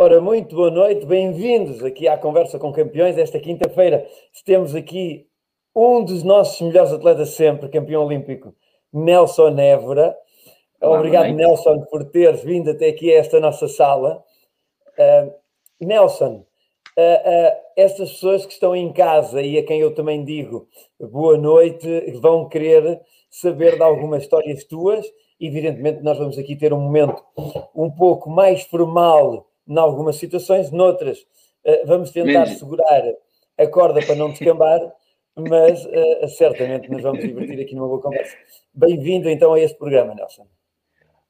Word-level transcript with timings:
Ora, 0.00 0.20
muito 0.20 0.54
boa 0.54 0.70
noite, 0.70 1.04
bem-vindos 1.04 1.82
aqui 1.82 2.06
à 2.06 2.16
Conversa 2.16 2.56
com 2.56 2.72
Campeões. 2.72 3.18
Esta 3.18 3.40
quinta-feira 3.40 4.06
temos 4.44 4.76
aqui 4.76 5.26
um 5.74 6.04
dos 6.04 6.22
nossos 6.22 6.60
melhores 6.60 6.92
atletas 6.92 7.30
sempre, 7.30 7.68
campeão 7.68 8.04
olímpico, 8.04 8.54
Nelson 8.92 9.58
Évora. 9.58 10.16
Obrigado. 10.80 11.32
Nelson, 11.32 11.80
por 11.90 12.04
teres 12.04 12.44
vindo 12.44 12.70
até 12.70 12.90
aqui 12.90 13.12
a 13.12 13.18
esta 13.18 13.40
nossa 13.40 13.66
sala. 13.66 14.22
Ah, 14.96 15.28
Nelson, 15.80 16.46
ah, 17.00 17.22
ah, 17.24 17.56
estas 17.76 18.10
pessoas 18.10 18.44
que 18.44 18.52
estão 18.52 18.74
em 18.74 18.92
casa 18.92 19.40
e 19.40 19.56
a 19.56 19.62
quem 19.64 19.78
eu 19.78 19.94
também 19.94 20.24
digo 20.24 20.66
boa 20.98 21.38
noite, 21.38 22.10
vão 22.20 22.48
querer 22.48 23.00
saber 23.30 23.76
de 23.76 23.82
algumas 23.84 24.24
histórias 24.24 24.64
tuas. 24.64 25.06
Evidentemente, 25.38 26.02
nós 26.02 26.18
vamos 26.18 26.36
aqui 26.36 26.56
ter 26.56 26.72
um 26.72 26.80
momento 26.80 27.22
um 27.72 27.88
pouco 27.88 28.28
mais 28.28 28.64
formal 28.64 29.48
em 29.68 29.78
algumas 29.78 30.16
situações, 30.16 30.72
noutras 30.72 31.24
ah, 31.64 31.82
vamos 31.86 32.10
tentar 32.10 32.46
Menos. 32.46 32.58
segurar 32.58 33.04
a 33.56 33.66
corda 33.68 34.04
para 34.04 34.16
não 34.16 34.30
descambar, 34.30 34.80
mas 35.36 35.86
certamente 36.36 36.90
nos 36.90 37.00
vamos 37.00 37.20
divertir 37.22 37.60
aqui 37.60 37.76
numa 37.76 37.86
boa 37.86 38.02
conversa. 38.02 38.36
Bem-vindo 38.74 39.30
então 39.30 39.54
a 39.54 39.60
este 39.60 39.78
programa, 39.78 40.16
Nelson. 40.16 40.48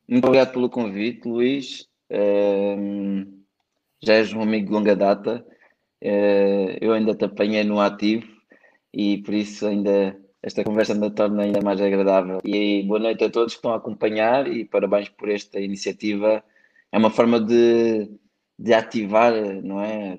Muito 0.08 0.24
obrigado 0.24 0.52
pelo 0.52 0.70
convite, 0.70 1.28
Luís. 1.28 1.86
Já 4.02 4.14
és 4.14 4.32
um 4.32 4.40
amigo 4.40 4.68
de 4.68 4.72
longa 4.72 4.96
data. 4.96 5.44
Eh, 6.00 6.78
eu 6.80 6.92
ainda 6.92 7.14
te 7.14 7.24
apanhei 7.24 7.64
no 7.64 7.80
ativo 7.80 8.26
e 8.92 9.18
por 9.22 9.34
isso 9.34 9.66
ainda 9.66 10.16
esta 10.42 10.64
conversa 10.64 10.92
ainda 10.94 11.10
torna 11.10 11.42
ainda 11.42 11.60
mais 11.62 11.80
agradável. 11.80 12.38
E 12.44 12.82
boa 12.84 13.00
noite 13.00 13.24
a 13.24 13.30
todos 13.30 13.54
que 13.54 13.58
estão 13.58 13.72
a 13.72 13.76
acompanhar 13.76 14.46
e 14.46 14.64
parabéns 14.64 15.08
por 15.08 15.28
esta 15.30 15.60
iniciativa. 15.60 16.42
É 16.92 16.98
uma 16.98 17.10
forma 17.10 17.40
de, 17.40 18.08
de 18.58 18.72
ativar, 18.74 19.32
não 19.62 19.80
é, 19.82 20.18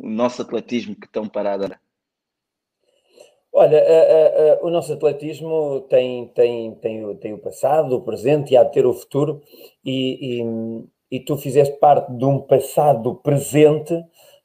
o 0.00 0.08
nosso 0.08 0.42
atletismo 0.42 0.94
que 0.94 1.08
tão 1.08 1.28
parado. 1.28 1.66
Olha, 3.52 3.78
a- 3.78 4.52
a- 4.52 4.54
a- 4.54 4.58
o 4.66 4.70
nosso 4.70 4.92
atletismo 4.92 5.82
tem, 5.88 6.26
tem, 6.28 6.74
tem, 6.76 7.04
o, 7.04 7.14
tem 7.16 7.32
o 7.32 7.38
passado, 7.38 7.94
o 7.96 8.02
presente 8.02 8.52
e 8.52 8.56
há 8.56 8.64
de 8.64 8.72
ter 8.72 8.84
o 8.86 8.92
futuro, 8.92 9.40
e, 9.84 10.40
e, 10.42 11.16
e 11.16 11.20
tu 11.20 11.36
fizeste 11.36 11.76
parte 11.78 12.12
de 12.12 12.24
um 12.24 12.40
passado 12.40 13.14
presente, 13.16 13.94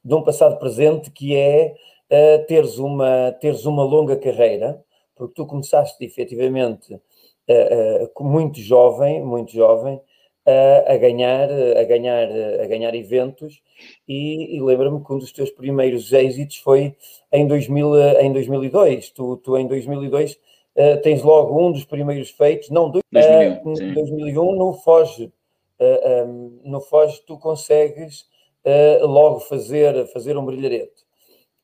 de 0.04 0.14
um 0.14 0.22
passado 0.22 0.58
presente 0.58 1.10
que 1.10 1.36
é 1.36 1.74
eh, 2.08 2.38
teres, 2.38 2.78
uma, 2.78 3.32
teres 3.40 3.64
uma 3.66 3.84
longa 3.84 4.16
carreira, 4.16 4.82
porque 5.14 5.34
tu 5.34 5.46
começaste 5.46 6.04
efetivamente 6.04 7.00
eh, 7.48 8.08
com 8.14 8.24
muito 8.24 8.58
jovem, 8.60 9.22
muito 9.22 9.52
jovem, 9.52 10.00
a 10.86 10.96
ganhar, 10.96 11.48
a 11.52 11.84
ganhar, 11.84 12.28
a 12.60 12.66
ganhar 12.66 12.92
eventos, 12.94 13.62
e, 14.08 14.56
e 14.56 14.60
lembro-me 14.60 15.04
que 15.04 15.12
um 15.12 15.18
dos 15.18 15.32
teus 15.32 15.50
primeiros 15.50 16.12
êxitos 16.12 16.56
foi 16.56 16.96
em, 17.32 17.46
2000, 17.46 17.96
eh, 17.96 18.22
em 18.24 18.32
2002. 18.32 19.10
Tu, 19.10 19.36
tu 19.38 19.56
em 19.56 19.66
2002 19.66 20.38
eh, 20.74 20.96
tens 20.98 21.22
logo 21.22 21.60
um 21.60 21.72
dos 21.72 21.84
primeiros 21.84 22.30
feitos, 22.30 22.70
não, 22.70 22.90
dois, 22.90 23.04
2001, 23.12 23.72
eh, 23.72 23.76
sim. 23.76 23.94
2001 23.94 24.56
no 24.56 24.72
Foge. 24.74 25.32
Eh, 25.78 26.24
um, 26.24 26.60
no 26.64 26.80
Foge 26.80 27.20
tu 27.26 27.38
consegues 27.38 28.26
eh, 28.64 28.98
logo 29.02 29.40
fazer, 29.40 30.06
fazer 30.08 30.36
um 30.36 30.44
brilharete. 30.44 31.04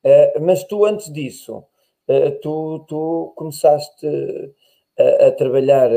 Eh, 0.05 0.39
mas 0.41 0.65
tu 0.65 0.85
antes 0.85 1.13
disso, 1.13 1.65
tu, 2.43 2.85
tu 2.89 3.33
começaste 3.37 4.07
a, 4.99 5.27
a 5.27 5.33
trabalhar, 5.33 5.91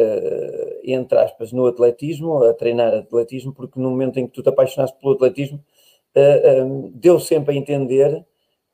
entre 0.84 1.20
aspas, 1.20 1.52
no 1.52 1.68
atletismo, 1.68 2.44
a 2.44 2.54
treinar 2.54 2.94
atletismo, 2.96 3.54
porque 3.54 3.80
no 3.80 3.92
momento 3.92 4.20
em 4.20 4.26
que 4.28 4.34
tu 4.34 4.42
te 4.42 4.50
apaixonaste 4.50 5.00
pelo 5.00 5.14
atletismo, 5.14 5.64
um, 6.66 6.90
deu 6.96 7.20
sempre 7.20 7.54
a 7.54 7.58
entender 7.58 8.26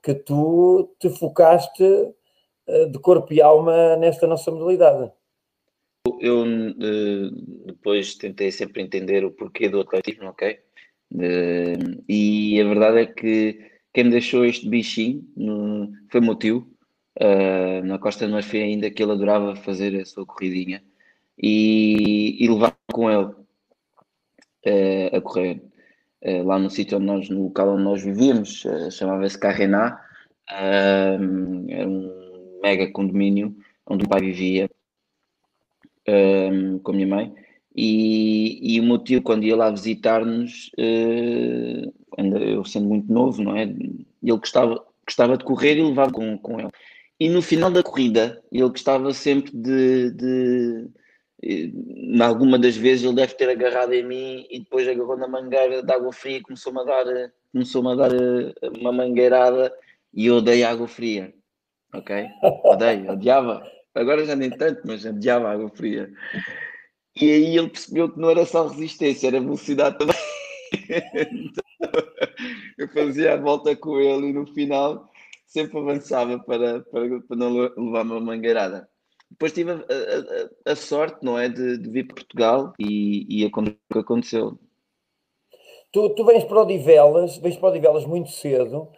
que 0.02 0.14
tu 0.14 0.96
te 0.98 1.10
focaste 1.10 1.84
de 2.92 3.00
corpo 3.00 3.34
e 3.34 3.42
alma 3.42 3.98
nesta 3.98 4.26
nossa 4.26 4.50
modalidade. 4.50 5.12
Eu 6.20 6.46
eh, 6.46 7.30
depois 7.66 8.16
tentei 8.16 8.52
sempre 8.52 8.82
entender 8.82 9.26
o 9.26 9.32
porquê 9.32 9.68
do 9.68 9.82
atletismo, 9.82 10.30
ok? 10.30 10.60
Eh, 11.14 11.78
e 12.10 12.60
a 12.62 12.66
verdade 12.66 13.00
é 13.00 13.06
que 13.06 13.60
quem 13.94 14.06
me 14.06 14.12
deixou 14.12 14.46
este 14.46 14.68
bichinho 14.70 15.24
no- 15.36 15.92
foi 16.10 16.20
o 16.22 16.24
meu 16.24 16.36
tio, 16.36 16.68
eh, 17.20 17.82
na 17.84 17.98
Costa 18.00 18.26
do 18.28 18.34
Marfim 18.34 18.60
ainda, 18.60 18.92
que 18.92 19.02
ele 19.04 19.14
adorava 19.14 19.56
fazer 19.56 19.96
a 20.02 20.06
sua 20.06 20.26
corridinha 20.26 20.84
e, 21.38 22.38
e 22.44 22.48
levar 22.50 22.76
com 22.92 23.10
ele 23.10 23.34
eh, 24.64 25.10
a 25.18 25.22
correr. 25.22 25.62
Lá 26.44 26.58
no 26.58 26.70
sítio 26.72 26.98
onde 26.98 27.06
nós, 27.06 27.30
no 27.30 27.44
local 27.44 27.70
onde 27.76 27.84
nós 27.84 28.04
vivíamos, 28.04 28.64
chamava-se 28.92 29.38
Carrená, 29.40 30.02
era 30.50 31.88
um 31.88 32.60
mega 32.64 32.92
condomínio 32.92 33.56
onde 33.88 34.06
o 34.06 34.10
pai 34.10 34.22
vivia 34.22 34.70
com 36.84 36.92
a 36.92 36.96
minha 36.96 37.08
mãe, 37.08 37.34
e, 37.76 38.76
e 38.76 38.80
o 38.80 38.84
meu 38.84 38.98
tio, 38.98 39.22
quando 39.22 39.44
ia 39.44 39.56
lá 39.56 39.70
visitar-nos, 39.70 40.72
eh, 40.78 41.90
ainda 42.18 42.40
eu 42.40 42.64
sendo 42.64 42.88
muito 42.88 43.12
novo, 43.12 43.44
não 43.44 43.56
é? 43.56 43.64
Ele 43.64 44.08
gostava, 44.24 44.82
gostava 45.06 45.38
de 45.38 45.44
correr 45.44 45.78
e 45.78 45.84
levava 45.84 46.12
com, 46.12 46.38
com 46.38 46.60
ele. 46.60 46.72
E 47.20 47.28
no 47.30 47.42
final 47.42 47.70
da 47.70 47.84
corrida, 47.84 48.42
ele 48.52 48.70
gostava 48.70 49.14
sempre 49.14 49.52
de, 49.52 50.12
de 50.12 50.88
eh, 51.44 51.72
em 51.74 52.22
alguma 52.22 52.58
das 52.58 52.78
vezes 52.78 53.04
ele 53.04 53.16
deve 53.16 53.34
ter 53.34 53.50
agarrado 53.50 53.94
em 53.94 54.04
mim 54.04 54.48
e 54.50 54.60
depois 54.60 54.88
agarrou 54.88 55.18
na 55.18 55.28
mangueira 55.28 55.84
de 55.84 55.94
água 55.94 56.14
fria 56.14 56.38
e 56.38 56.42
começou-me 56.42 56.80
a 56.80 56.84
dar, 56.84 57.08
eh, 57.08 57.32
começou-me 57.52 57.92
a 57.92 57.96
dar 57.96 58.14
eh, 58.14 58.54
uma 58.80 58.94
mangueirada 58.94 59.74
e 60.14 60.28
eu 60.28 60.36
odeio 60.36 60.66
água 60.68 60.88
fria, 60.88 61.34
ok? 61.94 62.28
Odeio, 62.64 63.12
odiava. 63.12 63.66
Agora 63.94 64.26
já 64.26 64.36
nem 64.36 64.50
tanto, 64.50 64.82
mas 64.86 65.06
odiava 65.06 65.52
água 65.52 65.70
fria. 65.70 66.10
E 67.20 67.32
aí 67.32 67.58
ele 67.58 67.70
percebeu 67.70 68.12
que 68.12 68.20
não 68.20 68.30
era 68.30 68.46
só 68.46 68.68
resistência, 68.68 69.28
era 69.28 69.40
velocidade 69.40 69.98
também. 69.98 70.16
Então, 71.14 71.64
eu 72.78 72.88
fazia 72.90 73.34
a 73.34 73.38
volta 73.38 73.76
com 73.76 74.00
ele 74.00 74.28
e 74.28 74.34
no 74.34 74.46
final 74.54 75.10
sempre 75.46 75.78
avançava 75.80 76.38
para, 76.40 76.82
para, 76.82 77.22
para 77.22 77.38
não 77.38 77.50
le- 77.54 77.74
levar 77.78 78.02
uma 78.04 78.20
mangueirada. 78.20 78.90
Depois 79.32 79.54
tive 79.54 79.72
a, 79.72 79.76
a- 79.76 80.72
a- 80.72 80.76
sorte, 80.76 81.24
não 81.24 81.38
é, 81.40 81.48
de, 81.50 81.78
de 81.78 81.90
vir 81.90 82.06
para 82.08 82.16
Portugal 82.16 82.74
e, 82.80 83.26
e 83.42 83.46
aconte- 83.46 83.72
o 83.90 83.94
que 83.94 84.00
aconteceu. 84.00 84.60
Tu, 85.92 86.10
tu 86.16 86.26
vens 86.26 86.44
para 86.44 86.58
o 86.58 86.62
Odivelas, 86.64 87.38
vens 87.38 87.56
para 87.58 87.68
o 87.68 87.70
Odivelas 87.72 88.06
muito 88.06 88.30
cedo 88.32 88.90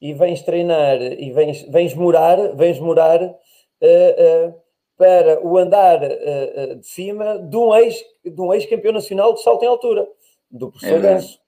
e 0.00 0.14
vens 0.14 0.42
treinar 0.42 1.00
e 1.02 1.30
vens, 1.32 1.62
vens 1.70 1.94
morar, 1.94 2.54
vens 2.56 2.78
morar 2.80 3.20
eh, 3.22 3.36
eh, 3.80 4.54
para 4.96 5.44
o 5.46 5.58
andar 5.58 6.00
eh, 6.02 6.74
de 6.76 6.86
cima 6.86 7.38
de 7.38 7.56
um 7.56 7.74
ex, 7.74 8.02
de 8.24 8.40
um 8.40 8.52
ex-campeão 8.54 8.92
nacional 8.92 9.34
de 9.34 9.42
salto 9.42 9.62
em 9.64 9.68
altura, 9.68 10.08
do 10.50 10.70
professor 10.70 10.98
É. 10.98 11.00
Ganso. 11.00 11.38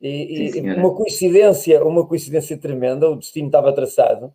E, 0.00 0.50
Sim, 0.52 0.66
e 0.68 0.74
uma 0.74 0.94
coincidência, 0.94 1.82
uma 1.84 2.06
coincidência 2.06 2.58
tremenda, 2.58 3.08
o 3.10 3.16
destino 3.16 3.46
estava 3.48 3.72
traçado. 3.72 4.32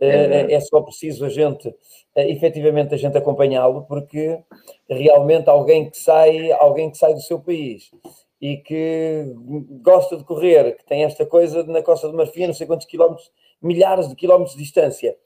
É 0.00 0.06
Eh, 0.08 0.28
verdade. 0.28 0.54
é 0.54 0.60
só 0.60 0.80
preciso 0.80 1.24
a 1.24 1.28
gente, 1.28 1.72
efetivamente, 2.16 2.94
a 2.94 2.96
gente 2.98 3.16
acompanhá-lo, 3.18 3.82
porque 3.86 4.38
realmente 4.88 5.48
alguém 5.50 5.90
que 5.90 5.98
sai, 5.98 6.50
alguém 6.52 6.90
que 6.90 6.98
sai 6.98 7.14
do 7.14 7.20
seu 7.20 7.38
país 7.40 7.90
e 8.40 8.56
que 8.56 9.26
gosta 9.82 10.16
de 10.16 10.24
correr, 10.24 10.76
que 10.76 10.84
tem 10.84 11.04
esta 11.04 11.24
coisa 11.26 11.62
de 11.62 11.70
na 11.70 11.82
Costa 11.82 12.08
do 12.08 12.16
Marfim, 12.16 12.46
não 12.48 12.54
sei 12.54 12.66
quantos 12.66 12.86
quilómetros, 12.86 13.30
milhares 13.60 14.08
de 14.08 14.16
quilómetros 14.16 14.56
de 14.56 14.62
distância, 14.62 15.16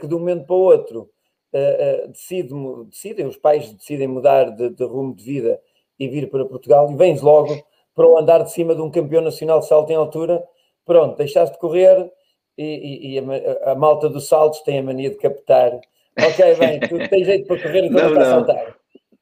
que 0.00 0.06
de 0.06 0.14
um 0.14 0.18
momento 0.20 0.46
para 0.46 0.54
o 0.54 0.60
outro 0.60 1.10
eh, 1.52 2.06
decide, 2.08 2.52
decidem, 2.88 3.26
os 3.26 3.36
pais 3.36 3.72
decidem 3.72 4.08
mudar 4.08 4.50
de, 4.50 4.70
de 4.70 4.84
rumo 4.84 5.14
de 5.14 5.22
vida 5.24 5.60
e 5.98 6.08
vir 6.08 6.28
para 6.30 6.44
Portugal 6.44 6.90
e 6.90 6.96
vens 6.96 7.20
logo 7.22 7.64
para 7.94 8.06
o 8.06 8.18
andar 8.18 8.42
de 8.42 8.50
cima 8.52 8.74
de 8.74 8.80
um 8.80 8.90
campeão 8.90 9.22
nacional 9.22 9.60
de 9.60 9.66
salto 9.68 9.90
em 9.90 9.94
altura, 9.96 10.42
pronto, 10.84 11.16
deixaste 11.16 11.54
de 11.54 11.60
correr 11.60 12.10
e, 12.56 12.64
e- 12.64 13.14
e 13.14 13.18
a, 13.18 13.72
a 13.72 13.74
malta 13.74 14.08
dos 14.08 14.28
saltos 14.28 14.60
tem 14.60 14.78
a 14.78 14.82
mania 14.82 15.10
de 15.10 15.16
captar. 15.16 15.78
Ok, 16.18 16.54
bem, 16.56 16.80
tu 16.88 17.00
tens 17.08 17.26
jeito 17.26 17.46
para 17.46 17.58
correr, 17.58 17.84
então 17.84 18.00
Não, 18.02 18.10
não, 18.14 18.20
a 18.20 18.24
saltar. 18.24 18.74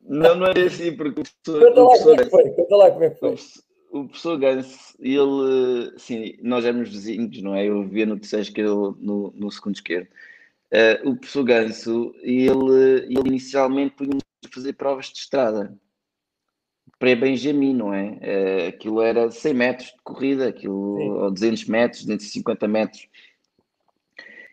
Não, 0.03 0.35
não 0.37 0.47
era 0.47 0.67
assim, 0.67 0.97
porque 0.97 1.21
o 1.21 1.25
professor, 1.45 1.73
Conta 1.75 1.99
como 1.99 2.11
é 2.13 2.17
que 2.25 2.31
foi, 2.31 2.51
conta 2.51 2.77
lá 2.77 2.91
como 2.91 3.05
é 3.05 3.11
que 3.11 3.21
foi. 3.21 3.35
o 3.93 4.05
professor 4.05 4.39
Gans, 4.39 4.97
ele, 5.01 5.93
assim, 5.97 6.37
nós 6.43 6.65
éramos 6.65 6.91
vizinhos, 6.91 7.43
não 7.43 7.55
é? 7.55 7.67
Eu 7.67 7.83
vivia 7.83 8.07
no 8.07 8.17
terceiro 8.19 8.43
esquerdo, 8.45 8.97
no, 9.01 9.33
no 9.37 9.51
segundo 9.51 9.75
esquerdo. 9.75 10.09
Eh, 10.73 11.01
o 11.05 11.17
professor 11.17 11.45
Ganso, 11.45 12.15
ele, 12.23 13.05
ele 13.07 13.29
inicialmente 13.29 13.97
punha-nos 13.97 14.23
a 14.45 14.55
fazer 14.55 14.73
provas 14.75 15.07
de 15.07 15.19
estrada. 15.19 15.77
pré-Benjamin, 16.99 17.75
não 17.75 17.95
é? 17.95 18.11
Uh, 18.11 18.69
aquilo 18.69 19.01
era 19.03 19.31
100 19.31 19.55
metros 19.55 19.89
de 19.89 20.03
corrida, 20.05 20.49
aquilo, 20.49 20.97
Sim. 20.99 21.11
ou 21.11 21.31
200 21.31 21.65
metros, 21.65 22.05
250 22.05 22.69
metros. 22.69 23.09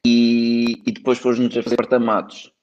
E, 0.06 0.82
e 0.88 0.92
depois 0.92 1.20
fomos 1.20 1.40
a 1.58 1.64
fazer 1.64 1.76
portamatos. 1.76 2.54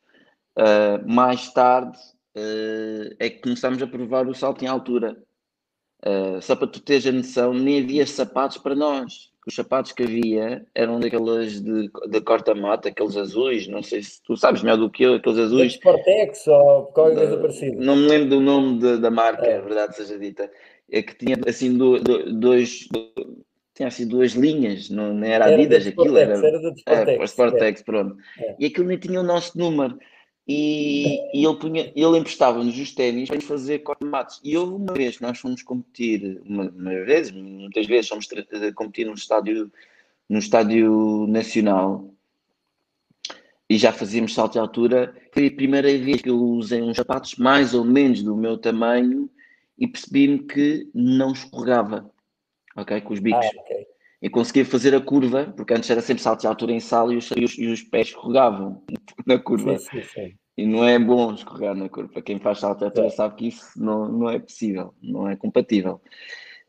Uh, 0.57 1.07
mais 1.07 1.53
tarde 1.53 1.99
uh, 2.37 3.17
é 3.19 3.29
que 3.29 3.43
começámos 3.43 3.83
a 3.83 3.87
provar 3.87 4.27
o 4.27 4.35
salto 4.35 4.65
em 4.65 4.69
altura. 4.69 5.23
Uh, 6.05 6.41
só 6.41 6.57
para 6.57 6.69
tu 6.69 6.81
teres 6.81 7.07
a 7.07 7.13
noção, 7.13 7.53
nem 7.53 7.83
havia 7.83 8.07
sapatos 8.07 8.59
para 8.59 8.75
nós. 8.75 9.34
Os 9.47 9.55
sapatos 9.55 9.93
que 9.93 10.03
havia 10.03 10.65
eram 10.75 10.99
daquelas 10.99 11.61
de, 11.61 11.91
de 12.09 12.21
corta-mata, 12.23 12.89
aqueles 12.89 13.15
azuis, 13.17 13.69
não 13.69 13.83
sei 13.83 14.03
se 14.03 14.23
tu 14.23 14.37
sabes 14.37 14.63
melhor 14.63 14.79
do 14.79 14.89
que 14.91 15.03
eu, 15.03 15.15
aqueles 15.15 15.39
azuis. 15.39 15.73
Sportex 15.75 16.47
ou 16.47 16.85
qualquer 16.87 17.17
coisa 17.17 17.37
parecida. 17.37 17.77
Não 17.85 17.95
me 17.97 18.07
lembro 18.09 18.31
do 18.31 18.41
nome 18.41 18.81
da- 18.81 18.97
da 18.97 19.11
marca, 19.11 19.47
É. 19.47 19.53
é 19.57 19.61
verdade 19.61 19.97
seja 19.97 20.19
dita. 20.19 20.51
É 20.91 21.03
que 21.03 21.15
tinha 21.17 21.37
assim 21.47 21.77
do- 21.77 21.99
do- 22.01 22.33
dois, 22.33 22.89
tinha 23.75 23.89
assim 23.89 24.07
duas 24.09 24.33
linhas, 24.33 24.89
não, 24.89 25.13
não 25.13 25.27
era 25.27 25.45
Era 25.45 25.49
da 25.49 25.55
Adidas, 25.55 25.87
aquilo 25.87 26.17
era. 26.17 26.33
era 26.33 26.61
da 26.61 26.69
É, 26.69 26.73
Sportex. 26.73 27.17
para 27.17 27.25
Sportex, 27.27 27.83
pronto. 27.83 28.17
É. 28.39 28.57
E 28.59 28.67
aquilo 28.67 28.87
nem 28.87 28.99
tinha 28.99 29.21
o 29.21 29.25
nosso 29.25 29.59
número. 29.59 29.99
E, 30.47 31.21
e 31.33 31.45
ele, 31.45 31.57
punha, 31.57 31.91
ele 31.97 32.19
emprestava-nos 32.19 32.79
os 32.79 32.93
ténis 32.93 33.29
para 33.31 33.41
fazer 33.41 33.79
corte-matos. 33.79 34.41
E 34.45 34.57
houve 34.57 34.75
uma 34.75 34.93
vez 34.93 35.17
que 35.17 35.23
nós 35.23 35.39
fomos 35.39 35.63
competir, 35.63 36.41
uma, 36.45 36.65
uma 36.65 37.05
vez, 37.05 37.31
muitas 37.31 37.87
vezes 37.87 38.09
fomos 38.09 38.27
tra- 38.27 38.45
competir 38.75 39.07
num 39.07 39.15
estádio, 39.15 39.73
no 40.29 40.39
estádio 40.39 41.27
nacional 41.29 42.11
e 43.71 43.79
já 43.79 43.91
fazíamos 43.93 44.35
salto 44.35 44.53
de 44.53 44.59
altura. 44.59 45.17
Foi 45.33 45.47
a 45.47 45.51
primeira 45.51 45.89
vez 45.97 46.21
que 46.21 46.29
eu 46.29 46.39
usei 46.39 46.83
uns 46.83 46.99
sapatos 46.99 47.37
mais 47.37 47.73
ou 47.73 47.85
menos 47.85 48.23
do 48.23 48.37
meu 48.37 48.59
tamanho 48.59 49.31
e 49.79 49.87
percebi-me 49.87 50.41
que 50.41 50.89
não 50.95 51.33
escorregava, 51.33 52.11
ok? 52.77 53.01
Com 53.01 53.15
os 53.15 53.19
Ah, 53.19 53.23
bicos. 53.23 53.47
Ok. 54.25 54.29
Eu 54.29 54.31
conseguia 54.31 54.65
fazer 54.65 54.95
a 54.95 55.01
curva, 55.01 55.53
porque 55.57 55.75
antes 55.75 55.91
era 55.91 56.01
sempre 56.01 56.23
salto 56.23 56.41
de 56.41 56.47
altura 56.47 56.73
em 56.73 56.81
sala 56.81 57.13
e 57.13 57.17
os, 57.17 57.31
e 57.31 57.67
os, 57.67 57.81
e 57.81 57.91
pés 57.91 58.09
escorregavam 58.09 58.83
na 59.27 59.39
curva. 59.39 59.79
Sim, 59.79 60.01
sim, 60.01 60.03
sim. 60.03 60.35
E 60.57 60.67
não 60.67 60.85
é 60.85 60.99
bom 60.99 61.35
escorregar 61.35 61.75
na 61.75 61.89
curva. 61.89 62.23
Quem 62.23 62.39
faz 62.39 62.61
salto 62.61 62.79
de 62.79 62.85
altura 62.85 63.07
É. 63.09 63.11
sabe 63.11 63.35
que 63.37 63.49
isso 63.49 63.71
não, 63.77 64.09
não 64.09 64.31
é 64.31 64.39
possível, 64.39 64.95
não 65.03 65.29
é 65.29 65.37
compatível. 65.37 66.01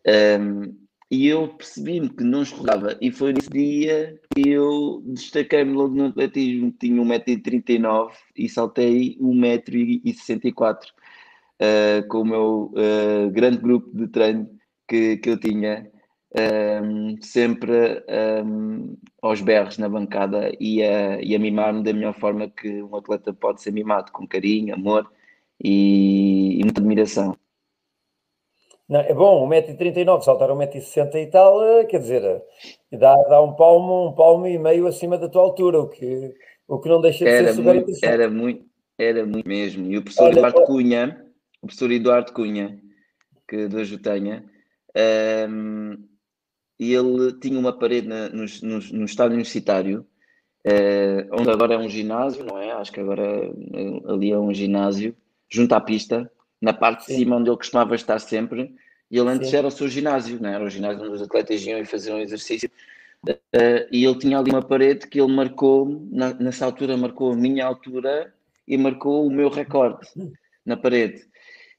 Um, 0.07 0.85
e 1.09 1.27
eu 1.27 1.49
percebi-me 1.49 2.09
que 2.09 2.23
não 2.23 2.41
escorregava, 2.41 2.97
e 2.99 3.11
foi 3.11 3.31
nesse 3.31 3.49
dia 3.49 4.19
que 4.33 4.49
eu 4.49 5.03
destaquei-me 5.05 5.73
logo 5.73 5.93
no 5.93 6.07
atletismo. 6.07 6.73
Tinha 6.79 7.01
1,39m 7.01 8.11
e 8.35 8.49
saltei 8.49 9.15
1,64m 9.19 10.77
uh, 11.61 12.07
com 12.07 12.21
o 12.21 12.25
meu 12.25 12.73
uh, 12.73 13.29
grande 13.31 13.59
grupo 13.59 13.95
de 13.95 14.07
treino 14.07 14.49
que, 14.87 15.17
que 15.17 15.29
eu 15.29 15.39
tinha. 15.39 15.89
Um, 16.37 17.15
sempre 17.21 18.03
um, 18.43 18.97
aos 19.21 19.39
berros 19.39 19.77
na 19.77 19.87
bancada 19.87 20.51
e 20.59 20.83
a, 20.83 21.21
e 21.21 21.33
a 21.33 21.39
mimar-me 21.39 21.81
da 21.81 21.93
melhor 21.93 22.13
forma 22.13 22.49
que 22.49 22.83
um 22.83 22.93
atleta 22.97 23.33
pode 23.33 23.61
ser 23.61 23.71
mimado, 23.71 24.11
com 24.11 24.27
carinho, 24.27 24.73
amor 24.73 25.09
e, 25.63 26.59
e 26.59 26.63
muita 26.63 26.81
admiração. 26.81 27.37
Não, 28.87 28.99
é 28.99 29.13
bom, 29.13 29.49
1,39m, 29.49 30.21
saltar 30.21 30.49
1,60m 30.49 31.15
e 31.15 31.27
tal, 31.27 31.63
eh, 31.63 31.85
quer 31.85 31.99
dizer, 31.99 32.23
eh, 32.23 32.97
dá, 32.97 33.15
dá 33.15 33.41
um 33.41 33.53
palmo, 33.55 34.09
um 34.09 34.13
palmo 34.13 34.45
e 34.45 34.59
meio 34.59 34.85
acima 34.85 35.17
da 35.17 35.27
tua 35.27 35.41
altura, 35.41 35.79
o 35.79 35.87
que, 35.87 36.35
o 36.67 36.79
que 36.79 36.89
não 36.89 37.01
deixa 37.01 37.25
de 37.25 37.31
Era 37.31 37.47
ser 37.47 37.53
super 37.55 37.75
interessante. 37.77 38.05
era 38.05 38.29
muito, 38.29 38.65
era 38.97 39.25
muito 39.25 39.47
mesmo. 39.47 39.91
E 39.91 39.97
o 39.97 40.03
professor 40.03 40.25
Olha, 40.25 40.33
Eduardo 40.33 40.63
Cunha, 40.65 41.25
o 41.63 41.67
professor 41.67 41.91
Eduardo 41.91 42.33
Cunha, 42.33 42.79
que 43.47 43.67
Deus 43.67 43.91
o 43.91 43.97
tenha, 43.97 44.45
um, 45.49 45.97
ele 46.79 47.33
tinha 47.39 47.57
uma 47.59 47.71
parede 47.77 48.07
na- 48.07 48.29
no, 48.29 48.45
no, 48.63 48.79
no 48.79 49.05
estádio 49.05 49.33
universitário, 49.33 50.05
eh, 50.63 51.27
onde 51.31 51.49
agora 51.49 51.75
é 51.75 51.77
um 51.77 51.87
ginásio, 51.89 52.43
não 52.43 52.57
é? 52.57 52.71
Acho 52.71 52.91
que 52.91 52.99
agora 52.99 53.23
eh, 53.23 54.01
ali 54.07 54.31
é 54.31 54.37
um 54.39 54.53
ginásio, 54.53 55.15
junto 55.49 55.73
à 55.73 55.79
pista, 55.81 56.29
na 56.61 56.73
parte 56.73 57.01
de 57.01 57.05
Sim. 57.07 57.15
cima 57.17 57.37
onde 57.37 57.49
ele 57.49 57.57
costumava 57.57 57.95
estar 57.95 58.19
sempre. 58.19 58.75
E 59.11 59.17
ele 59.17 59.29
antes 59.29 59.49
Sim. 59.49 59.57
era 59.57 59.67
o 59.67 59.71
seu 59.71 59.87
ginásio, 59.87 60.39
não 60.41 60.49
é? 60.49 60.55
era 60.55 60.63
o 60.63 60.69
ginásio 60.69 61.03
onde 61.03 61.13
os 61.15 61.21
atletas 61.21 61.63
iam 61.65 61.79
e 61.79 61.85
faziam 61.85 62.19
exercício. 62.19 62.69
Eh, 63.53 63.87
e 63.91 64.03
ele 64.05 64.17
tinha 64.19 64.37
ali 64.39 64.51
uma 64.51 64.61
parede 64.61 65.07
que 65.07 65.19
ele 65.21 65.31
marcou, 65.33 66.07
na- 66.11 66.33
nessa 66.33 66.65
altura 66.65 66.97
marcou 66.97 67.31
a 67.31 67.35
minha 67.35 67.65
altura 67.65 68.33
e 68.67 68.77
marcou 68.77 69.25
o 69.25 69.31
meu 69.31 69.49
recorde 69.49 70.07
na 70.65 70.75
parede. 70.75 71.23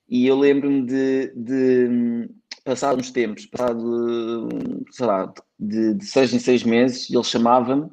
E 0.08 0.26
eu 0.26 0.38
lembro-me 0.38 0.82
de, 0.86 1.32
de 1.34 1.88
hum, 1.88 2.28
passado 2.66 2.98
uns 3.00 3.10
tempos, 3.12 3.46
passado, 3.46 4.48
sei 4.90 5.06
lá, 5.06 5.32
de, 5.58 5.94
de 5.94 6.04
seis 6.06 6.34
em 6.34 6.38
seis 6.38 6.64
meses, 6.64 7.10
ele 7.10 7.24
chamava-me, 7.24 7.88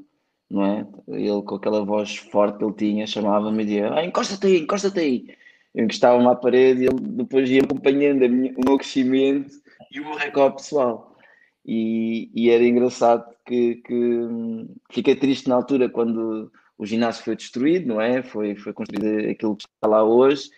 não 0.49 0.65
é? 0.65 0.87
Ele 1.09 1.41
com 1.43 1.55
aquela 1.55 1.85
voz 1.85 2.17
forte 2.17 2.57
que 2.57 2.65
ele 2.65 2.73
tinha, 2.73 3.07
chamava-me 3.07 3.63
e 3.63 3.65
dizia, 3.65 3.93
ah, 3.93 4.05
encosta-te 4.05 4.47
aí, 4.47 4.59
encosta-te 4.61 4.99
aí. 4.99 5.27
Eu 5.75 5.85
encostava-me 5.85 6.27
à 6.27 6.35
parede 6.35 6.83
e 6.83 6.87
ele 6.87 6.99
depois 6.99 7.49
ia 7.49 7.61
acompanhando 7.63 8.27
minha- 8.29 8.53
o 8.57 8.61
meu 8.65 8.77
crescimento 8.77 9.55
e 9.91 9.99
o 9.99 10.05
meu 10.05 10.15
recorde 10.15 10.57
pessoal. 10.57 11.15
E, 11.65 12.29
e 12.35 12.49
era 12.49 12.63
engraçado 12.63 13.25
que, 13.45 13.75
que 13.77 13.95
fiquei 14.91 15.15
triste 15.15 15.47
na 15.49 15.55
altura 15.55 15.89
quando 15.89 16.51
o 16.77 16.85
ginásio 16.85 17.23
foi 17.23 17.35
destruído, 17.35 17.87
não 17.87 18.01
é? 18.01 18.21
Foi, 18.23 18.55
foi 18.55 18.73
construído 18.73 19.29
aquilo 19.29 19.55
que 19.55 19.65
está 19.65 19.87
lá 19.87 20.03
hoje 20.03 20.49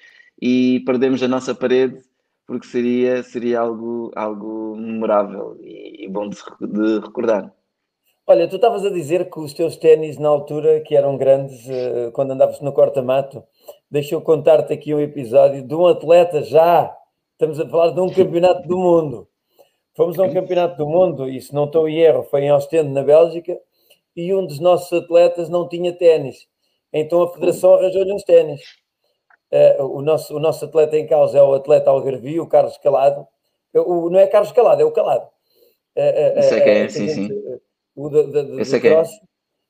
e 0.42 0.82
perdemos 0.86 1.22
a 1.24 1.28
nossa 1.28 1.54
parede 1.56 2.00
porque 2.46 2.68
seria, 2.68 3.24
seria 3.24 3.60
algo, 3.60 4.12
algo 4.16 4.76
memorável 4.76 5.58
e, 5.62 6.06
e 6.06 6.08
bom 6.08 6.30
de, 6.30 6.38
de 6.62 7.00
recordar. 7.00 7.54
Olha, 8.28 8.48
tu 8.48 8.56
estavas 8.56 8.84
a 8.84 8.90
dizer 8.90 9.30
que 9.30 9.40
os 9.40 9.54
teus 9.54 9.76
ténis 9.78 10.18
na 10.18 10.30
altura, 10.30 10.82
que 10.82 10.96
eram 10.96 11.16
grandes, 11.16 11.70
eh, 11.70 12.10
quando 12.12 12.32
andavas 12.32 12.60
no 12.60 12.74
corta-mato, 12.74 13.44
deixa 13.90 14.16
eu 14.16 14.22
contar-te 14.22 14.74
aqui 14.74 14.96
um 14.96 15.00
episódio 15.00 15.62
de 15.62 15.76
um 15.76 15.86
atleta 15.86 16.42
já, 16.42 16.92
estamos 17.34 17.60
a 17.60 17.70
falar 17.70 17.92
de 17.92 18.02
um 18.02 18.10
campeonato 18.10 18.68
do 18.68 18.78
mundo. 18.78 19.28
Fomos 19.96 20.18
a 20.18 20.24
um 20.24 20.34
campeonato 20.34 20.76
do 20.76 20.88
mundo, 20.88 21.30
e 21.30 21.40
se 21.40 21.54
não 21.54 21.66
estou 21.66 21.88
em 21.88 22.00
erro, 22.00 22.24
foi 22.24 22.42
em 22.42 22.52
Ostende, 22.52 22.90
na 22.90 23.04
Bélgica, 23.04 23.60
e 24.16 24.34
um 24.34 24.46
dos 24.46 24.60
nossos 24.60 24.92
atletas 24.92 25.48
não 25.48 25.70
tinha 25.70 25.94
ténis. 25.94 26.48
Então 26.92 27.22
a 27.22 27.32
federação 27.32 27.76
arranjou-lhe 27.76 28.12
uns 28.12 28.24
ténis. 28.24 28.62
Eh, 29.52 29.78
o, 29.82 30.02
nosso, 30.02 30.36
o 30.36 30.40
nosso 30.40 30.66
atleta 30.66 30.98
em 30.98 31.08
causa 31.08 31.38
é 31.38 31.42
o 31.42 31.54
atleta 31.54 31.90
Algarvio, 31.90 32.44
o 32.44 32.48
Carlos 32.48 32.78
Calado. 32.78 33.28
O, 33.74 34.10
não 34.10 34.20
é 34.20 34.28
Carlos 34.28 34.52
Calado, 34.52 34.82
é 34.82 34.86
o 34.86 34.92
Calado. 34.92 35.28
Eh, 35.96 36.34
eh, 36.38 36.42
sei 36.42 36.62
quem 36.62 36.72
é, 36.74 36.84
eh, 36.84 36.90
sim, 36.90 37.06
que 37.06 37.12
a 37.12 37.14
sim. 37.14 37.30
eh, 37.54 37.60
O 37.96 38.10
Eu 38.10 38.66
sei 38.66 38.80
quem 38.80 38.92
é. 38.92 39.04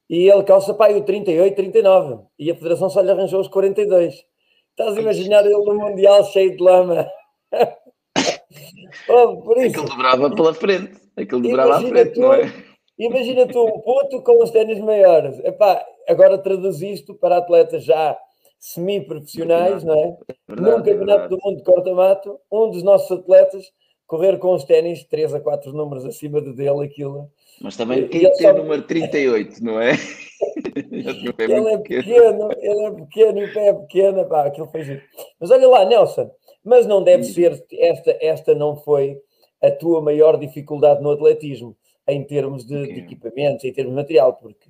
E 0.09 0.29
ele 0.29 0.43
calça 0.43 0.73
pá, 0.73 0.85
aí 0.87 0.95
o 0.95 1.03
38, 1.03 1.55
39. 1.55 2.23
E 2.37 2.51
a 2.51 2.55
federação 2.55 2.89
só 2.89 3.01
lhe 3.01 3.11
arranjou 3.11 3.41
os 3.41 3.47
42. 3.47 4.23
Estás 4.71 4.97
a 4.97 5.01
imaginar 5.01 5.45
ele 5.45 5.55
no 5.55 5.73
Mundial 5.75 6.23
cheio 6.25 6.55
de 6.55 6.61
lama? 6.63 7.07
oh, 9.09 9.37
por 9.41 9.57
isso, 9.57 9.79
Aquilo 9.79 9.89
dobrava 9.89 10.29
pela 10.35 10.53
frente, 10.53 11.01
aquilo 11.17 11.41
dobrava 11.41 11.77
à 11.77 11.81
frente, 11.81 12.13
tu- 12.13 12.21
não 12.21 12.33
é? 12.33 12.51
Imagina 12.97 13.45
tu 13.47 13.65
um 13.65 13.79
puto 13.81 14.21
com 14.21 14.41
os 14.43 14.51
ténis 14.51 14.79
maiores. 14.79 15.37
Epá, 15.43 15.85
agora 16.07 16.37
traduz 16.37 16.81
isto 16.81 17.13
para 17.15 17.37
atletas 17.37 17.83
já 17.83 18.17
semi-profissionais, 18.59 19.83
não 19.83 19.93
é? 19.93 20.05
Num 20.07 20.17
Verdade, 20.47 20.89
é 20.89 20.93
campeonato 20.93 21.05
verdade. 21.05 21.29
do 21.29 21.39
mundo 21.43 21.57
de 21.57 21.63
corta-mato, 21.63 22.39
um 22.51 22.69
dos 22.71 22.83
nossos 22.83 23.11
atletas 23.11 23.65
correr 24.07 24.37
com 24.37 24.53
os 24.53 24.63
ténis 24.63 25.03
3 25.05 25.33
a 25.33 25.39
4 25.39 25.73
números 25.73 26.05
acima 26.05 26.41
de 26.41 26.53
dele, 26.53 26.85
aquilo. 26.85 27.29
Mas 27.61 27.75
também 27.75 28.07
quem 28.07 28.21
tem 28.21 28.29
o 28.31 28.35
só- 28.35 28.53
número 28.53 28.81
38, 28.83 29.63
não 29.63 29.79
é? 29.81 29.93
O 29.93 29.95
pé 31.33 31.43
Ele 31.45 31.69
é 31.73 31.77
pequeno. 31.77 32.49
ele 32.59 32.85
é 32.85 32.91
pequeno 32.91 33.39
e 33.39 33.43
o 33.45 33.53
pé 33.53 33.67
é 33.69 33.73
pequeno, 33.73 34.25
pá, 34.27 34.45
aquilo 34.45 34.67
foi 34.67 34.83
giro. 34.83 35.01
Mas 35.39 35.49
olha 35.51 35.67
lá, 35.67 35.85
Nelson, 35.85 36.29
mas 36.63 36.85
não 36.85 37.03
deve 37.03 37.23
ser, 37.23 37.63
esta, 37.71 38.17
esta 38.21 38.53
não 38.55 38.75
foi 38.75 39.19
a 39.61 39.71
tua 39.71 40.01
maior 40.01 40.37
dificuldade 40.37 41.01
no 41.01 41.11
atletismo, 41.11 41.75
em 42.07 42.23
termos 42.23 42.65
de, 42.65 42.75
de 42.83 42.83
Ok. 42.91 42.97
equipamentos, 42.99 43.63
em 43.65 43.73
termos 43.73 43.93
de 43.93 44.01
material, 44.01 44.33
porque 44.33 44.67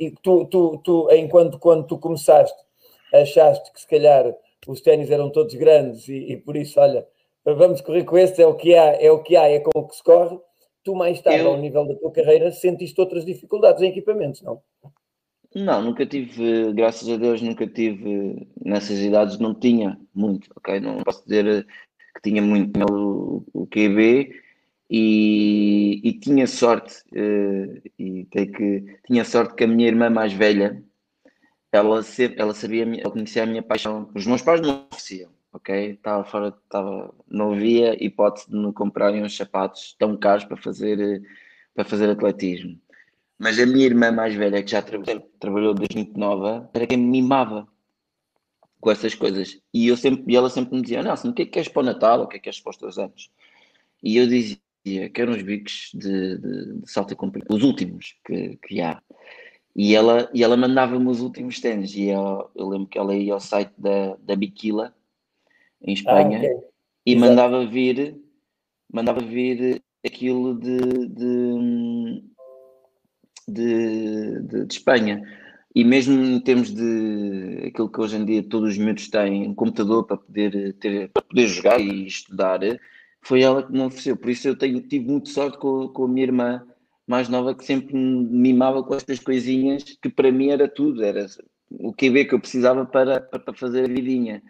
e 0.00 0.10
tu, 0.22 0.46
tu, 0.46 0.78
tu, 0.82 1.08
enquanto 1.12 1.56
quando 1.58 1.86
tu 1.86 1.96
começaste, 1.98 2.56
achaste 3.12 3.72
que 3.72 3.80
se 3.80 3.86
calhar 3.86 4.34
os 4.66 4.80
ténis 4.80 5.10
eram 5.10 5.30
todos 5.30 5.54
grandes 5.54 6.08
e, 6.08 6.32
e 6.32 6.36
por 6.36 6.56
isso, 6.56 6.78
olha, 6.80 7.06
vamos 7.44 7.80
correr 7.80 8.04
com 8.04 8.16
este, 8.16 8.40
é 8.42 8.46
o 8.46 8.54
que 8.54 8.74
há, 8.74 8.92
é 9.00 9.10
o 9.10 9.22
que 9.22 9.36
há, 9.36 9.48
é 9.48 9.60
com 9.60 9.70
o 9.78 9.88
que 9.88 9.96
se 9.96 10.02
corre. 10.02 10.38
Tu 10.84 10.94
mais 10.94 11.20
tarde, 11.20 11.40
Eu- 11.40 11.48
ao 11.50 11.58
nível 11.58 11.86
da 11.86 11.94
tua 11.94 12.10
carreira, 12.10 12.50
sentiste 12.50 13.00
outras 13.00 13.24
dificuldades 13.24 13.82
em 13.82 13.88
equipamentos, 13.88 14.42
não? 14.42 14.60
Não, 15.54 15.82
nunca 15.82 16.06
tive, 16.06 16.72
graças 16.72 17.08
a 17.08 17.16
Deus, 17.16 17.42
nunca 17.42 17.66
tive, 17.66 18.48
nessas 18.64 18.98
idades 19.00 19.38
não 19.38 19.54
tinha 19.54 19.98
muito, 20.14 20.48
ok? 20.56 20.80
Não 20.80 21.02
posso 21.02 21.22
dizer 21.24 21.66
que 22.14 22.22
tinha 22.22 22.40
muito 22.40 22.72
o, 22.90 23.44
o 23.52 23.66
QB 23.66 24.32
e, 24.90 26.00
e 26.02 26.12
tinha 26.18 26.46
sorte, 26.46 27.02
eh, 27.14 27.82
e 27.98 28.24
tem 28.26 28.50
que, 28.50 28.98
tinha 29.06 29.24
sorte 29.24 29.54
que 29.54 29.64
a 29.64 29.66
minha 29.66 29.86
irmã 29.88 30.08
mais 30.08 30.32
velha, 30.32 30.82
ela, 31.72 32.02
sempre, 32.02 32.40
ela 32.40 32.54
sabia, 32.54 32.84
ela 32.84 33.10
conhecia 33.10 33.42
a 33.42 33.46
minha 33.46 33.62
paixão, 33.62 34.10
os 34.14 34.26
meus 34.26 34.42
pais 34.42 34.60
não 34.60 34.86
ofereciam, 34.90 35.30
ok? 35.52 35.92
Estava 35.92 36.22
fora, 36.22 36.48
estava, 36.48 37.14
não 37.26 37.52
havia 37.52 37.96
hipótese 38.04 38.50
de 38.50 38.56
me 38.56 38.72
comprarem 38.72 39.24
uns 39.24 39.36
sapatos 39.36 39.96
tão 39.98 40.16
caros 40.16 40.44
para 40.44 40.56
fazer, 40.56 41.22
para 41.74 41.84
fazer 41.84 42.10
atletismo. 42.10 42.78
Mas 43.38 43.58
a 43.58 43.66
minha 43.66 43.86
irmã 43.86 44.12
mais 44.12 44.34
velha, 44.34 44.62
que 44.62 44.70
já 44.70 44.82
trabalhou, 44.82 45.20
trabalhou 45.40 45.74
desde 45.74 45.96
muito 45.96 46.18
nova, 46.18 46.70
era 46.74 46.86
quem 46.86 46.98
me 46.98 47.06
mimava 47.22 47.66
com 48.78 48.90
essas 48.90 49.14
coisas. 49.14 49.60
E, 49.72 49.88
eu 49.88 49.96
sempre, 49.96 50.24
e 50.32 50.36
ela 50.36 50.50
sempre 50.50 50.76
me 50.76 50.82
dizia: 50.82 51.02
Nelson, 51.02 51.30
o 51.30 51.32
que 51.32 51.42
é 51.42 51.44
que 51.46 51.52
queres 51.52 51.68
para 51.68 51.80
o 51.80 51.84
Natal? 51.84 52.22
O 52.22 52.28
que 52.28 52.36
é 52.36 52.38
que 52.38 52.44
queres 52.44 52.60
para 52.60 52.70
os 52.70 52.76
teus 52.76 52.98
anos? 52.98 53.30
E 54.02 54.16
eu 54.16 54.26
dizia: 54.26 54.58
Quero 55.14 55.32
uns 55.32 55.42
bicos 55.42 55.90
de, 55.94 56.38
de, 56.38 56.80
de 56.80 56.90
salto 56.90 57.16
comprido, 57.16 57.46
os 57.48 57.62
últimos 57.62 58.16
que, 58.24 58.58
que 58.58 58.80
há. 58.80 59.02
E 59.74 59.94
ela, 59.94 60.30
e 60.34 60.44
ela 60.44 60.56
mandava-me 60.56 61.08
os 61.08 61.20
últimos 61.20 61.60
tênis. 61.60 61.94
E 61.94 62.08
eu, 62.08 62.50
eu 62.54 62.68
lembro 62.68 62.88
que 62.88 62.98
ela 62.98 63.14
ia 63.14 63.32
ao 63.32 63.40
site 63.40 63.72
da, 63.78 64.16
da 64.22 64.36
Biquila, 64.36 64.94
em 65.80 65.94
Espanha, 65.94 66.38
ah, 66.38 66.44
okay. 66.44 66.68
e 67.06 67.12
Exato. 67.14 67.28
mandava 67.28 67.66
vir, 67.66 68.16
mandava 68.92 69.20
vir 69.20 69.82
aquilo 70.04 70.54
de, 70.58 70.78
de, 71.08 72.22
de, 73.48 74.40
de, 74.42 74.66
de 74.66 74.74
Espanha. 74.74 75.22
E 75.74 75.84
mesmo 75.84 76.22
em 76.22 76.38
termos 76.38 76.70
de 76.70 77.64
aquilo 77.66 77.90
que 77.90 78.00
hoje 78.00 78.16
em 78.16 78.24
dia 78.26 78.42
todos 78.42 78.72
os 78.72 78.78
miúdos 78.78 79.08
têm, 79.08 79.48
um 79.48 79.54
computador 79.54 80.04
para 80.04 80.18
poder, 80.18 80.74
ter, 80.74 81.08
para 81.08 81.22
poder 81.22 81.46
jogar 81.46 81.80
e 81.80 82.06
estudar, 82.06 82.60
foi 83.22 83.40
ela 83.40 83.62
que 83.62 83.72
me 83.72 83.80
ofereceu. 83.80 84.16
Por 84.16 84.30
isso 84.30 84.46
eu 84.48 84.56
tenho, 84.56 84.82
tive 84.82 85.06
muito 85.06 85.30
sorte 85.30 85.56
com, 85.56 85.88
com 85.88 86.04
a 86.04 86.08
minha 86.08 86.26
irmã 86.26 86.66
mais 87.12 87.28
nova 87.28 87.54
que 87.54 87.62
sempre 87.62 87.94
me 87.94 88.24
mimava 88.24 88.82
com 88.82 88.94
estas 88.94 89.18
coisinhas 89.18 89.84
que 90.00 90.08
para 90.08 90.32
mim 90.32 90.48
era 90.48 90.66
tudo, 90.66 91.04
era 91.04 91.26
o 91.70 91.92
QB 91.92 92.24
que 92.24 92.34
eu 92.34 92.40
precisava 92.40 92.86
para, 92.86 93.20
para 93.20 93.52
fazer 93.54 93.84
a 93.84 93.88
vidinha. 93.88 94.42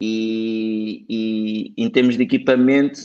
E, 0.00 1.04
e 1.08 1.74
em 1.76 1.90
termos 1.90 2.16
de 2.16 2.22
equipamento, 2.22 3.00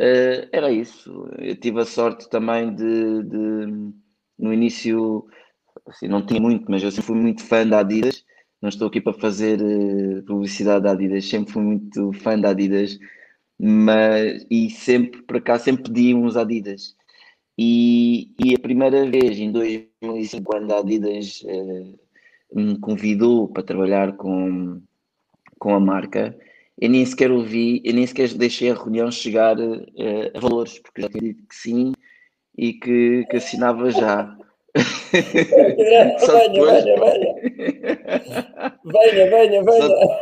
uh, 0.00 0.48
era 0.50 0.72
isso. 0.72 1.28
Eu 1.38 1.54
tive 1.54 1.80
a 1.80 1.84
sorte 1.84 2.28
também 2.28 2.74
de, 2.74 3.22
de 3.22 3.92
no 4.36 4.52
início 4.52 5.24
assim, 5.86 6.08
não 6.08 6.26
tinha 6.26 6.40
muito, 6.40 6.64
mas 6.68 6.82
eu 6.82 6.90
sempre 6.90 7.06
fui 7.06 7.16
muito 7.16 7.44
fã 7.44 7.64
da 7.64 7.78
Adidas. 7.78 8.24
Não 8.60 8.70
estou 8.70 8.88
aqui 8.88 9.00
para 9.00 9.12
fazer 9.12 9.60
uh, 9.62 10.24
publicidade 10.24 10.82
da 10.82 10.90
Adidas, 10.90 11.28
sempre 11.28 11.52
fui 11.52 11.62
muito 11.62 12.12
fã 12.14 12.36
da 12.36 12.50
Adidas, 12.50 12.98
mas 13.56 14.44
e 14.50 14.68
sempre 14.68 15.22
para 15.22 15.40
cá 15.40 15.60
sempre 15.60 15.84
pedi 15.84 16.12
uns 16.12 16.36
Adidas. 16.36 16.95
E, 17.58 18.34
e 18.44 18.54
a 18.54 18.58
primeira 18.58 19.08
vez 19.08 19.38
em 19.38 19.50
2005, 19.50 20.44
quando 20.44 20.72
a 20.72 20.78
Adidas 20.80 21.42
uh, 21.42 21.98
me 22.52 22.78
convidou 22.78 23.48
para 23.48 23.62
trabalhar 23.62 24.16
com, 24.16 24.82
com 25.58 25.74
a 25.74 25.80
marca, 25.80 26.36
eu 26.78 26.90
nem 26.90 27.04
sequer 27.06 27.30
ouvi, 27.30 27.80
eu 27.82 27.94
nem 27.94 28.06
sequer 28.06 28.28
deixei 28.34 28.70
a 28.70 28.74
reunião 28.74 29.10
chegar 29.10 29.58
uh, 29.58 29.86
a 30.34 30.40
valores, 30.40 30.78
porque 30.80 31.00
já 31.00 31.08
tinha 31.08 31.22
dito 31.22 31.42
que 31.48 31.54
sim 31.54 31.92
e 32.58 32.74
que, 32.74 33.24
que 33.30 33.36
assinava 33.36 33.90
já. 33.90 34.36
venha, 35.12 36.16
depois... 36.18 36.84
venha, 36.84 36.96
venha. 37.00 37.34
Venha, 38.84 39.30
venha, 39.30 39.64
venha. 39.64 39.82
Só, 39.82 40.20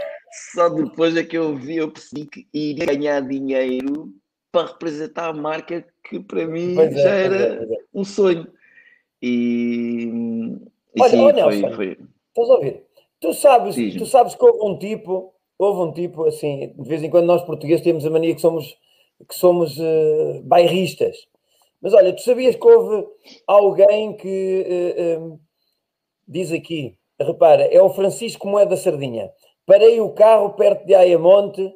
só, 0.55 0.69
depois 0.69 1.17
é 1.17 1.25
que 1.25 1.37
eu 1.37 1.57
vi, 1.57 1.79
eu 1.79 1.91
percebi 1.91 2.27
que 2.27 2.47
iria 2.55 2.87
ganhar 2.87 3.21
dinheiro 3.23 4.15
para 4.55 4.69
representar 4.69 5.31
a 5.31 5.33
marca 5.33 5.85
que 6.09 6.21
para 6.21 6.47
mim 6.47 6.79
é, 6.79 6.93
já 6.93 7.11
era 7.11 7.37
é, 7.37 7.65
é. 7.65 7.79
um 7.93 8.05
sonho. 8.05 8.47
E, 9.21 10.09
e 10.95 11.03
olha, 11.03 11.11
sim, 11.11 11.19
olha, 11.19 11.45
foi, 11.45 11.57
Nelson, 11.57 11.77
foi... 11.77 11.99
estás 12.29 12.51
a 12.51 12.55
ouvir? 12.55 12.85
Tu 13.21 13.35
sabes, 13.35 13.77
tu 13.97 14.07
sabes 14.07 14.35
que 14.37 14.45
houve 14.45 14.65
um 14.65 14.79
tipo, 14.79 15.35
houve 15.59 15.81
um 15.81 15.93
tipo 15.93 16.25
assim, 16.25 16.73
de 16.79 16.89
vez 16.89 17.03
em 17.03 17.11
quando 17.11 17.27
nós 17.27 17.43
portugueses 17.43 17.83
temos 17.83 18.07
a 18.07 18.11
mania 18.11 18.33
que 18.33 18.41
somos, 18.41 18.79
que 19.29 19.35
somos 19.35 19.77
uh, 19.77 20.41
bairristas. 20.45 21.17
Mas 21.83 21.93
olha, 21.93 22.13
tu 22.13 22.23
sabias 22.23 22.55
que 22.55 22.67
houve 22.67 23.09
alguém 23.49 24.17
que 24.17 24.95
uh, 25.19 25.33
uh, 25.33 25.41
diz 26.29 26.53
aqui, 26.53 26.97
repara, 27.19 27.65
é 27.65 27.83
o 27.83 27.91
Francisco 27.91 28.47
Moeda 28.47 28.77
Sardinha. 28.77 29.33
Parei 29.67 30.01
o 30.01 30.11
carro 30.11 30.51
perto 30.51 30.87
de 30.87 30.95
Ayamonte, 30.95 31.75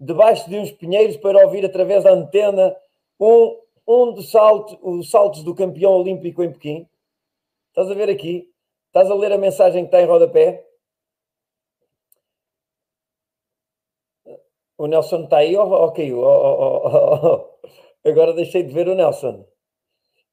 debaixo 0.00 0.48
de 0.48 0.56
uns 0.56 0.72
pinheiros, 0.72 1.16
para 1.18 1.44
ouvir 1.44 1.64
através 1.64 2.04
da 2.04 2.12
antena 2.12 2.74
um, 3.20 3.60
um 3.86 4.12
dos 4.14 4.30
salto, 4.30 4.78
os 4.82 5.10
saltos 5.10 5.42
do 5.44 5.54
campeão 5.54 5.92
olímpico 5.92 6.42
em 6.42 6.50
Pequim. 6.50 6.88
Estás 7.68 7.90
a 7.90 7.94
ver 7.94 8.08
aqui? 8.08 8.50
Estás 8.86 9.10
a 9.10 9.14
ler 9.14 9.32
a 9.32 9.38
mensagem 9.38 9.84
que 9.84 9.88
está 9.88 10.00
em 10.00 10.06
rodapé? 10.06 10.66
O 14.78 14.86
Nelson 14.86 15.24
está 15.24 15.38
aí 15.38 15.54
ou, 15.56 15.70
ou 15.70 15.92
caiu? 15.92 16.20
Oh, 16.20 16.24
oh, 16.24 16.88
oh, 17.26 18.08
Agora 18.08 18.32
deixei 18.32 18.62
de 18.62 18.72
ver 18.72 18.88
o 18.88 18.94
Nelson. 18.94 19.46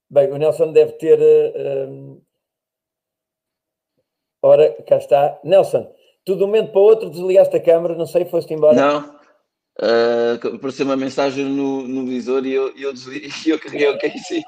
Bem, 0.09 0.31
o 0.31 0.37
Nelson 0.37 0.71
deve 0.71 0.93
ter. 0.93 1.19
Uh. 1.19 2.21
Ora, 4.41 4.71
cá 4.83 4.95
está. 4.95 5.37
Nelson, 5.43 5.93
tu 6.23 6.37
de 6.37 6.43
um 6.43 6.47
momento 6.47 6.71
para 6.71 6.79
o 6.79 6.85
outro 6.85 7.09
desligaste 7.09 7.57
a 7.57 7.61
câmera, 7.61 7.95
não 7.95 8.05
sei, 8.05 8.23
foste 8.23 8.53
embora? 8.53 8.75
Não. 8.75 9.16
Uh, 9.79 10.55
apareceu 10.55 10.85
uma 10.87 10.97
mensagem 10.97 11.45
no, 11.45 11.87
no 11.87 12.03
visor 12.07 12.43
e 12.47 12.53
eu, 12.53 12.75
eu, 12.75 12.91
desliguei, 12.91 13.29
eu 13.53 13.59
carreguei 13.59 13.89
o 13.89 13.97
que 13.99 14.07
em 14.07 14.17
cima. 14.17 14.43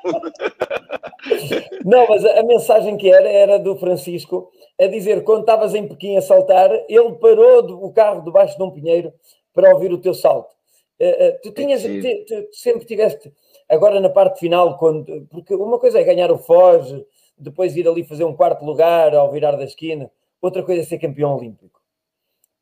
Não, 1.85 2.07
mas 2.07 2.25
a, 2.25 2.39
a, 2.39 2.43
mensagem 2.43 2.97
que 2.97 3.13
era 3.13 3.29
era 3.29 3.59
do 3.59 3.77
Francisco 3.77 4.49
a 4.79 4.87
dizer 4.87 5.23
quando 5.23 5.41
estavas 5.41 5.75
em 5.75 5.87
Pequim 5.87 6.17
a 6.17 6.21
saltar, 6.21 6.71
ele 6.89 7.11
parou 7.21 7.61
do, 7.61 7.83
o 7.83 7.93
carro 7.93 8.23
debaixo 8.23 8.57
de 8.57 8.63
um 8.63 8.71
pinheiro 8.71 9.13
para 9.53 9.71
ouvir 9.71 9.93
o 9.93 9.99
teu 9.99 10.15
salto. 10.15 10.51
Uh, 10.99 11.05
uh, 11.05 11.39
tu 11.43 11.51
tinhas, 11.51 11.83
te, 11.83 12.25
tu 12.25 12.47
sempre 12.51 12.85
tiveste, 12.85 13.31
agora 13.69 13.99
na 13.99 14.09
parte 14.09 14.39
final, 14.39 14.79
quando, 14.79 15.27
porque 15.29 15.53
uma 15.53 15.77
coisa 15.77 15.99
é 15.99 16.03
ganhar 16.03 16.31
o 16.31 16.39
Foz, 16.39 16.91
depois 17.37 17.75
ir 17.75 17.87
ali 17.87 18.03
fazer 18.03 18.23
um 18.23 18.35
quarto 18.35 18.65
lugar 18.65 19.13
ao 19.13 19.31
virar 19.31 19.51
da 19.51 19.63
esquina, 19.63 20.09
outra 20.41 20.63
coisa 20.63 20.81
é 20.81 20.85
ser 20.85 20.97
campeão 20.97 21.37
olímpico. 21.37 21.78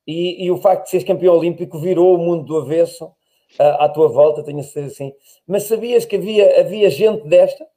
E, 0.08 0.46
e 0.46 0.52
o 0.52 0.58
facto 0.58 0.86
de 0.86 0.92
seres 0.92 1.06
campeão 1.06 1.36
olímpico 1.36 1.78
virou 1.80 2.16
o 2.16 2.18
mundo 2.18 2.46
do 2.46 2.58
avesso 2.58 3.06
uh, 3.06 3.78
à 3.80 3.90
tua 3.90 4.08
volta, 4.08 4.44
tenho 4.44 4.60
a 4.60 4.64
certeza 4.64 4.94
assim. 4.94 5.14
Mas 5.46 5.64
sabias 5.64 6.06
que 6.06 6.16
havia, 6.16 6.62
havia 6.62 6.90
gente 6.90 7.28
desta? 7.28 7.68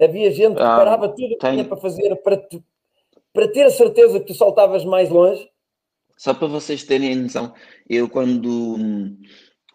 Havia 0.00 0.30
gente 0.30 0.56
que 0.56 0.62
ah, 0.62 0.76
parava 0.76 1.08
tudo 1.08 1.34
o 1.34 1.38
que 1.38 1.50
tinha 1.50 1.64
para 1.64 1.76
fazer 1.76 2.16
para, 2.16 2.36
te, 2.36 2.62
para 3.32 3.48
ter 3.48 3.64
a 3.64 3.70
certeza 3.70 4.18
que 4.18 4.26
tu 4.26 4.34
saltavas 4.34 4.84
mais 4.84 5.10
longe? 5.10 5.48
Só 6.16 6.32
para 6.32 6.48
vocês 6.48 6.84
terem 6.84 7.14
noção, 7.16 7.52
eu 7.88 8.08
quando 8.08 8.76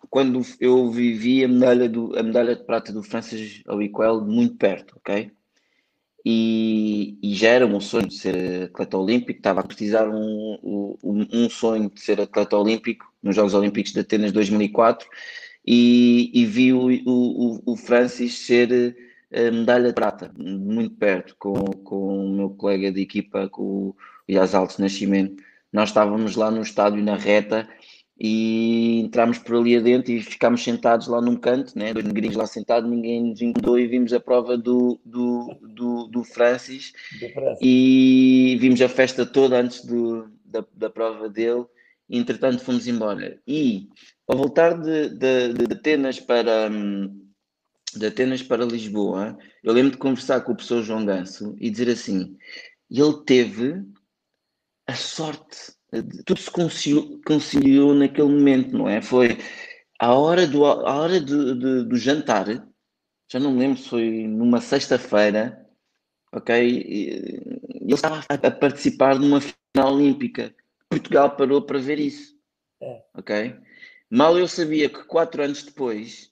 quando 0.09 0.41
eu 0.59 0.89
vivi 0.89 1.43
a 1.43 1.47
medalha, 1.47 1.87
do, 1.87 2.17
a 2.17 2.23
medalha 2.23 2.55
de 2.55 2.63
prata 2.63 2.91
do 2.91 3.03
Francis 3.03 3.61
Oiquel 3.67 4.21
muito 4.21 4.57
perto, 4.57 4.95
ok? 4.97 5.31
E, 6.25 7.17
e, 7.23 7.33
já 7.33 7.49
era 7.49 7.65
um 7.65 7.79
sonho 7.79 8.07
de 8.07 8.15
ser 8.15 8.63
atleta 8.63 8.97
olímpico, 8.97 9.39
estava 9.39 9.61
a 9.61 9.63
precisar 9.63 10.09
um, 10.09 10.97
um, 11.01 11.27
um 11.31 11.49
sonho 11.49 11.89
de 11.89 12.01
ser 12.01 12.19
atleta 12.19 12.57
olímpico 12.57 13.11
nos 13.23 13.35
Jogos 13.35 13.53
Olímpicos 13.53 13.93
de 13.93 14.01
Atenas 14.01 14.31
2004 14.31 15.07
e, 15.65 16.31
e 16.33 16.45
vi 16.45 16.73
o, 16.73 16.89
o, 17.05 17.61
o 17.65 17.75
Francis 17.77 18.37
ser 18.39 18.95
a 19.31 19.51
medalha 19.51 19.89
de 19.89 19.93
prata, 19.93 20.31
muito 20.37 20.95
perto, 20.95 21.35
com, 21.37 21.53
com 21.83 22.25
o 22.25 22.35
meu 22.35 22.49
colega 22.49 22.91
de 22.91 23.01
equipa, 23.01 23.47
com 23.49 23.61
o 23.61 23.95
Yazalto 24.29 24.81
Nascimento. 24.81 25.43
Nós 25.71 25.89
estávamos 25.89 26.35
lá 26.35 26.49
no 26.49 26.61
estádio, 26.61 27.03
na 27.03 27.15
reta, 27.15 27.69
e 28.19 28.99
entramos 28.99 29.37
por 29.37 29.55
ali 29.55 29.77
adentro 29.77 30.11
e 30.11 30.21
ficámos 30.21 30.61
sentados 30.61 31.07
lá 31.07 31.21
num 31.21 31.37
canto, 31.37 31.77
né? 31.77 31.93
dois 31.93 32.05
negrinhos 32.05 32.35
lá 32.35 32.45
sentados, 32.45 32.89
ninguém 32.89 33.23
nos 33.23 33.41
incomodou 33.41 33.79
e 33.79 33.87
vimos 33.87 34.11
a 34.11 34.19
prova 34.19 34.57
do, 34.57 34.99
do, 35.05 35.57
do, 35.61 36.07
do 36.07 36.23
Francis 36.23 36.91
e 37.61 38.57
vimos 38.59 38.81
a 38.81 38.89
festa 38.89 39.25
toda 39.25 39.61
antes 39.61 39.85
do, 39.85 40.29
da, 40.43 40.65
da 40.73 40.89
prova 40.89 41.29
dele 41.29 41.65
e 42.09 42.17
entretanto 42.17 42.63
fomos 42.63 42.87
embora. 42.87 43.39
E 43.47 43.87
ao 44.27 44.37
voltar 44.37 44.73
de, 44.73 45.09
de, 45.09 45.53
de 45.53 45.73
Atenas 45.73 46.19
para 46.19 46.69
de 47.95 48.05
Atenas 48.05 48.43
para 48.43 48.65
Lisboa, 48.65 49.35
eu 49.63 49.73
lembro 49.73 49.91
de 49.91 49.97
conversar 49.97 50.41
com 50.41 50.51
o 50.51 50.55
professor 50.55 50.83
João 50.83 51.05
Ganso 51.05 51.55
e 51.59 51.71
dizer 51.71 51.89
assim, 51.89 52.37
ele 52.89 53.23
teve 53.25 53.83
a 54.85 54.93
sorte 54.93 55.78
tudo 56.25 56.39
se 56.39 56.51
conciliou, 56.51 57.19
conciliou, 57.25 57.93
naquele 57.93 58.29
momento, 58.29 58.77
não 58.77 58.87
é? 58.87 59.01
Foi 59.01 59.37
a 59.99 60.13
hora 60.13 60.45
do, 60.45 60.65
a 60.65 60.95
hora 60.95 61.19
do, 61.19 61.55
do, 61.55 61.85
do 61.85 61.97
jantar, 61.97 62.45
já 63.31 63.39
não 63.39 63.51
me 63.51 63.59
lembro 63.59 63.79
se 63.79 63.89
foi 63.89 64.27
numa 64.27 64.61
sexta-feira, 64.61 65.67
ok? 66.31 66.55
Ele 66.55 67.93
estava 67.93 68.23
a 68.29 68.51
participar 68.51 69.17
de 69.17 69.25
uma 69.25 69.41
final 69.41 69.93
olímpica. 69.93 70.53
Portugal 70.89 71.35
parou 71.35 71.61
para 71.61 71.79
ver 71.79 71.99
isso, 71.99 72.35
é. 72.81 73.03
ok? 73.15 73.55
Mal 74.09 74.37
eu 74.37 74.47
sabia 74.47 74.89
que 74.89 75.03
quatro 75.03 75.43
anos 75.43 75.63
depois 75.63 76.31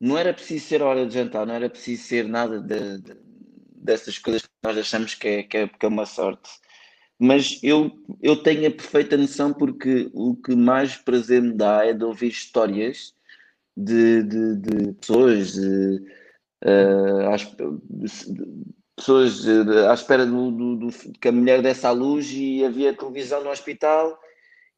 não 0.00 0.16
era 0.16 0.32
preciso 0.32 0.66
ser 0.66 0.82
hora 0.82 1.06
de 1.06 1.14
jantar, 1.14 1.46
não 1.46 1.54
era 1.54 1.70
preciso 1.70 2.04
ser 2.04 2.28
nada 2.28 2.60
de, 2.60 2.98
de, 2.98 3.16
dessas 3.74 4.18
coisas 4.18 4.42
que 4.42 4.50
nós 4.62 4.76
achamos 4.76 5.14
que 5.14 5.28
é, 5.28 5.42
que 5.42 5.56
é, 5.56 5.68
que 5.68 5.86
é 5.86 5.88
uma 5.88 6.06
sorte 6.06 6.48
mas 7.18 7.58
eu, 7.62 7.90
eu 8.22 8.36
tenho 8.36 8.68
a 8.68 8.70
perfeita 8.70 9.16
noção 9.16 9.52
porque 9.52 10.10
o 10.12 10.36
que 10.36 10.54
mais 10.54 10.96
prazer 10.96 11.40
me 11.42 11.52
dá 11.52 11.84
é 11.84 11.92
de 11.92 12.04
ouvir 12.04 12.28
histórias 12.28 13.14
de, 13.76 14.22
de, 14.22 14.56
de 14.56 14.92
pessoas, 14.94 15.54
de, 15.54 16.02
uh, 16.64 17.28
às, 17.32 17.44
pessoas 18.96 19.46
à 19.88 19.94
espera 19.94 20.26
do, 20.26 20.50
do, 20.50 20.76
do, 20.76 20.88
que 21.20 21.28
a 21.28 21.32
mulher 21.32 21.62
desse 21.62 21.86
à 21.86 21.90
luz 21.90 22.30
e 22.32 22.64
havia 22.64 22.94
televisão 22.94 23.42
no 23.42 23.50
hospital 23.50 24.18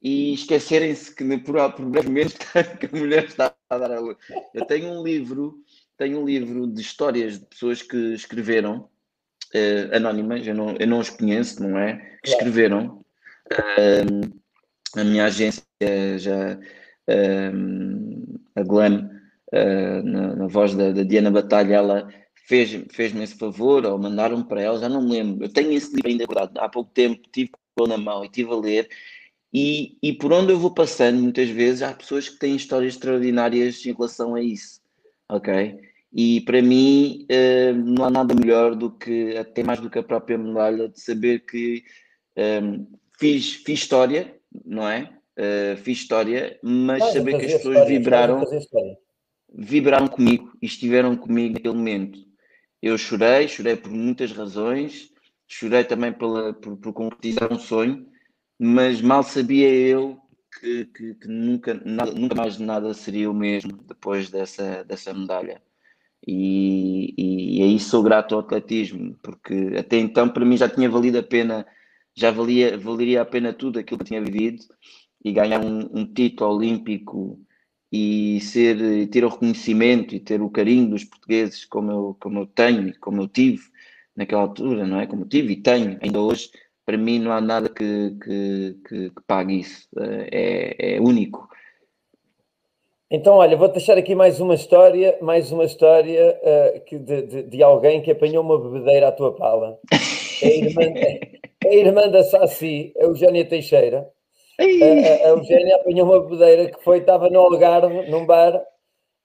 e 0.02 0.34
esquecerem-se 0.34 1.14
que 1.14 1.38
por, 1.38 1.72
por 1.72 1.86
brevemente 1.86 2.36
que 2.78 2.86
a 2.86 2.98
mulher 2.98 3.24
está 3.24 3.54
a 3.68 3.78
dar 3.78 3.92
à 3.92 4.00
luz. 4.00 4.16
Eu 4.54 4.64
tenho 4.64 4.92
um 4.92 5.02
livro, 5.02 5.60
tenho 5.96 6.20
um 6.20 6.24
livro 6.24 6.66
de 6.66 6.80
histórias 6.80 7.38
de 7.38 7.46
pessoas 7.46 7.82
que 7.82 7.96
escreveram 8.14 8.88
uh, 9.54 9.96
anónimas, 9.96 10.46
eu 10.46 10.54
não, 10.54 10.76
eu 10.78 10.86
não 10.86 10.98
os 10.98 11.10
conheço, 11.10 11.62
não 11.62 11.78
é? 11.78 11.96
Que 12.22 12.30
escreveram. 12.30 13.04
Uh, 13.52 14.38
a 14.96 15.04
minha 15.04 15.26
agência 15.26 15.62
já, 16.18 16.54
uh, 16.54 18.40
a 18.54 18.62
Glam, 18.62 19.18
eh, 19.52 20.02
na, 20.02 20.36
na, 20.36 20.46
voz 20.46 20.74
da, 20.74 20.92
da, 20.92 21.02
Diana 21.02 21.30
Batalha, 21.30 21.74
ela 21.74 22.08
fez-me 22.46 22.86
fez 22.90 23.14
esse 23.16 23.34
favor, 23.38 23.84
ou 23.86 23.98
mandaram 23.98 24.42
para 24.42 24.62
ela, 24.62 24.78
já 24.78 24.88
não 24.88 25.02
me 25.02 25.12
lembro. 25.12 25.44
Eu 25.44 25.52
tenho 25.52 25.72
esse 25.72 25.94
livro 25.94 26.08
ainda 26.08 26.26
guardado, 26.26 26.58
há 26.58 26.68
pouco 26.68 26.90
tempo 26.92 27.22
tive 27.32 27.50
na 27.86 27.96
mão 27.96 28.22
e 28.24 28.26
estive 28.26 28.50
a 28.52 28.56
ler. 28.56 28.88
E, 29.52 29.96
e 30.02 30.12
por 30.12 30.32
onde 30.32 30.52
eu 30.52 30.58
vou 30.58 30.74
passando, 30.74 31.22
muitas 31.22 31.48
vezes, 31.48 31.82
há 31.82 31.94
pessoas 31.94 32.28
que 32.28 32.38
têm 32.38 32.56
histórias 32.56 32.94
extraordinárias 32.94 33.84
em 33.86 33.92
relação 33.92 34.34
a 34.34 34.42
isso, 34.42 34.80
ok? 35.28 35.78
E 36.12 36.40
para 36.40 36.62
mim 36.62 37.26
uh, 37.30 37.74
não 37.74 38.04
há 38.04 38.10
nada 38.10 38.34
melhor 38.34 38.74
do 38.74 38.90
que, 38.90 39.36
até 39.36 39.62
mais 39.62 39.80
do 39.80 39.90
que 39.90 39.98
a 39.98 40.02
própria 40.02 40.38
medalha, 40.38 40.88
de 40.88 41.00
saber 41.00 41.40
que 41.40 41.84
um, 42.36 42.42
ehm, 42.42 42.86
fiz, 43.18 43.54
fiz 43.56 43.80
história, 43.80 44.34
não 44.64 44.88
é? 44.88 45.12
Uh, 45.38 45.76
fiz 45.76 45.98
história, 45.98 46.58
mas 46.62 47.12
saber 47.12 47.38
que 47.38 47.46
as 47.46 47.52
pessoas 47.52 47.76
história, 47.76 47.98
vibraram, 47.98 48.44
vibraram 49.54 50.08
comigo 50.08 50.52
e 50.60 50.66
estiveram 50.66 51.16
comigo 51.16 51.54
naquele 51.54 51.74
momento. 51.74 52.18
Eu 52.82 52.96
chorei, 52.96 53.46
chorei 53.46 53.76
por 53.76 53.90
muitas 53.90 54.32
razões, 54.32 55.10
chorei 55.46 55.84
também 55.84 56.12
pela, 56.12 56.54
por, 56.54 56.76
por 56.76 56.92
concretizar 56.92 57.52
um 57.52 57.58
sonho, 57.58 58.06
mas 58.58 59.00
mal 59.00 59.22
sabia 59.22 59.68
eu 59.68 60.18
que, 60.58 60.86
que, 60.86 61.14
que 61.14 61.28
nunca, 61.28 61.74
nada, 61.84 62.12
nunca 62.12 62.34
mais 62.34 62.58
nada 62.58 62.94
seria 62.94 63.30
o 63.30 63.34
mesmo 63.34 63.76
depois 63.84 64.30
dessa, 64.30 64.84
dessa 64.84 65.12
medalha. 65.12 65.62
E, 66.26 67.14
e, 67.16 67.58
e 67.58 67.62
aí 67.62 67.78
sou 67.80 68.02
grato 68.02 68.34
ao 68.34 68.40
atletismo, 68.40 69.16
porque 69.22 69.72
até 69.78 69.98
então 69.98 70.28
para 70.28 70.44
mim 70.44 70.56
já 70.56 70.68
tinha 70.68 70.88
valido 70.90 71.18
a 71.18 71.22
pena, 71.22 71.66
já 72.14 72.30
valia, 72.30 72.76
valeria 72.76 73.22
a 73.22 73.24
pena 73.24 73.52
tudo 73.52 73.78
aquilo 73.78 74.00
que 74.00 74.06
tinha 74.06 74.22
vivido 74.22 74.64
e 75.24 75.32
ganhar 75.32 75.60
um, 75.60 75.88
um 75.92 76.06
título 76.06 76.56
olímpico 76.56 77.40
e 77.92 78.40
ser, 78.40 79.08
ter 79.08 79.24
o 79.24 79.28
reconhecimento 79.28 80.14
e 80.14 80.20
ter 80.20 80.42
o 80.42 80.50
carinho 80.50 80.90
dos 80.90 81.04
portugueses 81.04 81.64
como 81.64 81.90
eu, 81.90 82.16
como 82.20 82.40
eu 82.40 82.46
tenho 82.46 82.88
e 82.88 82.92
como 82.94 83.22
eu 83.22 83.28
tive 83.28 83.62
naquela 84.14 84.42
altura, 84.42 84.86
não 84.86 85.00
é? 85.00 85.06
Como 85.06 85.22
eu 85.22 85.28
tive 85.28 85.54
e 85.54 85.62
tenho 85.62 85.98
ainda 86.02 86.20
hoje, 86.20 86.50
para 86.84 86.98
mim 86.98 87.18
não 87.18 87.32
há 87.32 87.40
nada 87.40 87.68
que, 87.68 88.16
que, 88.22 88.76
que, 88.86 89.10
que 89.10 89.22
pague 89.26 89.60
isso, 89.60 89.88
é, 89.98 90.96
é 90.96 91.00
único. 91.00 91.48
Então, 93.10 93.36
olha, 93.36 93.56
vou 93.56 93.68
deixar 93.68 93.96
aqui 93.96 94.14
mais 94.14 94.38
uma 94.38 94.54
história, 94.54 95.16
mais 95.22 95.50
uma 95.50 95.64
história 95.64 96.38
uh, 96.42 96.80
que 96.80 96.98
de, 96.98 97.22
de, 97.22 97.42
de, 97.44 97.62
alguém 97.62 98.02
que 98.02 98.10
apanhou 98.10 98.44
uma 98.44 98.60
bebedeira 98.60 99.08
à 99.08 99.12
tua 99.12 99.34
pala. 99.34 99.78
É 100.42 100.44
a 100.46 100.50
irmã, 100.50 100.82
é 100.84 101.68
a 101.68 101.74
irmã 101.74 102.08
da 102.10 102.22
Saci, 102.22 102.92
a 103.00 103.04
Eugénia 103.04 103.46
Teixeira. 103.46 104.06
A, 104.60 104.62
a, 104.62 105.28
Eugénia 105.30 105.76
apanhou 105.76 106.06
uma 106.06 106.20
bebedeira 106.20 106.70
que 106.70 106.84
foi, 106.84 106.98
estava 106.98 107.30
no 107.30 107.40
Algarve, 107.40 108.10
num 108.10 108.26
bar, 108.26 108.62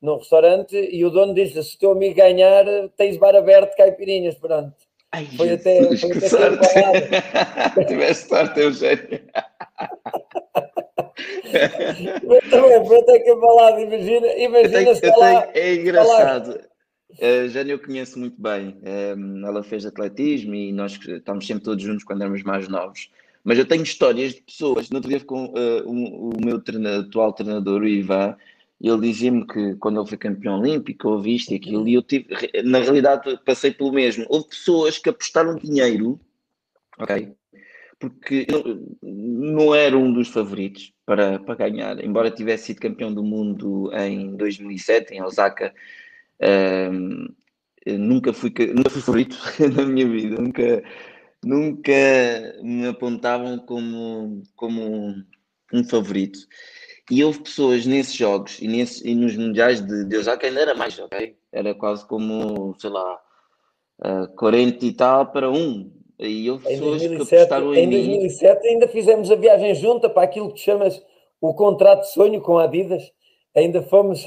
num 0.02 0.16
restaurante, 0.16 0.78
e 0.78 1.04
o 1.04 1.10
dono 1.10 1.34
disse: 1.34 1.62
se 1.62 1.76
o 1.76 1.80
teu 1.80 1.92
amigo 1.92 2.16
ganhar, 2.16 2.64
tens 2.96 3.18
bar 3.18 3.36
aberto, 3.36 3.76
caipirinhas, 3.76 4.36
pronto. 4.36 4.74
Ai, 5.12 5.26
foi 5.36 5.50
Jesus, 5.50 5.60
até, 5.60 5.98
foi 5.98 6.10
que 6.10 6.18
até 6.20 6.30
sorte! 6.30 7.84
Tiveste 7.86 8.30
sorte, 8.30 8.60
Eugénia. 8.62 9.24
Pronto, 12.50 13.12
é 13.12 13.82
imagina, 13.82 14.28
imagina 14.38 14.96
tenho, 14.96 15.20
lá, 15.20 15.48
É 15.54 15.76
engraçado. 15.76 16.60
A 17.22 17.48
Jane 17.48 17.72
eu 17.72 17.80
conheço 17.80 18.18
muito 18.18 18.42
bem. 18.42 18.78
Um, 19.16 19.46
ela 19.46 19.64
fez 19.64 19.86
atletismo 19.86 20.56
e 20.56 20.72
nós 20.72 21.00
estamos 21.08 21.46
sempre 21.46 21.64
todos 21.64 21.84
juntos 21.84 22.04
quando 22.04 22.22
éramos 22.22 22.44
mais 22.44 22.68
novos. 22.68 23.12
Mas 23.44 23.60
eu 23.60 23.66
tenho 23.66 23.84
histórias 23.84 24.34
de 24.34 24.42
pessoas. 24.42 24.90
No 24.90 24.98
outro 24.98 25.10
dia, 25.10 25.20
com 25.20 25.46
uh, 25.46 25.90
um, 25.90 26.32
o 26.32 26.46
meu 26.46 26.60
treinador, 26.60 27.06
atual 27.06 27.34
treinador, 27.34 27.82
o 27.82 27.88
Ivan, 27.88 28.36
ele 28.82 29.02
dizia-me 29.02 29.46
que 29.46 29.76
quando 29.76 30.00
ele 30.00 30.10
foi 30.10 30.18
campeão 30.18 30.60
olímpico, 30.60 31.10
ouvi 31.10 31.36
isto 31.36 31.52
e 31.52 31.56
aquilo, 31.56 31.88
e 31.88 31.94
eu 31.94 32.02
tive, 32.02 32.28
na 32.64 32.80
realidade, 32.80 33.40
passei 33.46 33.72
pelo 33.72 33.92
mesmo. 33.92 34.26
Houve 34.30 34.50
pessoas 34.50 34.98
que 34.98 35.10
apostaram 35.10 35.56
dinheiro, 35.56 36.20
ok? 36.98 37.34
Porque 38.04 38.46
eu 38.50 38.98
não 39.02 39.74
era 39.74 39.98
um 39.98 40.12
dos 40.12 40.28
favoritos 40.28 40.94
para, 41.06 41.40
para 41.40 41.56
ganhar, 41.56 42.04
embora 42.04 42.30
tivesse 42.30 42.66
sido 42.66 42.82
campeão 42.82 43.14
do 43.14 43.24
mundo 43.24 43.90
em 43.94 44.36
2007, 44.36 45.14
em 45.14 45.24
Osaka. 45.24 45.74
Um, 46.92 47.34
nunca 47.98 48.34
fui, 48.34 48.54
nunca 48.76 48.90
fui 48.90 49.02
favorito 49.02 49.38
na 49.74 49.86
minha 49.86 50.06
vida, 50.06 50.36
nunca, 50.36 50.84
nunca 51.46 51.94
me 52.62 52.86
apontavam 52.88 53.58
como, 53.60 54.44
como 54.54 55.24
um 55.72 55.84
favorito. 55.86 56.40
E 57.10 57.24
houve 57.24 57.40
pessoas 57.40 57.86
nesses 57.86 58.16
jogos 58.16 58.60
e, 58.60 58.68
nesse, 58.68 59.08
e 59.08 59.16
nos 59.16 59.38
mundiais 59.38 59.80
de, 59.80 60.04
de 60.04 60.18
Osaka 60.18 60.46
ainda 60.46 60.60
era 60.60 60.76
mais, 60.76 61.00
ok? 61.00 61.38
Era 61.54 61.74
quase 61.74 62.06
como, 62.06 62.76
sei 62.78 62.90
lá, 62.90 63.18
uh, 64.06 64.28
40 64.36 64.86
e 64.86 64.92
tal 64.92 65.32
para 65.32 65.50
um. 65.50 66.03
E 66.20 66.50
houve 66.50 66.64
pessoas 66.66 67.02
2007, 67.02 67.30
que 67.30 67.36
apostaram 67.36 67.74
em, 67.74 67.84
em 67.84 67.90
2007 67.90 68.68
ainda 68.68 68.88
fizemos 68.88 69.32
a 69.32 69.36
viagem 69.36 69.76
junta 69.76 70.10
para 70.10 70.24
aquilo 70.24 70.54
que 70.54 70.60
chamas 70.60 71.02
o 71.42 71.54
contrato 71.54 72.02
de 72.02 72.14
sonho 72.14 72.42
com 72.42 72.58
a 72.58 72.66
Adidas. 72.66 73.04
Ainda 73.56 73.82
fomos. 73.82 74.26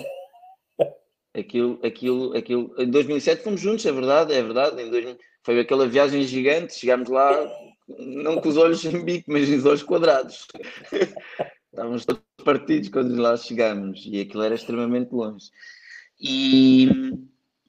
Aquilo, 1.35 1.79
aquilo, 1.83 2.35
aquilo. 2.35 2.75
Em 2.79 2.89
2007 2.89 3.43
fomos 3.43 3.61
juntos, 3.61 3.85
é 3.85 3.93
verdade, 3.93 4.33
é 4.33 4.43
verdade. 4.43 4.83
Em 4.83 4.89
2000, 4.91 5.19
foi 5.43 5.61
aquela 5.61 5.87
viagem 5.87 6.23
gigante, 6.23 6.75
chegámos 6.75 7.11
lá, 7.11 7.31
não 7.87 8.41
com 8.41 8.49
os 8.49 8.57
olhos 8.57 8.83
em 8.87 9.05
bico, 9.05 9.31
mas 9.31 9.47
os 9.47 9.67
olhos 9.67 9.83
quadrados. 9.83 10.47
Estávamos 11.71 12.07
todos 12.07 12.23
partidos 12.43 12.89
quando 12.89 13.15
lá 13.21 13.37
chegámos 13.37 14.03
e 14.07 14.21
aquilo 14.21 14.45
era 14.45 14.55
extremamente 14.55 15.13
longe. 15.13 15.51
E, 16.19 16.89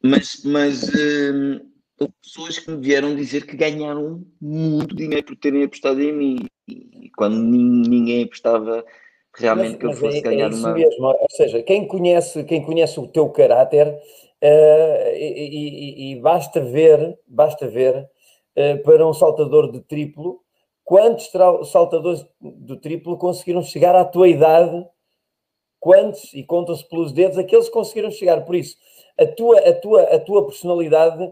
mas, 0.02 0.42
mas 0.46 0.90
hum, 0.96 1.60
houve 2.00 2.14
pessoas 2.22 2.60
que 2.60 2.72
me 2.72 2.78
vieram 2.78 3.16
dizer 3.16 3.46
que 3.46 3.56
ganharam 3.56 4.24
muito 4.40 4.96
dinheiro 4.96 5.26
por 5.26 5.36
terem 5.36 5.64
apostado 5.64 6.02
em 6.02 6.14
mim. 6.14 6.38
E 6.68 7.10
quando 7.16 7.38
ninguém 7.38 8.24
apostava 8.24 8.86
realmente 9.34 9.72
mas, 9.72 9.80
que 9.80 9.86
eu 9.86 9.94
fosse 9.94 10.18
é, 10.18 10.22
ganhar 10.22 10.52
é 10.52 10.56
uma. 10.56 10.74
Mesmo. 10.74 11.06
Ou 11.08 11.28
seja, 11.32 11.64
quem 11.64 11.88
conhece, 11.88 12.44
quem 12.44 12.64
conhece 12.64 13.00
o 13.00 13.08
teu 13.08 13.30
caráter, 13.30 13.88
uh, 13.88 15.10
e, 15.16 16.12
e, 16.12 16.12
e, 16.12 16.16
basta 16.20 16.60
ver, 16.60 17.18
basta 17.28 17.68
ver 17.68 17.96
uh, 17.96 18.84
para 18.84 19.08
um 19.08 19.14
saltador 19.14 19.72
de 19.72 19.82
triplo, 19.82 20.42
quantos 20.84 21.32
saltadores 21.72 22.26
do 22.40 22.78
triplo 22.78 23.18
conseguiram 23.18 23.62
chegar 23.62 23.96
à 23.96 24.06
tua 24.06 24.28
idade? 24.28 24.86
Quantos, 25.80 26.34
e 26.34 26.44
contam-se 26.44 26.88
pelos 26.90 27.12
dedos, 27.12 27.38
aqueles 27.38 27.68
que 27.68 27.72
conseguiram 27.72 28.10
chegar. 28.10 28.44
Por 28.44 28.56
isso, 28.56 28.76
a 29.18 29.28
tua, 29.28 29.60
a 29.60 29.74
tua, 29.74 30.02
a 30.02 30.20
tua 30.20 30.46
personalidade 30.46 31.32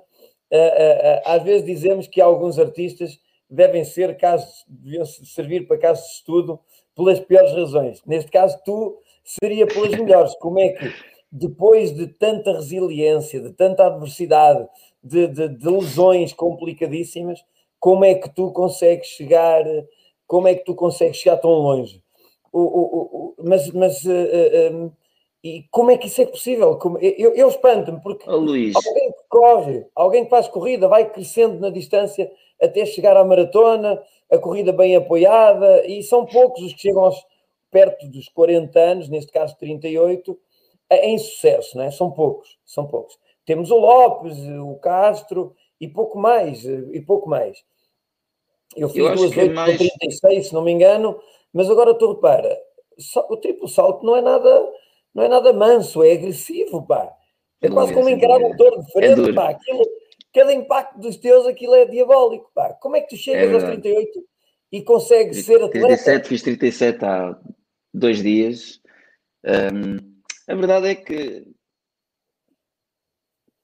às 1.25 1.43
vezes 1.43 1.65
dizemos 1.65 2.07
que 2.07 2.21
alguns 2.21 2.59
artistas 2.59 3.19
devem 3.49 3.83
ser 3.83 4.17
casos, 4.17 4.65
deviam 4.67 5.05
servir 5.05 5.67
para 5.67 5.77
casos 5.77 6.05
de 6.05 6.13
estudo 6.13 6.59
pelas 6.95 7.19
piores 7.19 7.51
razões. 7.53 8.01
Neste 8.05 8.31
caso, 8.31 8.57
tu 8.63 8.97
seria 9.23 9.67
pelas 9.67 9.91
melhores. 9.91 10.35
Como 10.35 10.59
é 10.59 10.69
que, 10.69 10.91
depois 11.31 11.93
de 11.93 12.07
tanta 12.07 12.53
resiliência, 12.53 13.41
de 13.41 13.51
tanta 13.51 13.85
adversidade, 13.87 14.67
de, 15.03 15.27
de, 15.27 15.49
de 15.49 15.69
lesões 15.69 16.33
complicadíssimas, 16.33 17.43
como 17.79 18.03
é 18.05 18.15
que 18.15 18.29
tu 18.29 18.51
consegues 18.51 19.07
chegar, 19.07 19.63
como 20.25 20.47
é 20.47 20.55
que 20.55 20.65
tu 20.65 20.73
consegues 20.73 21.17
chegar 21.17 21.37
tão 21.37 21.51
longe? 21.51 22.01
O, 22.51 22.61
o, 22.61 23.01
o, 23.01 23.35
mas, 23.43 23.69
mas 23.71 24.03
uh, 24.05 24.09
uh, 24.09 24.75
um, 24.75 24.91
e 25.43 25.63
como 25.69 25.91
é 25.91 25.97
que 25.97 26.07
isso 26.07 26.21
é 26.21 26.25
possível? 26.25 26.77
Como, 26.77 26.97
eu, 26.97 27.35
eu 27.35 27.49
espanto-me, 27.49 28.01
porque 28.01 28.27
oh, 28.27 28.31
alguém 28.31 28.71
que 28.71 29.14
corre, 29.39 29.85
alguém 29.93 30.23
que 30.23 30.29
faz 30.29 30.47
corrida, 30.47 30.87
vai 30.87 31.09
crescendo 31.09 31.59
na 31.59 31.69
distância 31.69 32.31
até 32.61 32.85
chegar 32.85 33.17
à 33.17 33.23
maratona, 33.23 34.01
a 34.31 34.37
corrida 34.37 34.71
bem 34.71 34.95
apoiada, 34.95 35.85
e 35.85 36.01
são 36.03 36.25
poucos 36.25 36.63
os 36.63 36.73
que 36.73 36.79
chegam 36.81 37.03
aos, 37.03 37.21
perto 37.69 38.07
dos 38.07 38.29
40 38.29 38.79
anos, 38.79 39.09
neste 39.09 39.31
caso 39.33 39.57
38, 39.57 40.39
em 40.89 41.17
sucesso, 41.17 41.77
não 41.77 41.83
é? 41.83 41.91
São 41.91 42.11
poucos, 42.11 42.57
são 42.63 42.87
poucos. 42.87 43.17
Temos 43.45 43.69
o 43.71 43.77
Lopes, 43.77 44.37
o 44.39 44.75
Castro 44.77 45.53
e 45.81 45.87
pouco 45.87 46.17
mais, 46.17 46.63
e 46.63 47.01
pouco 47.01 47.27
mais. 47.29 47.63
Eu 48.75 48.87
fiz 48.87 48.97
Eu 49.05 49.15
duas 49.15 49.33
que 49.33 49.39
é 49.39 49.43
8 49.43 49.53
mais- 49.53 49.71
com 49.77 49.77
36, 49.77 50.47
se 50.47 50.53
não 50.53 50.61
me 50.63 50.71
engano, 50.71 51.19
mas 51.51 51.69
agora 51.69 51.93
tu 51.93 52.13
repara, 52.13 52.57
o 53.29 53.37
triplo 53.37 53.67
salto 53.67 54.05
não 54.05 54.15
é 54.15 54.21
nada, 54.21 54.71
não 55.13 55.23
é 55.23 55.27
nada 55.27 55.51
manso, 55.51 56.01
é 56.03 56.13
agressivo, 56.13 56.81
pá. 56.85 57.13
É 57.65 57.69
quase 57.69 57.93
como 57.93 58.05
sem 58.05 58.15
encarar 58.15 58.37
um 58.37 58.49
motor 58.49 58.83
de 58.83 58.91
frente, 58.91 59.15
duro. 59.15 59.33
pá. 59.35 59.49
Aquilo, 59.49 59.85
cada 60.33 60.53
impacto 60.53 60.99
dos 60.99 61.17
teus, 61.17 61.47
aquilo 61.47 61.75
é 61.75 61.85
diabólico, 61.85 62.51
pá. 62.53 62.73
Como 62.81 62.95
é 62.95 63.01
que 63.01 63.09
tu 63.09 63.17
chegas 63.17 63.51
aos 63.53 63.63
verdade. 63.63 63.81
38 63.81 64.25
e 64.71 64.81
consegues 64.81 65.45
ser 65.45 65.63
atleta? 65.63 65.87
37, 65.87 66.27
fiz 66.27 66.41
37 66.41 67.05
há 67.05 67.39
dois 67.93 68.21
dias. 68.21 68.81
Hum, 69.45 70.15
a 70.47 70.55
verdade 70.55 70.87
é 70.87 70.95
que 70.95 71.47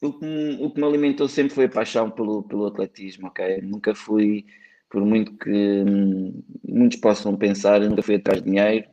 o 0.01 0.13
que, 0.13 0.25
me, 0.25 0.65
o 0.65 0.71
que 0.71 0.79
me 0.79 0.87
alimentou 0.87 1.27
sempre 1.27 1.53
foi 1.53 1.65
a 1.65 1.69
paixão 1.69 2.09
pelo, 2.09 2.43
pelo 2.43 2.65
atletismo, 2.65 3.27
ok? 3.27 3.61
Nunca 3.61 3.93
fui, 3.93 4.45
por 4.89 5.05
muito 5.05 5.37
que 5.37 5.49
hum, 5.49 6.43
muitos 6.67 6.99
possam 6.99 7.37
pensar, 7.37 7.81
nunca 7.81 8.01
fui 8.01 8.15
atrás 8.15 8.41
de 8.41 8.49
dinheiro. 8.49 8.89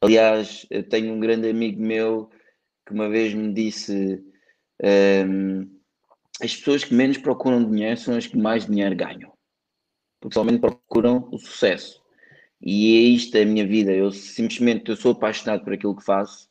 Aliás, 0.00 0.66
eu 0.68 0.82
tenho 0.88 1.14
um 1.14 1.20
grande 1.20 1.48
amigo 1.48 1.80
meu 1.80 2.28
que 2.84 2.92
uma 2.92 3.08
vez 3.08 3.32
me 3.32 3.52
disse: 3.52 4.20
as 6.40 6.56
pessoas 6.56 6.84
que 6.84 6.94
menos 6.94 7.18
procuram 7.18 7.70
dinheiro 7.70 7.96
são 7.96 8.16
as 8.16 8.26
que 8.26 8.36
mais 8.36 8.66
dinheiro 8.66 8.96
ganham, 8.96 9.32
porque 10.20 10.34
somente 10.34 10.60
procuram 10.60 11.28
o 11.30 11.38
sucesso. 11.38 12.02
E 12.60 12.96
é 12.96 13.00
isto 13.00 13.36
a 13.36 13.44
minha 13.44 13.66
vida. 13.66 13.92
Eu 13.92 14.12
simplesmente 14.12 14.90
eu 14.90 14.96
sou 14.96 15.12
apaixonado 15.12 15.64
por 15.64 15.72
aquilo 15.72 15.96
que 15.96 16.04
faço 16.04 16.48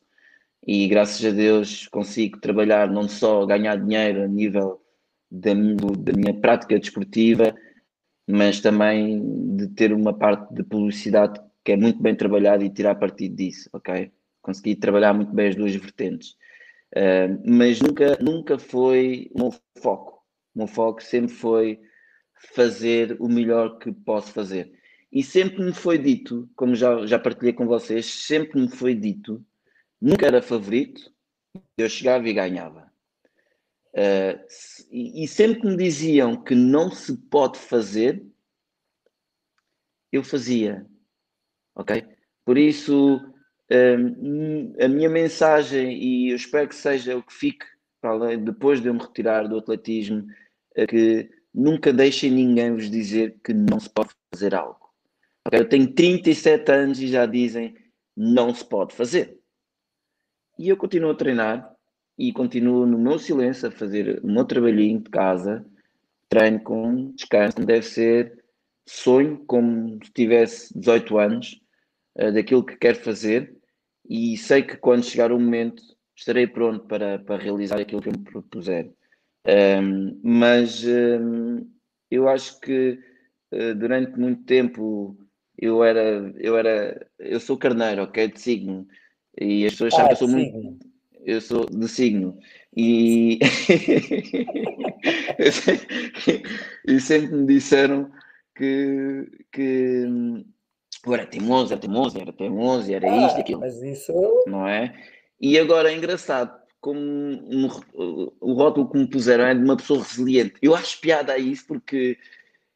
e 0.65 0.87
graças 0.87 1.25
a 1.25 1.31
Deus 1.31 1.87
consigo 1.87 2.39
trabalhar 2.39 2.89
não 2.89 3.07
só 3.07 3.45
ganhar 3.45 3.77
dinheiro 3.77 4.23
a 4.23 4.27
nível 4.27 4.81
da, 5.29 5.53
da 5.53 6.13
minha 6.13 6.33
prática 6.39 6.77
desportiva, 6.77 7.55
mas 8.27 8.59
também 8.59 9.55
de 9.55 9.67
ter 9.69 9.93
uma 9.93 10.13
parte 10.13 10.53
de 10.53 10.63
publicidade 10.63 11.39
que 11.63 11.71
é 11.71 11.77
muito 11.77 12.01
bem 12.01 12.15
trabalhada 12.15 12.63
e 12.63 12.69
tirar 12.69 12.95
partido 12.95 13.35
disso, 13.35 13.69
ok? 13.73 14.11
Consegui 14.41 14.75
trabalhar 14.75 15.13
muito 15.13 15.33
bem 15.33 15.49
as 15.49 15.55
duas 15.55 15.75
vertentes. 15.75 16.35
Uh, 16.95 17.41
mas 17.45 17.79
nunca, 17.79 18.17
nunca 18.21 18.59
foi 18.59 19.29
o 19.33 19.39
meu 19.39 19.51
foco. 19.81 20.21
O 20.53 20.59
meu 20.59 20.67
foco 20.67 21.01
sempre 21.01 21.33
foi 21.33 21.79
fazer 22.53 23.15
o 23.19 23.27
melhor 23.27 23.77
que 23.77 23.91
posso 23.91 24.31
fazer. 24.31 24.71
E 25.11 25.23
sempre 25.23 25.63
me 25.63 25.73
foi 25.73 25.97
dito, 25.97 26.49
como 26.55 26.75
já, 26.75 27.05
já 27.05 27.19
partilhei 27.19 27.53
com 27.53 27.65
vocês, 27.65 28.05
sempre 28.05 28.59
me 28.59 28.69
foi 28.69 28.95
dito, 28.95 29.45
nunca 29.99 30.25
era 30.25 30.41
favorito, 30.41 31.13
eu 31.77 31.89
chegava 31.89 32.27
e 32.27 32.33
ganhava. 32.33 32.91
Uh, 33.93 34.39
e, 34.89 35.23
e 35.23 35.27
sempre 35.27 35.61
que 35.61 35.67
me 35.67 35.75
diziam 35.75 36.41
que 36.41 36.55
não 36.55 36.89
se 36.89 37.17
pode 37.17 37.59
fazer, 37.59 38.25
eu 40.11 40.23
fazia. 40.23 40.85
Ok? 41.75 42.05
Por 42.45 42.57
isso, 42.57 43.30
a 44.83 44.87
minha 44.87 45.09
mensagem, 45.09 45.97
e 45.97 46.31
eu 46.31 46.35
espero 46.35 46.67
que 46.67 46.75
seja 46.75 47.15
o 47.15 47.23
que 47.23 47.33
fique 47.33 47.65
para 48.01 48.35
depois 48.35 48.81
de 48.81 48.87
eu 48.87 48.93
me 48.93 48.99
retirar 48.99 49.47
do 49.47 49.57
atletismo, 49.57 50.25
é 50.75 50.85
que 50.85 51.29
nunca 51.53 51.93
deixem 51.93 52.31
ninguém 52.31 52.73
vos 52.73 52.89
dizer 52.89 53.39
que 53.43 53.53
não 53.53 53.79
se 53.79 53.89
pode 53.89 54.09
fazer 54.33 54.55
algo. 54.55 54.89
Eu 55.51 55.67
tenho 55.67 55.91
37 55.93 56.71
anos 56.71 56.99
e 56.99 57.07
já 57.07 57.25
dizem 57.25 57.75
não 58.15 58.53
se 58.53 58.65
pode 58.65 58.93
fazer. 58.93 59.39
E 60.57 60.69
eu 60.69 60.77
continuo 60.77 61.11
a 61.11 61.15
treinar 61.15 61.73
e 62.17 62.33
continuo 62.33 62.85
no 62.85 62.97
meu 62.97 63.17
silêncio 63.17 63.67
a 63.67 63.71
fazer 63.71 64.19
o 64.23 64.27
meu 64.27 64.45
trabalhinho 64.45 64.99
de 64.99 65.09
casa, 65.09 65.65
treino 66.29 66.59
com 66.61 67.11
descanso, 67.11 67.65
deve 67.65 67.83
ser, 67.83 68.43
sonho 68.85 69.37
como 69.45 70.03
se 70.03 70.11
tivesse 70.11 70.77
18 70.77 71.17
anos 71.17 71.61
eh, 72.15 72.31
daquilo 72.31 72.65
que 72.65 72.75
quero 72.75 72.99
fazer 72.99 73.60
e 74.11 74.35
sei 74.35 74.61
que 74.61 74.75
quando 74.75 75.05
chegar 75.05 75.31
o 75.31 75.39
momento 75.39 75.81
estarei 76.13 76.45
pronto 76.45 76.85
para, 76.85 77.19
para 77.19 77.41
realizar 77.41 77.79
aquilo 77.79 78.01
que 78.01 78.09
eu 78.09 78.13
me 78.13 78.19
propuser. 78.25 78.91
Um, 79.47 80.19
mas 80.21 80.83
um, 80.83 81.65
eu 82.11 82.27
acho 82.27 82.59
que 82.59 82.99
uh, 83.53 83.73
durante 83.73 84.19
muito 84.19 84.43
tempo 84.43 85.17
eu 85.57 85.81
era, 85.81 86.29
eu 86.35 86.57
era, 86.57 87.07
eu 87.19 87.39
sou 87.39 87.57
carneiro, 87.57 88.03
ok, 88.03 88.27
de 88.27 88.41
signo, 88.41 88.85
e 89.39 89.65
as 89.65 89.71
pessoas 89.71 89.93
sabem 89.93 90.11
Ah, 90.11 90.17
que 90.17 90.23
eu 90.23 90.27
sou 90.27 90.37
muito, 90.37 90.51
signo. 90.51 90.79
eu 91.23 91.41
sou 91.41 91.65
de 91.67 91.87
signo 91.87 92.37
e, 92.75 93.39
e 96.85 96.99
sempre 96.99 97.33
me 97.37 97.45
disseram 97.45 98.11
que, 98.57 99.25
que 99.53 100.05
eu 101.05 101.13
era 101.13 101.25
teimoso, 101.25 101.71
era 101.73 101.81
teimoso, 101.81 102.19
era 102.19 102.33
teimoso, 102.33 102.91
era 102.93 103.07
isto, 103.07 103.37
Ah, 103.37 103.39
aquilo 103.41 103.59
mas 103.59 103.81
isso 103.81 104.13
não 104.47 104.67
é? 104.67 104.93
E 105.39 105.57
agora 105.57 105.91
é 105.91 105.95
engraçado, 105.95 106.59
como 106.79 106.99
um- 106.99 107.69
o 108.39 108.53
rótulo 108.53 108.89
que 108.89 108.97
me 108.97 109.07
puseram 109.07 109.45
é 109.45 109.53
de 109.55 109.63
uma 109.63 109.77
pessoa 109.77 110.03
resiliente. 110.03 110.55
Eu 110.61 110.75
acho 110.75 110.99
piada 110.99 111.33
a 111.33 111.37
isso 111.37 111.65
porque 111.67 112.17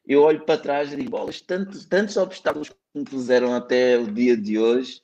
eu 0.06 0.22
olho 0.22 0.40
para 0.44 0.60
trás 0.60 0.92
e 0.92 0.96
digo, 0.96 1.10
bolas, 1.10 1.40
tantos, 1.40 1.84
tantos 1.84 2.16
obstáculos 2.16 2.68
que 2.70 2.76
me 2.94 3.04
puseram 3.04 3.54
até 3.54 3.98
o 3.98 4.06
dia 4.12 4.36
de 4.36 4.58
hoje 4.58 5.00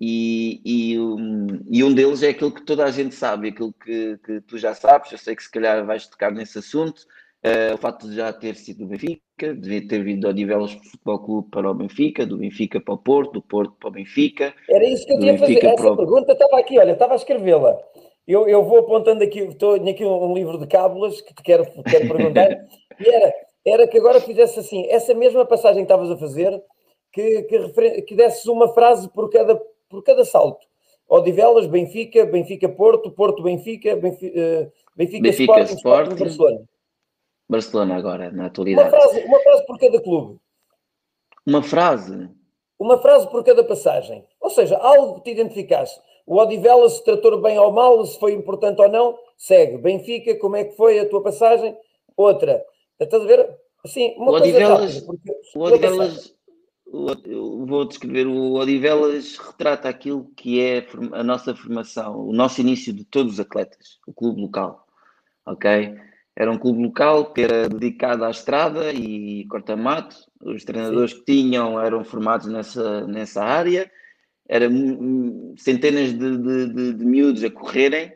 e, 0.00 0.60
e, 0.64 0.98
um, 0.98 1.46
e 1.68 1.82
um 1.82 1.92
deles 1.94 2.22
é 2.22 2.28
aquilo 2.30 2.52
que 2.52 2.62
toda 2.62 2.84
a 2.84 2.90
gente 2.90 3.14
sabe, 3.14 3.48
aquilo 3.48 3.72
que, 3.72 4.18
que 4.18 4.40
tu 4.42 4.58
já 4.58 4.74
sabes, 4.74 5.10
eu 5.10 5.18
sei 5.18 5.34
que 5.34 5.42
se 5.42 5.50
calhar 5.50 5.84
vais 5.86 6.06
tocar 6.06 6.30
nesse 6.30 6.58
assunto, 6.58 7.06
eh, 7.46 7.72
o 7.74 7.78
facto 7.78 8.08
de 8.08 8.16
já 8.16 8.32
ter 8.32 8.56
sido 8.56 8.80
do 8.80 8.86
Benfica, 8.86 9.54
de 9.54 9.80
ter 9.82 10.02
vindo 10.02 10.24
ao 10.26 10.32
Odivelas 10.32 10.72
Futebol 10.72 11.18
Clube 11.20 11.50
para 11.50 11.70
o 11.70 11.74
Benfica, 11.74 12.26
do 12.26 12.38
Benfica 12.38 12.80
para 12.80 12.94
o 12.94 12.98
Porto, 12.98 13.34
do 13.34 13.42
Porto 13.42 13.74
para 13.78 13.88
o 13.88 13.92
Benfica, 13.92 14.52
Era 14.68 14.84
isso 14.84 15.06
que 15.06 15.12
eu 15.12 15.16
do 15.16 15.20
tinha 15.22 15.34
a 15.34 15.38
fazer. 15.38 15.64
Essa 15.64 15.90
o- 15.92 15.96
pergunta 15.96 16.32
estava 16.32 16.58
aqui, 16.58 16.78
olha, 16.78 16.92
estava 16.92 17.12
a 17.12 17.16
escrevê-la. 17.16 17.78
Eu, 18.26 18.48
eu 18.48 18.64
vou 18.64 18.80
apontando 18.80 19.22
aqui, 19.22 19.38
estou 19.40 19.78
tenho 19.78 19.90
aqui 19.90 20.04
um, 20.04 20.34
livro 20.34 20.58
de 20.58 20.66
cábulas 20.66 21.20
que 21.20 21.32
te 21.32 21.42
quero, 21.42 21.64
quero 21.84 22.08
perguntar. 22.08 22.48
e 22.98 23.08
era, 23.08 23.32
era 23.64 23.86
que 23.88 23.98
agora 23.98 24.20
fizesse 24.20 24.58
assim, 24.58 24.84
essa 24.88 25.14
mesma 25.14 25.46
passagem 25.46 25.84
que 25.86 25.92
estavas 25.92 26.10
a 26.10 26.16
fazer, 26.16 26.60
que, 27.12 27.42
que, 27.44 27.58
referen- 27.58 28.04
que 28.04 28.16
desses 28.16 28.44
uma 28.46 28.74
frase 28.74 29.08
por 29.10 29.30
cada, 29.30 29.54
por 29.88 30.02
cada 30.02 30.24
salto. 30.24 30.66
Odivelas, 31.08 31.68
Benfica, 31.68 32.26
Benfica 32.26 32.68
Porto, 32.68 33.12
Porto 33.12 33.40
Benfica, 33.44 33.94
Benfica, 33.94 34.36
eh, 34.36 34.68
Benfica, 34.96 35.22
Benfica, 35.22 35.60
Sporting, 35.60 35.74
Sporting, 35.76 35.76
Sporting. 35.76 36.24
Barcelona. 36.24 36.64
Barcelona 37.48 37.96
agora, 37.96 38.30
na 38.30 38.38
Uma 38.42 38.46
atualidade. 38.46 38.90
frase, 38.90 39.24
uma 39.24 39.38
frase 39.40 39.66
por 39.66 39.78
cada 39.78 40.00
clube. 40.02 40.38
Uma 41.46 41.62
frase. 41.62 42.28
Uma 42.78 42.98
frase 42.98 43.28
por 43.30 43.44
cada 43.44 43.62
passagem. 43.64 44.24
Ou 44.40 44.50
seja, 44.50 44.76
algo 44.78 45.14
que 45.16 45.22
te 45.24 45.30
identificasse. 45.30 46.00
O 46.26 46.38
Odivelas 46.38 46.94
se 46.94 47.04
tratou 47.04 47.40
bem 47.40 47.56
ou 47.58 47.70
mal, 47.72 48.04
se 48.04 48.18
foi 48.18 48.32
importante 48.32 48.80
ou 48.82 48.88
não, 48.88 49.16
segue. 49.36 49.78
Benfica, 49.78 50.36
como 50.38 50.56
é 50.56 50.64
que 50.64 50.76
foi 50.76 50.98
a 50.98 51.08
tua 51.08 51.22
passagem? 51.22 51.76
Outra. 52.16 52.64
Estás 52.98 53.22
a 53.22 53.26
ver? 53.26 53.48
Assim, 53.84 54.14
uma 54.16 54.32
O 54.32 54.38
coisa 54.38 54.44
Odivelas- 54.46 54.94
rápida, 55.06 55.32
O. 55.54 55.62
Odivelas, 55.62 56.34
vou 57.66 57.84
descrever, 57.84 58.26
o 58.26 58.54
Odivelas 58.54 59.36
retrata 59.38 59.88
aquilo 59.88 60.24
que 60.36 60.60
é 60.60 60.84
a 61.12 61.22
nossa 61.22 61.54
formação, 61.54 62.26
o 62.26 62.32
nosso 62.32 62.60
início 62.60 62.92
de 62.92 63.04
todos 63.04 63.34
os 63.34 63.40
atletas, 63.40 63.98
o 64.06 64.12
clube 64.12 64.40
local, 64.40 64.84
ok? 65.46 65.94
Era 66.36 66.50
um 66.50 66.58
clube 66.58 66.82
local 66.82 67.32
que 67.32 67.40
era 67.40 67.66
dedicado 67.66 68.22
à 68.24 68.30
estrada 68.30 68.92
e 68.92 69.46
corta-mato, 69.46 70.16
os 70.40 70.64
treinadores 70.64 71.14
que 71.14 71.24
tinham 71.24 71.80
eram 71.80 72.04
formados 72.04 72.46
nessa, 72.46 73.06
nessa 73.06 73.42
área, 73.42 73.90
eram 74.46 75.54
centenas 75.56 76.12
de, 76.12 76.36
de, 76.36 76.66
de, 76.74 76.92
de 76.92 77.04
miúdos 77.04 77.42
a 77.42 77.50
correrem 77.50 78.12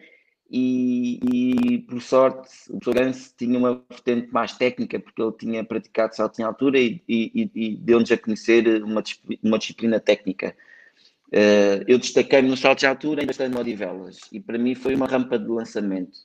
e, 0.50 1.20
e, 1.32 1.78
por 1.78 2.02
sorte 2.02 2.50
o 2.70 2.82
Soganse 2.82 3.32
tinha 3.36 3.56
uma 3.56 3.82
vertente 3.88 4.32
mais 4.32 4.52
técnica 4.52 4.98
porque 4.98 5.22
ele 5.22 5.32
tinha 5.32 5.64
praticado 5.64 6.14
salto 6.14 6.40
em 6.40 6.42
altura 6.42 6.78
e, 6.78 7.00
e, 7.08 7.50
e 7.54 7.76
deu-nos 7.76 8.10
a 8.10 8.18
conhecer 8.18 8.82
uma, 8.82 9.02
uma 9.42 9.58
disciplina 9.58 10.00
técnica. 10.00 10.56
Eh, 11.32 11.84
eu 11.86 11.98
destaquei-me 11.98 12.48
no 12.48 12.56
salto 12.56 12.80
de 12.80 12.86
altura 12.86 13.22
ainda 13.22 13.30
estando 13.30 13.54
no 13.54 13.60
Odivelas 13.60 14.18
e 14.32 14.40
para 14.40 14.58
mim 14.58 14.74
foi 14.74 14.94
uma 14.94 15.06
rampa 15.06 15.38
de 15.38 15.46
lançamento. 15.46 16.18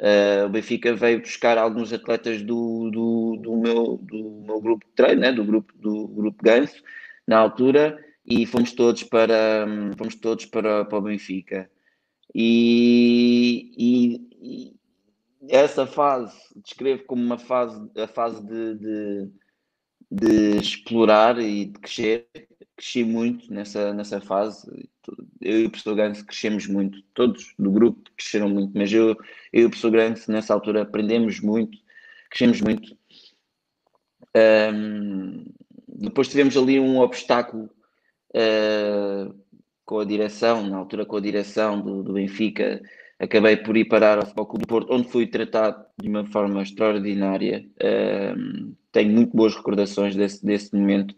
Eh, 0.00 0.44
o 0.46 0.48
Benfica 0.48 0.94
veio 0.94 1.20
buscar 1.20 1.58
alguns 1.58 1.92
atletas 1.92 2.42
do, 2.42 2.90
do, 2.90 3.36
do, 3.42 3.56
meu, 3.58 3.98
do 4.02 4.42
meu 4.46 4.60
grupo 4.60 4.86
de 4.86 4.92
treino, 4.94 5.20
né, 5.22 5.32
do 5.32 5.44
grupo 5.44 5.72
do 5.78 6.08
grupo 6.08 6.42
Ganso, 6.42 6.82
na 7.26 7.38
altura, 7.38 7.98
e 8.26 8.46
fomos 8.46 8.72
todos 8.72 9.02
para, 9.04 9.66
fomos 9.98 10.14
todos 10.16 10.46
para, 10.46 10.84
para 10.86 10.98
o 10.98 11.02
Benfica. 11.02 11.70
E, 12.34 13.72
e- 13.78 14.28
e 14.42 14.76
essa 15.48 15.86
fase 15.86 16.36
descrevo 16.56 17.04
como 17.04 17.22
uma 17.22 17.38
fase, 17.38 17.90
a 17.96 18.06
fase 18.06 18.44
de, 18.46 18.74
de, 18.76 19.30
de 20.10 20.56
explorar 20.58 21.38
e 21.40 21.66
de 21.66 21.80
crescer. 21.80 22.28
Cresci 22.80 23.04
muito 23.04 23.52
nessa, 23.52 23.92
nessa 23.92 24.22
fase. 24.22 24.66
Eu 25.38 25.60
e 25.60 25.66
o 25.66 25.70
professor 25.70 25.94
Gans 25.94 26.22
crescemos 26.22 26.66
muito, 26.66 27.02
todos 27.12 27.52
do 27.58 27.70
grupo 27.70 28.10
cresceram 28.16 28.48
muito, 28.48 28.72
mas 28.74 28.90
eu, 28.90 29.08
eu 29.52 29.62
e 29.62 29.64
o 29.66 29.68
professor 29.68 29.90
Gans 29.90 30.26
nessa 30.28 30.54
altura 30.54 30.80
aprendemos 30.80 31.40
muito, 31.40 31.76
crescemos 32.30 32.62
muito. 32.62 32.96
Um, 34.34 35.44
depois 35.88 36.28
tivemos 36.28 36.56
ali 36.56 36.80
um 36.80 37.00
obstáculo 37.00 37.68
uh, 38.34 39.34
com 39.84 39.98
a 39.98 40.04
direção, 40.06 40.66
na 40.66 40.78
altura 40.78 41.04
com 41.04 41.16
a 41.16 41.20
direção 41.20 41.82
do, 41.82 42.02
do, 42.02 42.14
Benfica, 42.14 42.80
acabei 43.18 43.58
por 43.58 43.76
ir 43.76 43.84
parar 43.84 44.16
ao 44.16 44.24
Futebol 44.24 44.46
Clube 44.46 44.64
do 44.64 44.68
Porto, 44.68 44.94
onde 44.94 45.10
fui 45.10 45.26
tratado 45.26 45.84
de 46.00 46.08
uma 46.08 46.24
forma 46.24 46.62
extraordinária. 46.62 47.68
Um, 48.38 48.74
tenho 48.90 49.12
muito 49.12 49.36
boas 49.36 49.54
recordações 49.54 50.16
desse, 50.16 50.42
desse 50.42 50.74
momento. 50.74 51.14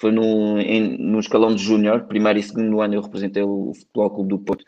Foi 0.00 0.12
no, 0.12 0.58
em, 0.60 0.96
no 0.98 1.18
escalão 1.18 1.54
de 1.54 1.62
Júnior, 1.62 2.04
primeiro 2.06 2.38
e 2.38 2.42
segundo 2.42 2.80
ano 2.80 2.94
eu 2.94 3.02
representei 3.02 3.42
o 3.42 3.72
Futebol 3.74 4.10
Clube 4.10 4.28
do 4.30 4.38
Porto. 4.38 4.64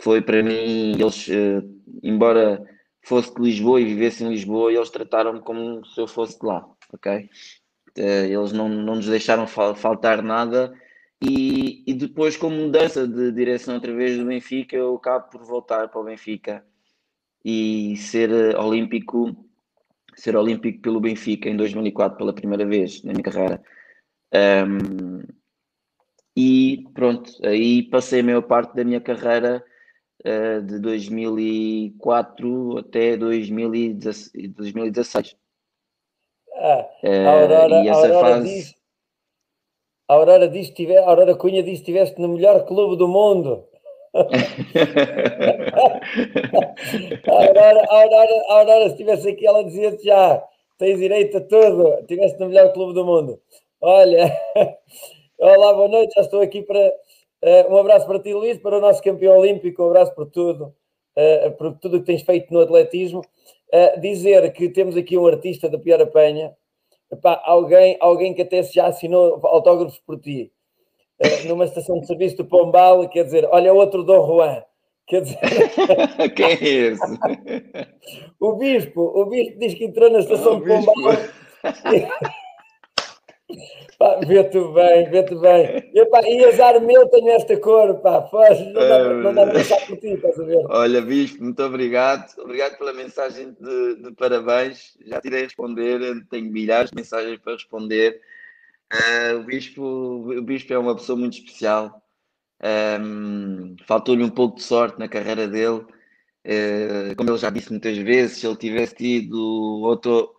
Foi 0.00 0.20
para 0.20 0.42
mim, 0.42 0.92
eles, 1.00 1.28
uh, 1.28 1.62
embora 2.02 2.62
fosse 3.02 3.32
de 3.34 3.40
Lisboa 3.40 3.80
e 3.80 3.84
vivesse 3.84 4.24
em 4.24 4.28
Lisboa, 4.28 4.72
eles 4.72 4.90
trataram-me 4.90 5.40
como 5.40 5.84
se 5.86 6.00
eu 6.00 6.08
fosse 6.08 6.38
de 6.38 6.46
lá, 6.46 6.68
ok? 6.92 7.30
Uh, 7.96 8.00
eles 8.00 8.52
não, 8.52 8.68
não 8.68 8.96
nos 8.96 9.06
deixaram 9.06 9.46
fal 9.46 9.74
faltar 9.74 10.22
nada 10.22 10.74
e, 11.22 11.82
e 11.86 11.94
depois 11.94 12.36
com 12.36 12.50
mudança 12.50 13.06
de 13.06 13.32
direção 13.32 13.76
através 13.76 14.18
do 14.18 14.26
Benfica, 14.26 14.76
eu 14.76 14.96
acabo 14.96 15.30
por 15.30 15.44
voltar 15.44 15.88
para 15.88 16.00
o 16.00 16.04
Benfica 16.04 16.64
e 17.44 17.96
ser 17.96 18.30
uh, 18.30 18.60
olímpico, 18.60 19.34
ser 20.16 20.36
olímpico 20.36 20.82
pelo 20.82 21.00
Benfica 21.00 21.48
em 21.48 21.56
2004 21.56 22.18
pela 22.18 22.34
primeira 22.34 22.66
vez 22.66 23.02
na 23.04 23.12
minha 23.12 23.22
carreira. 23.22 23.62
Um, 24.34 25.22
e 26.36 26.84
pronto, 26.92 27.32
aí 27.42 27.84
passei 27.84 28.20
a 28.20 28.24
maior 28.24 28.42
parte 28.42 28.76
da 28.76 28.84
minha 28.84 29.00
carreira 29.00 29.64
uh, 30.24 30.60
de 30.62 30.78
2004 30.78 32.78
até 32.78 33.16
2016. 33.16 35.34
Ah, 36.58 36.88
a 37.04 37.30
Aurora, 37.30 37.84
e 37.84 37.88
essa 37.88 38.00
a 38.00 38.04
Aurora 38.04 38.34
fase... 38.34 38.54
diz, 38.54 38.74
a 40.08 40.14
Aurora, 40.14 40.48
diz, 40.48 40.70
tive, 40.70 40.96
a 40.96 41.06
Aurora 41.08 41.34
Cunha 41.34 41.62
diz 41.62 41.80
que 41.80 41.90
estiveste 41.90 42.20
no 42.20 42.28
melhor 42.28 42.64
clube 42.66 42.96
do 42.96 43.08
mundo. 43.08 43.64
a, 44.14 44.20
Aurora, 47.30 47.84
a, 47.88 47.94
Aurora, 47.94 48.44
a 48.48 48.52
Aurora, 48.54 48.84
se 48.86 48.92
estivesse 48.92 49.28
aqui, 49.30 49.46
ela 49.46 49.64
dizia-te 49.64 50.04
já: 50.04 50.42
tens 50.78 50.98
direito 50.98 51.38
a 51.38 51.40
tudo, 51.40 51.94
estiveste 52.00 52.38
no 52.40 52.48
melhor 52.48 52.72
clube 52.72 52.94
do 52.94 53.04
mundo. 53.04 53.40
Olha, 53.88 54.36
olá, 55.38 55.72
boa 55.72 55.86
noite, 55.86 56.12
já 56.16 56.22
estou 56.22 56.40
aqui 56.40 56.60
para. 56.60 56.92
Uh, 57.40 57.72
um 57.72 57.78
abraço 57.78 58.04
para 58.04 58.18
ti, 58.18 58.34
Luís, 58.34 58.58
para 58.58 58.78
o 58.78 58.80
nosso 58.80 59.00
campeão 59.00 59.38
olímpico, 59.38 59.80
um 59.80 59.86
abraço 59.86 60.12
por 60.12 60.26
tudo, 60.26 60.74
uh, 61.16 61.52
por 61.52 61.78
tudo 61.78 61.96
o 61.96 62.00
que 62.00 62.06
tens 62.06 62.22
feito 62.22 62.52
no 62.52 62.58
atletismo. 62.58 63.20
Uh, 63.72 64.00
dizer 64.00 64.52
que 64.52 64.70
temos 64.70 64.96
aqui 64.96 65.16
um 65.16 65.24
artista 65.24 65.68
da 65.68 65.78
Pior 65.78 66.02
Apanha, 66.02 66.52
Epá, 67.12 67.40
alguém, 67.44 67.96
alguém 68.00 68.34
que 68.34 68.42
até 68.42 68.60
já 68.64 68.88
assinou 68.88 69.38
autógrafos 69.44 70.00
por 70.00 70.18
ti, 70.18 70.50
numa 71.46 71.66
estação 71.66 72.00
de 72.00 72.08
serviço 72.08 72.38
do 72.38 72.44
Pombal, 72.44 73.08
quer 73.08 73.22
dizer, 73.22 73.46
olha 73.52 73.72
outro 73.72 74.02
Dom 74.02 74.26
Juan. 74.26 74.64
Quer 75.06 75.20
dizer... 75.20 75.38
Quem 76.34 76.46
é 76.46 76.64
esse? 76.90 77.18
o 78.40 78.54
Bispo, 78.54 79.00
o 79.00 79.26
Bispo 79.26 79.60
diz 79.60 79.74
que 79.74 79.84
entrou 79.84 80.10
na 80.10 80.18
estação 80.18 80.56
oh, 80.56 80.60
de 80.60 80.66
Pombal. 80.66 81.12
Pá, 83.98 84.20
vê-te 84.26 84.58
bem, 84.58 85.10
vê-te 85.10 85.34
bem. 85.36 85.90
E, 85.94 86.04
pá, 86.06 86.20
e 86.22 86.44
azar 86.44 86.80
meu 86.80 87.08
tenho 87.08 87.30
esta 87.30 87.56
cor, 87.58 87.94
pá, 88.00 88.22
faz, 88.22 88.60
não 88.60 88.72
dá, 88.74 89.14
não 89.14 89.34
dá 89.34 89.44
para 89.44 89.54
pensar 89.54 89.86
por 89.86 89.96
ti, 89.96 90.08
estás 90.08 90.38
a 90.38 90.44
ver? 90.44 90.66
Olha, 90.68 91.00
Bispo, 91.00 91.42
muito 91.42 91.62
obrigado. 91.62 92.26
Obrigado 92.38 92.76
pela 92.76 92.92
mensagem 92.92 93.56
de, 93.58 94.02
de 94.02 94.12
parabéns. 94.12 94.96
Já 95.06 95.20
tirei 95.20 95.40
a 95.40 95.44
responder, 95.44 95.98
tenho 96.28 96.52
milhares 96.52 96.90
de 96.90 96.96
mensagens 96.96 97.38
para 97.38 97.54
responder. 97.54 98.20
Uh, 98.92 99.38
o, 99.38 99.42
Bispo, 99.44 99.82
o 99.82 100.42
Bispo 100.42 100.72
é 100.72 100.78
uma 100.78 100.94
pessoa 100.94 101.18
muito 101.18 101.38
especial. 101.38 102.02
Um, 103.00 103.76
Faltou-lhe 103.86 104.22
um 104.22 104.30
pouco 104.30 104.56
de 104.56 104.62
sorte 104.62 104.98
na 104.98 105.08
carreira 105.08 105.48
dele. 105.48 105.84
Uh, 106.46 107.16
como 107.16 107.30
ele 107.30 107.38
já 107.38 107.50
disse 107.50 107.70
muitas 107.70 107.96
vezes, 107.98 108.38
se 108.38 108.46
ele 108.46 108.56
tivesse 108.56 108.94
tido 108.94 109.36
outro, 109.82 110.35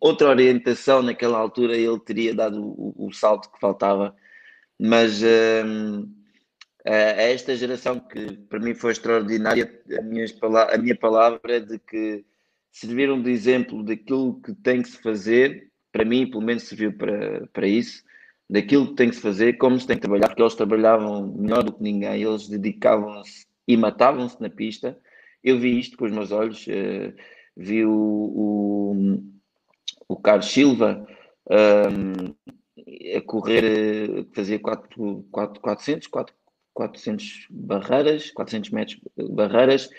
outra 0.00 0.28
orientação 0.28 1.02
naquela 1.02 1.38
altura, 1.38 1.76
ele 1.76 1.98
teria 2.00 2.34
dado 2.34 2.62
o, 2.62 2.94
o 3.06 3.12
salto 3.12 3.50
que 3.50 3.60
faltava. 3.60 4.14
Mas 4.78 5.22
um, 5.22 6.08
a 6.84 6.90
esta 6.92 7.56
geração 7.56 7.98
que 7.98 8.32
para 8.48 8.60
mim 8.60 8.74
foi 8.74 8.92
extraordinária, 8.92 9.82
a 9.98 10.02
minha, 10.02 10.26
a 10.72 10.78
minha 10.78 10.96
palavra 10.96 11.56
é 11.56 11.60
de 11.60 11.78
que 11.78 12.24
serviram 12.70 13.20
de 13.20 13.30
exemplo 13.30 13.82
daquilo 13.82 14.40
que 14.40 14.54
tem 14.54 14.82
que 14.82 14.88
se 14.88 15.02
fazer, 15.02 15.70
para 15.90 16.04
mim, 16.04 16.30
pelo 16.30 16.42
menos 16.42 16.62
serviu 16.64 16.92
para, 16.92 17.46
para 17.52 17.66
isso, 17.66 18.04
daquilo 18.48 18.88
que 18.88 18.94
tem 18.94 19.10
que 19.10 19.16
se 19.16 19.22
fazer, 19.22 19.54
como 19.54 19.78
se 19.78 19.86
tem 19.86 19.96
que 19.96 20.02
trabalhar, 20.02 20.28
porque 20.28 20.42
eles 20.42 20.54
trabalhavam 20.54 21.34
melhor 21.34 21.62
do 21.64 21.72
que 21.72 21.82
ninguém, 21.82 22.22
eles 22.22 22.48
dedicavam-se 22.48 23.46
e 23.66 23.76
matavam-se 23.76 24.40
na 24.40 24.48
pista. 24.48 24.96
Eu 25.42 25.58
vi 25.58 25.78
isto 25.78 25.96
com 25.96 26.04
os 26.04 26.12
meus 26.12 26.30
olhos, 26.30 26.66
uh, 26.66 27.12
vi 27.56 27.84
o, 27.84 27.92
o 27.92 29.22
o 30.08 30.16
Carlos 30.16 30.50
Silva 30.50 31.06
um, 31.50 32.34
a 33.16 33.20
correr, 33.20 34.26
fazia 34.32 34.58
4, 34.58 35.26
4, 35.30 35.60
400, 35.60 36.06
4, 36.08 36.34
400 36.72 37.46
barreiras, 37.50 38.30
400 38.30 38.70
metros 38.70 39.00
barreiras, 39.30 39.90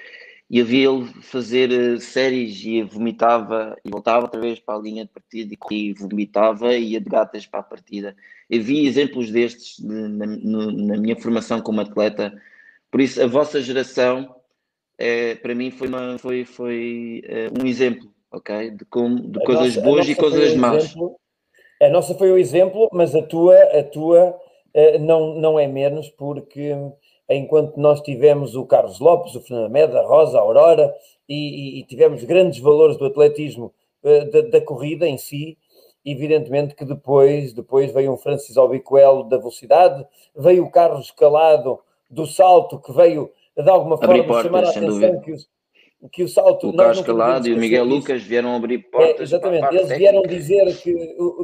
e 0.49 0.59
havia 0.59 0.89
ele 0.89 1.05
fazer 1.21 1.71
eh, 1.71 1.99
séries 1.99 2.59
e 2.65 2.81
vomitava 2.81 3.77
e 3.85 3.89
voltava 3.89 4.25
outra 4.25 4.41
vez 4.41 4.59
para 4.59 4.79
a 4.79 4.81
linha 4.81 5.05
de 5.05 5.11
partida 5.11 5.55
e 5.71 5.93
vomitava 5.93 6.73
e 6.73 6.93
ia 6.93 7.01
de 7.01 7.07
gatas 7.07 7.45
para 7.45 7.59
a 7.59 7.63
partida. 7.63 8.15
Eu 8.49 8.63
vi 8.63 8.87
exemplos 8.87 9.29
destes 9.29 9.77
na, 9.79 10.25
na 10.25 10.97
minha 10.97 11.15
formação 11.15 11.61
como 11.61 11.81
atleta, 11.81 12.41
por 12.89 12.99
isso 12.99 13.21
a 13.21 13.27
vossa 13.27 13.61
geração 13.61 14.35
é, 14.97 15.35
para 15.35 15.53
mim 15.53 15.69
foi, 15.69 15.87
uma, 15.87 16.17
foi, 16.17 16.43
foi 16.45 17.21
é, 17.25 17.47
um 17.61 17.67
exemplo 17.67 18.11
ok? 18.31 18.71
De, 18.71 18.85
como, 18.85 19.19
de 19.19 19.39
coisas 19.43 19.75
nossa, 19.75 19.81
boas 19.81 20.07
e 20.07 20.15
coisas 20.15 20.55
más. 20.55 20.85
Exemplo, 20.85 21.19
a 21.81 21.89
nossa 21.89 22.13
foi 22.15 22.31
o 22.31 22.37
exemplo, 22.37 22.89
mas 22.91 23.15
a 23.15 23.21
tua, 23.21 23.55
a 23.55 23.83
tua 23.83 24.35
uh, 24.75 24.99
não, 24.99 25.35
não 25.35 25.59
é 25.59 25.67
menos, 25.67 26.09
porque 26.09 26.75
enquanto 27.29 27.77
nós 27.77 28.01
tivemos 28.01 28.55
o 28.55 28.65
Carlos 28.65 28.99
Lopes, 28.99 29.35
o 29.35 29.41
Fernando 29.41 29.71
Meda, 29.71 29.99
a 29.99 30.05
Rosa, 30.05 30.37
a 30.37 30.41
Aurora, 30.41 30.93
e, 31.27 31.77
e, 31.77 31.79
e 31.79 31.83
tivemos 31.83 32.23
grandes 32.23 32.59
valores 32.59 32.97
do 32.97 33.05
atletismo 33.05 33.73
uh, 34.03 34.31
da, 34.31 34.41
da, 34.41 34.61
corrida 34.61 35.07
em 35.07 35.17
si, 35.17 35.57
evidentemente 36.03 36.75
que 36.75 36.85
depois, 36.85 37.53
depois 37.53 37.93
veio 37.93 38.11
um 38.11 38.17
Francis 38.17 38.57
Albicoelo 38.57 39.23
da 39.23 39.37
velocidade, 39.37 40.05
veio 40.35 40.65
o 40.65 40.71
Carlos 40.71 41.05
Escalado 41.05 41.79
do 42.09 42.25
salto, 42.25 42.79
que 42.79 42.91
veio 42.91 43.31
de 43.55 43.69
alguma 43.69 43.97
forma 43.97 44.41
chamar 44.41 44.63
a 44.65 44.69
atenção 44.69 45.21
que 45.21 45.31
os, 45.31 45.47
que 46.11 46.23
o 46.23 46.27
salto. 46.27 46.69
O 46.69 46.75
Carlos 46.75 47.01
Calado 47.01 47.47
e 47.47 47.53
o 47.53 47.57
Miguel 47.57 47.85
Lucas 47.85 48.23
vieram 48.23 48.55
abrir 48.55 48.79
portas. 48.89 49.19
É, 49.19 49.23
exatamente, 49.23 49.75
eles 49.75 49.89
vieram 49.89 50.21
dizer 50.21 50.77
que 50.77 50.93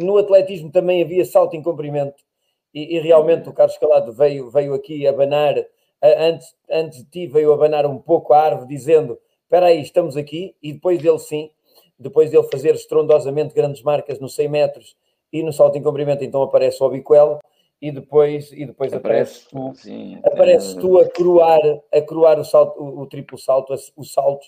no 0.01 0.17
atletismo 0.17 0.71
também 0.71 1.01
havia 1.01 1.25
salto 1.25 1.55
em 1.55 1.61
comprimento 1.61 2.23
e, 2.73 2.95
e 2.95 2.99
realmente 2.99 3.49
o 3.49 3.53
Carlos 3.53 3.77
Calado 3.77 4.13
veio, 4.13 4.49
veio 4.49 4.73
aqui 4.73 5.05
abanar, 5.07 5.55
antes, 6.01 6.55
antes 6.69 6.99
de 6.99 7.09
ti, 7.09 7.27
veio 7.27 7.53
abanar 7.53 7.85
um 7.85 7.97
pouco 7.97 8.33
a 8.33 8.41
árvore, 8.41 8.67
dizendo: 8.67 9.17
Espera 9.43 9.67
aí, 9.67 9.81
estamos 9.81 10.15
aqui, 10.17 10.55
e 10.61 10.73
depois 10.73 11.01
dele 11.01 11.19
sim, 11.19 11.49
depois 11.99 12.31
dele 12.31 12.47
fazer 12.51 12.75
estrondosamente 12.75 13.53
grandes 13.53 13.81
marcas 13.81 14.19
nos 14.19 14.35
100 14.35 14.49
metros 14.49 14.95
e 15.31 15.43
no 15.43 15.51
salto 15.51 15.77
em 15.77 15.83
comprimento, 15.83 16.23
então 16.23 16.41
aparece 16.41 16.81
o 16.83 16.89
Bicuelo 16.89 17.39
e 17.81 17.91
depois, 17.91 18.51
e 18.51 18.65
depois 18.65 18.93
aparece, 18.93 19.47
tu, 19.49 19.73
sim, 19.75 20.19
apareces 20.23 20.73
tu 20.75 20.97
a 20.97 21.09
coroar, 21.09 21.61
a 21.93 22.01
coroar 22.01 22.39
o, 22.39 22.45
salto, 22.45 22.81
o, 22.81 23.01
o 23.01 23.05
triplo 23.05 23.37
salto, 23.37 23.73
os 23.95 24.13
saltos. 24.13 24.47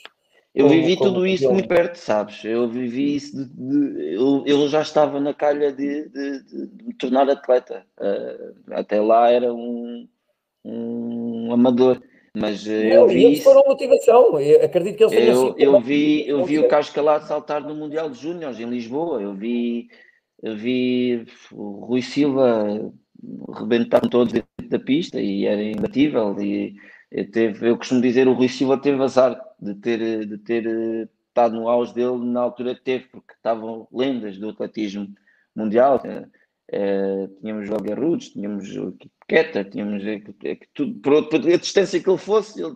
Eu 0.58 0.68
vivi 0.68 0.98
como, 0.98 1.13
tudo 1.13 1.28
isso 1.28 1.52
muito 1.52 1.68
perto, 1.68 1.98
sabes? 1.98 2.44
Eu 2.44 2.68
vivi 2.68 3.16
isso 3.16 3.46
de, 3.46 3.46
de 3.46 4.16
eu, 4.16 4.44
eu, 4.44 4.68
já 4.68 4.82
estava 4.82 5.20
na 5.20 5.32
calha 5.32 5.72
de, 5.72 6.10
de, 6.10 6.44
de 6.44 6.84
me 6.84 6.94
tornar 6.96 7.30
atleta. 7.30 7.86
Uh, 8.00 8.56
até 8.72 9.00
lá 9.00 9.30
era 9.30 9.54
um, 9.54 10.08
um 10.66 11.54
amador. 11.54 12.02
Mas 12.36 12.66
uh, 12.66 12.72
Não, 12.72 12.90
eu 12.90 13.08
vi. 13.08 13.26
Eles 13.26 13.44
foram 13.44 13.63
motivação. 13.68 14.40
Eu 14.40 14.66
acredito 14.66 14.98
que 14.98 15.04
eles 15.04 15.16
tenham 15.16 15.48
eu, 15.50 15.74
eu 15.76 15.80
vi 15.80 16.28
Eu 16.28 16.44
vi 16.44 16.58
o 16.58 16.68
Carlos 16.68 16.90
Calado 16.90 17.28
saltar 17.28 17.62
no 17.62 17.76
Mundial 17.76 18.10
de 18.10 18.20
Júniores 18.20 18.60
em 18.60 18.66
Lisboa. 18.66 19.22
Eu 19.22 19.36
vi, 19.36 19.90
eu 20.42 20.58
vi 20.58 21.24
o 21.52 21.86
Rui 21.86 22.02
Silva 22.02 22.92
rebentaram 23.53 24.10
todos 24.10 24.34
dentro 24.34 24.69
da 24.69 24.80
pista 24.80 25.19
e 25.19 25.45
era 25.45 25.62
imbatível. 25.62 26.36
E 26.41 26.75
teve, 27.32 27.69
eu 27.69 27.77
costumo 27.77 28.01
dizer, 28.01 28.27
o 28.27 28.34
Rui 28.34 28.49
Silva 28.49 28.77
teve 28.77 29.01
azar 29.01 29.39
de 29.60 29.75
ter, 29.75 30.25
de 30.25 30.38
ter 30.39 30.65
eh, 30.65 31.08
estado 31.27 31.56
no 31.56 31.69
auge 31.69 31.93
dele 31.93 32.17
na 32.17 32.41
altura 32.41 32.75
que 32.75 32.82
teve, 32.82 33.06
porque 33.06 33.34
estavam 33.34 33.88
lendas 33.91 34.38
do 34.38 34.49
atletismo 34.49 35.08
mundial. 35.56 36.01
É, 36.69 37.27
tínhamos 37.39 37.69
o 37.69 37.73
Algarrudes, 37.73 38.30
tínhamos 38.30 38.75
o 38.75 38.93
Queta, 39.27 39.63
tínhamos 39.63 40.03
é, 40.06 40.21
tudo, 40.73 40.99
por, 40.99 41.30
por, 41.30 41.39
a 41.39 41.58
distância 41.58 42.01
que 42.01 42.10
ele 42.10 42.17
fosse, 42.17 42.62
ele 42.62 42.75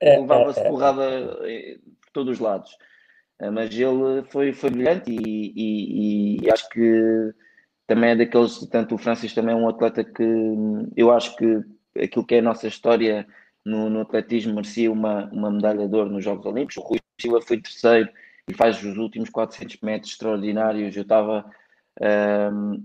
é, 0.00 0.18
levava-se 0.18 0.62
porrada 0.64 1.36
por 2.02 2.10
todos 2.12 2.34
os 2.34 2.40
lados. 2.40 2.72
Uh, 3.40 3.52
mas 3.52 3.72
ele 3.72 4.24
foi, 4.30 4.52
foi 4.52 4.70
brilhante 4.70 5.12
e, 5.12 5.52
e, 5.54 6.44
e, 6.44 6.50
acho 6.50 6.68
que 6.70 7.32
também 7.88 8.10
é 8.10 8.16
daqueles, 8.16 8.58
tanto 8.70 8.94
o 8.94 8.98
Francis 8.98 9.32
também 9.32 9.54
é 9.54 9.56
um 9.56 9.68
atleta 9.68 10.04
que 10.04 10.22
eu 10.94 11.10
acho 11.10 11.34
que 11.36 11.64
aquilo 11.98 12.24
que 12.24 12.34
é 12.34 12.38
a 12.40 12.42
nossa 12.42 12.68
história 12.68 13.26
no, 13.64 13.88
no 13.88 14.02
atletismo 14.02 14.54
merecia 14.54 14.92
uma, 14.92 15.24
uma 15.32 15.50
medalha 15.50 15.88
de 15.88 15.96
ouro 15.96 16.10
nos 16.10 16.22
Jogos 16.22 16.44
Olímpicos. 16.44 16.76
O 16.76 16.86
Rui 16.86 17.00
Silva 17.18 17.40
foi 17.40 17.60
terceiro 17.62 18.10
e 18.46 18.52
faz 18.52 18.84
os 18.84 18.98
últimos 18.98 19.30
400 19.30 19.80
metros 19.80 20.12
extraordinários. 20.12 20.94
Eu 20.94 21.02
estava 21.02 21.50
um, 22.52 22.84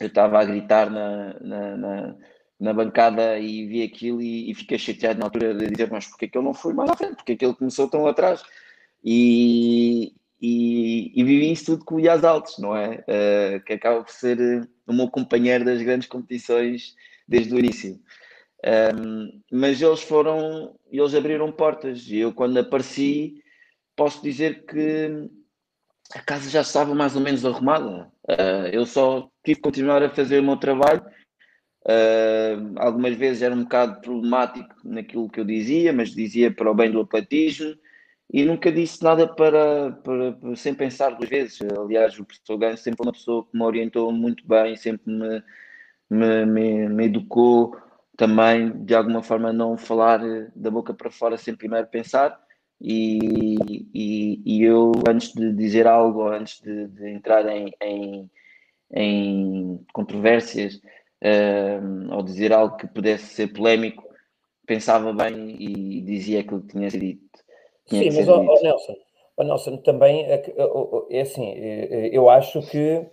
eu 0.00 0.08
estava 0.08 0.40
a 0.40 0.44
gritar 0.44 0.90
na, 0.90 1.34
na, 1.40 1.76
na, 1.76 2.16
na, 2.58 2.72
bancada 2.72 3.38
e 3.38 3.64
vi 3.66 3.84
aquilo 3.84 4.20
e, 4.20 4.50
e, 4.50 4.54
fiquei 4.54 4.76
chateado 4.76 5.20
na 5.20 5.26
altura 5.26 5.54
de 5.54 5.68
dizer, 5.68 5.88
mas 5.88 6.08
porquê 6.08 6.26
que 6.26 6.36
ele 6.36 6.44
não 6.44 6.54
foi 6.54 6.72
mais 6.74 6.90
à 6.90 6.96
frente? 6.96 7.14
Porque 7.14 7.36
que 7.36 7.44
ele 7.44 7.54
começou 7.54 7.88
tão 7.88 8.08
atrás? 8.08 8.42
E, 9.04 10.12
e, 10.42 11.12
e 11.14 11.22
vivi 11.22 11.52
isso 11.52 11.66
tudo 11.66 11.84
com 11.84 11.94
o 11.94 12.00
Ias 12.00 12.24
Altos, 12.24 12.58
não 12.58 12.76
é? 12.76 13.04
Uh, 13.06 13.64
que 13.64 13.74
acaba 13.74 14.02
por 14.02 14.12
ser 14.12 14.68
o 14.88 14.92
meu 14.92 15.08
companheiro 15.08 15.64
das 15.64 15.80
grandes 15.80 16.08
competições 16.08 16.96
desde 17.28 17.54
o 17.54 17.58
início. 17.60 18.00
Um, 18.96 19.40
mas 19.52 19.80
eles 19.80 20.02
foram, 20.02 20.74
eles 20.90 21.14
abriram 21.14 21.52
portas 21.52 22.08
e 22.08 22.18
eu 22.18 22.32
quando 22.32 22.58
apareci 22.58 23.42
posso 23.94 24.22
dizer 24.22 24.64
que 24.66 25.28
a 26.12 26.20
casa 26.20 26.50
já 26.50 26.62
estava 26.62 26.92
mais 26.92 27.14
ou 27.14 27.22
menos 27.22 27.44
arrumada. 27.44 28.10
Uh, 28.28 28.66
eu 28.72 28.84
só 28.84 29.30
tive 29.44 29.56
que 29.56 29.62
continuar 29.62 30.02
a 30.02 30.10
fazer 30.10 30.40
o 30.40 30.42
meu 30.42 30.56
trabalho. 30.56 31.04
Uh, 31.84 32.78
algumas 32.78 33.14
vezes 33.16 33.42
era 33.42 33.54
um 33.54 33.62
bocado 33.62 34.00
problemático 34.00 34.74
naquilo 34.84 35.30
que 35.30 35.38
eu 35.38 35.44
dizia, 35.44 35.92
mas 35.92 36.10
dizia 36.10 36.52
para 36.52 36.70
o 36.70 36.74
bem 36.74 36.90
do 36.90 37.00
atletismo 37.00 37.76
e 38.32 38.44
nunca 38.44 38.72
disse 38.72 39.02
nada 39.04 39.28
para, 39.28 39.92
para, 39.92 40.32
para 40.32 40.56
sem 40.56 40.74
pensar 40.74 41.10
duas 41.10 41.28
vezes. 41.28 41.60
Aliás, 41.62 42.18
o 42.18 42.24
professor 42.24 42.56
Ganho 42.56 42.78
sempre 42.78 42.96
foi 42.96 43.06
uma 43.06 43.12
pessoa 43.12 43.44
que 43.44 43.56
me 43.56 43.62
orientou 43.62 44.10
muito 44.10 44.46
bem, 44.48 44.74
sempre 44.74 45.12
me, 45.12 45.42
me, 46.08 46.46
me, 46.46 46.88
me 46.88 47.04
educou 47.06 47.76
também 48.16 48.70
de 48.84 48.94
alguma 48.94 49.22
forma 49.22 49.52
não 49.52 49.76
falar 49.76 50.20
da 50.54 50.70
boca 50.70 50.94
para 50.94 51.10
fora 51.10 51.36
sem 51.36 51.54
primeiro 51.54 51.86
pensar 51.88 52.38
e, 52.80 53.56
e, 53.94 54.42
e 54.44 54.62
eu 54.62 54.92
antes 55.08 55.32
de 55.32 55.52
dizer 55.52 55.86
algo 55.86 56.28
antes 56.28 56.60
de, 56.60 56.88
de 56.88 57.08
entrar 57.10 57.46
em, 57.48 57.72
em, 57.80 58.30
em 58.92 59.86
controvérsias 59.92 60.76
uh, 60.76 62.14
ou 62.14 62.22
dizer 62.22 62.52
algo 62.52 62.76
que 62.76 62.86
pudesse 62.86 63.34
ser 63.34 63.48
polémico 63.52 64.04
pensava 64.66 65.12
bem 65.12 65.56
e 65.58 66.02
dizia 66.02 66.40
aquilo 66.40 66.60
que 66.62 66.74
tinha 66.76 66.90
sido 66.90 67.00
dito 67.00 67.41
Sim, 67.98 68.10
mas 68.16 68.28
oh, 68.28 68.42
Nelson, 68.62 68.96
oh, 69.36 69.44
Nelson 69.44 69.76
também 69.78 70.24
é, 70.24 70.42
é 71.10 71.20
assim, 71.20 71.46
é, 71.46 72.10
eu 72.12 72.28
acho 72.28 72.62
que 72.62 73.06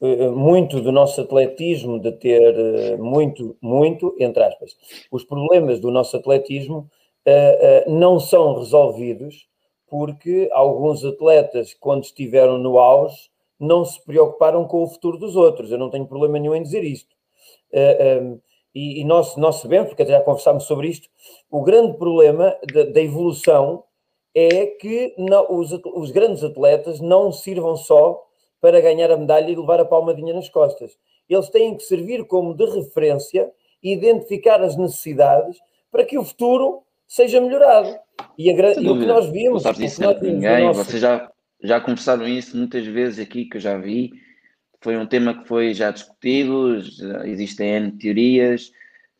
eh, 0.00 0.28
muito 0.28 0.80
do 0.80 0.92
nosso 0.92 1.20
atletismo 1.20 1.98
de 1.98 2.12
ter 2.12 2.54
eh, 2.54 2.96
muito, 2.96 3.56
muito, 3.60 4.14
entre 4.18 4.42
aspas, 4.42 4.76
os 5.10 5.24
problemas 5.24 5.80
do 5.80 5.90
nosso 5.90 6.16
atletismo 6.16 6.88
não 7.86 8.18
são 8.18 8.54
resolvidos 8.54 9.46
porque 9.88 10.48
alguns 10.52 11.04
atletas, 11.04 11.74
quando 11.74 12.04
estiveram 12.04 12.58
no 12.58 12.78
auge, 12.78 13.30
não 13.58 13.84
se 13.84 14.02
preocuparam 14.04 14.64
com 14.66 14.82
o 14.82 14.86
futuro 14.86 15.18
dos 15.18 15.34
outros. 15.34 15.70
Eu 15.70 15.78
não 15.78 15.90
tenho 15.90 16.06
problema 16.06 16.38
nenhum 16.38 16.54
em 16.54 16.62
dizer 16.62 16.84
isto. 16.84 17.14
Um, 18.22 18.40
e, 18.74 19.04
nós, 19.04 19.36
nós 19.36 19.56
sabemos, 19.56 19.88
porque 19.88 20.06
já 20.06 20.20
conversámos 20.20 20.64
sobre 20.64 20.88
isto, 20.88 21.08
o 21.50 21.62
grande 21.62 21.96
problema 21.98 22.56
da 22.92 23.00
evolução 23.00 23.82
é 24.38 24.66
que 24.66 25.14
não, 25.18 25.46
os, 25.50 25.72
os 25.72 26.10
grandes 26.12 26.44
atletas 26.44 27.00
não 27.00 27.32
sirvam 27.32 27.76
só 27.76 28.24
para 28.60 28.80
ganhar 28.80 29.10
a 29.10 29.16
medalha 29.16 29.50
e 29.50 29.56
levar 29.56 29.80
a 29.80 29.84
palmadinha 29.84 30.32
nas 30.32 30.48
costas. 30.48 30.96
Eles 31.28 31.48
têm 31.48 31.76
que 31.76 31.82
servir 31.82 32.24
como 32.26 32.54
de 32.54 32.64
referência 32.64 33.50
e 33.82 33.92
identificar 33.92 34.62
as 34.62 34.76
necessidades 34.76 35.58
para 35.90 36.04
que 36.04 36.18
o 36.18 36.24
futuro 36.24 36.82
seja 37.06 37.40
melhorado. 37.40 37.96
E, 38.36 38.50
a, 38.50 38.72
e 38.80 38.88
o 38.88 38.98
que 38.98 39.06
nós 39.06 39.28
vimos. 39.28 39.64
Não 39.64 39.72
disso 39.72 40.02
nós 40.02 40.20
vimos 40.20 40.34
ninguém, 40.34 40.66
nosso... 40.66 40.84
vocês 40.84 41.00
já, 41.00 41.30
já 41.62 41.80
conversaram 41.80 42.26
isso 42.26 42.56
muitas 42.56 42.86
vezes 42.86 43.18
aqui 43.18 43.44
que 43.44 43.56
eu 43.56 43.60
já 43.60 43.76
vi. 43.76 44.12
Foi 44.80 44.96
um 44.96 45.06
tema 45.06 45.34
que 45.34 45.48
foi 45.48 45.74
já 45.74 45.90
discutido, 45.90 46.80
já 46.80 47.26
existem 47.26 47.68
N 47.68 47.92
teorias, 47.92 48.70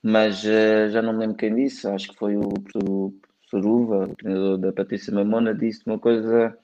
mas 0.01 0.45
uh, 0.45 0.91
já 0.91 1.03
não 1.03 1.13
me 1.13 1.21
lembro 1.21 1.37
quem 1.37 1.55
disse, 1.55 1.89
acho 1.89 2.09
que 2.09 2.17
foi 2.17 2.37
o, 2.37 2.49
o 2.85 3.13
professor 3.49 3.67
Uva, 3.67 4.05
o 4.05 4.17
treinador 4.17 4.59
da 4.59 4.73
Patrícia 4.73 5.13
Mamona, 5.13 5.55
disse 5.55 5.83
uma 5.87 5.99
coisa 5.99 6.57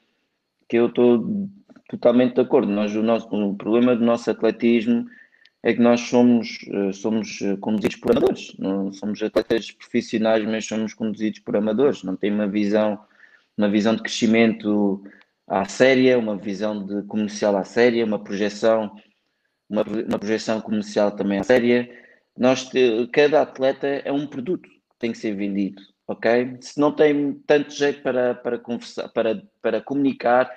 que 0.68 0.77
eu 0.77 0.87
estou 0.87 1.49
totalmente 1.88 2.35
de 2.35 2.40
acordo. 2.42 2.70
Nós, 2.70 2.94
o, 2.94 3.03
nosso, 3.03 3.29
o 3.29 3.57
problema 3.57 3.97
do 3.97 4.05
nosso 4.05 4.31
atletismo 4.31 5.07
é 5.62 5.73
que 5.73 5.81
nós 5.81 6.01
somos, 6.01 6.59
eh, 6.68 6.92
somos 6.92 7.40
eh, 7.40 7.57
conduzidos 7.57 7.97
por 7.97 8.12
amadores. 8.12 8.55
Não 8.59 8.92
somos 8.92 9.23
atletas 9.23 9.70
profissionais, 9.70 10.44
mas 10.44 10.66
somos 10.66 10.92
conduzidos 10.92 11.40
por 11.40 11.57
amadores. 11.57 12.03
Não 12.03 12.16
tem 12.16 12.31
uma 12.31 12.47
visão, 12.47 12.99
uma 13.57 13.68
visão 13.68 13.97
de 13.97 14.03
crescimento 14.03 15.03
à 15.47 15.64
séria, 15.66 16.18
uma 16.18 16.37
visão 16.37 16.85
de 16.85 17.03
comercial 17.05 17.57
à 17.57 17.64
séria, 17.64 18.05
uma 18.05 18.23
projeção, 18.23 18.94
uma, 19.68 19.83
uma 19.83 20.18
projeção 20.18 20.61
comercial 20.61 21.12
também 21.12 21.38
à 21.38 21.42
séria. 21.42 21.90
Nós, 22.37 22.68
cada 23.12 23.42
atleta 23.42 23.87
é 23.87 24.12
um 24.12 24.27
produto 24.27 24.68
que 24.68 24.99
tem 24.99 25.12
que 25.12 25.18
ser 25.18 25.35
vendido, 25.35 25.81
ok? 26.07 26.59
Se 26.61 26.79
não 26.79 26.93
tem 26.93 27.35
tanto 27.47 27.73
jeito 27.73 28.03
para, 28.03 28.35
para 28.35 28.59
conversar, 28.59 29.09
para, 29.09 29.43
para 29.61 29.81
comunicar, 29.81 30.51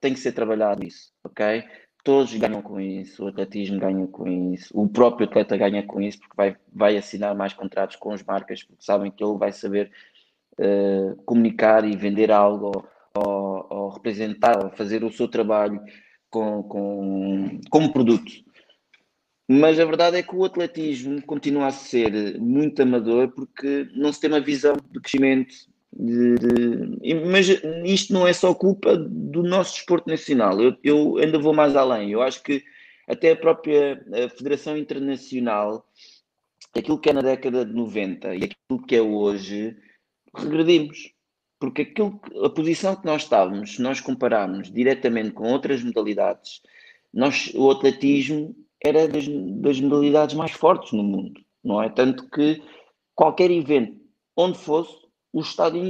tem 0.00 0.14
que 0.14 0.20
ser 0.20 0.32
trabalhado 0.32 0.84
isso, 0.84 1.12
ok? 1.24 1.64
Todos 2.04 2.34
ganham 2.34 2.60
com 2.62 2.80
isso, 2.80 3.24
o 3.24 3.28
atletismo 3.28 3.78
ganha 3.78 4.06
com 4.08 4.26
isso, 4.52 4.68
o 4.74 4.88
próprio 4.88 5.28
atleta 5.28 5.56
ganha 5.56 5.84
com 5.84 6.00
isso 6.00 6.18
porque 6.18 6.36
vai, 6.36 6.56
vai 6.72 6.96
assinar 6.96 7.34
mais 7.34 7.52
contratos 7.52 7.96
com 7.96 8.12
as 8.12 8.22
marcas 8.24 8.64
porque 8.64 8.82
sabem 8.82 9.10
que 9.10 9.22
ele 9.22 9.38
vai 9.38 9.52
saber 9.52 9.92
uh, 10.58 11.14
comunicar 11.24 11.84
e 11.84 11.96
vender 11.96 12.32
algo 12.32 12.72
ou, 13.14 13.66
ou, 13.70 13.88
representar, 13.90 14.64
ou 14.64 14.70
fazer 14.70 15.04
o 15.04 15.12
seu 15.12 15.28
trabalho 15.28 15.80
com, 16.30 16.62
com, 16.64 17.60
como 17.70 17.92
produto. 17.92 18.32
Mas 19.48 19.78
a 19.78 19.84
verdade 19.84 20.16
é 20.16 20.22
que 20.22 20.34
o 20.34 20.44
atletismo 20.44 21.20
continua 21.22 21.66
a 21.66 21.72
ser 21.72 22.38
muito 22.38 22.80
amador 22.80 23.32
porque 23.32 23.88
não 23.94 24.12
se 24.12 24.20
tem 24.20 24.30
uma 24.30 24.40
visão 24.40 24.74
de 24.90 25.00
crescimento, 25.00 25.54
de, 25.94 26.36
de, 26.36 27.14
mas 27.26 27.48
isto 27.84 28.12
não 28.12 28.26
é 28.26 28.32
só 28.32 28.54
culpa 28.54 28.96
do 28.96 29.42
nosso 29.42 29.74
desporto 29.74 30.08
nacional. 30.08 30.60
Eu, 30.60 30.76
eu 30.82 31.18
ainda 31.18 31.38
vou 31.38 31.52
mais 31.52 31.76
além. 31.76 32.10
Eu 32.10 32.22
acho 32.22 32.42
que 32.42 32.62
até 33.06 33.32
a 33.32 33.36
própria 33.36 34.04
a 34.24 34.28
Federação 34.30 34.76
Internacional, 34.76 35.86
aquilo 36.74 36.98
que 36.98 37.10
é 37.10 37.12
na 37.12 37.20
década 37.20 37.64
de 37.64 37.72
90 37.72 38.34
e 38.34 38.44
aquilo 38.44 38.86
que 38.86 38.96
é 38.96 39.02
hoje, 39.02 39.76
regredimos. 40.34 41.12
Porque 41.60 41.82
aquilo, 41.82 42.20
a 42.44 42.50
posição 42.50 42.96
que 42.96 43.06
nós 43.06 43.22
estávamos, 43.22 43.76
se 43.76 43.82
nós 43.82 44.00
compararmos 44.00 44.72
diretamente 44.72 45.32
com 45.32 45.52
outras 45.52 45.82
modalidades, 45.82 46.60
nós, 47.12 47.52
o 47.54 47.70
atletismo 47.70 48.56
era 48.84 49.06
das, 49.08 49.26
das 49.28 49.80
modalidades 49.80 50.34
mais 50.34 50.52
fortes 50.52 50.92
no 50.92 51.02
mundo, 51.02 51.40
não 51.62 51.82
é? 51.82 51.88
Tanto 51.88 52.28
que 52.30 52.62
qualquer 53.14 53.50
evento, 53.50 54.00
onde 54.36 54.58
fosse, 54.58 55.02
o 55.32 55.40
estádio 55.40 55.82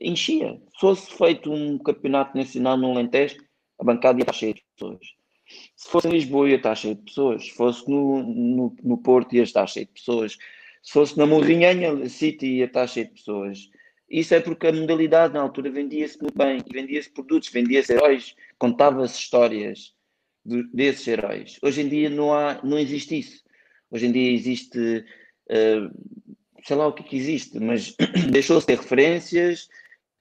enchia. 0.00 0.60
Se 0.74 0.80
fosse 0.80 1.12
feito 1.12 1.52
um 1.52 1.78
campeonato 1.78 2.36
nacional 2.36 2.76
no 2.76 2.90
Alentejo, 2.90 3.36
a 3.78 3.84
bancada 3.84 4.18
ia 4.18 4.22
estar 4.22 4.32
cheia 4.32 4.54
de 4.54 4.64
pessoas. 4.74 5.06
Se 5.76 5.88
fosse 5.88 6.08
em 6.08 6.12
Lisboa, 6.12 6.48
ia 6.48 6.56
estar 6.56 6.74
cheia 6.74 6.94
de 6.94 7.02
pessoas. 7.02 7.44
Se 7.44 7.50
fosse 7.50 7.88
no, 7.88 8.22
no, 8.22 8.76
no 8.82 8.98
Porto, 8.98 9.34
ia 9.34 9.42
estar 9.42 9.66
cheia 9.66 9.86
de 9.86 9.92
pessoas. 9.92 10.36
Se 10.82 10.92
fosse 10.92 11.16
na 11.16 11.26
Morrinhanha 11.26 12.08
City, 12.08 12.46
ia 12.46 12.64
estar 12.64 12.86
cheia 12.88 13.06
de 13.06 13.12
pessoas. 13.12 13.70
Isso 14.10 14.34
é 14.34 14.40
porque 14.40 14.66
a 14.66 14.72
modalidade 14.72 15.34
na 15.34 15.40
altura 15.40 15.70
vendia-se 15.70 16.20
muito 16.20 16.36
bem, 16.36 16.60
vendia-se 16.70 17.10
produtos, 17.10 17.50
vendia-se 17.50 17.92
heróis, 17.92 18.34
contava-se 18.58 19.18
histórias 19.18 19.94
de, 20.44 20.62
desses 20.72 21.06
heróis. 21.06 21.58
Hoje 21.62 21.82
em 21.82 21.88
dia 21.88 22.10
não, 22.10 22.32
há, 22.32 22.60
não 22.62 22.78
existe 22.78 23.18
isso. 23.18 23.42
Hoje 23.90 24.06
em 24.06 24.12
dia 24.12 24.32
existe 24.32 25.04
uh, 25.50 26.22
sei 26.64 26.76
lá 26.76 26.86
o 26.86 26.92
que, 26.92 27.02
que 27.02 27.16
existe, 27.16 27.58
mas 27.58 27.94
deixou-se 28.30 28.66
ter 28.66 28.78
referências, 28.78 29.68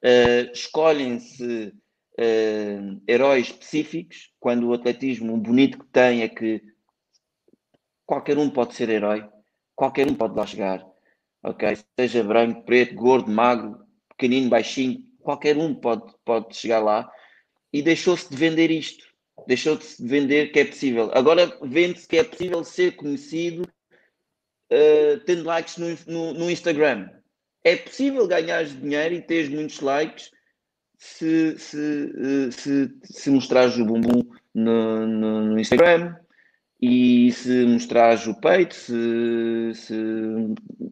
uh, 0.03 0.51
escolhem-se 0.51 1.73
uh, 2.19 3.01
heróis 3.07 3.47
específicos, 3.47 4.31
quando 4.39 4.67
o 4.67 4.73
atletismo, 4.73 5.33
um 5.33 5.39
bonito 5.39 5.79
que 5.79 5.85
tem 5.85 6.23
é 6.23 6.29
que 6.29 6.61
qualquer 8.05 8.37
um 8.37 8.49
pode 8.49 8.73
ser 8.73 8.89
herói, 8.89 9.27
qualquer 9.75 10.07
um 10.07 10.15
pode 10.15 10.35
lá 10.35 10.45
chegar, 10.45 10.85
ok? 11.43 11.77
Seja 11.99 12.23
branco, 12.23 12.63
preto, 12.63 12.95
gordo, 12.95 13.31
magro, 13.31 13.79
pequenino, 14.09 14.49
baixinho, 14.49 15.03
qualquer 15.21 15.57
um 15.57 15.73
pode, 15.75 16.13
pode 16.25 16.55
chegar 16.55 16.79
lá 16.79 17.09
e 17.71 17.81
deixou-se 17.81 18.29
de 18.29 18.35
vender 18.35 18.69
isto, 18.71 19.05
deixou-se 19.47 20.01
de 20.01 20.07
vender 20.07 20.51
que 20.51 20.59
é 20.59 20.65
possível. 20.65 21.09
Agora 21.13 21.57
vende-se 21.61 22.07
que 22.07 22.17
é 22.17 22.23
possível 22.23 22.63
ser 22.63 22.95
conhecido 22.95 23.63
uh, 24.71 25.19
tendo 25.25 25.43
likes 25.43 25.77
no, 25.77 25.87
no, 26.07 26.33
no, 26.33 26.51
Instagram. 26.51 27.09
É 27.63 27.75
possível 27.75 28.27
ganhar 28.27 28.63
dinheiro 28.65 29.15
e 29.15 29.21
ter 29.21 29.49
muitos 29.49 29.79
likes 29.81 30.31
se, 30.97 31.57
se, 31.57 31.77
eh, 31.77 32.51
se, 32.51 32.91
se 33.03 33.29
mostrares 33.31 33.75
o 33.77 33.85
bumbum 33.85 34.21
no, 34.53 35.07
no, 35.07 35.45
no, 35.45 35.59
Instagram 35.59 36.15
e 36.79 37.31
se 37.31 37.65
mostrares 37.65 38.27
o 38.27 38.39
peito, 38.39 38.75
se, 38.75 39.71
se 39.73 39.95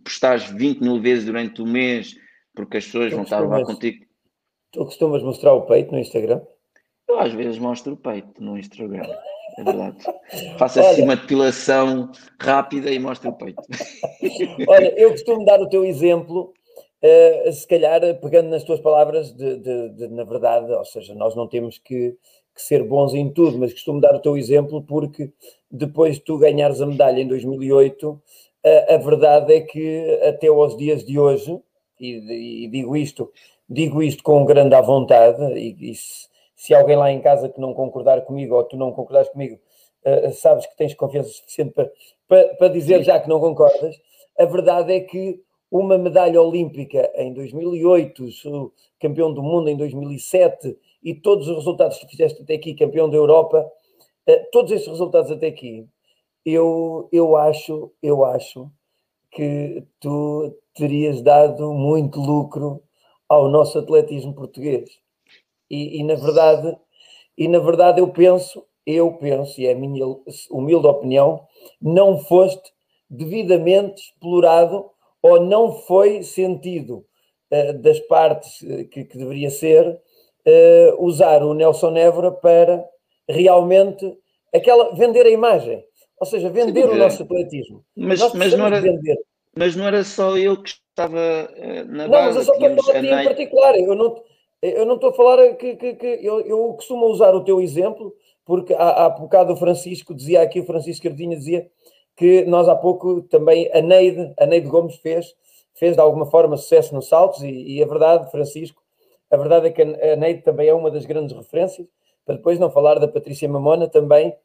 postares 0.03 0.49
20 0.51 0.81
mil 0.81 0.99
vezes 0.99 1.25
durante 1.25 1.61
o 1.61 1.65
mês, 1.65 2.15
porque 2.55 2.77
as 2.77 2.85
pessoas 2.85 3.11
tu 3.11 3.15
vão 3.15 3.23
estar 3.23 3.39
lá 3.39 3.63
contigo. 3.63 4.05
Tu 4.71 4.85
costumas 4.85 5.23
mostrar 5.23 5.53
o 5.53 5.65
peito 5.65 5.91
no 5.91 5.99
Instagram? 5.99 6.41
Eu 7.09 7.19
às 7.19 7.33
vezes 7.33 7.57
mostro 7.57 7.93
o 7.93 7.97
peito 7.97 8.41
no 8.41 8.57
Instagram. 8.57 9.03
É 9.57 9.63
verdade. 9.63 9.97
Faço 10.59 10.79
assim 10.79 11.01
uma 11.01 11.15
depilação 11.15 12.11
rápida 12.39 12.91
e 12.91 12.99
mostro 12.99 13.31
o 13.31 13.33
peito. 13.33 13.61
Olha, 14.69 14.93
eu 14.95 15.09
costumo 15.11 15.43
dar 15.43 15.59
o 15.59 15.67
teu 15.67 15.83
exemplo 15.83 16.53
Uh, 17.01 17.51
se 17.53 17.65
calhar 17.65 18.01
pegando 18.19 18.49
nas 18.49 18.65
tuas 18.65 18.81
palavras, 18.81 19.31
de, 19.31 19.55
de, 19.55 19.89
de, 19.91 20.07
na 20.09 20.25
verdade, 20.25 20.69
ou 20.69 20.83
seja, 20.83 21.15
nós 21.15 21.33
não 21.33 21.47
temos 21.47 21.77
que, 21.77 22.13
que, 22.53 22.61
ser 22.61 22.83
bons 22.83 23.13
em 23.13 23.29
tudo, 23.31 23.57
mas 23.57 23.71
costumo 23.71 24.01
dar 24.01 24.13
o 24.13 24.19
teu 24.19 24.35
exemplo 24.35 24.83
porque 24.83 25.31
depois 25.71 26.15
de 26.15 26.23
tu 26.23 26.37
ganhares 26.37 26.81
a 26.81 26.85
medalha 26.85 27.21
em 27.21 27.27
2008, 27.27 28.21
a, 28.65 28.95
a 28.95 28.97
verdade 28.97 29.53
é 29.53 29.61
que 29.61 30.19
até 30.27 30.47
aos 30.47 30.75
dias 30.75 31.05
de 31.05 31.17
hoje, 31.17 31.57
e, 32.01 32.65
e, 32.65 32.67
digo 32.67 32.97
isto, 32.97 33.31
digo 33.69 34.03
isto 34.03 34.21
com 34.21 34.43
grande 34.43 34.75
à 34.75 34.81
vontade, 34.81 35.41
e, 35.57 35.91
e 35.91 35.95
se, 35.95 36.27
se, 36.59 36.73
alguém 36.73 36.97
lá 36.97 37.09
em 37.09 37.21
casa 37.21 37.47
que 37.47 37.59
não 37.59 37.73
concordar 37.73 38.21
comigo 38.25 38.53
ou 38.53 38.63
tu 38.65 38.75
não 38.75 38.91
concordares 38.91 39.29
comigo, 39.29 39.57
uh, 40.05 40.29
sabes 40.33 40.65
que 40.65 40.75
tens 40.75 40.93
confiança 40.93 41.29
suficiente 41.29 41.71
para, 41.71 41.89
para, 42.27 42.55
para 42.55 42.67
dizer 42.67 43.01
já 43.01 43.17
que 43.17 43.29
não 43.29 43.39
concordas, 43.39 43.95
a 44.37 44.43
verdade 44.43 44.91
é 44.91 44.99
que 44.99 45.41
uma 45.71 45.97
medalha 45.97 46.41
olímpica 46.41 47.09
em 47.15 47.33
2008, 47.33 48.29
sou 48.33 48.73
campeão 48.99 49.33
do 49.33 49.41
mundo 49.41 49.69
em 49.69 49.77
2007 49.77 50.77
e 51.01 51.15
todos 51.15 51.47
os 51.47 51.55
resultados 51.55 51.97
que 51.99 52.07
fizeste 52.07 52.41
até 52.41 52.55
aqui, 52.55 52.73
campeão 52.73 53.09
da 53.09 53.15
Europa, 53.15 53.71
eh, 54.27 54.39
todos 54.51 54.73
esses 54.73 54.87
resultados 54.87 55.31
até 55.31 55.47
aqui, 55.47 55.87
eu, 56.45 57.07
eu 57.11 57.37
acho, 57.37 57.89
eu 58.03 58.25
acho 58.25 58.69
que 59.31 59.81
tu 60.01 60.53
terias 60.73 61.21
dado 61.21 61.73
muito 61.73 62.19
lucro 62.19 62.83
ao 63.29 63.47
nosso 63.47 63.79
atletismo 63.79 64.33
português. 64.33 64.99
E, 65.69 65.99
e, 65.99 66.03
na 66.03 66.15
verdade, 66.15 66.77
e 67.37 67.47
na 67.47 67.59
verdade 67.59 68.01
eu 68.01 68.07
penso, 68.09 68.65
eu 68.85 69.13
penso, 69.13 69.59
e 69.61 69.67
é 69.67 69.73
a 69.73 69.75
minha 69.75 70.05
humilde 70.49 70.87
opinião, 70.87 71.45
não 71.81 72.17
foste 72.17 72.71
devidamente 73.09 74.01
explorado 74.01 74.89
ou 75.21 75.41
não 75.41 75.71
foi 75.71 76.23
sentido 76.23 77.05
uh, 77.51 77.73
das 77.79 77.99
partes 78.01 78.63
eh, 78.63 78.85
que, 78.85 79.03
que 79.03 79.17
deveria 79.17 79.49
ser 79.49 79.85
uh, 79.87 81.03
usar 81.03 81.43
o 81.43 81.53
Nelson 81.53 81.95
Évora 81.97 82.31
para 82.31 82.85
realmente 83.27 84.17
aquela 84.53 84.95
vender 84.95 85.25
a 85.25 85.29
imagem, 85.29 85.83
ou 86.19 86.25
seja, 86.25 86.49
vender 86.49 86.83
Sim, 86.83 86.89
o 86.89 86.95
nosso 86.95 87.23
atletismo. 87.23 87.83
Mas, 87.95 88.33
mas, 88.33 88.53
não 88.53 88.67
era, 88.67 88.81
vender. 88.81 89.17
mas 89.55 89.75
não 89.75 89.87
era 89.87 90.03
só 90.03 90.37
eu 90.37 90.61
que 90.61 90.69
estava 90.69 91.49
uh, 91.57 91.85
na 91.85 92.07
não, 92.07 92.09
base. 92.09 92.09
Não, 92.09 92.23
mas 92.25 92.35
eu 92.35 92.43
só 92.43 92.53
estou 92.53 92.67
a 92.67 92.83
falar 92.83 93.05
em 93.05 93.25
particular. 93.25 93.75
Eu 93.77 93.95
não, 93.95 94.23
eu 94.61 94.85
não 94.85 94.95
estou 94.95 95.11
a 95.11 95.13
falar 95.13 95.55
que, 95.55 95.75
que, 95.75 95.95
que 95.95 96.07
eu, 96.21 96.41
eu, 96.41 96.73
costumo 96.73 97.05
usar 97.07 97.33
o 97.33 97.43
teu 97.43 97.61
exemplo, 97.61 98.13
porque 98.45 98.73
há, 98.73 99.05
há 99.05 99.09
bocado 99.09 99.53
o 99.53 99.57
Francisco 99.57 100.13
dizia 100.13 100.41
aqui, 100.41 100.59
o 100.59 100.65
Francisco 100.65 101.03
Cardinha 101.03 101.37
dizia 101.37 101.69
que 102.15 102.43
nós 102.45 102.67
há 102.67 102.75
pouco 102.75 103.21
também 103.23 103.69
a 103.73 103.81
Neide, 103.81 104.33
a 104.37 104.45
Neide 104.45 104.67
Gomes 104.67 104.97
fez, 104.97 105.35
fez 105.73 105.95
de 105.95 106.01
alguma 106.01 106.25
forma 106.25 106.57
sucesso 106.57 106.93
nos 106.93 107.07
saltos 107.07 107.41
e, 107.41 107.77
e 107.77 107.83
a 107.83 107.87
verdade, 107.87 108.29
Francisco, 108.31 108.83
a 109.31 109.37
verdade 109.37 109.67
é 109.67 109.71
que 109.71 109.81
a 109.81 110.15
Neide 110.15 110.41
também 110.41 110.67
é 110.67 110.73
uma 110.73 110.91
das 110.91 111.05
grandes 111.05 111.35
referências, 111.35 111.87
para 112.25 112.35
depois 112.35 112.59
não 112.59 112.69
falar 112.69 112.99
da 112.99 113.07
Patrícia 113.07 113.47
Mamona 113.47 113.87
também 113.87 114.35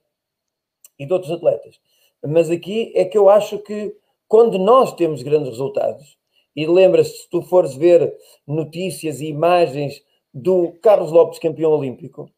e 0.98 1.06
de 1.06 1.12
outros 1.12 1.32
atletas. 1.32 1.80
Mas 2.22 2.50
aqui 2.50 2.92
é 2.94 3.04
que 3.04 3.18
eu 3.18 3.28
acho 3.28 3.58
que 3.58 3.94
quando 4.28 4.58
nós 4.58 4.92
temos 4.94 5.22
grandes 5.22 5.48
resultados, 5.48 6.18
e 6.54 6.66
lembra-se, 6.66 7.22
se 7.22 7.30
tu 7.30 7.42
fores 7.42 7.74
ver 7.74 8.16
notícias 8.46 9.20
e 9.20 9.26
imagens 9.26 10.02
do 10.32 10.72
Carlos 10.82 11.10
Lopes 11.10 11.38
campeão 11.38 11.72
olímpico, 11.72 12.30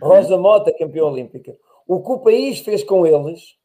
Rosa 0.00 0.36
Mota 0.36 0.72
campeão 0.72 1.08
olímpica, 1.08 1.56
o 1.86 2.02
que 2.02 2.12
o 2.12 2.18
país 2.18 2.60
fez 2.60 2.82
com 2.82 3.06
eles 3.06 3.56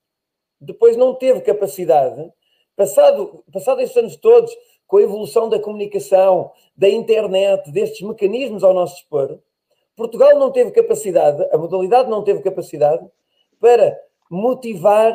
depois 0.60 0.98
não 0.98 1.16
teve 1.16 1.42
capacidade, 1.42 2.32
passado, 2.76 3.44
passado 3.52 3.80
estes 3.82 3.98
anos 3.98 4.16
todos, 4.18 4.52
com 4.86 4.98
a 4.98 5.02
evolução 5.02 5.48
da 5.48 5.60
comunicação, 5.60 6.52
da 6.76 6.90
internet, 6.90 7.72
destes 7.72 8.06
mecanismos 8.06 8.64
ao 8.64 8.74
nosso 8.74 8.96
dispor, 8.96 9.40
Portugal 9.96 10.38
não 10.38 10.52
teve 10.52 10.72
capacidade, 10.72 11.48
a 11.52 11.58
modalidade 11.58 12.10
não 12.10 12.24
teve 12.24 12.42
capacidade 12.42 13.06
para 13.60 13.98
motivar 14.30 15.14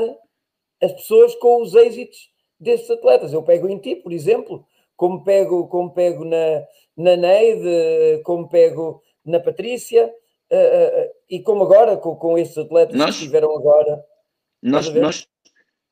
as 0.83 0.93
pessoas 0.93 1.35
com 1.37 1.63
os 1.63 1.75
êxitos 1.75 2.31
destes 2.59 2.91
atletas. 2.91 3.33
Eu 3.33 3.43
pego 3.43 3.69
em 3.69 3.79
ti, 3.79 3.97
por 3.97 4.13
exemplo, 4.13 4.67
como 4.97 5.25
pego, 5.25 5.67
como 5.69 5.93
pego 5.93 6.25
na, 6.25 6.65
na 6.97 7.17
Neide, 7.17 8.23
como 8.25 8.49
pego 8.49 9.03
na 9.25 9.41
Patrícia, 9.41 10.07
uh, 10.07 10.57
uh, 10.57 11.11
e 11.29 11.41
como 11.41 11.65
agora 11.65 11.97
com, 11.97 12.15
com 12.17 12.39
estes 12.39 12.59
atletas 12.59 12.97
nós, 12.97 13.17
que 13.17 13.25
tiveram 13.25 13.57
agora. 13.57 14.05
Nós, 14.63 14.89
nós, 14.93 15.29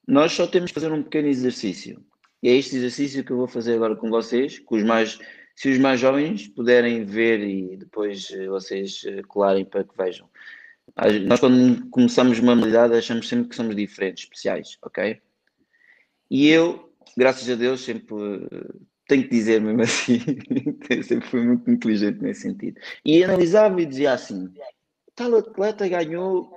nós 0.06 0.32
só 0.32 0.46
temos 0.46 0.70
que 0.70 0.80
fazer 0.80 0.92
um 0.92 1.02
pequeno 1.02 1.28
exercício. 1.28 2.04
E 2.42 2.48
é 2.48 2.52
este 2.52 2.76
exercício 2.76 3.24
que 3.24 3.32
eu 3.32 3.36
vou 3.36 3.48
fazer 3.48 3.74
agora 3.74 3.94
com 3.94 4.10
vocês, 4.10 4.58
com 4.58 4.76
os 4.76 4.82
mais, 4.82 5.18
se 5.54 5.70
os 5.70 5.78
mais 5.78 6.00
jovens 6.00 6.48
puderem 6.48 7.04
ver 7.04 7.40
e 7.40 7.76
depois 7.76 8.28
vocês 8.48 9.02
colarem 9.28 9.64
para 9.64 9.84
que 9.84 9.96
vejam. 9.96 10.28
Nós, 11.26 11.38
quando 11.38 11.88
começamos 11.90 12.40
uma 12.40 12.56
modalidade, 12.56 12.94
achamos 12.94 13.28
sempre 13.28 13.48
que 13.48 13.54
somos 13.54 13.76
diferentes, 13.76 14.24
especiais, 14.24 14.76
ok? 14.82 15.20
E 16.32 16.48
eu, 16.48 16.90
graças 17.14 17.46
a 17.50 17.54
Deus, 17.54 17.82
sempre 17.82 18.14
eh, 18.16 18.74
tenho 19.06 19.24
que 19.24 19.28
dizer 19.28 19.60
mesmo 19.60 19.82
assim, 19.84 20.18
sempre 21.02 21.28
fui 21.28 21.44
muito 21.44 21.70
inteligente 21.70 22.22
nesse 22.22 22.40
sentido. 22.40 22.80
E 23.04 23.22
analisava 23.22 23.82
e 23.82 23.84
dizia 23.84 24.14
assim: 24.14 24.50
tal 25.14 25.36
atleta 25.36 25.86
ganhou 25.86 26.50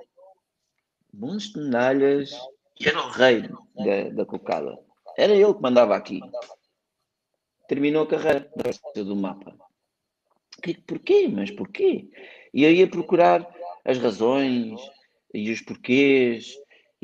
de 1.14 1.60
medalhas, 1.60 2.32
e 2.80 2.88
era 2.88 3.06
o 3.06 3.10
rei 3.10 3.42
da, 3.42 4.10
da 4.14 4.26
cocada. 4.26 4.80
Era 5.18 5.34
ele 5.34 5.54
que 5.54 5.62
mandava 5.62 5.94
aqui. 5.94 6.22
Terminou 7.68 8.04
a 8.04 8.08
carreira 8.08 8.50
do 8.96 9.16
mapa. 9.18 9.58
Porquê? 10.88 11.28
Mas 11.28 11.52
porquê? 11.52 12.10
E 12.54 12.64
eu 12.64 12.72
ia 12.72 12.88
procurar 12.88 13.46
as 13.84 13.98
razões 13.98 14.80
e 15.34 15.52
os 15.52 15.60
porquês 15.60 16.58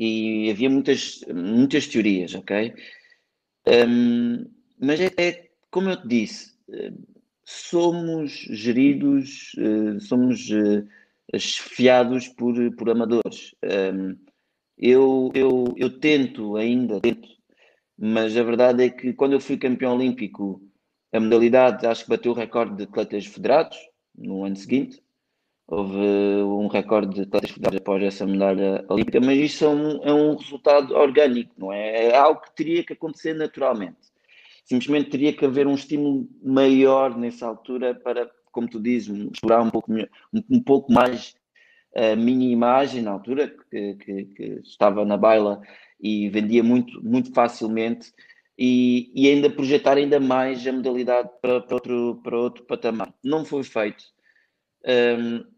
e 0.04 0.50
havia 0.50 0.70
muitas, 0.70 1.20
muitas 1.32 1.86
teorias, 1.86 2.34
ok? 2.34 2.74
Um, 3.66 4.46
mas 4.78 5.00
é, 5.00 5.12
é, 5.16 5.50
como 5.70 5.90
eu 5.90 6.00
te 6.00 6.08
disse, 6.08 6.52
somos 7.44 8.32
geridos, 8.50 9.52
eh, 9.58 10.00
somos 10.00 10.48
uh, 10.50 10.86
esfiados 11.32 12.28
por, 12.28 12.54
por 12.76 12.90
amadores. 12.90 13.54
Um, 13.64 14.16
eu, 14.78 15.30
eu, 15.34 15.74
eu 15.76 16.00
tento 16.00 16.56
ainda, 16.56 17.00
tento, 17.00 17.28
mas 17.98 18.36
a 18.36 18.42
verdade 18.42 18.84
é 18.84 18.90
que 18.90 19.12
quando 19.12 19.32
eu 19.34 19.40
fui 19.40 19.56
campeão 19.56 19.94
olímpico, 19.94 20.62
a 21.12 21.20
modalidade 21.20 21.86
acho 21.86 22.04
que 22.04 22.10
bateu 22.10 22.32
o 22.32 22.34
recorde 22.34 22.76
de 22.76 22.84
atletas 22.84 23.26
federados 23.26 23.78
no 24.14 24.44
ano 24.44 24.56
seguinte. 24.56 25.01
Houve 25.74 25.96
um 25.96 26.66
recorde 26.66 27.14
de 27.14 27.22
atletas 27.22 27.50
federados 27.50 27.78
após 27.78 28.02
essa 28.02 28.26
medalha 28.26 28.84
olímpica, 28.90 29.18
mas 29.22 29.38
isso 29.38 29.64
é 29.64 29.68
um, 29.68 30.02
é 30.02 30.12
um 30.12 30.36
resultado 30.36 30.94
orgânico, 30.94 31.54
não 31.56 31.72
é? 31.72 32.08
É 32.08 32.14
algo 32.14 32.42
que 32.42 32.54
teria 32.54 32.84
que 32.84 32.92
acontecer 32.92 33.32
naturalmente. 33.32 33.96
Simplesmente 34.66 35.08
teria 35.08 35.32
que 35.32 35.46
haver 35.46 35.66
um 35.66 35.74
estímulo 35.74 36.28
maior 36.44 37.16
nessa 37.16 37.46
altura 37.46 37.94
para, 37.94 38.30
como 38.52 38.68
tu 38.68 38.78
dizes, 38.78 39.18
explorar 39.32 39.62
um 39.62 39.70
pouco, 39.70 39.90
um, 40.50 40.60
pouco 40.60 40.92
mais 40.92 41.34
a 41.96 42.16
minha 42.16 42.52
imagem 42.52 43.00
na 43.00 43.12
altura, 43.12 43.48
que, 43.70 43.94
que, 43.94 44.24
que, 44.26 44.44
estava 44.62 45.06
na 45.06 45.16
baila 45.16 45.62
e 45.98 46.28
vendia 46.28 46.62
muito, 46.62 47.02
muito 47.02 47.32
facilmente, 47.32 48.12
e, 48.58 49.10
e 49.14 49.26
ainda 49.26 49.48
projetar 49.48 49.96
ainda 49.96 50.20
mais 50.20 50.66
a 50.66 50.72
modalidade 50.72 51.30
para, 51.40 51.62
para, 51.62 51.74
outro, 51.74 52.20
para 52.22 52.36
outro 52.36 52.64
patamar. 52.64 53.14
Não 53.24 53.42
foi 53.42 53.64
feito. 53.64 54.04
Um, 54.84 55.51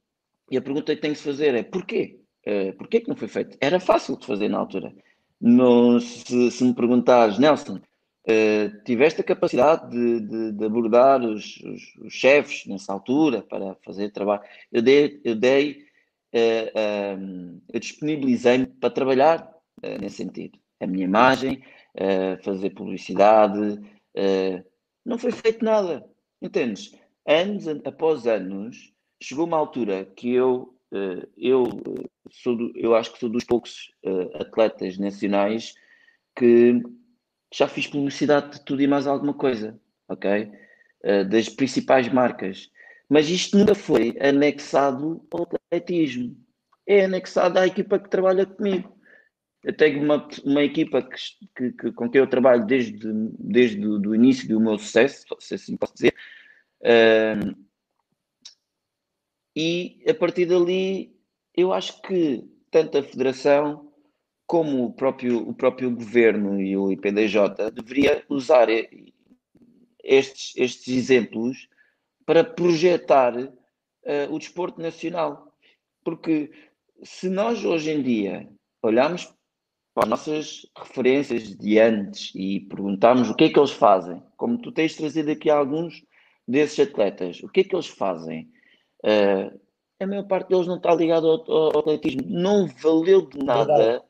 e 0.51 0.57
a 0.57 0.63
pergunta 0.63 0.95
que 0.95 1.01
tem 1.01 1.13
que 1.13 1.19
fazer 1.19 1.55
é 1.55 1.63
porquê? 1.63 2.21
Uh, 2.47 2.77
porquê 2.77 3.01
que 3.01 3.09
não 3.09 3.17
foi 3.17 3.29
feito? 3.29 3.57
Era 3.61 3.81
fácil 3.81 4.19
de 4.19 4.27
fazer 4.27 4.49
na 4.49 4.59
altura. 4.59 4.95
No, 5.41 6.01
se, 6.01 6.51
se, 6.51 6.65
me 6.65 6.75
perguntares, 6.75 7.39
Nelson, 7.39 7.77
uh, 7.77 8.85
tiveste 8.85 9.21
a 9.21 9.25
capacidade 9.25 9.91
de, 9.91 10.21
de, 10.21 10.53
de 10.53 10.65
abordar 10.65 11.23
os, 11.23 11.57
os, 11.57 11.83
os, 12.03 12.13
chefes 12.13 12.67
nessa 12.67 12.93
altura 12.93 13.43
para 13.43 13.77
fazer 13.85 14.11
trabalho? 14.11 14.43
Eu 14.71 14.83
dei, 14.83 15.21
eu 15.25 15.35
dei 15.35 15.85
uh, 16.35 17.61
eu 17.73 17.81
disponibilizei-me 17.81 18.67
para 18.67 18.91
trabalhar 18.91 19.51
nesse 20.01 20.17
sentido. 20.17 20.59
A 20.81 20.87
minha 20.87 21.05
imagem, 21.05 21.63
fazer 22.43 22.71
publicidade, 22.71 23.81
não 25.05 25.19
foi 25.19 25.31
feito 25.31 25.65
nada, 25.65 26.05
entendes? 26.41 26.93
anos 27.27 27.67
após 27.85 28.27
anos, 28.27 28.93
chegou 29.25 29.47
uma 29.47 29.57
altura 29.57 30.05
que 30.05 30.33
eu, 30.33 30.75
uh, 30.93 31.29
eu, 31.37 31.65
sou 32.31 32.57
do, 32.57 32.73
eu 32.77 32.95
acho 32.95 33.13
que 33.13 33.19
sou 33.19 33.29
dos 33.29 33.45
poucos 33.45 33.93
uh, 34.05 34.43
atletas 34.43 34.99
nacionais 34.99 35.75
que 36.37 36.83
já 37.53 37.69
fiz 37.69 37.87
publicidade 37.87 38.53
de 38.53 38.65
tudo 38.65 38.83
e 38.83 38.87
mais 38.87 39.07
alguma 39.07 39.35
coisa, 39.35 39.79
ok? 40.09 40.51
Das 41.31 41.49
principais 41.51 42.09
marcas. 42.09 42.71
Mas 43.09 43.29
isto 43.29 43.57
nunca 43.57 43.75
foi 43.75 44.17
anexado 44.19 45.25
ao 45.31 45.49
atletismo. 45.71 46.37
É 46.87 47.05
anexado 47.05 47.59
à 47.59 47.67
equipa 47.67 47.99
que 47.99 48.09
trabalha 48.09 48.47
comigo. 48.47 48.99
Eu 49.63 49.75
tenho 49.75 50.03
uma, 50.03 50.29
uma 50.45 50.63
equipa 50.63 51.01
que, 51.03 51.17
que, 51.57 51.73
que, 51.73 51.93
com 51.93 52.11
quem 52.11 52.21
eu 52.21 52.27
trabalho 52.27 52.67
desde, 52.67 52.99
desde 53.39 53.87
o 53.87 54.15
início 54.15 54.49
do 54.49 54.61
meu 54.61 54.79
sucesso, 54.79 55.25
se 55.39 55.55
assim 55.55 55.77
posso 55.77 55.95
dizer. 55.95 56.15
Uh, 56.81 57.64
e 59.55 60.03
a 60.09 60.15
partir 60.15 60.47
dali, 60.47 61.15
eu 61.57 61.73
acho 61.73 62.01
que 62.03 62.45
tanto 62.71 62.99
a 62.99 63.03
Federação 63.03 63.93
como 64.47 64.85
o 64.85 64.93
próprio, 64.93 65.49
o 65.49 65.55
próprio 65.55 65.91
Governo 65.91 66.61
e 66.61 66.77
o 66.77 66.91
IPDJ 66.93 67.71
deveria 67.73 68.25
usar 68.29 68.69
estes, 70.03 70.53
estes 70.57 70.89
exemplos 70.89 71.69
para 72.27 72.45
projetar 72.45 73.37
uh, 73.37 73.53
o 74.31 74.39
desporto 74.39 74.81
nacional. 74.81 75.55
Porque 76.05 76.51
se 77.03 77.29
nós 77.29 77.65
hoje 77.65 77.91
em 77.91 78.03
dia 78.03 78.49
olharmos 78.83 79.33
para 79.95 80.05
as 80.05 80.11
nossas 80.11 80.67
referências 80.77 81.57
de 81.57 81.79
antes 81.79 82.33
e 82.35 82.61
perguntarmos 82.61 83.31
o 83.31 83.35
que 83.35 83.45
é 83.45 83.49
que 83.49 83.59
eles 83.59 83.71
fazem, 83.71 84.21
como 84.37 84.59
tu 84.59 84.73
tens 84.73 84.97
trazido 84.97 85.31
aqui 85.31 85.49
alguns 85.49 86.05
desses 86.47 86.81
atletas, 86.81 87.43
o 87.43 87.49
que 87.49 87.61
é 87.61 87.65
que 87.65 87.75
eles 87.75 87.87
fazem? 87.87 88.51
Uh, 89.05 89.61
a 90.01 90.07
maior 90.07 90.27
parte 90.27 90.49
deles 90.49 90.67
não 90.67 90.77
está 90.77 90.95
ligado 90.95 91.29
ao, 91.29 91.53
ao, 91.53 91.79
atletismo. 91.79 92.23
Não 92.27 92.67
valeu 92.67 93.29
de 93.29 93.39
nada, 93.39 93.77
Verdade. 93.77 94.05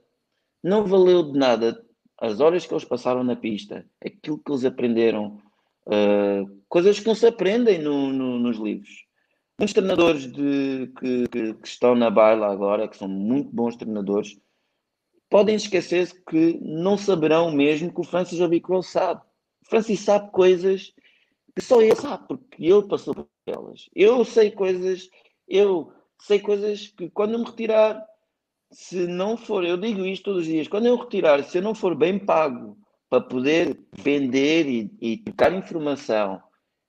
não 0.63 0.87
valeu 0.87 1.33
de 1.33 1.39
nada 1.39 1.85
as 2.21 2.41
horas 2.41 2.65
que 2.65 2.73
eles 2.73 2.85
passaram 2.85 3.25
na 3.25 3.37
pista, 3.37 3.85
aquilo 4.05 4.39
que 4.39 4.51
eles 4.51 4.65
aprenderam, 4.65 5.39
uh, 5.87 6.63
coisas 6.69 6.99
que 6.99 7.07
não 7.07 7.15
se 7.15 7.27
aprendem 7.27 7.79
no, 7.79 8.13
no, 8.13 8.39
nos 8.39 8.57
livros. 8.57 9.05
Muitos 9.59 9.75
treinadores 9.75 10.33
de, 10.33 10.93
que, 10.99 11.29
que, 11.29 11.55
que, 11.55 11.69
estão 11.69 11.95
na 11.95 12.11
baila 12.11 12.51
agora, 12.51 12.89
que 12.89 12.97
são 12.97 13.09
muito 13.09 13.51
bons 13.55 13.77
treinadores, 13.77 14.37
podem 15.29 15.55
esquecer-se 15.55 16.15
que 16.25 16.59
não 16.63 16.97
saberão 16.97 17.53
mesmo 17.53 17.93
que 17.93 18.01
o 18.01 18.05
Francis 18.05 18.41
Obicol 18.41 18.83
sabe. 18.83 19.21
O 19.65 19.69
Francis 19.69 20.01
sabe 20.01 20.31
coisas 20.31 20.93
que 21.55 21.63
só 21.63 21.81
ele 21.81 21.95
sabe, 21.95 22.27
porque 22.27 22.65
ele 22.65 22.89
passou 22.89 23.15
por 23.15 23.29
elas. 23.47 23.89
Eu 23.95 24.25
sei 24.25 24.51
coisas, 24.51 25.09
eu 25.49 25.93
sei 26.21 26.41
coisas 26.41 26.89
que 26.89 27.11
quando 27.11 27.35
eu 27.35 27.39
me 27.39 27.45
retirar, 27.45 28.05
se 28.71 29.07
não 29.07 29.37
for, 29.37 29.65
eu 29.65 29.77
digo 29.77 30.05
isto 30.05 30.25
todos 30.25 30.43
os 30.43 30.47
dias, 30.47 30.69
quando 30.69 30.87
eu 30.87 30.97
retirar, 30.97 31.43
se 31.45 31.59
eu 31.59 31.63
não 31.63 31.75
for 31.75 31.95
bem 31.95 32.19
pago 32.19 32.77
para 33.09 33.21
poder 33.21 33.79
vender 33.93 34.67
e, 34.67 34.91
e 35.01 35.17
trocar 35.19 35.53
informação 35.53 36.43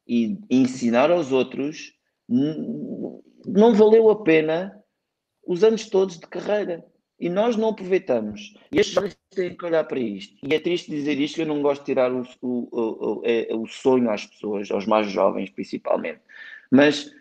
e 0.07 0.37
ensinar 0.49 1.11
aos 1.11 1.31
outros, 1.31 1.93
não 2.27 3.73
valeu 3.75 4.09
a 4.09 4.23
pena 4.23 4.75
os 5.45 5.63
anos 5.63 5.87
todos 5.89 6.19
de 6.19 6.27
carreira. 6.27 6.83
E 7.19 7.29
nós 7.29 7.55
não 7.55 7.69
aproveitamos. 7.69 8.55
E 8.71 8.79
estes 8.79 8.93
jovens 8.93 9.17
têm 9.29 9.55
que 9.55 9.65
olhar 9.65 9.85
para 9.85 9.99
isto. 9.99 10.35
E 10.43 10.53
é 10.53 10.59
triste 10.59 10.91
dizer 10.91 11.17
isto, 11.19 11.39
eu 11.39 11.45
não 11.45 11.61
gosto 11.61 11.81
de 11.81 11.85
tirar 11.85 12.11
o, 12.11 12.27
o, 12.41 13.19
o, 13.19 13.21
é, 13.23 13.47
o 13.53 13.65
sonho 13.67 14.09
às 14.09 14.25
pessoas, 14.25 14.69
aos 14.69 14.85
mais 14.85 15.09
jovens 15.09 15.49
principalmente. 15.49 16.19
Mas 16.69 17.13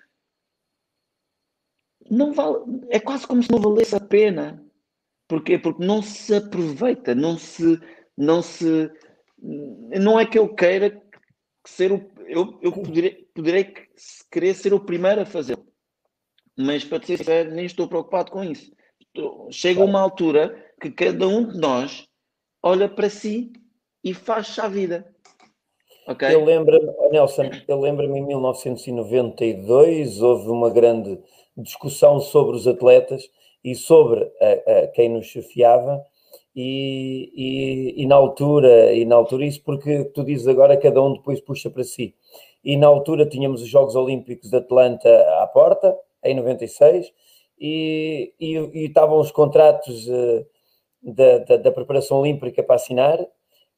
não 2.11 2.33
vale, 2.33 2.65
é 2.89 2.99
quase 2.99 3.27
como 3.27 3.43
se 3.43 3.51
não 3.51 3.61
valesse 3.61 3.95
a 3.95 4.01
pena. 4.01 4.65
Porquê? 5.29 5.59
Porque 5.59 5.85
não 5.85 6.03
se 6.03 6.35
aproveita, 6.35 7.15
não 7.15 7.39
se, 7.39 7.81
não 8.17 8.43
se, 8.43 8.91
não 9.39 10.19
é 10.19 10.27
que 10.27 10.39
eu 10.39 10.55
queira 10.55 11.03
ser 11.67 11.93
o, 11.93 12.11
eu, 12.27 12.59
eu 12.61 12.73
poderei, 12.73 13.27
poderei 13.35 13.73
querer 14.31 14.55
ser 14.55 14.75
o 14.75 14.85
primeiro 14.85 15.23
a 15.23 15.27
fazer, 15.27 15.59
mas 16.59 16.85
para 16.85 17.03
ser 17.03 17.17
sincero, 17.17 17.55
nem 17.55 17.65
estou 17.65 17.89
preocupado 17.89 18.31
com 18.31 18.45
isso 18.45 18.71
chega 19.51 19.83
uma 19.83 20.01
altura 20.01 20.57
que 20.81 20.91
cada 20.91 21.27
um 21.27 21.47
de 21.47 21.59
nós 21.59 22.05
olha 22.63 22.89
para 22.89 23.09
si 23.09 23.53
e 24.03 24.13
faz-se 24.13 24.61
a 24.61 24.69
vida. 24.69 25.07
Okay? 26.07 26.35
Eu 26.35 26.45
lembro-me, 26.45 26.91
oh 26.99 27.11
Nelson, 27.11 27.51
eu 27.67 27.81
lembro-me 27.81 28.19
em 28.19 28.27
1992 28.27 30.21
houve 30.21 30.49
uma 30.49 30.69
grande 30.69 31.19
discussão 31.57 32.21
sobre 32.21 32.57
os 32.57 32.67
atletas 32.67 33.31
e 33.63 33.75
sobre 33.75 34.21
a, 34.41 34.83
a 34.83 34.87
quem 34.89 35.09
nos 35.09 35.27
chefiava 35.27 36.05
e, 36.55 37.33
e, 37.35 38.03
e, 38.03 38.07
na 38.07 38.15
altura, 38.15 38.93
e 38.93 39.05
na 39.05 39.17
altura 39.17 39.47
isso 39.47 39.63
porque 39.63 40.05
tu 40.15 40.23
dizes 40.23 40.47
agora 40.47 40.77
cada 40.77 41.03
um 41.03 41.15
depois 41.15 41.41
puxa 41.41 41.71
para 41.71 41.83
si. 41.83 42.15
E 42.63 42.77
na 42.77 42.87
altura 42.87 43.27
tínhamos 43.27 43.63
os 43.63 43.69
Jogos 43.69 43.97
Olímpicos 43.97 44.51
de 44.51 44.57
Atlanta 44.57 45.09
à 45.41 45.47
porta, 45.47 45.97
em 46.23 46.35
96, 46.35 47.13
e, 47.59 48.33
e, 48.41 48.57
e 48.57 48.87
estavam 48.87 49.19
os 49.19 49.31
contratos 49.31 50.07
uh, 50.09 50.47
da, 51.03 51.39
da, 51.39 51.57
da, 51.57 51.73
preparação 51.73 52.21
olímpica 52.21 52.63
para 52.63 52.77
assinar. 52.77 53.19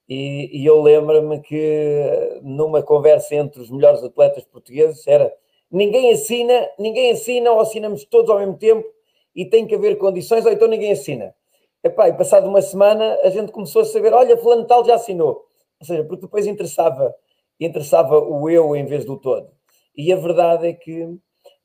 E, 0.08 0.62
e 0.62 0.64
eu 0.64 0.80
lembro-me 0.80 1.40
que 1.40 2.40
numa 2.42 2.82
conversa 2.82 3.34
entre 3.34 3.60
os 3.60 3.70
melhores 3.70 4.02
atletas 4.02 4.44
portugueses 4.44 5.06
era 5.06 5.32
ninguém 5.70 6.12
assina, 6.12 6.68
ninguém 6.78 7.10
assina 7.10 7.50
ou 7.50 7.60
assinamos 7.60 8.04
todos 8.04 8.30
ao 8.30 8.38
mesmo 8.38 8.56
tempo 8.56 8.86
e 9.34 9.44
tem 9.44 9.66
que 9.66 9.74
haver 9.74 9.98
condições 9.98 10.46
ou 10.46 10.52
então 10.52 10.68
ninguém 10.68 10.92
assina. 10.92 11.34
Epá, 11.82 12.08
e 12.08 12.12
passado 12.14 12.48
uma 12.48 12.62
semana 12.62 13.18
a 13.22 13.30
gente 13.30 13.52
começou 13.52 13.82
a 13.82 13.84
saber, 13.84 14.12
olha, 14.12 14.36
fulano 14.36 14.66
tal 14.66 14.84
já 14.84 14.94
assinou. 14.94 15.46
Ou 15.80 15.86
seja, 15.86 16.04
porque 16.04 16.22
depois 16.22 16.46
interessava, 16.46 17.14
interessava 17.60 18.18
o 18.18 18.48
eu 18.48 18.74
em 18.74 18.86
vez 18.86 19.04
do 19.04 19.18
todo. 19.18 19.50
E 19.96 20.12
a 20.12 20.16
verdade 20.16 20.68
é 20.68 20.72
que 20.72 21.16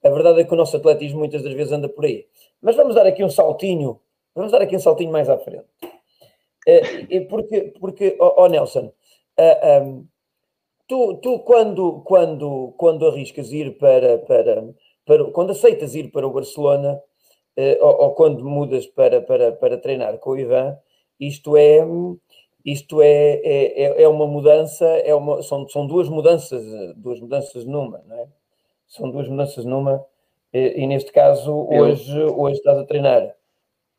a 0.04 0.10
verdade 0.10 0.41
é 0.41 0.43
que 0.43 0.54
o 0.54 0.58
nosso 0.58 0.78
atletismo 0.78 1.20
muitas 1.20 1.43
das 1.43 1.54
vezes 1.54 1.72
anda 1.72 1.88
por 1.88 2.06
aí. 2.06 2.26
Mas 2.62 2.76
vamos 2.76 2.95
dar 2.95 3.06
aqui 3.06 3.24
um 3.24 3.30
saltinho, 3.30 3.99
vamos 4.34 4.52
dar 4.52 4.62
aqui 4.62 4.76
um 4.76 4.80
saltinho 4.80 5.12
mais 5.12 5.30
à 5.30 5.38
frente. 5.38 5.66
Uh, 6.68 7.28
porque, 7.30 7.74
porque 7.80 8.18
oh, 8.20 8.47
Nelson, 8.47 8.91
eh, 9.38 9.82
um, 9.82 10.06
tu, 10.88 11.16
tu 11.18 11.39
quando, 11.39 12.02
quando, 12.02 12.74
quando 12.78 13.08
arriscas 13.08 13.52
ir 13.52 13.78
para, 13.78 14.20
para, 14.20 14.64
para, 15.06 15.26
quando 15.32 15.52
aceitas 15.52 15.95
ir 15.95 16.12
para 16.12 16.28
o 16.28 16.32
Barcelona, 16.32 17.02
uh, 17.58 17.86
ou, 17.86 18.02
ou, 18.04 18.12
quando 18.14 18.43
mudas 18.43 18.86
para, 18.88 19.22
para, 19.22 19.52
para 19.52 19.78
treinar 19.78 20.18
com 20.20 20.32
o 20.32 20.38
Ivan, 20.38 20.78
isto 21.20 21.58
é, 21.58 21.80
isto 22.66 23.02
é, 23.02 23.41
é, 23.43 24.04
é 24.04 24.08
uma 24.08 24.28
mudança, 24.28 24.86
é 24.86 25.14
uma, 25.16 25.41
são, 25.41 25.68
são 25.70 25.88
duas 25.88 26.10
mudanças, 26.10 26.64
duas 26.95 27.20
mudanças 27.20 27.66
numa, 27.66 28.04
não 28.08 28.18
é? 28.18 28.28
São 28.92 29.10
duas 29.10 29.28
mudanças 29.28 29.64
numa, 29.64 30.06
e, 30.54 30.82
e 30.82 30.88
neste 30.88 31.12
caso, 31.14 31.68
hoje, 31.70 32.24
hoje 32.24 32.58
estás 32.58 32.78
a 32.78 32.86
treinar. 32.86 33.34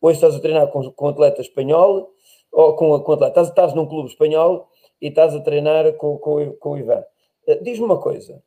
Hoje 0.01 0.17
estás 0.17 0.35
a 0.35 0.41
treinar 0.41 0.69
com, 0.69 0.91
com 0.93 1.09
atleta 1.09 1.41
espanhol, 1.41 2.13
ou 2.53 2.77
com, 2.77 3.01
com 3.01 3.13
atleta, 3.13 3.29
estás, 3.31 3.49
estás 3.49 3.75
num 3.75 3.87
clube 3.87 4.11
espanhol 4.11 4.69
e 5.01 5.09
estás 5.09 5.35
a 5.35 5.41
treinar 5.41 5.91
com, 5.95 6.19
com, 6.19 6.53
com 6.57 6.73
o 6.73 6.79
Ivan. 6.79 7.03
Uh, 7.49 7.65
Diz-me 7.65 7.87
uma 7.87 7.99
coisa. 7.99 8.43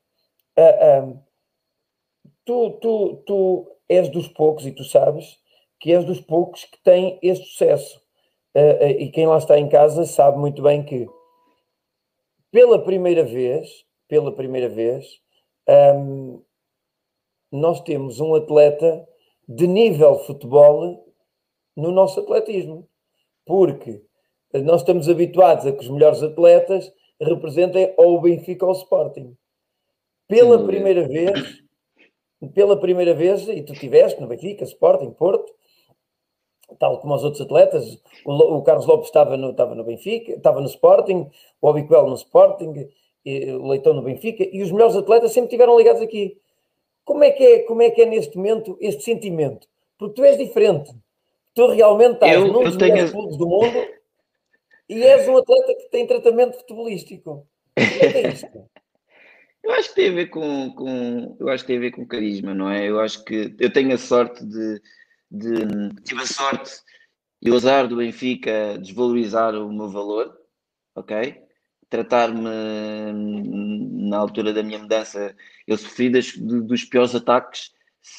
Uh, 0.56 1.10
uh, 1.10 1.20
tu, 2.46 2.72
tu, 2.80 3.16
tu 3.26 3.72
és 3.90 4.08
dos 4.10 4.28
poucos, 4.28 4.68
e 4.68 4.72
tu 4.72 4.84
sabes, 4.84 5.40
que 5.80 5.92
és 5.92 6.06
dos 6.06 6.22
poucos 6.22 6.64
que 6.64 6.78
têm 6.84 7.20
este 7.24 7.46
sucesso. 7.48 8.02
e 9.00 9.10
quem 9.10 9.26
lá 9.28 9.38
está 9.38 9.58
em 9.60 9.68
casa 9.68 10.06
sabe 10.06 10.38
muito 10.38 10.62
bem 10.62 10.84
que, 10.84 11.08
pela 12.52 12.84
primeira 12.84 13.24
vez, 13.24 13.84
pela 14.08 14.32
primeira 14.32 14.70
vez, 14.70 15.25
um, 15.68 16.42
nós 17.52 17.82
temos 17.82 18.20
um 18.20 18.36
atleta 18.36 19.08
de 19.48 19.68
nível 19.68 20.20
futebol 20.20 21.06
no 21.76 21.92
nosso 21.92 22.20
atletismo, 22.20 22.88
porque 23.46 24.02
nós 24.54 24.82
estamos 24.82 25.10
habituados 25.10 25.66
a 25.66 25.72
que 25.72 25.84
os 25.84 25.90
melhores 25.90 26.24
atletas 26.24 26.92
representem 27.22 27.94
ou 27.98 28.18
o 28.18 28.22
Benfica 28.22 28.66
ou 28.66 28.72
o 28.72 28.76
Sporting. 28.76 29.36
Pela 30.28 30.58
Sim, 30.58 30.66
primeira 30.66 31.08
vez, 31.08 31.64
pela 32.54 32.80
primeira 32.80 33.14
vez, 33.14 33.48
e 33.48 33.62
tu 33.62 33.74
tiveste 33.74 34.20
no 34.20 34.28
Benfica, 34.28 34.64
Sporting, 34.64 35.12
Porto, 35.12 35.54
tal 36.80 37.00
como 37.00 37.14
os 37.14 37.24
outros 37.24 37.42
atletas, 37.42 38.02
o, 38.26 38.34
o 38.34 38.64
Carlos 38.64 38.86
Lopes 38.86 39.08
estava 39.08 39.38
no, 39.38 39.52
estava 39.52 39.76
no 39.76 39.84
Benfica, 39.84 40.34
estava 40.34 40.60
no 40.60 40.68
Sporting, 40.68 41.30
o 41.62 41.68
Obiquel 41.68 42.08
no 42.08 42.16
Sporting, 42.16 42.90
Leitão 43.26 43.94
no 43.94 44.04
Benfica, 44.04 44.48
e 44.52 44.62
os 44.62 44.72
melhores 44.72 44.96
atletas 44.96 45.32
sempre 45.32 45.48
estiveram 45.48 45.78
ligados 45.78 46.02
aqui. 46.02 46.38
Como 47.04 47.24
é 47.24 47.32
que 47.32 47.44
é, 47.44 47.60
como 47.60 47.82
é, 47.82 47.90
que 47.90 48.02
é 48.02 48.06
neste 48.06 48.38
momento 48.38 48.78
este 48.80 49.04
sentimento? 49.04 49.68
Porque 49.98 50.16
tu 50.16 50.24
és 50.24 50.38
diferente. 50.38 50.92
Tu 51.54 51.68
realmente 51.68 52.16
estás 52.16 52.34
eu, 52.34 52.48
num 52.48 52.64
dos 52.64 52.76
tenho... 52.76 52.94
melhores 52.94 53.12
clubes 53.12 53.38
do 53.38 53.48
mundo 53.48 53.88
e 54.90 55.04
és 55.04 55.28
um 55.28 55.38
atleta 55.38 55.76
que 55.76 55.90
tem 55.90 56.06
tratamento 56.06 56.58
futebolístico. 56.58 57.48
Como 57.76 57.88
é 58.02 58.12
que 58.12 58.18
é 58.18 58.28
isto? 58.30 58.48
Eu 59.64 59.72
acho 59.72 59.90
que 59.90 59.96
tem 59.96 60.10
a 60.10 60.14
ver 60.14 60.28
com, 60.28 60.72
com, 60.76 61.36
eu 61.40 61.50
acho 61.50 61.64
que 61.64 61.68
tem 61.70 61.78
a 61.78 61.80
ver 61.80 61.90
com 61.90 62.06
carisma, 62.06 62.54
não 62.54 62.70
é? 62.70 62.88
Eu 62.88 63.00
acho 63.00 63.26
que 63.26 63.56
eu 63.60 63.74
tenho 63.74 63.96
a 63.96 63.98
sorte 63.98 64.46
de, 64.46 64.80
de 65.32 66.04
tive 66.04 66.22
a 66.22 66.28
sorte 66.28 66.72
e 67.42 67.50
o 67.50 67.56
azar 67.56 67.88
do 67.88 67.98
Benfica 67.98 68.78
desvalorizar 68.78 69.56
o 69.56 69.74
meu 69.74 69.90
valor, 69.90 70.38
ok? 70.94 71.45
Tratar-me 71.90 72.50
na 74.10 74.18
altura 74.18 74.54
da 74.54 74.64
minha 74.64 74.80
mudança, 74.80 75.36
eu 75.68 75.78
sofri 75.78 76.10
das, 76.10 76.26
de, 76.26 76.62
dos 76.62 76.84
piores 76.84 77.14
ataques 77.16 77.72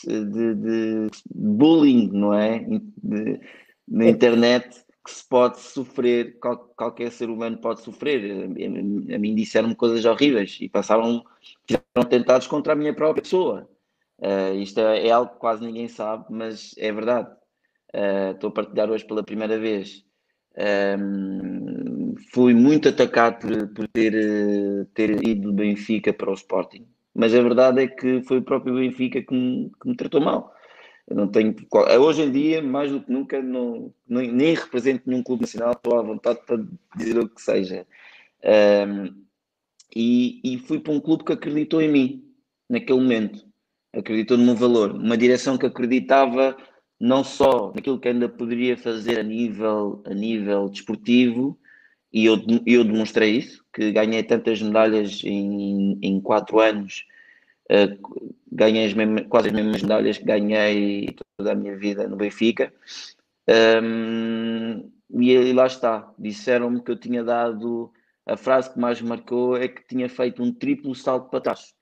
de, 0.04 0.54
de 0.54 1.08
bullying, 1.34 2.10
não 2.12 2.32
é? 2.32 2.64
De, 3.02 3.40
na 3.88 4.08
internet 4.08 4.84
que 5.04 5.12
se 5.12 5.24
pode 5.28 5.60
sofrer, 5.60 6.36
qual, 6.40 6.58
qualquer 6.76 7.12
ser 7.12 7.30
humano 7.30 7.58
pode 7.58 7.80
sofrer. 7.80 8.44
A, 9.14 9.18
mim 9.18 9.34
disseram-me 9.34 9.76
coisas 9.76 10.04
horríveis 10.04 10.58
e 10.60 10.68
passaram, 10.68 11.24
fizeram 11.64 12.08
tentados 12.08 12.48
contra 12.48 12.72
a 12.72 12.76
minha 12.76 12.94
própria 12.94 13.22
pessoa. 13.22 13.68
Uh, 14.18 14.54
isto 14.56 14.80
é, 14.80 15.06
é, 15.06 15.10
algo 15.12 15.32
que 15.32 15.38
quase 15.38 15.64
ninguém 15.64 15.88
sabe, 15.88 16.24
mas 16.30 16.74
é 16.76 16.90
verdade. 16.90 17.30
Uh, 17.94 18.32
estou 18.32 18.48
a 18.48 18.52
partilhar 18.52 18.90
hoje 18.90 19.06
pela 19.06 19.22
primeira 19.22 19.58
vez. 19.58 20.04
Um, 20.98 21.75
fui 22.32 22.54
muito 22.54 22.88
atacado 22.88 23.40
por, 23.40 23.68
por 23.68 23.88
ter, 23.88 24.86
ter 24.94 25.26
ido 25.26 25.48
do 25.48 25.52
Benfica 25.52 26.12
para 26.12 26.30
o 26.30 26.34
Sporting, 26.34 26.86
mas 27.14 27.34
a 27.34 27.42
verdade 27.42 27.82
é 27.82 27.86
que 27.86 28.22
foi 28.22 28.38
o 28.38 28.42
próprio 28.42 28.74
Benfica 28.74 29.22
que 29.22 29.34
me, 29.34 29.70
que 29.80 29.88
me 29.88 29.96
tratou 29.96 30.20
mal. 30.20 30.54
Eu 31.08 31.16
não 31.16 31.28
tenho. 31.28 31.54
Hoje 32.00 32.22
em 32.22 32.32
dia, 32.32 32.60
mais 32.60 32.90
do 32.90 33.00
que 33.00 33.12
nunca, 33.12 33.40
não, 33.40 33.94
nem, 34.08 34.32
nem 34.32 34.54
represento 34.54 35.04
nenhum 35.06 35.22
clube 35.22 35.42
nacional, 35.42 35.72
estou 35.72 35.98
à 35.98 36.02
vontade 36.02 36.40
para 36.44 36.64
dizer 36.96 37.18
o 37.18 37.28
que 37.28 37.40
seja. 37.40 37.86
Um, 38.44 39.24
e, 39.94 40.40
e 40.44 40.58
fui 40.58 40.80
para 40.80 40.92
um 40.92 41.00
clube 41.00 41.24
que 41.24 41.32
acreditou 41.32 41.80
em 41.80 41.90
mim, 41.90 42.24
naquele 42.68 42.98
momento. 42.98 43.46
Acreditou 43.92 44.36
no 44.36 44.44
meu 44.44 44.56
valor. 44.56 44.92
Uma 44.92 45.16
direção 45.16 45.56
que 45.56 45.66
acreditava 45.66 46.56
não 46.98 47.22
só 47.22 47.72
naquilo 47.74 48.00
que 48.00 48.08
ainda 48.08 48.28
poderia 48.28 48.76
fazer 48.76 49.20
a 49.20 49.22
nível, 49.22 50.02
a 50.06 50.12
nível 50.12 50.68
desportivo, 50.68 51.58
e 52.16 52.24
eu, 52.24 52.42
eu 52.64 52.82
demonstrei 52.82 53.36
isso, 53.36 53.64
que 53.72 53.92
ganhei 53.92 54.22
tantas 54.22 54.62
medalhas 54.62 55.22
em, 55.24 55.98
em 56.02 56.20
quatro 56.20 56.58
anos 56.58 57.04
Uh, 57.70 58.32
ganhei 58.50 58.86
as 58.86 58.94
mesmas, 58.94 59.26
quase 59.28 59.48
as 59.48 59.54
mesmas 59.54 59.82
medalhas 59.82 60.18
que 60.18 60.24
ganhei 60.24 61.16
toda 61.36 61.52
a 61.52 61.54
minha 61.54 61.76
vida 61.76 62.06
no 62.06 62.16
Benfica. 62.16 62.72
Um, 63.48 64.90
e 65.10 65.52
lá 65.52 65.66
está, 65.66 66.12
disseram-me 66.18 66.82
que 66.82 66.90
eu 66.90 66.96
tinha 66.96 67.24
dado 67.24 67.92
a 68.24 68.36
frase 68.36 68.72
que 68.72 68.78
mais 68.78 69.00
marcou 69.00 69.56
é 69.56 69.68
que 69.68 69.86
tinha 69.86 70.08
feito 70.08 70.42
um 70.42 70.52
triplo 70.52 70.94
salto 70.94 71.28
para 71.28 71.40
trás. 71.40 71.74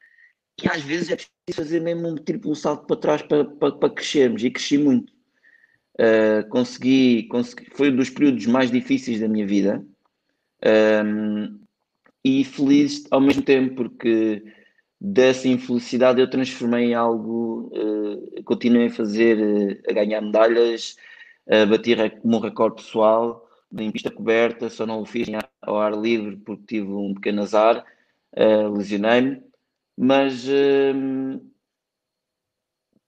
E 0.63 0.69
às 0.69 0.83
vezes 0.83 1.11
é 1.11 1.17
preciso 1.17 1.55
fazer 1.55 1.81
mesmo 1.81 2.09
um 2.09 2.17
triplo 2.17 2.55
salto 2.55 2.87
para 2.87 2.97
trás 2.97 3.23
para, 3.23 3.45
para, 3.45 3.73
para 3.73 3.91
crescermos, 3.91 4.43
e 4.43 4.51
cresci 4.51 4.79
muito. 4.79 5.13
Uh, 5.99 6.49
consegui, 6.49 7.25
consegui, 7.25 7.71
foi 7.75 7.91
um 7.91 7.97
dos 7.97 8.11
períodos 8.11 8.47
mais 8.47 8.71
difíceis 8.71 9.21
da 9.21 9.29
minha 9.29 9.47
vida 9.47 9.85
um, 10.65 11.61
e 12.25 12.45
feliz 12.45 13.05
ao 13.11 13.21
mesmo 13.21 13.43
tempo, 13.43 13.75
porque 13.75 14.43
dessa 15.01 15.47
infelicidade 15.49 16.21
eu 16.21 16.31
transformei 16.31 16.87
em 16.87 16.95
algo, 16.95 17.71
uh, 17.75 18.43
continuei 18.45 18.87
a 18.87 18.91
fazer, 18.91 19.39
uh, 19.39 19.91
a 19.91 19.93
ganhar 19.93 20.21
medalhas, 20.21 20.97
a 21.49 21.67
bater 21.67 22.21
um 22.25 22.39
recorde 22.39 22.77
pessoal 22.77 23.47
em 23.77 23.91
pista 23.91 24.11
coberta, 24.11 24.71
só 24.71 24.87
não 24.87 25.03
o 25.03 25.07
fiz 25.07 25.29
ao 25.63 25.79
ar 25.79 25.93
livre 25.93 26.37
porque 26.39 26.79
tive 26.79 26.93
um 26.93 27.15
pequeno 27.15 27.43
azar, 27.43 27.85
uh, 28.37 28.73
lesionei-me, 28.77 29.43
mas 29.97 30.47
um, 30.49 31.41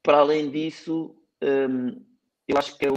para 0.03 0.19
além 0.19 0.51
disso, 0.51 1.17
um, 1.43 2.01
eu 2.49 2.57
acho 2.59 2.77
que 2.79 2.87
eu 2.87 2.95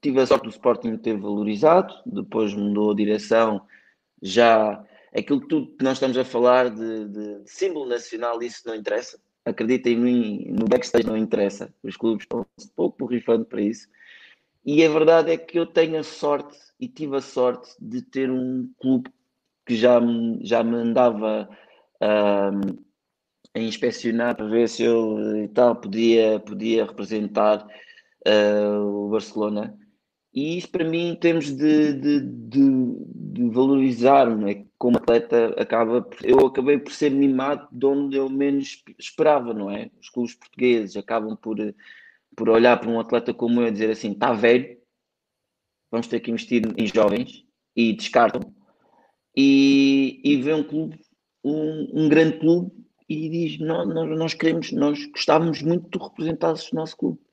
tive 0.00 0.20
a 0.20 0.26
sorte 0.26 0.44
do 0.44 0.50
Sporting 0.50 0.96
ter 0.96 1.16
valorizado, 1.16 1.94
depois 2.06 2.54
mudou 2.54 2.92
a 2.92 2.94
direção, 2.94 3.66
já 4.22 4.84
aquilo 5.14 5.46
tudo 5.46 5.76
que 5.76 5.84
nós 5.84 5.94
estamos 5.94 6.16
a 6.16 6.24
falar 6.24 6.70
de, 6.70 7.08
de, 7.08 7.38
de 7.40 7.50
símbolo 7.50 7.86
nacional, 7.86 8.42
isso 8.42 8.62
não 8.66 8.74
interessa. 8.74 9.18
Acredita 9.44 9.90
em 9.90 9.96
mim, 9.96 10.46
no 10.48 10.66
backstage 10.66 11.06
não 11.06 11.16
interessa. 11.16 11.72
Os 11.82 11.96
clubes 11.96 12.24
estão 12.24 12.40
um 12.40 12.68
pouco 12.74 12.98
borrifando 12.98 13.44
para 13.44 13.60
isso. 13.60 13.88
E 14.64 14.82
a 14.82 14.88
verdade 14.88 15.30
é 15.30 15.36
que 15.36 15.58
eu 15.58 15.66
tenho 15.66 15.98
a 15.98 16.02
sorte 16.02 16.58
e 16.80 16.88
tive 16.88 17.16
a 17.16 17.20
sorte 17.20 17.70
de 17.78 18.00
ter 18.00 18.30
um 18.30 18.70
clube 18.78 19.10
que 19.66 19.76
já, 19.76 20.00
já 20.40 20.64
me 20.64 20.76
andava 20.76 21.48
um, 22.00 22.84
a 23.54 23.60
inspecionar 23.60 24.34
para 24.34 24.46
ver 24.46 24.68
se 24.68 24.82
eu 24.82 25.44
e 25.44 25.48
tal 25.48 25.76
podia, 25.76 26.40
podia 26.40 26.86
representar 26.86 27.66
uh, 28.26 29.06
o 29.06 29.10
Barcelona. 29.10 29.78
E 30.32 30.58
isso 30.58 30.68
para 30.68 30.84
mim, 30.84 31.10
em 31.10 31.16
termos 31.16 31.50
de, 31.50 31.92
de, 31.92 32.20
de, 32.20 32.60
de 33.06 33.48
valorizar 33.50 34.26
é? 34.48 34.64
como 34.76 34.96
atleta, 34.96 35.54
acaba, 35.56 36.08
eu 36.22 36.46
acabei 36.46 36.78
por 36.78 36.92
ser 36.92 37.10
mimado 37.10 37.68
de 37.70 37.86
onde 37.86 38.16
eu 38.16 38.28
menos 38.28 38.82
esperava, 38.98 39.54
não 39.54 39.70
é? 39.70 39.90
Os 40.00 40.10
clubes 40.10 40.34
portugueses 40.34 40.96
acabam 40.96 41.36
por, 41.36 41.56
por 42.34 42.48
olhar 42.48 42.78
para 42.80 42.90
um 42.90 42.98
atleta 42.98 43.32
como 43.32 43.60
eu 43.60 43.68
e 43.68 43.70
dizer 43.70 43.90
assim: 43.90 44.12
está 44.12 44.32
velho, 44.32 44.76
vamos 45.90 46.08
ter 46.08 46.18
que 46.18 46.30
investir 46.30 46.62
em 46.76 46.86
jovens, 46.86 47.44
e 47.76 47.92
descartam. 47.92 48.52
E, 49.36 50.20
e 50.24 50.36
vê 50.42 50.54
um 50.54 50.62
clube, 50.62 51.00
um, 51.42 52.04
um 52.04 52.08
grande 52.08 52.38
clube, 52.38 52.72
e 53.08 53.28
diz: 53.28 53.58
nós, 53.60 53.86
nós 53.86 54.34
queremos, 54.34 54.72
nós 54.72 55.04
gostávamos 55.06 55.62
muito 55.62 55.96
de 55.96 56.04
representar 56.04 56.54
o 56.54 56.74
nosso 56.74 56.96
clube. 56.96 57.23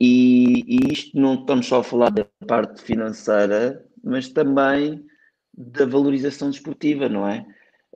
E, 0.00 0.64
e, 0.66 0.92
isto 0.92 1.18
não 1.18 1.34
estamos 1.34 1.66
só 1.66 1.80
a 1.80 1.84
falar 1.84 2.10
da 2.10 2.24
parte 2.46 2.82
financeira, 2.82 3.84
mas 4.02 4.28
também 4.28 5.04
da 5.52 5.84
valorização 5.84 6.50
desportiva, 6.50 7.08
não 7.08 7.26
é? 7.26 7.44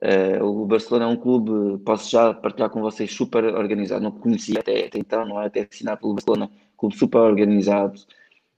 Uh, 0.03 0.43
o 0.43 0.65
Barcelona 0.65 1.05
é 1.05 1.07
um 1.07 1.15
clube, 1.15 1.81
posso 1.85 2.11
já 2.11 2.33
partilhar 2.33 2.69
com 2.69 2.81
vocês, 2.81 3.13
super 3.13 3.45
organizado. 3.45 4.03
Não 4.03 4.11
conhecia 4.11 4.59
até, 4.59 4.87
até 4.87 4.99
então, 4.99 5.25
não 5.25 5.41
é? 5.41 5.45
Até 5.45 5.61
assinar 5.61 5.97
pelo 5.97 6.13
Barcelona, 6.13 6.51
clube 6.77 6.97
super 6.97 7.19
organizado. 7.19 7.97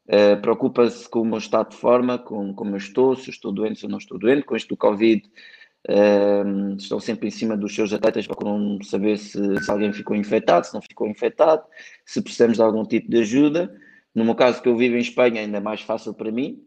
Uh, 0.07 0.41
Preocupa-se 0.41 1.07
com 1.07 1.21
o 1.21 1.25
meu 1.25 1.37
estado 1.37 1.69
de 1.69 1.77
forma, 1.77 2.17
com 2.17 2.53
como 2.53 2.71
eu 2.71 2.77
estou, 2.77 3.15
se 3.15 3.29
eu 3.29 3.31
estou 3.31 3.51
doente, 3.51 3.79
se 3.79 3.85
eu 3.85 3.89
não 3.89 3.99
estou 3.99 4.17
doente. 4.17 4.43
Com 4.43 4.55
isto 4.55 4.69
do 4.69 4.77
Covid, 4.77 5.23
estão 6.77 6.99
sempre 6.99 7.27
em 7.27 7.31
cima 7.31 7.55
dos 7.55 7.73
seus 7.75 7.93
atletas, 7.93 8.25
procuram 8.25 8.79
saber 8.83 9.17
se, 9.17 9.63
se 9.63 9.71
alguém 9.71 9.93
ficou 9.93 10.15
infectado, 10.15 10.65
se 10.65 10.73
não 10.73 10.81
ficou 10.81 11.07
infectado, 11.07 11.63
se 12.05 12.21
precisamos 12.21 12.57
de 12.57 12.63
algum 12.63 12.83
tipo 12.83 13.09
de 13.09 13.19
ajuda. 13.19 13.75
No 14.13 14.25
meu 14.25 14.35
caso, 14.35 14.61
que 14.61 14.69
eu 14.69 14.77
vivo 14.77 14.95
em 14.95 14.99
Espanha, 14.99 15.41
ainda 15.41 15.57
é 15.57 15.61
mais 15.61 15.81
fácil 15.81 16.13
para 16.13 16.31
mim, 16.31 16.63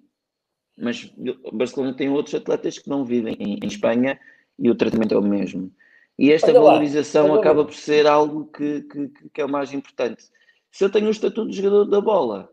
mas 0.76 1.12
o 1.44 1.56
Barcelona 1.56 1.94
tem 1.94 2.08
outros 2.08 2.34
atletas 2.34 2.78
que 2.78 2.88
não 2.88 3.04
vivem 3.04 3.36
em, 3.40 3.58
em 3.62 3.66
Espanha 3.66 4.18
e 4.58 4.70
o 4.70 4.74
tratamento 4.74 5.14
é 5.14 5.18
o 5.18 5.22
mesmo. 5.22 5.72
E 6.18 6.32
esta 6.32 6.50
olha 6.50 6.60
valorização 6.60 7.28
lá, 7.28 7.38
acaba 7.38 7.64
por 7.64 7.74
ser 7.74 8.06
algo 8.06 8.46
que, 8.46 8.82
que, 8.82 9.08
que, 9.32 9.40
é 9.40 9.44
o 9.44 9.48
mais 9.48 9.72
importante. 9.72 10.24
Se 10.70 10.84
eu 10.84 10.90
tenho 10.90 11.06
o 11.06 11.10
estatuto 11.10 11.50
de 11.50 11.56
jogador 11.56 11.84
da 11.84 12.00
bola, 12.00 12.52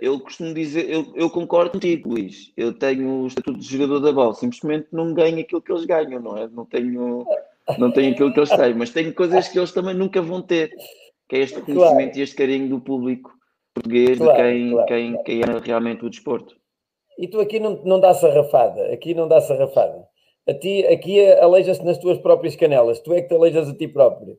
eu 0.00 0.20
costumo 0.20 0.52
dizer, 0.52 0.90
eu, 0.90 1.12
eu, 1.14 1.30
concordo 1.30 1.72
contigo, 1.72 2.10
Luís. 2.10 2.52
Eu 2.56 2.72
tenho 2.72 3.22
o 3.22 3.26
estatuto 3.26 3.58
de 3.58 3.66
jogador 3.66 4.00
da 4.00 4.12
bola, 4.12 4.34
simplesmente 4.34 4.88
não 4.92 5.14
ganho 5.14 5.40
aquilo 5.40 5.62
que 5.62 5.72
eles 5.72 5.84
ganham, 5.84 6.20
não 6.20 6.36
é? 6.36 6.48
Não 6.48 6.66
tenho, 6.66 7.26
não 7.78 7.90
tenho 7.90 8.12
aquilo 8.12 8.32
que 8.32 8.40
eles 8.40 8.50
têm, 8.50 8.74
mas 8.74 8.90
tenho 8.90 9.14
coisas 9.14 9.48
que 9.48 9.58
eles 9.58 9.72
também 9.72 9.94
nunca 9.94 10.20
vão 10.20 10.42
ter, 10.42 10.70
que 11.28 11.36
é 11.36 11.38
este 11.40 11.56
reconhecimento 11.56 11.96
claro. 11.96 12.18
e 12.18 12.22
este 12.22 12.36
carinho 12.36 12.68
do 12.68 12.80
público 12.80 13.32
português, 13.74 14.18
claro, 14.18 14.36
de 14.36 14.42
quem, 14.42 14.70
claro. 14.70 14.86
quem, 14.86 15.22
quem 15.24 15.40
é 15.40 15.58
realmente 15.62 16.04
o 16.04 16.10
desporto. 16.10 16.54
E 17.18 17.28
tu 17.28 17.40
aqui 17.40 17.58
não, 17.58 17.82
não 17.84 18.00
dá 18.00 18.14
sarrafada, 18.14 18.92
aqui 18.92 19.14
não 19.14 19.28
dá 19.28 19.40
sarrafada. 19.40 20.06
A 20.46 20.54
ti, 20.54 20.86
aqui 20.86 21.24
aleija-se 21.32 21.82
nas 21.84 21.98
tuas 21.98 22.18
próprias 22.18 22.54
canelas, 22.54 23.00
tu 23.00 23.12
é 23.12 23.22
que 23.22 23.28
te 23.28 23.34
aleijas 23.34 23.68
a 23.68 23.74
ti 23.74 23.88
próprio. 23.88 24.38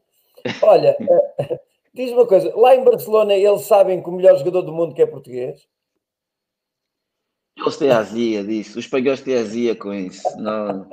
Olha, 0.62 0.96
diz 1.96 2.12
uma 2.12 2.28
coisa, 2.28 2.54
lá 2.56 2.76
em 2.76 2.84
Barcelona 2.84 3.34
eles 3.34 3.62
sabem 3.62 4.04
que 4.04 4.10
o 4.10 4.12
melhor 4.12 4.38
jogador 4.38 4.62
do 4.62 4.74
mundo 4.74 4.94
que 4.94 5.02
é 5.02 5.06
português? 5.06 5.68
Eles 7.58 7.78
têm 7.78 7.90
azia 7.90 8.44
disso, 8.44 8.78
os 8.78 8.86
espanhóis 8.86 9.22
têm 9.22 9.36
azia 9.36 9.76
com 9.76 9.94
isso. 9.94 10.22
Não, 10.38 10.86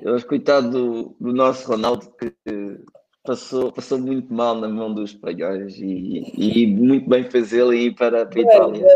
eles, 0.00 0.22
coitado 0.22 0.70
do, 0.70 1.16
do 1.20 1.32
nosso 1.32 1.68
Ronaldo, 1.68 2.08
que 2.16 2.32
passou, 3.24 3.72
passou 3.72 3.98
muito 3.98 4.32
mal 4.32 4.54
na 4.54 4.68
mão 4.68 4.94
dos 4.94 5.10
espanhóis 5.10 5.76
e, 5.78 6.32
e 6.36 6.66
muito 6.68 7.08
bem 7.08 7.28
fez 7.28 7.52
ele 7.52 7.76
ir 7.76 7.94
para, 7.96 8.22
a 8.22 8.40
Itália. 8.40 8.86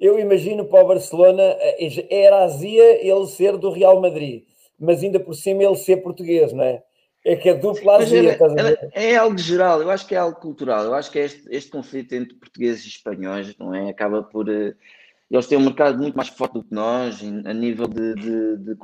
Eu 0.00 0.18
imagino 0.18 0.64
para 0.64 0.84
o 0.84 0.88
Barcelona, 0.88 1.42
eh, 1.42 2.06
era 2.10 2.42
azia 2.42 3.00
ele 3.00 3.26
ser 3.28 3.56
do 3.56 3.70
Real 3.70 4.00
Madrid, 4.00 4.42
mas 4.78 5.04
ainda 5.04 5.20
por 5.20 5.34
cima 5.34 5.62
ele 5.62 5.76
ser 5.76 5.98
português, 5.98 6.52
não 6.52 6.64
é? 6.64 6.82
É 7.24 7.36
que 7.36 7.48
é 7.48 7.54
dupla 7.54 7.96
azia. 7.96 8.38
É, 8.92 9.12
é, 9.12 9.16
algo 9.16 9.38
geral, 9.38 9.80
eu 9.80 9.90
acho 9.90 10.06
que 10.06 10.14
é 10.14 10.18
algo 10.18 10.38
cultural. 10.38 10.84
Eu 10.84 10.94
acho 10.94 11.10
que 11.10 11.18
é 11.18 11.24
este, 11.24 11.42
este 11.48 11.70
conflito 11.70 12.12
entre 12.12 12.34
portugueses 12.34 12.84
e 12.84 12.88
espanhóis, 12.88 13.56
não 13.56 13.74
é? 13.74 13.88
Acaba 13.88 14.22
por. 14.22 14.48
Uh, 14.48 14.74
eles 15.30 15.46
têm 15.46 15.56
um 15.56 15.64
mercado 15.64 15.98
muito 15.98 16.14
mais 16.14 16.28
forte 16.28 16.52
do 16.52 16.62
que 16.62 16.74
nós, 16.74 17.22
a 17.22 17.52
nível 17.54 17.88
de, 17.88 18.14
de, 18.14 18.56
de, 18.58 18.76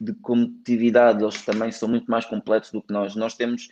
de 0.00 0.12
competitividade, 0.20 1.22
eles 1.22 1.42
também 1.42 1.72
são 1.72 1.88
muito 1.88 2.10
mais 2.10 2.24
completos 2.26 2.70
do 2.70 2.82
que 2.82 2.92
nós. 2.92 3.16
Nós 3.16 3.34
temos, 3.34 3.68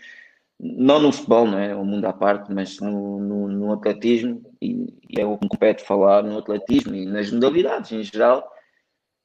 não 0.58 0.98
no 0.98 1.12
futebol, 1.12 1.46
não 1.46 1.58
é? 1.58 1.76
O 1.76 1.84
mundo 1.84 2.06
à 2.06 2.12
parte, 2.12 2.52
mas 2.52 2.80
no, 2.80 3.20
no, 3.20 3.48
no 3.48 3.72
atletismo, 3.72 4.42
e, 4.60 4.86
e 5.10 5.20
é 5.20 5.26
o 5.26 5.36
que 5.36 5.44
me 5.44 5.50
compete 5.50 5.84
falar 5.84 6.22
no 6.22 6.38
atletismo 6.38 6.94
e 6.94 7.04
nas 7.04 7.30
modalidades 7.30 7.92
em 7.92 8.02
geral, 8.02 8.50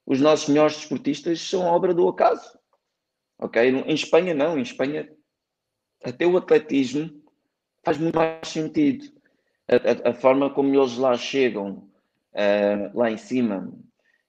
os 0.06 0.20
nossos 0.20 0.50
melhores 0.50 0.76
desportistas 0.76 1.42
são 1.42 1.62
obra 1.62 1.94
do 1.94 2.08
acaso. 2.08 2.61
Ok? 3.42 3.62
Em 3.62 3.94
Espanha, 3.94 4.34
não. 4.34 4.58
Em 4.58 4.62
Espanha, 4.62 5.10
até 6.04 6.26
o 6.26 6.38
atletismo 6.38 7.10
faz 7.84 7.98
muito 7.98 8.16
mais 8.16 8.48
sentido. 8.48 9.06
A, 9.68 10.10
a, 10.10 10.12
a 10.12 10.14
forma 10.14 10.50
como 10.50 10.74
eles 10.74 10.96
lá 10.98 11.18
chegam, 11.18 11.89
uh, 12.34 12.98
lá 12.98 13.10
em 13.10 13.18
cima, 13.18 13.74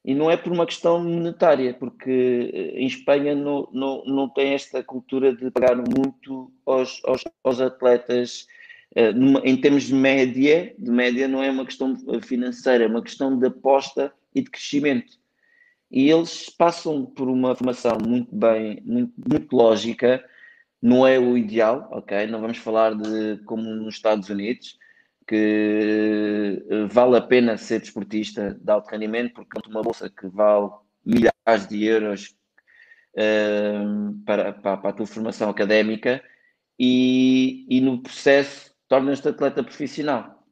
e 0.05 0.15
não 0.15 0.31
é 0.31 0.37
por 0.37 0.53
uma 0.53 0.67
questão 0.67 1.03
monetária, 1.03 1.75
porque 1.75 2.51
eh, 2.53 2.81
em 2.81 2.87
Espanha 2.87 3.37
não, 3.37 3.69
não, 3.73 4.05
não 4.05 4.29
tem 4.29 4.53
esta 4.53 4.83
cultura 4.83 5.33
de 5.33 5.49
pagar 5.53 5.77
muito 5.77 6.53
aos, 6.67 7.01
aos, 7.05 7.23
aos 7.45 7.61
atletas. 7.61 8.47
Uh, 8.97 9.13
numa, 9.15 9.41
em 9.41 9.57
termos 9.57 9.85
de 9.85 9.95
média, 9.95 10.75
de 10.79 10.91
média 10.91 11.29
não 11.29 11.43
é 11.43 11.51
uma 11.51 11.65
questão 11.65 11.97
financeira, 12.21 12.85
é 12.85 12.87
uma 12.87 13.03
questão 13.03 13.39
de 13.39 13.47
aposta 13.47 14.13
e 14.35 14.43
de 14.43 14.51
crescimento. 14.51 15.22
E 15.93 16.11
eles 16.11 16.49
passam 16.49 17.05
por 17.05 17.29
uma 17.29 17.55
formação 17.55 17.99
muito 17.99 18.35
bem, 18.35 18.83
muito, 18.85 19.13
muito 19.29 19.55
lógica, 19.55 20.25
não 20.81 21.07
é 21.07 21.19
o 21.19 21.37
ideal, 21.37 21.89
ok? 21.93 22.27
Não 22.27 22.41
vamos 22.41 22.59
falar 22.59 22.95
de 22.95 23.39
como 23.45 23.63
nos 23.63 23.97
Estados 23.97 24.29
Unidos, 24.31 24.79
que 25.27 26.65
eh, 26.71 26.87
vale 26.87 27.17
a 27.17 27.21
pena 27.21 27.57
ser 27.57 27.81
desportista 27.81 28.55
de 28.61 28.71
alto 28.73 28.91
rendimento, 28.91 29.35
porque 29.35 29.61
uma 29.69 29.83
bolsa 29.83 30.11
que 30.11 30.27
vale 30.29 30.71
milhares 31.05 31.69
de 31.69 31.85
euros 31.85 32.35
uh, 33.17 34.25
para, 34.25 34.53
para, 34.53 34.77
para, 34.79 34.91
a 34.91 34.93
tua 34.93 35.07
formação 35.07 35.51
académica 35.51 36.23
e, 36.79 37.67
e 37.69 37.81
no 37.81 38.03
processo 38.03 38.75
tornas-te 38.89 39.29
atleta 39.29 39.63
profissional. 39.63 40.45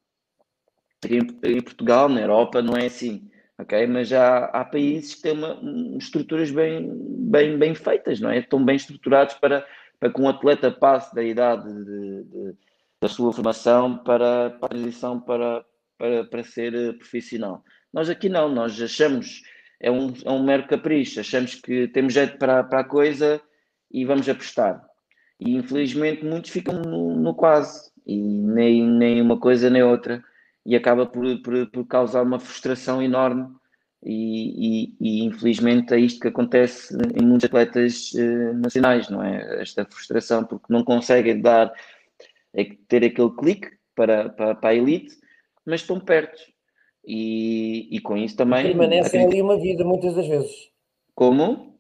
Em, 1.09 1.21
em, 1.43 1.63
Portugal, 1.63 2.09
na 2.09 2.21
Europa, 2.21 2.63
não 2.63 2.77
é 2.77 2.87
assim, 2.87 3.31
ok? 3.61 3.87
Mas 3.87 4.09
já 4.09 4.47
há 4.47 4.65
países 4.65 5.15
que 5.15 5.23
têm 5.23 5.33
uma, 5.33 5.59
estruturas 5.99 6.51
bem, 6.51 6.91
bem, 7.31 7.59
bem 7.59 7.75
feitas, 7.75 8.21
não 8.21 8.31
é? 8.31 8.39
Estão 8.39 8.65
bem 8.65 8.77
estruturados 8.77 9.35
para, 9.35 9.67
para 9.99 10.13
que 10.13 10.21
um 10.21 10.29
atleta 10.29 10.71
passe 10.71 11.15
da 11.15 11.23
idade 11.23 11.69
de, 11.73 12.25
de 12.25 12.55
da 13.01 13.09
sua 13.09 13.33
formação 13.33 13.97
para, 13.97 14.51
para 14.51 14.67
a 14.67 14.69
transição 14.69 15.19
para, 15.19 15.65
para, 15.97 16.25
para 16.25 16.45
ser 16.45 16.75
eh, 16.75 16.93
profissional. 16.93 17.65
Nós 17.93 18.11
aqui 18.11 18.29
não, 18.29 18.49
nós 18.49 18.81
achamos, 18.81 19.43
é 19.81 19.91
um, 19.91 20.13
é 20.25 20.31
um 20.31 20.45
mero 20.45 20.67
capricho, 20.67 21.19
achamos 21.19 21.55
que 21.55 21.89
temos 21.89 22.13
jeito 22.13 22.37
para, 22.37 22.63
para 22.63 22.81
a 22.81 22.85
coisa 22.85 23.41
e 23.91 24.05
vamos 24.05 24.29
apostar. 24.29 24.85
E 25.41 25.57
infelizmente 25.57 26.25
muitos 26.25 26.51
ficam 26.51 26.75
no, 26.75 27.17
no 27.17 27.35
quase, 27.35 27.91
e 28.07 28.17
nem, 28.19 28.87
nem 28.87 29.23
uma 29.23 29.41
coisa 29.41 29.71
nem 29.71 29.83
outra, 29.83 30.23
e 30.65 30.77
acaba 30.77 31.07
por, 31.07 31.25
por, 31.43 31.71
por 31.71 31.87
causar 31.87 32.23
uma 32.23 32.39
frustração 32.39 33.03
enorme. 33.03 33.49
E, 34.03 34.89
e, 34.89 34.97
e, 34.99 35.25
infelizmente 35.25 35.93
é 35.93 36.01
isto 36.01 36.21
que 36.21 36.29
acontece 36.29 36.97
em 37.15 37.23
muitos 37.23 37.45
atletas 37.45 38.13
uh, 38.13 38.55
nacionais, 38.55 39.11
não 39.11 39.23
é? 39.23 39.61
Esta 39.61 39.85
frustração, 39.85 40.43
porque 40.43 40.73
não 40.73 40.83
conseguem 40.83 41.39
dar 41.39 41.71
é 42.55 42.65
ter 42.89 43.05
aquele 43.05 43.31
clique 43.31 43.69
para, 43.95 44.31
para, 44.31 44.55
para 44.55 44.71
a 44.71 44.75
elite, 44.75 45.15
mas 45.65 45.83
estão 45.83 46.01
perto. 46.01 46.41
E, 47.07 47.89
e 47.95 48.01
com 48.01 48.17
isso 48.17 48.37
também. 48.37 48.61
E 48.61 48.69
permanecem 48.69 49.07
acredito... 49.07 49.33
ali 49.33 49.43
uma 49.43 49.59
vida, 49.59 49.85
muitas 49.85 50.15
das 50.15 50.27
vezes. 50.27 50.71
Como? 51.15 51.79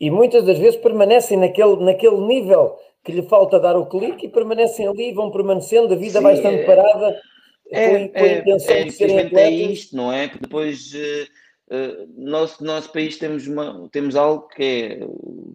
E 0.00 0.10
muitas 0.10 0.44
das 0.44 0.58
vezes 0.58 0.80
permanecem 0.80 1.38
naquele, 1.38 1.76
naquele 1.84 2.20
nível 2.26 2.76
que 3.04 3.12
lhe 3.12 3.22
falta 3.22 3.60
dar 3.60 3.76
o 3.76 3.86
clique 3.86 4.26
e 4.26 4.28
permanecem 4.28 4.86
ali, 4.86 5.12
vão 5.12 5.30
permanecendo, 5.30 5.94
a 5.94 5.96
vida 5.96 6.18
Sim, 6.18 6.22
vai 6.22 6.34
estando 6.34 6.56
é, 6.56 6.64
parada 6.64 7.20
é, 7.70 8.08
com, 8.08 8.18
a 8.18 8.20
é, 8.20 8.38
intenção 8.38 8.74
é, 8.74 8.84
de 8.84 8.92
serem 8.92 9.18
atletas. 9.20 9.38
É 9.42 9.50
isto, 9.50 9.96
não 9.96 10.12
é? 10.12 10.28
Porque 10.28 10.42
depois. 10.42 10.92
Uh, 10.94 11.48
Uh, 11.70 12.08
nosso, 12.16 12.64
nosso 12.64 12.90
país 12.90 13.18
temos, 13.18 13.46
uma, 13.46 13.86
temos 13.92 14.16
algo 14.16 14.48
que 14.48 14.62
é 14.62 15.04
o 15.04 15.54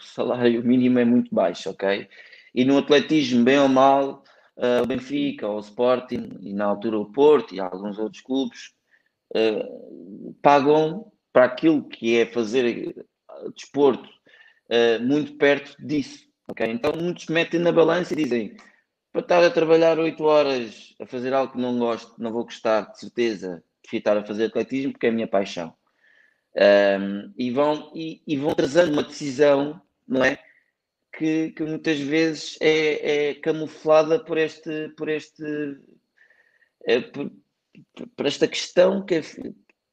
salário 0.00 0.62
mínimo 0.64 0.98
é 0.98 1.04
muito 1.04 1.34
baixo, 1.34 1.70
ok? 1.70 2.08
E 2.54 2.64
no 2.64 2.78
atletismo, 2.78 3.44
bem 3.44 3.58
ou 3.58 3.68
mal, 3.68 4.24
uh, 4.56 4.82
o 4.82 4.86
Benfica, 4.86 5.48
o 5.48 5.60
Sporting, 5.60 6.38
e 6.40 6.52
na 6.52 6.64
altura 6.64 6.98
o 6.98 7.12
Porto 7.12 7.54
e 7.54 7.60
alguns 7.60 7.98
outros 7.98 8.22
clubes, 8.22 8.72
uh, 9.34 10.34
pagam 10.42 11.12
para 11.32 11.44
aquilo 11.44 11.86
que 11.86 12.18
é 12.18 12.26
fazer 12.26 12.94
desporto 13.54 14.08
uh, 14.08 15.02
muito 15.02 15.34
perto 15.34 15.76
disso. 15.78 16.24
Okay? 16.50 16.70
Então 16.70 16.92
muitos 16.92 17.26
metem 17.26 17.60
na 17.60 17.72
balança 17.72 18.14
e 18.14 18.16
dizem 18.16 18.56
para 19.16 19.22
estar 19.22 19.44
a 19.44 19.50
trabalhar 19.50 19.98
8 19.98 20.22
horas 20.24 20.94
a 21.00 21.06
fazer 21.06 21.32
algo 21.32 21.54
que 21.54 21.58
não 21.58 21.78
gosto, 21.78 22.12
não 22.18 22.30
vou 22.30 22.44
gostar, 22.44 22.82
de 22.92 23.00
certeza, 23.00 23.64
de 23.90 23.96
estar 23.96 24.14
a 24.14 24.22
fazer 24.22 24.44
atletismo 24.44 24.92
porque 24.92 25.06
é 25.06 25.08
a 25.08 25.12
minha 25.12 25.26
paixão. 25.26 25.72
Um, 26.54 27.32
e, 27.38 27.50
vão, 27.50 27.90
e, 27.94 28.20
e, 28.26 28.36
vão 28.36 28.54
trazendo 28.54 28.92
uma 28.92 29.02
decisão, 29.02 29.80
não 30.06 30.22
é? 30.22 30.38
que, 31.16 31.50
que 31.52 31.62
muitas 31.62 31.98
vezes 31.98 32.58
é, 32.60 33.30
é, 33.30 33.34
camuflada 33.36 34.22
por 34.22 34.36
este, 34.36 34.90
por 34.98 35.08
este, 35.08 35.42
é, 36.86 37.00
por, 37.00 37.32
por, 38.14 38.26
esta 38.26 38.46
questão 38.46 39.02
que 39.02 39.14
é, 39.14 39.22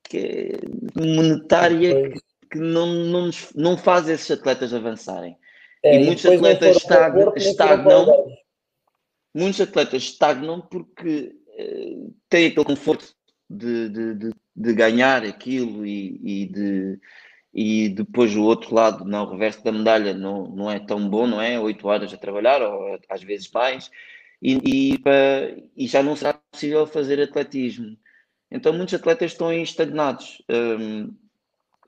que 0.04 0.18
é 0.18 1.02
monetária 1.02 2.12
que, 2.12 2.20
que, 2.52 2.58
não, 2.58 2.88
não, 2.88 3.30
não 3.56 3.78
faz 3.78 4.10
esses 4.10 4.30
atletas 4.32 4.74
avançarem. 4.74 5.38
É, 5.82 5.96
e 5.96 6.06
muitos 6.06 6.26
atletas 6.26 6.76
estagnam, 6.76 7.34
estagnam 7.38 8.43
muitos 9.34 9.62
atletas 9.62 10.04
estagnam 10.04 10.62
porque 10.62 11.36
uh, 11.48 12.16
têm 12.30 12.48
aquele 12.48 12.66
conforto 12.66 13.16
de, 13.50 13.90
de, 13.90 14.16
de, 14.16 14.32
de 14.56 14.74
ganhar 14.74 15.24
aquilo 15.24 15.86
e, 15.86 16.20
e 16.24 16.46
de 16.46 17.00
e 17.54 17.90
depois 17.90 18.36
o 18.36 18.44
outro 18.44 18.74
lado, 18.74 19.06
não, 19.06 19.26
o 19.26 19.32
reverso 19.32 19.64
da 19.64 19.72
medalha 19.72 20.14
não, 20.14 20.48
não 20.48 20.72
é 20.72 20.80
tão 20.80 21.08
bom, 21.08 21.28
não 21.28 21.40
é? 21.40 21.60
Oito 21.60 21.88
horas 21.88 22.12
a 22.12 22.18
trabalhar, 22.18 22.62
ou 22.64 23.00
às 23.08 23.22
vezes 23.22 23.50
mais, 23.52 23.92
e, 24.42 24.58
e, 24.66 25.00
e, 25.78 25.88
já 25.88 26.02
não 26.02 26.16
será 26.16 26.34
possível 26.34 26.88
fazer 26.88 27.22
atletismo. 27.22 27.96
Então 28.50 28.74
muitos 28.74 28.96
atletas 28.96 29.32
estão 29.32 29.54
estagnados. 29.54 30.42
Um, 30.50 31.16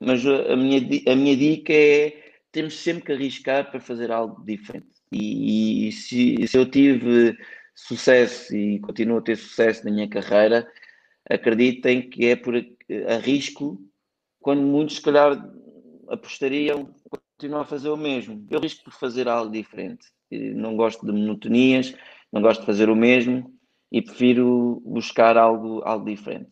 mas 0.00 0.24
a 0.26 0.56
minha, 0.56 0.80
a 1.10 1.16
minha 1.16 1.36
dica 1.36 1.72
é 1.72 2.22
temos 2.52 2.78
sempre 2.78 3.04
que 3.04 3.12
arriscar 3.12 3.70
para 3.70 3.80
fazer 3.80 4.10
algo 4.12 4.44
diferente. 4.44 4.95
E, 5.12 5.88
e 5.88 5.92
se, 5.92 6.46
se 6.46 6.58
eu 6.58 6.68
tive 6.70 7.36
sucesso 7.74 8.56
e 8.56 8.78
continuo 8.80 9.18
a 9.18 9.22
ter 9.22 9.36
sucesso 9.36 9.84
na 9.84 9.90
minha 9.90 10.08
carreira, 10.08 10.66
acreditem 11.28 12.08
que 12.08 12.26
é 12.26 12.36
por 12.36 12.54
arrisco 13.08 13.78
quando 14.40 14.62
muitos, 14.62 14.96
se 14.96 15.02
calhar, 15.02 15.36
apostariam 16.08 16.94
continuar 17.36 17.62
a 17.62 17.66
fazer 17.66 17.90
o 17.90 17.96
mesmo. 17.96 18.46
Eu 18.50 18.60
risco 18.60 18.84
por 18.84 18.92
fazer 18.92 19.28
algo 19.28 19.50
diferente. 19.50 20.06
Não 20.30 20.76
gosto 20.76 21.04
de 21.04 21.12
monotonias, 21.12 21.94
não 22.32 22.40
gosto 22.40 22.60
de 22.60 22.66
fazer 22.66 22.88
o 22.88 22.96
mesmo 22.96 23.52
e 23.90 24.02
prefiro 24.02 24.82
buscar 24.84 25.36
algo, 25.36 25.82
algo 25.84 26.04
diferente. 26.04 26.50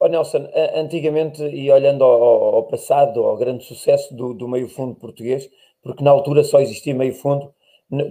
Oh 0.00 0.06
Nelson, 0.06 0.48
antigamente, 0.74 1.42
e 1.42 1.70
olhando 1.70 2.04
ao, 2.04 2.54
ao 2.54 2.66
passado, 2.68 3.20
ao 3.24 3.36
grande 3.36 3.64
sucesso 3.64 4.14
do, 4.14 4.32
do 4.32 4.46
meio 4.46 4.68
fundo 4.68 4.94
português, 4.94 5.50
porque 5.82 6.04
na 6.04 6.10
altura 6.10 6.44
só 6.44 6.60
existia 6.60 6.94
meio 6.94 7.14
fundo, 7.14 7.52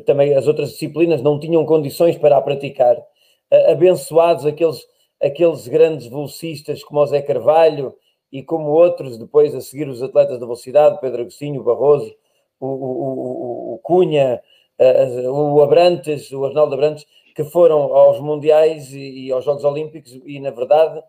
também 0.05 0.35
as 0.35 0.47
outras 0.47 0.71
disciplinas 0.71 1.21
não 1.21 1.39
tinham 1.39 1.65
condições 1.65 2.17
para 2.17 2.37
a 2.37 2.41
praticar. 2.41 2.97
Abençoados 3.69 4.45
aqueles, 4.45 4.85
aqueles 5.21 5.67
grandes 5.67 6.07
velocistas 6.07 6.83
como 6.83 6.99
o 6.99 7.05
Zé 7.05 7.21
Carvalho, 7.21 7.95
e 8.31 8.43
como 8.43 8.69
outros, 8.69 9.17
depois 9.17 9.55
a 9.55 9.61
seguir 9.61 9.87
os 9.87 10.01
atletas 10.01 10.39
da 10.39 10.45
velocidade, 10.45 10.99
Pedro 10.99 11.21
Agostinho, 11.21 11.63
Barroso, 11.63 12.13
o, 12.59 12.67
o, 12.67 13.73
o, 13.75 13.79
Cunha, 13.79 14.41
o 15.31 15.61
Abrantes, 15.61 16.31
o 16.31 16.45
Arnaldo 16.45 16.73
Abrantes, 16.73 17.05
que 17.35 17.43
foram 17.43 17.93
aos 17.93 18.19
Mundiais 18.19 18.91
e, 18.93 19.27
e 19.27 19.31
aos 19.31 19.45
Jogos 19.45 19.63
Olímpicos 19.63 20.19
e, 20.25 20.39
na 20.39 20.49
verdade, 20.49 21.01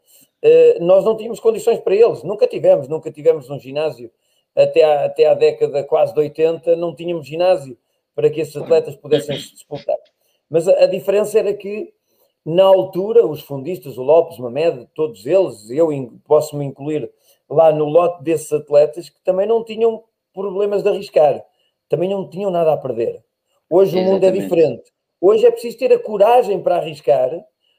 eh, 0.42 0.78
nós 0.80 1.04
não 1.04 1.16
tínhamos 1.16 1.40
condições 1.40 1.80
para 1.80 1.94
eles, 1.94 2.22
nunca 2.22 2.46
tivemos, 2.46 2.86
nunca 2.86 3.10
tivemos 3.10 3.48
um 3.48 3.58
ginásio. 3.58 4.10
Até 4.54 4.84
à, 4.84 5.04
até 5.06 5.26
à 5.26 5.34
década 5.34 5.84
quase 5.84 6.12
de 6.12 6.20
80 6.20 6.76
não 6.76 6.94
tínhamos 6.94 7.26
ginásio 7.26 7.78
para 8.18 8.30
que 8.30 8.40
esses 8.40 8.56
atletas 8.56 8.96
pudessem 8.96 9.38
se 9.38 9.52
disputar. 9.52 9.96
Mas 10.50 10.66
a, 10.66 10.72
a 10.72 10.86
diferença 10.86 11.38
era 11.38 11.54
que 11.54 11.94
na 12.44 12.64
altura, 12.64 13.24
os 13.24 13.42
fundistas, 13.42 13.96
o 13.96 14.02
Lopes, 14.02 14.40
Mamed, 14.40 14.88
todos 14.92 15.24
eles, 15.24 15.70
eu 15.70 15.88
posso 16.26 16.56
me 16.56 16.64
incluir 16.64 17.08
lá 17.48 17.70
no 17.70 17.84
lote 17.84 18.24
desses 18.24 18.52
atletas 18.52 19.08
que 19.08 19.22
também 19.22 19.46
não 19.46 19.62
tinham 19.62 20.02
problemas 20.34 20.82
de 20.82 20.88
arriscar, 20.88 21.44
também 21.88 22.10
não 22.10 22.28
tinham 22.28 22.50
nada 22.50 22.72
a 22.72 22.76
perder. 22.76 23.22
Hoje 23.70 23.96
Exatamente. 23.96 24.08
o 24.08 24.12
mundo 24.14 24.24
é 24.24 24.30
diferente. 24.32 24.92
Hoje 25.20 25.46
é 25.46 25.50
preciso 25.52 25.78
ter 25.78 25.92
a 25.92 25.98
coragem 26.00 26.60
para 26.60 26.78
arriscar, 26.78 27.30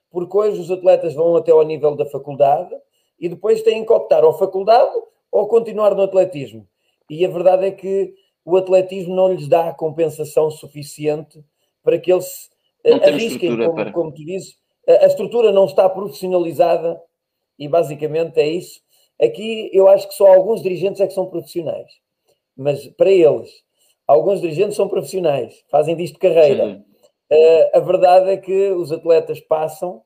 porque 0.10 0.38
hoje 0.38 0.62
os 0.62 0.72
atletas 0.72 1.14
vão 1.16 1.36
até 1.36 1.52
ao 1.52 1.64
nível 1.64 1.98
da 1.98 2.06
faculdade 2.06 2.74
e 3.20 3.28
depois 3.28 3.62
têm 3.62 3.86
que 3.86 3.92
optar 3.92 4.24
ou 4.24 4.32
faculdade 4.32 4.94
ou 5.30 5.50
continuar 5.50 5.94
no 5.94 6.04
atletismo. 6.04 6.66
E 7.10 7.26
a 7.26 7.30
verdade 7.30 7.66
é 7.66 7.72
que 7.72 8.16
o 8.50 8.58
atletismo 8.58 9.16
não 9.16 9.34
lhes 9.34 9.48
dá 9.48 9.70
a 9.70 9.74
compensação 9.74 10.50
suficiente 10.52 11.44
para 11.84 11.98
que 12.00 12.12
eles 12.12 12.50
Não 12.86 13.00
temos 13.00 13.22
arrisquem, 13.22 13.58
como, 13.58 13.76
para- 13.76 13.92
como 13.92 14.12
tu 14.14 14.24
dizes, 14.26 14.58
a, 14.88 15.04
a 15.04 15.08
estrutura 15.08 15.52
não 15.52 15.66
está 15.66 15.88
profissionalizada 15.90 17.02
e 17.58 17.68
basicamente 17.68 18.40
é 18.40 18.48
isso. 18.48 18.82
Aqui 19.22 19.70
eu 19.74 19.88
acho 19.88 20.08
que 20.08 20.14
só 20.14 20.28
alguns 20.28 20.62
dirigentes 20.62 21.02
é 21.02 21.08
que 21.08 21.14
são 21.14 21.26
profissionais, 21.28 21.92
mas 22.56 22.88
para 22.88 23.12
eles, 23.12 23.50
alguns 24.08 24.40
dirigentes 24.42 24.76
são 24.76 24.88
profissionais, 24.88 25.64
fazem 25.70 25.96
disto 25.96 26.18
carreira. 26.20 26.84
Uh, 27.32 27.78
a 27.78 27.80
verdade 27.80 28.32
é 28.32 28.38
que 28.38 28.72
os 28.72 28.92
atletas 28.92 29.40
passam, 29.42 29.98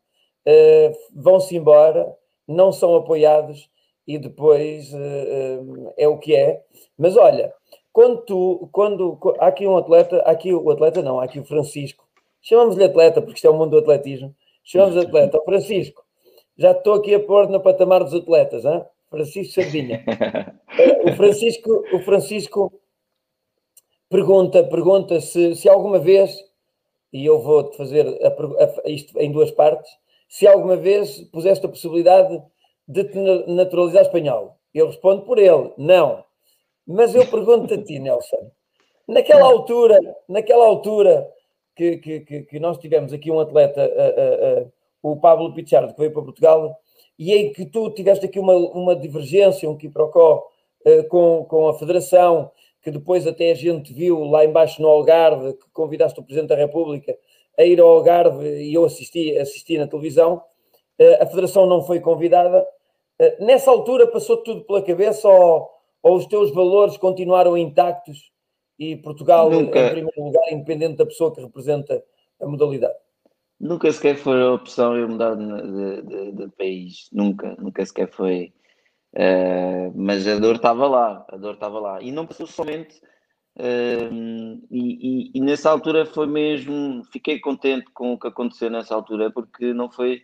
uh, 0.48 0.98
vão-se 1.16 1.56
embora, 1.56 2.14
não 2.48 2.72
são 2.74 2.96
apoiados 2.96 3.70
e 4.06 4.18
depois 4.18 4.92
uh, 4.94 5.94
é 5.96 6.06
o 6.08 6.18
que 6.18 6.36
é. 6.36 6.62
Mas 6.98 7.16
olha, 7.16 7.54
quando 7.94 8.22
tu, 8.26 8.70
quando 8.74 9.18
há 9.40 9.48
aqui 9.48 9.66
um 9.68 9.78
atleta, 9.78 10.18
há 10.26 10.32
aqui 10.32 10.54
o 10.54 10.70
atleta 10.72 11.02
não, 11.02 11.20
há 11.20 11.26
aqui 11.26 11.40
o 11.40 11.46
Francisco, 11.46 12.06
chamamos-lhe 12.42 12.84
atleta 12.84 13.22
porque 13.22 13.36
isto 13.38 13.48
é 13.48 13.50
o 13.50 13.54
mundo 13.54 13.72
do 13.72 13.78
atletismo, 13.78 14.36
chamamos 14.64 14.96
de 14.96 15.06
atleta, 15.06 15.38
o 15.40 15.46
Francisco, 15.46 16.04
já 16.58 16.72
estou 16.72 16.96
aqui 16.96 17.14
a 17.16 17.20
pôr 17.20 17.48
no 17.50 17.62
patamar 17.62 18.04
dos 18.04 18.14
atletas, 18.14 18.66
hein? 18.66 18.84
Francisco 19.10 19.54
Sardinha. 19.62 20.04
O 21.06 21.16
Francisco, 21.16 21.84
o 21.94 22.00
Francisco 22.00 22.74
pergunta, 24.10 24.64
pergunta 24.64 25.20
se, 25.22 25.56
se 25.56 25.70
alguma 25.70 26.00
vez, 26.00 26.36
e 27.12 27.26
eu 27.26 27.40
vou-te 27.42 27.78
fazer 27.78 28.08
a 28.24 28.28
a- 28.30 28.90
isto 28.90 29.18
em 29.20 29.32
duas 29.32 29.52
partes, 29.52 29.92
se 30.28 30.48
alguma 30.48 30.76
vez 30.76 31.20
puseste 31.32 31.66
a 31.66 31.70
possibilidade 31.70 32.42
de 32.88 33.04
te 33.04 33.18
na- 33.20 33.46
naturalizar 33.48 34.02
espanhol. 34.02 34.58
Eu 34.74 34.88
respondo 34.88 35.22
por 35.24 35.38
ele, 35.38 35.72
não. 35.78 36.24
Mas 36.86 37.16
eu 37.16 37.26
pergunto-te 37.28 37.74
a 37.76 37.84
ti, 37.84 38.00
Nelson, 38.00 38.52
naquela 39.08 39.46
altura, 39.46 40.00
naquela 40.28 40.66
altura 40.66 41.30
que, 41.76 41.98
que, 41.98 42.44
que, 42.44 42.60
nós 42.60 42.78
tivemos 42.78 43.14
aqui 43.14 43.32
um 43.32 43.40
atleta, 43.40 43.82
ah, 43.82 44.14
ah, 44.18 44.62
ah, 44.62 44.66
o 45.02 45.16
Pablo 45.18 45.54
Pichardo, 45.54 45.94
que 45.94 46.00
veio 46.00 46.12
para 46.12 46.22
Portugal, 46.22 46.78
e 47.18 47.34
em 47.34 47.54
que 47.54 47.66
tu 47.66 47.90
tiveste 47.92 48.26
aqui 48.26 48.40
uma, 48.40 48.54
uma 48.56 48.96
divergência, 48.96 49.70
um 49.70 49.78
quiprocó 49.78 50.48
eh, 50.86 51.04
com, 51.04 51.46
com 51.46 51.68
a 51.68 51.78
Federação, 51.78 52.52
que 52.82 52.92
depois 52.92 53.26
até 53.26 53.52
a 53.52 53.56
gente 53.56 53.94
viu 53.94 54.26
lá 54.26 54.44
embaixo 54.44 54.82
no 54.82 54.90
Algarve, 54.90 55.54
que 55.54 55.70
convidaste 55.72 56.20
o 56.20 56.24
Presidente 56.24 56.50
da 56.50 56.56
República 56.56 57.18
a 57.58 57.64
ir 57.64 57.80
ao 57.80 57.88
Algarve 57.88 58.46
e 58.64 58.74
eu 58.74 58.84
assisti, 58.84 59.38
assisti 59.38 59.78
na 59.78 59.88
televisão, 59.88 60.44
eh, 61.00 61.22
a 61.22 61.26
Federação 61.26 61.66
não 61.66 61.82
foi 61.82 62.00
convidada. 62.00 62.68
Eh, 63.20 63.38
nessa 63.40 63.72
altura 63.72 64.08
passou 64.08 64.38
tudo 64.38 64.66
pela 64.66 64.82
cabeça 64.82 65.28
ou, 65.30 65.70
ou 66.04 66.18
os 66.18 66.26
teus 66.28 66.54
valores 66.54 66.98
continuaram 66.98 67.58
intactos 67.58 68.32
e 68.78 68.98
Portugal 68.98 69.50
Nunca. 69.50 69.80
em 69.80 69.90
primeiro 69.90 70.24
lugar, 70.24 70.52
independente 70.52 70.98
da 70.98 71.06
pessoa 71.06 71.34
que 71.34 71.42
representa 71.42 72.04
a 72.42 72.46
modalidade? 72.46 72.94
Nunca 73.60 73.90
sequer 73.92 74.18
foi 74.18 74.42
a 74.42 74.52
opção 74.52 74.98
eu 74.98 75.08
mudar 75.08 75.36
de, 75.36 76.02
de- 76.02 76.32
de- 76.34 76.48
país. 76.58 77.08
Nunca, 77.14 77.56
nunca 77.58 77.86
sequer 77.86 78.10
foi. 78.12 78.52
Eh, 79.16 79.92
mas 79.96 80.28
a 80.28 80.38
dor 80.38 80.56
estava 80.56 80.86
lá, 80.88 81.26
a 81.30 81.38
dor 81.38 81.54
estava 81.54 81.80
lá. 81.80 82.02
E 82.02 82.12
não 82.12 82.26
passou 82.28 82.46
somente. 82.46 83.00
eh, 83.56 84.10
e, 84.72 85.30
e- 85.30 85.32
e 85.36 85.40
nessa 85.40 85.70
altura 85.70 86.06
foi 86.06 86.28
mesmo. 86.28 87.04
Fiquei 87.14 87.40
contente 87.40 87.86
com 87.94 88.14
o 88.14 88.20
que 88.20 88.28
aconteceu 88.28 88.70
nessa 88.70 88.96
altura, 88.96 89.32
porque 89.32 89.74
não 89.74 89.90
foi. 89.90 90.24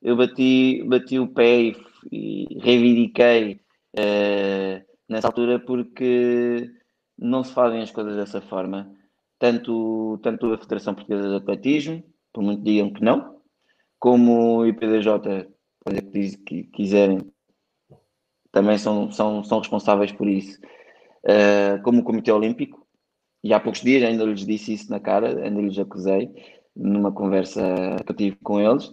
Eu 0.00 0.16
bati, 0.16 0.82
bati 0.86 1.18
o 1.18 1.26
pé 1.26 1.60
e, 1.60 1.76
e 2.10 2.58
reivindiquei 2.60 3.60
eh, 3.96 4.82
nessa 5.08 5.28
altura, 5.28 5.58
porque 5.60 6.70
não 7.18 7.42
se 7.44 7.52
fazem 7.52 7.82
as 7.82 7.90
coisas 7.90 8.16
dessa 8.16 8.40
forma. 8.40 8.92
Tanto, 9.38 10.18
tanto 10.22 10.52
a 10.52 10.58
Federação 10.58 10.94
Portuguesa 10.94 11.28
de 11.28 11.36
Atletismo, 11.36 12.02
por 12.32 12.42
muito 12.42 12.62
digam 12.62 12.92
que 12.92 13.02
não, 13.02 13.40
como 13.98 14.58
o 14.58 14.66
IPDJ, 14.66 15.48
pode 15.84 16.02
que 16.02 16.10
diz- 16.10 16.36
que 16.36 16.64
quiserem, 16.64 17.20
também 18.52 18.78
são, 18.78 19.10
são, 19.10 19.44
são 19.44 19.58
responsáveis 19.58 20.12
por 20.12 20.28
isso, 20.28 20.58
Uh, 21.24 21.82
como 21.82 22.00
o 22.00 22.04
Comitê 22.04 22.32
Olímpico, 22.32 22.86
e 23.44 23.52
há 23.52 23.60
poucos 23.60 23.82
dias 23.82 24.02
ainda 24.04 24.24
lhes 24.24 24.46
disse 24.46 24.72
isso 24.72 24.90
na 24.90 25.00
cara, 25.00 25.44
ainda 25.44 25.60
lhes 25.60 25.78
acusei, 25.78 26.30
numa 26.74 27.12
conversa 27.12 27.60
que 28.06 28.12
eu 28.12 28.16
tive 28.16 28.36
com 28.42 28.60
eles. 28.60 28.90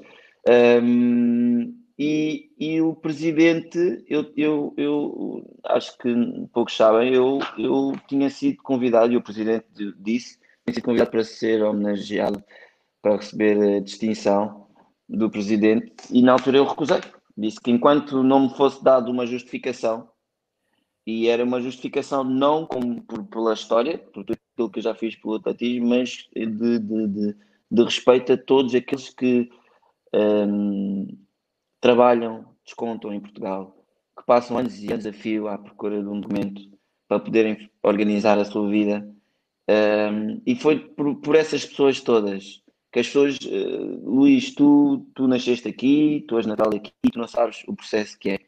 Um, 0.83 1.73
e, 1.97 2.51
e 2.59 2.81
o 2.81 2.93
presidente, 2.93 4.03
eu, 4.07 4.31
eu, 4.35 4.73
eu 4.75 5.57
acho 5.63 5.97
que 5.97 6.13
poucos 6.51 6.75
sabem, 6.75 7.13
eu, 7.13 7.39
eu 7.57 7.93
tinha 8.07 8.29
sido 8.29 8.61
convidado, 8.61 9.13
e 9.13 9.17
o 9.17 9.21
presidente 9.21 9.65
disse, 9.97 10.37
tinha 10.65 10.73
sido 10.73 10.83
convidado 10.83 11.11
para 11.11 11.23
ser 11.23 11.63
homenageado, 11.63 12.43
para 13.01 13.15
receber 13.15 13.77
a 13.77 13.79
distinção 13.79 14.67
do 15.07 15.29
presidente, 15.29 15.93
e 16.11 16.21
na 16.21 16.33
altura 16.33 16.57
eu 16.57 16.65
recusei. 16.65 16.99
Disse 17.37 17.61
que 17.61 17.71
enquanto 17.71 18.23
não 18.23 18.41
me 18.41 18.55
fosse 18.55 18.83
dado 18.83 19.09
uma 19.09 19.25
justificação, 19.25 20.09
e 21.07 21.27
era 21.27 21.43
uma 21.43 21.61
justificação 21.61 22.23
não 22.23 22.65
como 22.65 23.01
por, 23.03 23.23
pela 23.25 23.53
história, 23.53 23.97
por 23.97 24.25
tudo 24.25 24.37
aquilo 24.53 24.69
que 24.69 24.79
eu 24.79 24.83
já 24.83 24.95
fiz 24.95 25.15
pelo 25.15 25.35
atletismo, 25.35 25.87
mas 25.87 26.27
de, 26.35 26.45
de, 26.45 27.07
de, 27.07 27.35
de 27.71 27.83
respeito 27.83 28.33
a 28.33 28.37
todos 28.37 28.73
aqueles 28.73 29.09
que 29.09 29.49
hum, 30.13 31.07
trabalham, 31.85 32.43
descontam 32.63 33.13
em 33.13 33.19
Portugal, 33.19 33.77
que 34.17 34.25
passam 34.25 34.57
anos 34.57 34.81
e 34.81 34.91
anos 34.91 35.05
a 35.05 35.13
fio 35.13 35.47
à 35.47 35.55
procura 35.55 36.01
de 36.01 36.09
um 36.09 36.19
documento 36.19 36.59
para 37.07 37.19
poderem 37.19 37.69
organizar 37.83 38.39
a 38.39 38.43
sua 38.43 38.67
vida. 38.67 39.07
Um, 39.69 40.41
e 40.47 40.55
foi 40.55 40.79
por, 40.79 41.15
por 41.17 41.35
essas 41.35 41.63
pessoas 41.63 42.01
todas 42.01 42.63
que 42.91 42.99
as 43.01 43.05
pessoas, 43.05 43.37
uh, 43.37 44.09
Luís, 44.09 44.55
tu, 44.55 45.05
tu 45.13 45.27
nasceste 45.27 45.67
aqui, 45.67 46.25
tu 46.27 46.39
és 46.39 46.47
natal 46.47 46.73
aqui, 46.73 46.91
tu 47.11 47.19
não 47.19 47.27
sabes 47.27 47.63
o 47.67 47.75
processo 47.75 48.17
que 48.17 48.31
é. 48.31 48.39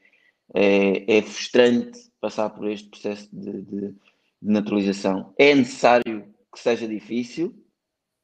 É, 0.56 1.18
é 1.18 1.22
frustrante 1.22 2.10
passar 2.22 2.50
por 2.50 2.68
este 2.70 2.90
processo 2.90 3.30
de, 3.32 3.62
de, 3.62 3.82
de, 3.92 3.96
naturalização. 4.42 5.34
É 5.38 5.54
necessário 5.54 6.34
que 6.52 6.60
seja 6.60 6.88
difícil, 6.88 7.54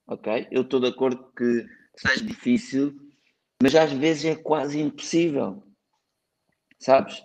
ok? 0.08 0.48
Eu 0.50 0.62
estou 0.62 0.80
de 0.80 0.88
acordo 0.88 1.24
que 1.38 1.68
seja 1.98 2.26
difícil, 2.26 3.03
mas 3.64 3.76
às 3.76 3.94
vezes 3.94 4.26
é 4.26 4.36
quase 4.36 4.78
impossível, 4.78 5.64
sabes? 6.78 7.24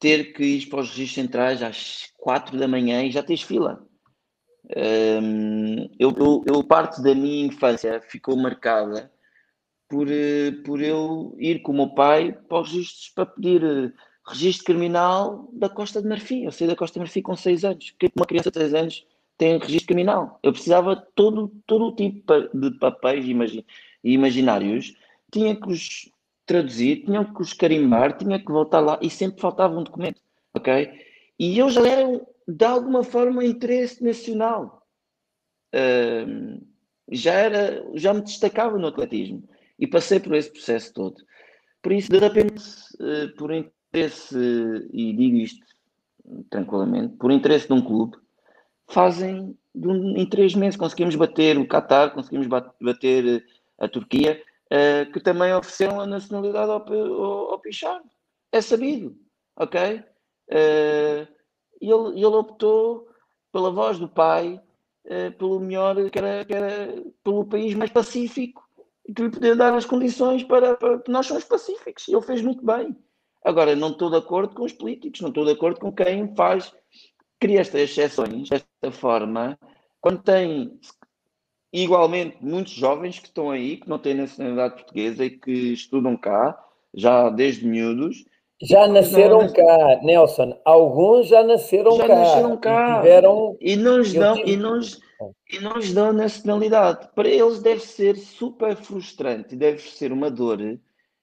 Ter 0.00 0.32
que 0.32 0.42
ir 0.42 0.66
para 0.66 0.80
os 0.80 0.88
registros 0.88 1.14
centrais 1.14 1.62
às 1.62 2.12
quatro 2.18 2.58
da 2.58 2.66
manhã 2.66 3.04
e 3.04 3.12
já 3.12 3.22
tens 3.22 3.42
fila. 3.42 3.86
Um, 4.76 5.88
eu, 5.96 6.12
eu, 6.18 6.44
eu, 6.44 6.64
parte 6.64 7.00
da 7.00 7.14
minha 7.14 7.46
infância 7.46 8.00
ficou 8.00 8.36
marcada 8.36 9.12
por, 9.88 10.08
por 10.64 10.82
eu 10.82 11.36
ir 11.38 11.62
com 11.62 11.70
o 11.70 11.76
meu 11.76 11.94
pai 11.94 12.32
para 12.32 12.62
os 12.62 12.72
registros 12.72 13.10
para 13.10 13.26
pedir 13.26 13.94
registro 14.26 14.64
criminal 14.64 15.48
da 15.52 15.68
Costa 15.68 16.02
de 16.02 16.08
Marfim. 16.08 16.46
Eu 16.46 16.50
saí 16.50 16.66
da 16.66 16.74
Costa 16.74 16.94
de 16.94 17.04
Marfim 17.04 17.22
com 17.22 17.36
6 17.36 17.64
anos. 17.64 17.94
Uma 18.16 18.26
criança 18.26 18.50
de 18.50 18.58
6 18.58 18.74
anos 18.74 19.06
tem 19.38 19.56
registro 19.56 19.86
criminal. 19.86 20.40
Eu 20.42 20.50
precisava 20.50 20.96
de 20.96 21.06
todo, 21.14 21.46
todo 21.64 21.84
o 21.86 21.94
tipo 21.94 22.24
de 22.52 22.76
papéis 22.80 23.24
imaginários. 24.02 24.92
Tinha 25.36 25.54
que 25.54 25.68
os 25.68 26.10
traduzir, 26.46 27.04
tinha 27.04 27.22
que 27.22 27.42
os 27.42 27.52
carimbar, 27.52 28.16
tinha 28.16 28.38
que 28.38 28.50
voltar 28.50 28.80
lá 28.80 28.98
e 29.02 29.10
sempre 29.10 29.38
faltava 29.38 29.78
um 29.78 29.84
documento. 29.84 30.22
Ok? 30.54 30.90
E 31.38 31.56
já 31.70 31.86
era, 31.86 32.26
de 32.48 32.64
alguma 32.64 33.04
forma, 33.04 33.44
interesse 33.44 34.02
nacional. 34.02 34.82
Uh, 35.74 36.64
já 37.12 37.34
era, 37.34 37.86
já 37.92 38.14
me 38.14 38.22
destacava 38.22 38.78
no 38.78 38.86
atletismo. 38.86 39.46
E 39.78 39.86
passei 39.86 40.18
por 40.18 40.34
esse 40.34 40.50
processo 40.50 40.94
todo. 40.94 41.16
Por 41.82 41.92
isso, 41.92 42.10
de 42.10 42.18
repente, 42.18 42.64
uh, 42.94 43.36
por 43.36 43.52
interesse, 43.52 44.38
e 44.90 45.12
digo 45.12 45.36
isto 45.36 45.66
tranquilamente, 46.48 47.14
por 47.16 47.30
interesse 47.30 47.66
de 47.66 47.74
um 47.74 47.82
clube, 47.82 48.16
fazem 48.88 49.54
um, 49.74 50.16
em 50.16 50.24
três 50.24 50.54
meses 50.54 50.78
conseguimos 50.78 51.14
bater 51.14 51.58
o 51.58 51.68
Qatar, 51.68 52.14
conseguimos 52.14 52.46
bater 52.80 53.44
a 53.78 53.86
Turquia, 53.86 54.42
uh, 54.72 55.12
que 55.12 55.20
também 55.20 55.54
ofereceram 55.54 56.00
a 56.00 56.06
nacionalidade 56.06 56.70
ao, 56.70 56.92
ao, 56.92 57.52
ao. 57.52 57.62
É 58.52 58.60
sabido, 58.60 59.16
ok? 59.56 59.98
Uh, 60.50 61.26
ele, 61.80 62.16
ele 62.16 62.26
optou 62.26 63.08
pela 63.52 63.70
voz 63.70 63.98
do 63.98 64.08
pai, 64.08 64.60
uh, 65.06 65.32
pelo 65.38 65.60
melhor, 65.60 66.10
que 66.10 66.18
era, 66.18 66.44
que 66.44 66.54
era 66.54 67.02
pelo 67.22 67.44
país 67.44 67.74
mais 67.74 67.90
pacífico, 67.90 68.62
que 69.14 69.22
lhe 69.22 69.30
podia 69.30 69.56
dar 69.56 69.74
as 69.74 69.86
condições 69.86 70.42
para, 70.44 70.76
para 70.76 71.02
nós 71.08 71.26
somos 71.26 71.44
pacíficos, 71.44 72.08
e 72.08 72.12
ele 72.12 72.22
fez 72.22 72.42
muito 72.42 72.64
bem. 72.64 72.96
Agora, 73.44 73.76
não 73.76 73.90
estou 73.90 74.10
de 74.10 74.16
acordo 74.16 74.54
com 74.54 74.64
os 74.64 74.72
políticos, 74.72 75.20
não 75.20 75.28
estou 75.28 75.44
de 75.44 75.52
acordo 75.52 75.78
com 75.78 75.92
quem 75.92 76.34
faz, 76.34 76.72
cria 77.38 77.60
estas 77.60 77.82
exceções, 77.82 78.48
desta 78.48 78.90
forma, 78.90 79.56
quando 80.00 80.22
tem 80.22 80.80
igualmente 81.72 82.36
muitos 82.40 82.72
jovens 82.72 83.18
que 83.18 83.26
estão 83.26 83.50
aí, 83.50 83.76
que 83.76 83.88
não 83.88 83.98
têm 83.98 84.14
nacionalidade 84.14 84.74
portuguesa 84.74 85.24
e 85.24 85.30
que 85.30 85.50
estudam 85.72 86.16
cá, 86.16 86.58
já 86.94 87.28
desde 87.30 87.66
miúdos, 87.66 88.24
Já 88.62 88.88
nasceram 88.88 89.52
cá, 89.52 90.00
Nelson. 90.02 90.58
Alguns 90.64 91.28
já 91.28 91.42
nasceram 91.42 91.96
já 91.98 92.06
cá. 92.06 92.14
nasceram 92.14 92.56
cá. 92.56 92.90
E, 92.90 92.96
tiveram... 93.02 93.56
e 93.60 93.76
não 93.76 93.98
lhes 93.98 94.14
dão, 94.14 94.34
tive- 94.34 94.50
e 94.52 94.56
não 94.56 94.76
lhes- 94.76 94.98
e 95.52 95.58
não 95.60 95.72
lhes 95.76 95.92
dão 95.92 96.12
nacionalidade. 96.12 97.08
Para 97.14 97.28
eles 97.28 97.60
deve 97.60 97.80
ser 97.80 98.16
super 98.16 98.74
frustrante, 98.76 99.54
deve 99.54 99.80
ser 99.82 100.10
uma 100.10 100.30
dor. 100.30 100.58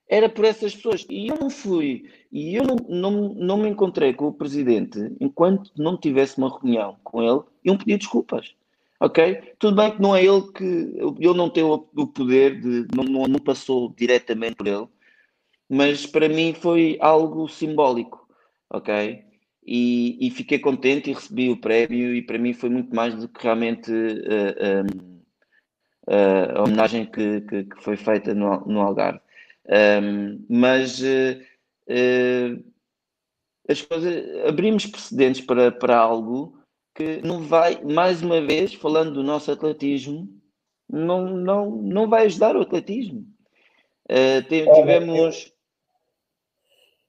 Era 0.08 0.30
por 0.30 0.46
essas 0.46 0.76
pessoas. 0.76 1.08
E 1.10 1.28
eu 1.28 1.38
não 1.40 1.50
fui, 1.50 2.04
e 2.32 2.56
eu 2.56 2.64
não, 2.64 2.76
não, 2.88 3.12
não 3.34 3.58
me 3.58 3.70
encontrei 3.70 4.14
com 4.14 4.28
o 4.28 4.34
presidente 4.34 5.00
enquanto 5.20 5.72
não 5.76 5.98
tivesse 5.98 6.38
uma 6.38 6.56
reunião 6.56 6.98
com 7.04 7.24
ele 7.24 7.42
e 7.66 7.72
um 7.72 7.78
pedido 7.78 7.98
de 7.98 8.04
desculpas. 8.06 8.54
Ok? 9.04 9.18
Tudo 9.60 9.76
bem 9.76 9.92
que 9.92 10.02
não 10.02 10.16
é 10.16 10.24
ele 10.24 10.42
que. 10.54 10.64
Ele 10.64 11.34
não 11.38 11.50
tem 11.50 11.62
o, 11.62 11.78
poder 12.08 12.62
de. 12.62 12.88
Não, 12.96 13.04
não, 13.28 13.40
passou 13.40 13.94
diretamente 13.98 14.56
por 14.56 14.66
ele, 14.66 14.88
mas 15.70 16.06
para 16.06 16.30
mim 16.30 16.54
foi 16.54 16.98
algo 17.02 17.50
simbólico. 17.50 18.26
Ok? 18.70 19.22
E, 19.66 20.26
e 20.26 20.32
fiquei 20.32 20.58
contente 20.58 21.10
e 21.10 21.14
recebi 21.14 21.50
o 21.50 21.60
prémio, 21.60 22.16
e 22.16 22.22
para 22.22 22.38
mim 22.38 22.54
foi 22.54 22.70
muito 22.70 22.96
mais 22.96 23.14
do 23.16 23.28
que 23.28 23.44
realmente 23.44 23.92
eh, 23.92 24.84
um, 24.84 25.22
eh, 26.08 26.54
a 26.56 26.64
homenagem 26.64 27.06
que, 27.06 27.42
que, 27.42 27.66
que 27.66 27.84
foi 27.84 27.98
feita 27.98 28.34
no, 28.34 28.62
no 28.66 28.82
Algarve. 28.82 29.20
Um, 29.68 30.46
mas 30.50 31.04
eh, 31.04 31.42
eh, 31.88 32.58
as 33.68 33.82
coisas 33.82 34.46
abrimos 34.48 34.86
precedentes 34.86 35.42
para, 35.42 35.72
para 35.72 35.98
algo 35.98 36.63
que 36.96 37.22
não 37.24 37.42
vai, 37.42 37.82
mais 37.82 38.22
uma 38.22 38.40
vez, 38.42 38.74
falando 38.74 39.14
do 39.14 39.24
nosso 39.24 39.52
atletismo, 39.52 40.28
não, 40.90 41.26
não, 41.26 41.72
não 41.72 42.10
vai 42.10 42.26
ajudar 42.26 42.56
o 42.56 42.62
atletismo. 42.62 43.26
Olha, 44.68 44.76
tivemos. 44.76 45.54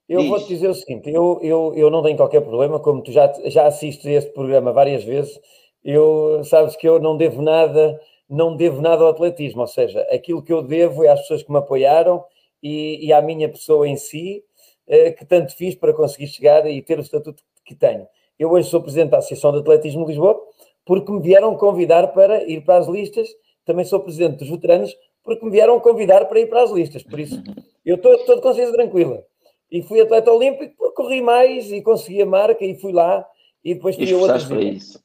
Eu 0.09 0.27
vou-te 0.29 0.49
dizer 0.49 0.69
o 0.69 0.75
seguinte: 0.75 1.11
eu, 1.11 1.41
eu, 1.43 1.73
eu 1.75 1.91
não 1.91 2.03
tenho 2.03 2.17
qualquer 2.17 2.41
problema, 2.41 2.81
como 2.81 3.03
tu 3.03 3.13
já, 3.13 3.33
já 3.47 3.67
assistes 3.67 4.07
a 4.07 4.13
este 4.13 4.33
programa 4.33 4.73
várias 4.73 5.05
vezes, 5.05 5.39
eu 5.83 6.43
sabes 6.45 6.77
que 6.77 6.89
eu 6.89 6.99
não 6.99 7.17
devo 7.17 7.43
nada, 7.43 8.01
não 8.29 8.57
devo 8.57 8.81
nada 8.81 9.03
ao 9.03 9.11
atletismo, 9.11 9.61
ou 9.61 9.67
seja, 9.67 10.01
aquilo 10.11 10.43
que 10.43 10.53
eu 10.53 10.63
devo 10.63 11.05
é 11.05 11.09
às 11.09 11.21
pessoas 11.21 11.43
que 11.43 11.51
me 11.51 11.59
apoiaram 11.59 12.25
e, 12.63 13.07
e 13.07 13.13
à 13.13 13.21
minha 13.21 13.49
pessoa 13.49 13.87
em 13.89 13.97
si, 13.97 14.43
eh, 14.87 15.13
que 15.13 15.25
tanto 15.25 15.55
fiz 15.55 15.75
para 15.75 15.93
conseguir 15.93 16.29
chegar 16.29 16.67
e 16.67 16.81
ter 16.83 16.99
o 16.99 17.03
estatuto 17.03 17.43
que 17.65 17.75
tenho. 17.75 18.07
Eu 18.39 18.51
hoje 18.51 18.69
sou 18.69 18.81
presidente 18.83 19.11
da 19.11 19.19
Associação 19.19 19.53
de 19.53 19.59
Atletismo 19.59 20.03
de 20.05 20.09
Lisboa, 20.09 20.41
porque 20.85 21.11
me 21.13 21.21
vieram 21.21 21.57
convidar 21.57 22.09
para 22.09 22.43
ir 22.45 22.63
para 22.65 22.79
as 22.79 22.87
listas, 22.89 23.29
também 23.65 23.85
sou 23.85 24.01
presidente 24.01 24.39
dos 24.39 24.51
veteranos, 24.51 24.95
porque 25.23 25.45
me 25.45 25.51
vieram 25.51 25.79
convidar 25.81 26.27
para 26.27 26.41
ir 26.41 26.47
para 26.49 26.63
as 26.63 26.71
listas, 26.71 27.03
por 27.03 27.19
isso 27.19 27.43
eu 27.85 27.97
estou 27.97 28.15
estou 28.15 28.37
de 28.37 28.43
consciência 28.43 28.75
tranquila. 28.75 29.25
E 29.71 29.83
fui 29.83 30.01
atleta 30.01 30.31
olímpico 30.33 30.75
porque 30.77 30.95
corri 30.95 31.23
mais 31.23 31.71
e 31.73 31.81
consegui 31.83 32.23
a 32.23 32.27
marca 32.27 32.65
e 32.65 32.75
fui 32.77 32.93
lá 32.93 33.27
e 33.65 33.75
depois 33.75 33.97
E 33.97 34.01
outros 34.03 34.13
esforçaste 34.21 34.49
para 34.49 34.63
isso. 34.63 35.05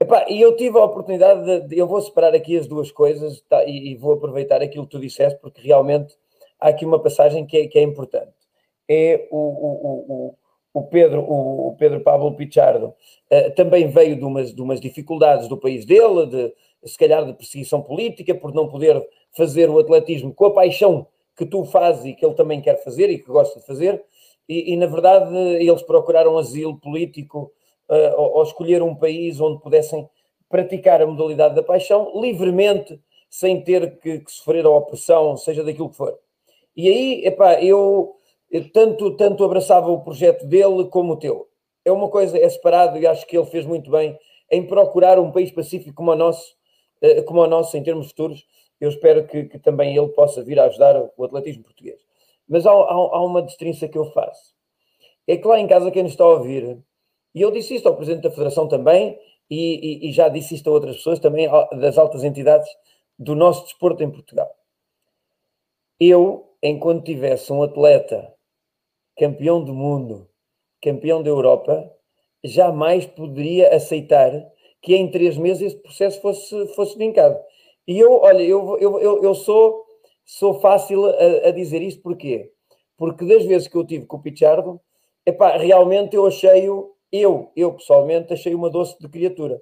Epá, 0.00 0.26
e 0.30 0.40
eu 0.40 0.56
tive 0.56 0.78
a 0.78 0.84
oportunidade 0.84 1.44
de, 1.44 1.68
de- 1.68 1.78
eu 1.78 1.86
vou 1.86 2.00
separar 2.00 2.34
aqui 2.34 2.56
as 2.56 2.66
duas 2.66 2.90
coisas 2.90 3.42
tá, 3.42 3.64
e, 3.64 3.90
e 3.90 3.94
vou 3.96 4.12
aproveitar 4.12 4.62
aquilo 4.62 4.84
que 4.84 4.92
tu 4.92 5.00
disseste, 5.00 5.38
porque 5.40 5.60
realmente 5.60 6.14
há 6.58 6.68
aqui 6.68 6.86
uma 6.86 6.98
passagem 7.02 7.44
que 7.44 7.56
é, 7.58 7.66
que 7.66 7.78
é 7.78 7.82
importante. 7.82 8.32
É 8.88 9.28
o, 9.30 9.36
o, 9.36 10.04
o, 10.08 10.34
o- 10.72 10.82
Pedro, 10.84 11.20
o, 11.22 11.76
Pedro 11.78 12.00
Pablo 12.00 12.34
Pichardo 12.36 12.94
eh, 13.28 13.50
também 13.50 13.88
veio 13.88 14.16
de 14.16 14.24
umas, 14.24 14.54
de 14.54 14.62
umas 14.62 14.80
dificuldades 14.80 15.48
do 15.48 15.56
país 15.56 15.84
dele, 15.84 16.26
de 16.26 16.54
se 16.88 16.96
calhar 16.98 17.24
de 17.24 17.32
perseguição 17.34 17.82
política, 17.82 18.34
por 18.34 18.54
não 18.54 18.68
poder 18.68 19.06
fazer 19.36 19.68
o 19.68 19.78
atletismo 19.78 20.32
com 20.34 20.46
a 20.46 20.52
paixão 20.52 21.06
que 21.36 21.44
tu 21.46 21.64
fazes 21.64 22.04
e 22.04 22.14
que 22.14 22.24
ele 22.24 22.34
também 22.34 22.60
quer 22.60 22.82
fazer 22.82 23.10
e 23.10 23.18
que 23.18 23.26
gosta 23.30 23.60
de 23.60 23.66
fazer. 23.66 24.02
E, 24.48 24.72
e, 24.72 24.76
na 24.76 24.86
verdade 24.86 25.34
eles 25.36 25.82
procuraram 25.82 26.36
asilo 26.38 26.78
político 26.78 27.52
eh, 27.88 28.14
ou, 28.16 28.36
ou 28.38 28.42
escolher 28.42 28.82
um 28.82 28.94
país 28.94 29.40
onde 29.40 29.60
pudessem 29.62 30.08
praticar 30.48 31.00
a 31.00 31.06
modalidade 31.06 31.54
da 31.54 31.62
paixão 31.62 32.12
livremente, 32.20 33.00
sem 33.28 33.62
ter 33.62 33.98
que, 34.00 34.18
que 34.20 34.32
sofrer 34.32 34.66
a 34.66 34.70
opressão, 34.70 35.36
seja 35.36 35.62
daquilo 35.62 35.90
que 35.90 35.96
for. 35.96 36.18
E 36.76 36.88
aí, 36.88 37.26
epá, 37.26 37.62
eu 37.62 38.16
tanto, 38.72 39.16
tanto 39.16 39.44
abraçava 39.44 39.90
o 39.90 40.02
projeto 40.02 40.46
dele 40.46 40.86
como 40.88 41.12
o 41.12 41.16
teu. 41.16 41.48
É 41.84 41.92
uma 41.92 42.08
coisa, 42.08 42.38
é 42.38 42.48
separado 42.48 42.98
e 42.98 43.06
acho 43.06 43.26
que 43.26 43.36
ele 43.36 43.46
fez 43.46 43.64
muito 43.64 43.90
bem 43.90 44.18
em 44.50 44.66
procurar 44.66 45.18
um 45.18 45.30
país 45.30 45.50
pacífico 45.52 45.94
como 45.96 46.10
o 46.10 46.16
nosso, 46.16 46.54
eh, 47.00 47.22
como 47.22 47.40
o 47.40 47.46
nosso 47.46 47.76
em 47.76 47.82
termos 47.82 48.08
futuros. 48.08 48.44
Eu 48.80 48.88
espero 48.88 49.26
que, 49.26 49.44
que 49.44 49.58
também 49.58 49.96
ele 49.96 50.08
possa 50.08 50.42
vir 50.42 50.58
a 50.58 50.64
ajudar 50.64 50.96
o 51.16 51.24
atletismo 51.24 51.62
português. 51.62 52.00
Mas 52.48 52.66
há, 52.66 52.72
há, 52.72 52.74
há 52.74 53.24
uma 53.24 53.42
destrinça 53.42 53.86
que 53.88 53.96
eu 53.98 54.06
faço. 54.06 54.54
É 55.26 55.36
que 55.36 55.46
lá 55.46 55.58
em 55.60 55.68
casa, 55.68 55.90
quem 55.90 56.02
nos 56.02 56.12
está 56.12 56.24
a 56.24 56.28
ouvir, 56.28 56.78
e 57.34 57.40
eu 57.40 57.50
disse 57.52 57.74
isto 57.76 57.88
ao 57.88 57.96
Presidente 57.96 58.24
da 58.24 58.30
Federação 58.30 58.66
também, 58.68 59.18
e, 59.48 60.06
e- 60.06 60.08
e 60.08 60.12
já 60.12 60.28
disse 60.28 60.54
isto 60.54 60.68
a 60.68 60.72
outras 60.72 60.96
pessoas 60.96 61.18
também, 61.18 61.48
das 61.78 61.98
altas 61.98 62.24
entidades 62.24 62.68
do 63.18 63.34
nosso 63.34 63.64
desporto 63.64 64.02
em 64.02 64.10
Portugal. 64.10 64.50
Eu, 66.00 66.48
enquanto 66.62 67.04
tivesse 67.04 67.52
um 67.52 67.62
atleta 67.62 68.32
campeão 69.20 69.62
do 69.62 69.74
mundo, 69.74 70.26
campeão 70.82 71.22
da 71.22 71.28
Europa, 71.28 71.92
jamais 72.42 73.04
poderia 73.04 73.68
aceitar 73.76 74.32
que 74.80 74.96
em 74.96 75.10
três 75.10 75.36
meses 75.36 75.60
esse 75.60 75.76
processo 75.76 76.22
fosse, 76.22 76.66
fosse 76.68 76.96
vincado. 76.96 77.38
E 77.86 77.98
eu, 77.98 78.14
olha, 78.14 78.42
eu, 78.42 78.78
eu, 78.78 78.98
eu, 78.98 79.22
eu 79.22 79.34
sou, 79.34 79.84
sou 80.24 80.58
fácil 80.58 81.04
a, 81.04 81.48
a 81.48 81.50
dizer 81.50 81.82
isto, 81.82 82.00
porquê? 82.00 82.50
Porque 82.96 83.26
das 83.26 83.44
vezes 83.44 83.68
que 83.68 83.76
eu 83.76 83.84
tive 83.84 84.06
com 84.06 84.16
o 84.16 84.22
Pichardo, 84.22 84.80
epá, 85.26 85.58
realmente 85.58 86.16
eu 86.16 86.24
achei-o, 86.24 86.94
eu, 87.12 87.52
eu 87.54 87.74
pessoalmente, 87.74 88.32
achei 88.32 88.54
uma 88.54 88.70
doce 88.70 88.98
de 88.98 89.06
criatura. 89.06 89.60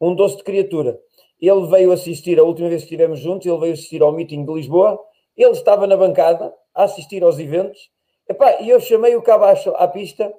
Um 0.00 0.12
doce 0.12 0.38
de 0.38 0.42
criatura. 0.42 0.98
Ele 1.40 1.66
veio 1.68 1.92
assistir, 1.92 2.36
a 2.40 2.42
última 2.42 2.68
vez 2.68 2.82
que 2.82 2.86
estivemos 2.86 3.20
juntos, 3.20 3.46
ele 3.46 3.58
veio 3.58 3.74
assistir 3.74 4.02
ao 4.02 4.10
meeting 4.10 4.44
de 4.44 4.52
Lisboa, 4.52 4.98
ele 5.36 5.52
estava 5.52 5.86
na 5.86 5.96
bancada 5.96 6.52
a 6.74 6.82
assistir 6.82 7.22
aos 7.22 7.38
eventos, 7.38 7.78
epá, 8.28 8.60
e 8.60 8.68
eu 8.68 8.80
chamei 8.80 9.16
o 9.16 9.22
Cabacho 9.22 9.70
à 9.70 9.88
pista, 9.88 10.32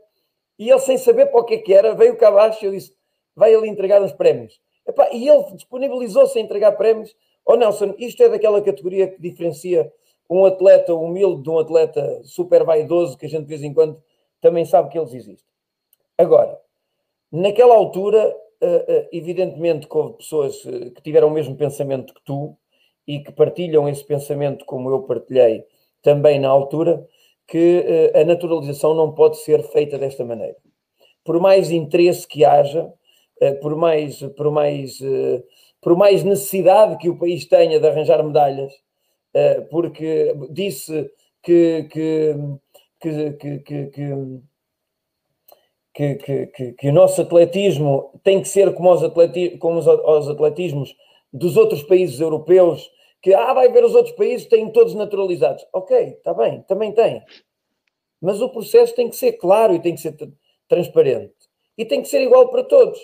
e 0.57 0.69
ele, 0.69 0.79
sem 0.79 0.97
saber 0.97 1.27
para 1.27 1.39
o 1.39 1.43
que 1.43 1.55
é 1.55 1.57
que 1.57 1.73
era, 1.73 1.95
veio 1.95 2.13
o 2.13 2.17
Cabacho 2.17 2.63
e 2.63 2.67
eu 2.67 2.71
disse, 2.71 2.93
vai 3.35 3.53
ali 3.53 3.69
entregar 3.69 4.01
uns 4.01 4.11
prémios. 4.11 4.59
Epá, 4.85 5.09
e 5.11 5.27
ele 5.27 5.43
disponibilizou-se 5.53 6.37
a 6.37 6.41
entregar 6.41 6.73
prémios. 6.73 7.15
Ó 7.45 7.55
Nelson, 7.55 7.95
isto 7.97 8.21
é 8.23 8.29
daquela 8.29 8.61
categoria 8.61 9.07
que 9.07 9.21
diferencia 9.21 9.91
um 10.29 10.45
atleta 10.45 10.93
humilde 10.93 11.43
de 11.43 11.49
um 11.49 11.57
atleta 11.57 12.21
super 12.23 12.63
vaidoso, 12.63 13.17
que 13.17 13.25
a 13.25 13.29
gente 13.29 13.43
de 13.43 13.47
vez 13.47 13.63
em 13.63 13.73
quando 13.73 14.01
também 14.41 14.65
sabe 14.65 14.89
que 14.89 14.97
eles 14.97 15.13
existem. 15.13 15.49
Agora, 16.17 16.59
naquela 17.31 17.75
altura, 17.75 18.35
eh, 18.61 18.85
eh, 18.87 19.09
evidentemente 19.13 19.87
que 19.87 19.97
houve 19.97 20.17
pessoas 20.17 20.63
eh, 20.65 20.89
que 20.91 21.01
tiveram 21.01 21.29
o 21.29 21.31
mesmo 21.31 21.55
pensamento 21.55 22.13
que 22.13 22.21
tu 22.23 22.57
e 23.07 23.19
que 23.19 23.31
partilham 23.31 23.87
esse 23.87 24.03
pensamento 24.03 24.65
como 24.65 24.89
eu 24.89 25.03
partilhei 25.03 25.65
também 26.01 26.39
na 26.39 26.49
altura, 26.49 27.07
que 27.49 28.11
eh, 28.13 28.21
a 28.21 28.23
naturalização 28.23 28.93
não 28.93 29.11
pode 29.11 29.37
ser 29.39 29.63
feita 29.63 29.97
desta 29.97 30.23
maneira. 30.23 30.55
Por 31.25 31.39
mais 31.39 31.71
interesse 31.71 32.27
que 32.27 32.45
haja, 32.45 32.91
eh, 33.41 33.53
por 33.55 33.75
mais, 33.75 34.21
por 34.37 34.51
mais, 34.51 35.01
eh, 35.01 35.43
por 35.81 35.97
mais 35.97 36.23
necessidade 36.23 36.97
que 36.97 37.09
o 37.09 37.17
país 37.17 37.45
tenha 37.47 37.79
de 37.79 37.87
arranjar 37.87 38.23
medalhas, 38.23 38.71
porque 39.69 40.35
disse 40.49 41.11
que, 41.43 41.87
que, 41.91 42.35
que, 42.99 43.31
que 43.61 44.41
que, 45.93 46.15
que, 46.15 46.47
que, 46.47 46.71
que 46.73 46.89
o 46.89 46.93
nosso 46.93 47.21
atletismo 47.21 48.19
tem 48.23 48.41
que 48.41 48.47
ser 48.47 48.73
como 48.73 48.91
os, 48.91 49.03
atleti 49.03 49.57
como 49.57 49.79
os, 49.79 49.85
os 49.85 50.29
atletismos 50.29 50.95
dos 51.33 51.57
outros 51.57 51.83
países 51.83 52.21
europeus, 52.21 52.89
que 53.21 53.33
ah, 53.33 53.53
vai 53.53 53.69
ver 53.71 53.83
os 53.83 53.95
outros 53.95 54.15
países, 54.15 54.47
têm 54.47 54.71
todos 54.71 54.93
naturalizados. 54.95 55.65
Ok, 55.73 55.97
está 55.97 56.33
bem, 56.33 56.61
também 56.63 56.93
tem. 56.93 57.23
Mas 58.21 58.41
o 58.41 58.49
processo 58.49 58.95
tem 58.95 59.09
que 59.09 59.15
ser 59.15 59.33
claro 59.33 59.73
e 59.73 59.81
tem 59.81 59.95
que 59.95 60.01
ser 60.01 60.13
tr- 60.13 60.29
transparente. 60.67 61.35
E 61.77 61.85
tem 61.85 62.01
que 62.01 62.07
ser 62.07 62.21
igual 62.21 62.49
para 62.49 62.63
todos. 62.63 62.99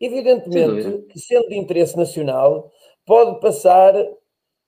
Evidentemente 0.00 1.02
que, 1.08 1.18
sendo 1.18 1.48
de 1.48 1.56
interesse 1.56 1.96
nacional, 1.96 2.72
pode 3.04 3.40
passar 3.40 3.94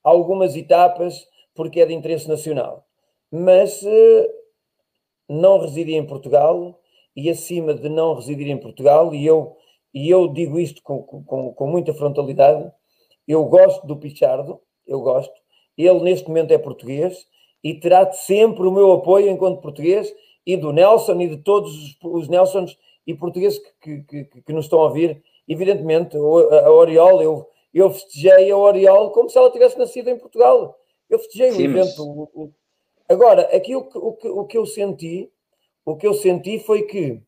algumas 0.03 0.55
etapas 0.55 1.27
porque 1.55 1.81
é 1.81 1.85
de 1.85 1.93
interesse 1.93 2.27
nacional. 2.27 2.85
Mas 3.31 3.83
eh, 3.83 4.29
não 5.29 5.59
residir 5.59 5.95
em 5.95 6.05
Portugal 6.05 6.79
e 7.15 7.29
acima 7.29 7.73
de 7.73 7.89
não 7.89 8.15
residir 8.15 8.47
em 8.49 8.57
Portugal, 8.59 9.13
e 9.13 9.25
eu, 9.25 9.55
e 9.93 10.09
eu 10.09 10.27
digo 10.27 10.59
isto 10.59 10.81
com, 10.81 11.03
com, 11.03 11.53
com 11.53 11.67
muita 11.67 11.93
frontalidade, 11.93 12.71
eu 13.27 13.43
gosto 13.45 13.85
do 13.87 13.95
Pichardo, 13.97 14.59
eu 14.85 14.99
gosto, 15.01 15.33
ele 15.77 15.99
neste 16.01 16.27
momento 16.27 16.51
é 16.51 16.57
português 16.57 17.25
e 17.63 17.73
terá 17.73 18.11
sempre 18.11 18.67
o 18.67 18.71
meu 18.71 18.91
apoio 18.91 19.29
enquanto 19.29 19.61
português 19.61 20.13
e 20.45 20.57
do 20.57 20.71
Nelson 20.73 21.19
e 21.21 21.27
de 21.29 21.37
todos 21.37 21.95
os, 22.03 22.27
Nelsons 22.27 22.77
e 23.07 23.13
portugueses 23.13 23.59
que, 23.81 24.01
que, 24.03 24.23
que, 24.25 24.41
que 24.41 24.53
nos 24.53 24.65
estão 24.65 24.79
a 24.81 24.85
ouvir. 24.87 25.23
Evidentemente, 25.47 26.15
a, 26.17 26.71
Oriol, 26.71 27.21
eu, 27.21 27.49
eu 27.73 27.89
festejei 27.91 28.51
a 28.51 28.57
Oriol 28.57 29.11
como 29.11 29.29
se 29.29 29.37
ela 29.37 29.51
tivesse 29.51 29.77
nascido 29.79 30.09
em 30.09 30.17
Portugal. 30.17 30.77
Eu 31.09 31.19
festejei 31.19 31.51
Sim, 31.51 31.67
o 31.67 31.71
mas- 31.71 31.87
evento, 31.87 32.29
o- 32.33 32.51
Agora, 33.09 33.41
aqui 33.55 33.75
o 33.75 33.83
que, 33.83 33.97
o, 33.97 34.11
que, 34.13 34.27
o 34.29 34.45
que 34.45 34.57
eu 34.57 34.65
senti, 34.65 35.29
o 35.85 35.95
que 35.95 36.07
eu 36.07 36.13
senti 36.13 36.59
foi 36.59 36.83
que 36.83 37.21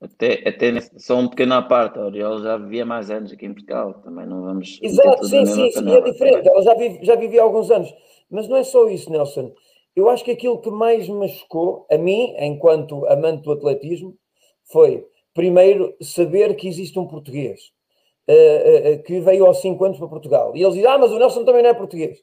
Até, 0.00 0.48
até 0.48 0.80
só 0.98 1.16
um 1.16 1.28
pequeno 1.28 1.54
à 1.54 1.62
parte, 1.62 1.98
a 1.98 2.04
Oriol 2.04 2.42
já 2.42 2.56
vivia 2.56 2.84
mais 2.84 3.10
anos 3.10 3.32
aqui 3.32 3.46
em 3.46 3.54
Portugal, 3.54 3.94
também 4.02 4.26
não 4.26 4.42
vamos. 4.42 4.78
Exato, 4.82 5.24
sim, 5.24 5.46
sim, 5.46 5.70
sim, 5.70 5.94
é 5.94 6.00
diferente. 6.00 6.48
Ela 6.48 6.62
já 6.62 6.74
vive, 6.74 6.98
já 7.02 7.14
vive 7.14 7.38
há 7.38 7.42
alguns 7.42 7.70
anos. 7.70 7.94
Mas 8.30 8.48
não 8.48 8.56
é 8.56 8.64
só 8.64 8.88
isso, 8.88 9.10
Nelson. 9.10 9.54
Eu 9.94 10.08
acho 10.10 10.24
que 10.24 10.32
aquilo 10.32 10.60
que 10.60 10.70
mais 10.70 11.08
me 11.08 11.28
chocou, 11.28 11.86
a 11.90 11.96
mim, 11.96 12.34
enquanto 12.38 13.06
amante 13.06 13.44
do 13.44 13.52
atletismo, 13.52 14.16
foi, 14.64 15.06
primeiro, 15.32 15.94
saber 16.00 16.54
que 16.56 16.66
existe 16.66 16.98
um 16.98 17.06
português 17.06 17.72
eh, 18.26 18.92
eh, 18.92 18.98
que 18.98 19.20
veio 19.20 19.46
aos 19.46 19.60
5 19.60 19.84
anos 19.84 19.98
para 19.98 20.08
Portugal. 20.08 20.56
E 20.56 20.62
eles 20.62 20.74
dizem, 20.74 20.90
ah, 20.90 20.98
mas 20.98 21.12
o 21.12 21.18
Nelson 21.18 21.44
também 21.44 21.62
não 21.62 21.70
é 21.70 21.74
português. 21.74 22.18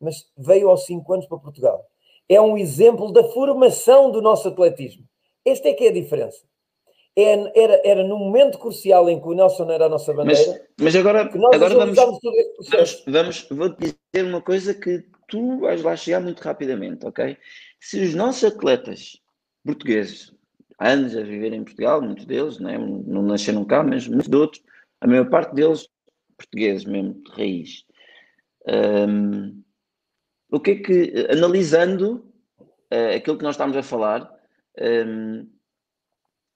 Mas 0.00 0.30
veio 0.36 0.70
aos 0.70 0.84
5 0.86 1.12
anos 1.12 1.26
para 1.26 1.38
Portugal. 1.38 1.84
É 2.28 2.40
um 2.40 2.56
exemplo 2.56 3.12
da 3.12 3.24
formação 3.24 4.10
do 4.10 4.22
nosso 4.22 4.48
atletismo. 4.48 5.04
Esta 5.44 5.68
é 5.68 5.74
que 5.74 5.84
é 5.84 5.88
a 5.88 5.92
diferença. 5.92 6.49
É- 7.16 7.60
era, 7.60 7.80
era 7.84 8.04
no 8.04 8.18
momento 8.18 8.58
crucial 8.58 9.10
em 9.10 9.20
que 9.20 9.26
o 9.26 9.34
Nelson 9.34 9.70
era 9.70 9.86
a 9.86 9.88
nossa 9.88 10.12
bandeira 10.12 10.60
Mas, 10.78 10.94
mas 10.94 10.96
agora, 10.96 11.22
agora 11.22 11.74
vamos, 11.74 11.96
vamos, 11.96 13.04
vamos, 13.06 13.48
vou-te 13.50 13.96
dizer 14.12 14.26
uma 14.26 14.40
coisa 14.40 14.72
que 14.74 15.04
tu 15.28 15.58
vais 15.60 15.82
lá 15.82 15.96
chegar 15.96 16.20
muito 16.20 16.40
rapidamente, 16.40 17.06
ok? 17.06 17.36
Se 17.80 18.00
os 18.00 18.14
nossos 18.14 18.44
atletas 18.44 19.20
portugueses, 19.64 20.32
há 20.78 20.90
anos 20.90 21.16
a 21.16 21.22
viver 21.22 21.52
em 21.52 21.64
Portugal, 21.64 22.00
muitos 22.00 22.26
deles, 22.26 22.58
né? 22.58 22.78
não 22.78 23.22
nasceram 23.22 23.64
cá, 23.64 23.82
mas 23.82 24.06
muitos 24.06 24.28
de 24.28 24.36
outros, 24.36 24.62
a 25.00 25.06
maior 25.06 25.28
parte 25.28 25.54
deles 25.54 25.88
portugueses 26.36 26.84
mesmo, 26.84 27.14
de 27.14 27.30
raiz. 27.32 27.84
Hum, 28.66 29.62
o 30.50 30.58
que 30.60 30.70
é 30.72 30.76
que, 30.76 31.26
analisando 31.30 32.24
eh, 32.90 33.16
aquilo 33.16 33.36
que 33.38 33.44
nós 33.44 33.54
estamos 33.54 33.76
a 33.76 33.82
falar, 33.82 34.30
hum, 34.80 35.46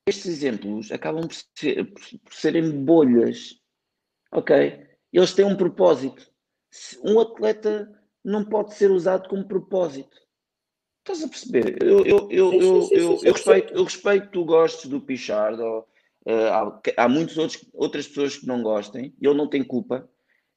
estes 0.06 0.26
exemplos 0.26 0.92
acabam 0.92 1.26
por, 1.26 1.36
ser- 1.54 1.84
por- 1.92 2.32
serem 2.32 2.84
bolhas, 2.84 3.60
ok? 4.32 4.86
Eles 5.12 5.32
têm 5.32 5.44
um 5.44 5.56
propósito. 5.56 6.30
Um 7.02 7.20
atleta 7.20 7.88
não 8.24 8.44
pode 8.44 8.74
ser 8.74 8.90
usado 8.90 9.28
como 9.28 9.46
propósito. 9.46 10.16
Estás 11.00 11.22
a 11.22 11.28
perceber? 11.28 11.82
Eu, 11.82 12.04
eu, 12.04 12.28
eu, 12.30 12.50
Sim, 12.50 12.60
sim, 12.60 12.66
eu, 12.66 12.82
sim, 12.82 12.94
eu, 12.94 13.00
sim, 13.00 13.12
eu 13.12 13.18
sim, 13.18 13.30
respeito, 13.32 13.74
eu 13.74 13.84
respeito 13.84 14.26
que 14.26 14.32
tu 14.32 14.44
gostes 14.44 14.90
do 14.90 15.00
Pichard, 15.00 15.60
ou, 15.60 15.86
eh, 16.26 16.48
há, 16.48 16.80
há 17.04 17.08
muitas 17.08 17.36
outras 17.74 18.08
pessoas 18.08 18.38
que 18.38 18.46
não 18.46 18.62
gostem, 18.62 19.14
e 19.20 19.26
ele 19.26 19.36
não 19.36 19.48
tem 19.48 19.62
culpa, 19.62 20.08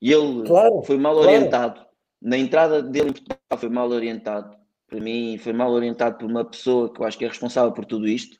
e 0.01 0.11
ele 0.11 0.43
Claro, 0.47 0.83
foi 0.83 0.97
mal 0.97 1.15
claro. 1.15 1.29
orientado. 1.29 1.85
Na 2.21 2.37
entrada 2.37 2.81
dele 2.81 3.09
em 3.09 3.13
Portugal 3.13 3.59
foi 3.59 3.69
mal 3.69 3.89
orientado. 3.89 4.57
Para 4.87 4.99
mim, 5.01 5.37
foi 5.37 5.51
mal 5.53 5.71
orientado 5.71 6.17
por 6.17 6.25
uma 6.25 6.45
pessoa 6.45 6.91
que 6.91 7.01
eu 7.01 7.05
acho 7.05 7.17
que 7.17 7.25
é 7.25 7.27
responsável 7.27 7.73
por 7.73 7.85
tudo 7.85 8.07
isto, 8.07 8.39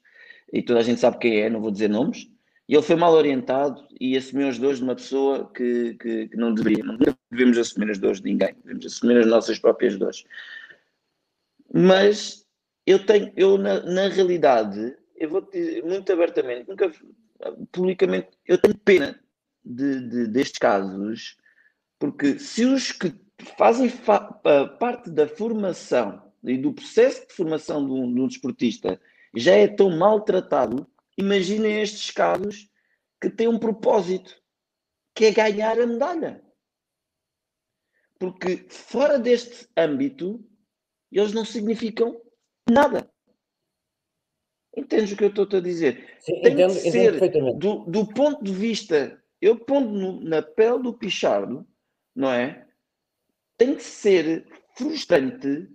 e 0.51 0.61
toda 0.61 0.79
a 0.79 0.83
gente 0.83 0.99
sabe 0.99 1.17
quem 1.19 1.41
é, 1.41 1.49
não 1.49 1.61
vou 1.61 1.71
dizer 1.71 1.89
nomes. 1.89 2.29
E 2.69 2.73
ele 2.75 2.83
foi 2.83 2.95
mal 2.97 3.13
orientado 3.13 3.85
e 3.99 4.17
assumiu 4.17 4.49
as 4.49 4.57
dores 4.59 4.77
de 4.79 4.83
uma 4.83 4.95
pessoa 4.95 5.49
que, 5.53 5.93
que, 5.95 6.27
que 6.27 6.35
não 6.37 6.53
deveria. 6.53 6.83
Não 6.83 6.97
devemos 7.31 7.57
assumir 7.57 7.91
as 7.91 7.97
dores 7.97 8.19
de 8.19 8.29
ninguém, 8.29 8.53
devemos 8.63 8.85
assumir 8.85 9.17
as 9.17 9.25
nossas 9.25 9.57
próprias 9.57 9.97
dores. 9.97 10.25
Mas 11.73 12.45
eu 12.85 13.05
tenho, 13.05 13.31
eu 13.35 13.57
na, 13.57 13.81
na 13.83 14.07
realidade, 14.09 14.95
eu 15.15 15.29
vou 15.29 15.41
dizer 15.41 15.83
muito 15.83 16.11
abertamente, 16.11 16.67
nunca 16.67 16.91
publicamente, 17.71 18.29
eu 18.45 18.57
tenho 18.57 18.77
pena 18.77 19.19
de, 19.63 19.99
de- 20.09 20.27
destes 20.27 20.57
casos, 20.59 21.37
porque 21.99 22.39
se 22.39 22.65
os 22.65 22.91
que 22.91 23.13
fazem 23.57 23.89
fa- 23.89 24.19
pa- 24.21 24.67
parte 24.67 25.09
da 25.09 25.27
formação 25.27 26.21
e 26.43 26.57
do 26.57 26.73
processo 26.73 27.27
de 27.27 27.33
formação 27.33 27.85
de 27.85 27.91
um, 27.91 28.13
de 28.13 28.21
um 28.21 28.27
desportista 28.27 28.99
já 29.35 29.53
é 29.55 29.67
tão 29.67 29.89
maltratado, 29.97 30.89
imaginem 31.17 31.81
estes 31.81 32.11
casos 32.11 32.69
que 33.21 33.29
têm 33.29 33.47
um 33.47 33.59
propósito, 33.59 34.41
que 35.15 35.25
é 35.25 35.31
ganhar 35.31 35.79
a 35.79 35.87
medalha. 35.87 36.43
Porque 38.19 38.67
fora 38.69 39.19
deste 39.19 39.67
âmbito, 39.77 40.43
eles 41.11 41.33
não 41.33 41.45
significam 41.45 42.19
nada. 42.69 43.09
Entendes 44.75 45.11
o 45.11 45.17
que 45.17 45.23
eu 45.23 45.29
estou 45.29 45.47
a 45.57 45.59
dizer? 45.61 46.15
Sim, 46.19 46.41
Tem 46.41 46.53
entendo, 46.53 46.71
entendo 46.71 46.91
ser, 46.91 47.11
perfeitamente. 47.11 47.57
do, 47.59 47.85
do 47.85 48.07
ponto 48.13 48.43
de 48.43 48.53
vista, 48.53 49.23
eu 49.41 49.57
pondo 49.57 49.89
no- 49.91 50.21
na 50.21 50.41
pele 50.41 50.83
do 50.83 50.93
Pichardo, 50.93 51.67
não 52.15 52.31
é? 52.31 52.67
Tem 53.57 53.75
que 53.75 53.83
ser 53.83 54.47
frustrante 54.75 55.67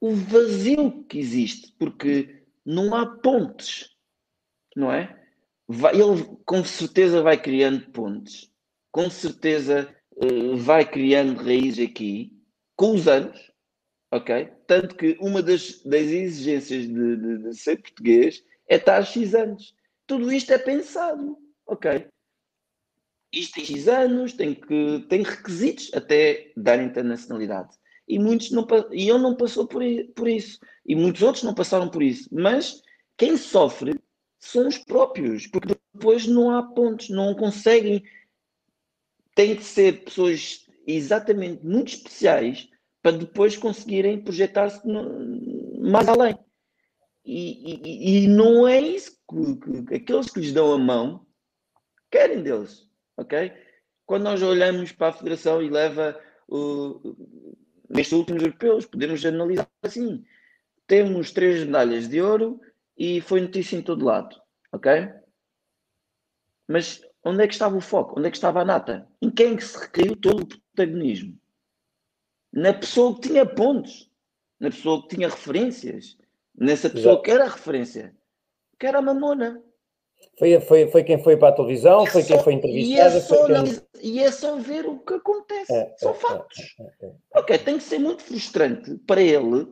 o 0.00 0.14
vazio 0.14 1.02
que 1.04 1.18
existe, 1.18 1.72
porque 1.78 2.43
não 2.64 2.94
há 2.94 3.06
pontes, 3.06 3.90
não 4.76 4.92
é? 4.92 5.20
Vai- 5.68 5.94
ele 5.94 6.24
com 6.44 6.64
certeza 6.64 7.22
vai 7.22 7.40
criando 7.40 7.90
pontes, 7.90 8.50
com 8.92 9.08
certeza 9.10 9.94
eh, 10.20 10.56
vai 10.56 10.88
criando 10.88 11.42
raízes 11.42 11.88
aqui, 11.88 12.32
com 12.76 12.92
os 12.94 13.08
anos, 13.08 13.52
ok? 14.12 14.46
Tanto 14.66 14.96
que 14.96 15.16
uma 15.20 15.42
das, 15.42 15.82
das 15.84 16.02
exigências 16.02 16.86
de, 16.86 17.16
de- 17.16 17.38
de 17.44 17.54
ser 17.56 17.78
português 17.82 18.44
é 18.68 18.76
estar 18.76 19.02
X 19.04 19.34
anos. 19.34 19.74
Tudo 20.06 20.32
isto 20.32 20.52
é 20.52 20.58
pensado, 20.58 21.38
ok? 21.66 22.08
Isto 23.32 23.54
tem 23.54 23.64
X 23.64 23.88
anos, 23.88 24.32
tem, 24.32 24.54
que, 24.54 25.06
tem 25.08 25.22
requisitos 25.22 25.92
até 25.92 26.52
dar 26.56 26.80
internacionalidade. 26.82 27.76
E 28.06 28.18
muitos 28.18 28.50
não 28.50 28.66
e 28.92 29.08
ele 29.08 29.18
não 29.18 29.34
passou 29.36 29.66
por, 29.66 29.82
por 30.14 30.28
isso. 30.28 30.58
E 30.84 30.94
muitos 30.94 31.22
outros 31.22 31.42
não 31.44 31.54
passaram 31.54 31.88
por 31.88 32.02
isso. 32.02 32.28
Mas 32.32 32.82
quem 33.16 33.36
sofre 33.36 33.98
são 34.38 34.68
os 34.68 34.76
próprios, 34.78 35.46
porque 35.46 35.74
depois 35.94 36.26
não 36.26 36.50
há 36.50 36.62
pontos, 36.62 37.08
não 37.08 37.34
conseguem. 37.34 38.02
Tem 39.34 39.56
que 39.56 39.64
ser 39.64 40.04
pessoas 40.04 40.66
exatamente 40.86 41.64
muito 41.64 41.88
especiais 41.88 42.68
para 43.02 43.16
depois 43.16 43.56
conseguirem 43.56 44.22
projetar-se 44.22 44.80
mais 45.80 46.08
além. 46.08 46.38
E, 47.24 47.72
e- 47.84 48.24
e 48.24 48.28
não 48.28 48.68
é 48.68 48.80
isso 48.80 49.16
que, 49.28 49.56
que- 49.56 49.82
que 49.86 49.94
aqueles 49.94 50.30
que 50.30 50.40
lhes 50.40 50.52
dão 50.52 50.72
a 50.72 50.78
mão 50.78 51.26
querem 52.10 52.42
deles, 52.42 52.86
ok? 53.16 53.50
Quando 54.06 54.24
nós 54.24 54.42
olhamos 54.42 54.92
para 54.92 55.08
a 55.08 55.12
Federação 55.12 55.62
e 55.62 55.70
leva 55.70 56.20
o, 56.46 57.16
nestes 57.88 58.12
últimos 58.12 58.42
europeus, 58.42 58.86
podemos 58.86 59.24
analisar 59.24 59.68
assim: 59.82 60.24
temos 60.86 61.32
três 61.32 61.64
medalhas 61.64 62.08
de 62.08 62.20
ouro 62.20 62.60
e 62.96 63.20
foi 63.20 63.40
notícia 63.40 63.76
em 63.76 63.82
todo 63.82 64.04
lado, 64.04 64.40
ok? 64.72 65.10
Mas 66.68 67.02
onde 67.24 67.42
é 67.42 67.46
que 67.46 67.54
estava 67.54 67.76
o 67.76 67.80
foco? 67.80 68.18
Onde 68.18 68.28
é 68.28 68.30
que 68.30 68.36
estava 68.36 68.62
a 68.62 68.64
nata? 68.64 69.08
Em 69.20 69.30
quem 69.30 69.56
que 69.56 69.64
se 69.64 69.78
recaiu 69.78 70.16
todo 70.16 70.42
o 70.42 70.46
protagonismo? 70.46 71.38
Na 72.52 72.72
pessoa 72.72 73.14
que 73.14 73.28
tinha 73.28 73.44
pontos, 73.44 74.10
na 74.60 74.70
pessoa 74.70 75.02
que 75.02 75.16
tinha 75.16 75.28
referências, 75.28 76.16
nessa 76.54 76.88
pessoa 76.88 77.14
Exato. 77.14 77.22
que 77.22 77.30
era 77.30 77.44
a 77.44 77.48
referência, 77.48 78.16
que 78.78 78.86
era 78.86 78.98
a 78.98 79.02
mamona. 79.02 79.62
Foi, 80.38 80.60
foi, 80.60 80.88
foi 80.88 81.04
quem 81.04 81.22
foi 81.22 81.36
para 81.36 81.48
a 81.48 81.52
televisão, 81.52 82.06
foi 82.06 82.22
quem 82.22 82.36
Só- 82.36 82.42
foi 82.42 82.60
e, 82.64 82.98
é 82.98 83.10
só 83.20 83.46
Foi 83.46 83.54
quem... 83.54 83.80
e 84.02 84.20
é 84.20 84.30
só 84.30 84.56
ver 84.56 84.86
o 84.86 84.98
que 84.98 85.14
acontece. 85.14 85.72
É, 85.72 85.94
São 85.96 86.12
é, 86.12 86.82
é, 86.82 87.06
é. 87.06 87.12
Ok, 87.34 87.58
tem 87.58 87.78
que 87.78 87.84
ser 87.84 87.98
muito 87.98 88.22
frustrante 88.22 88.96
para 89.06 89.22
ele. 89.22 89.66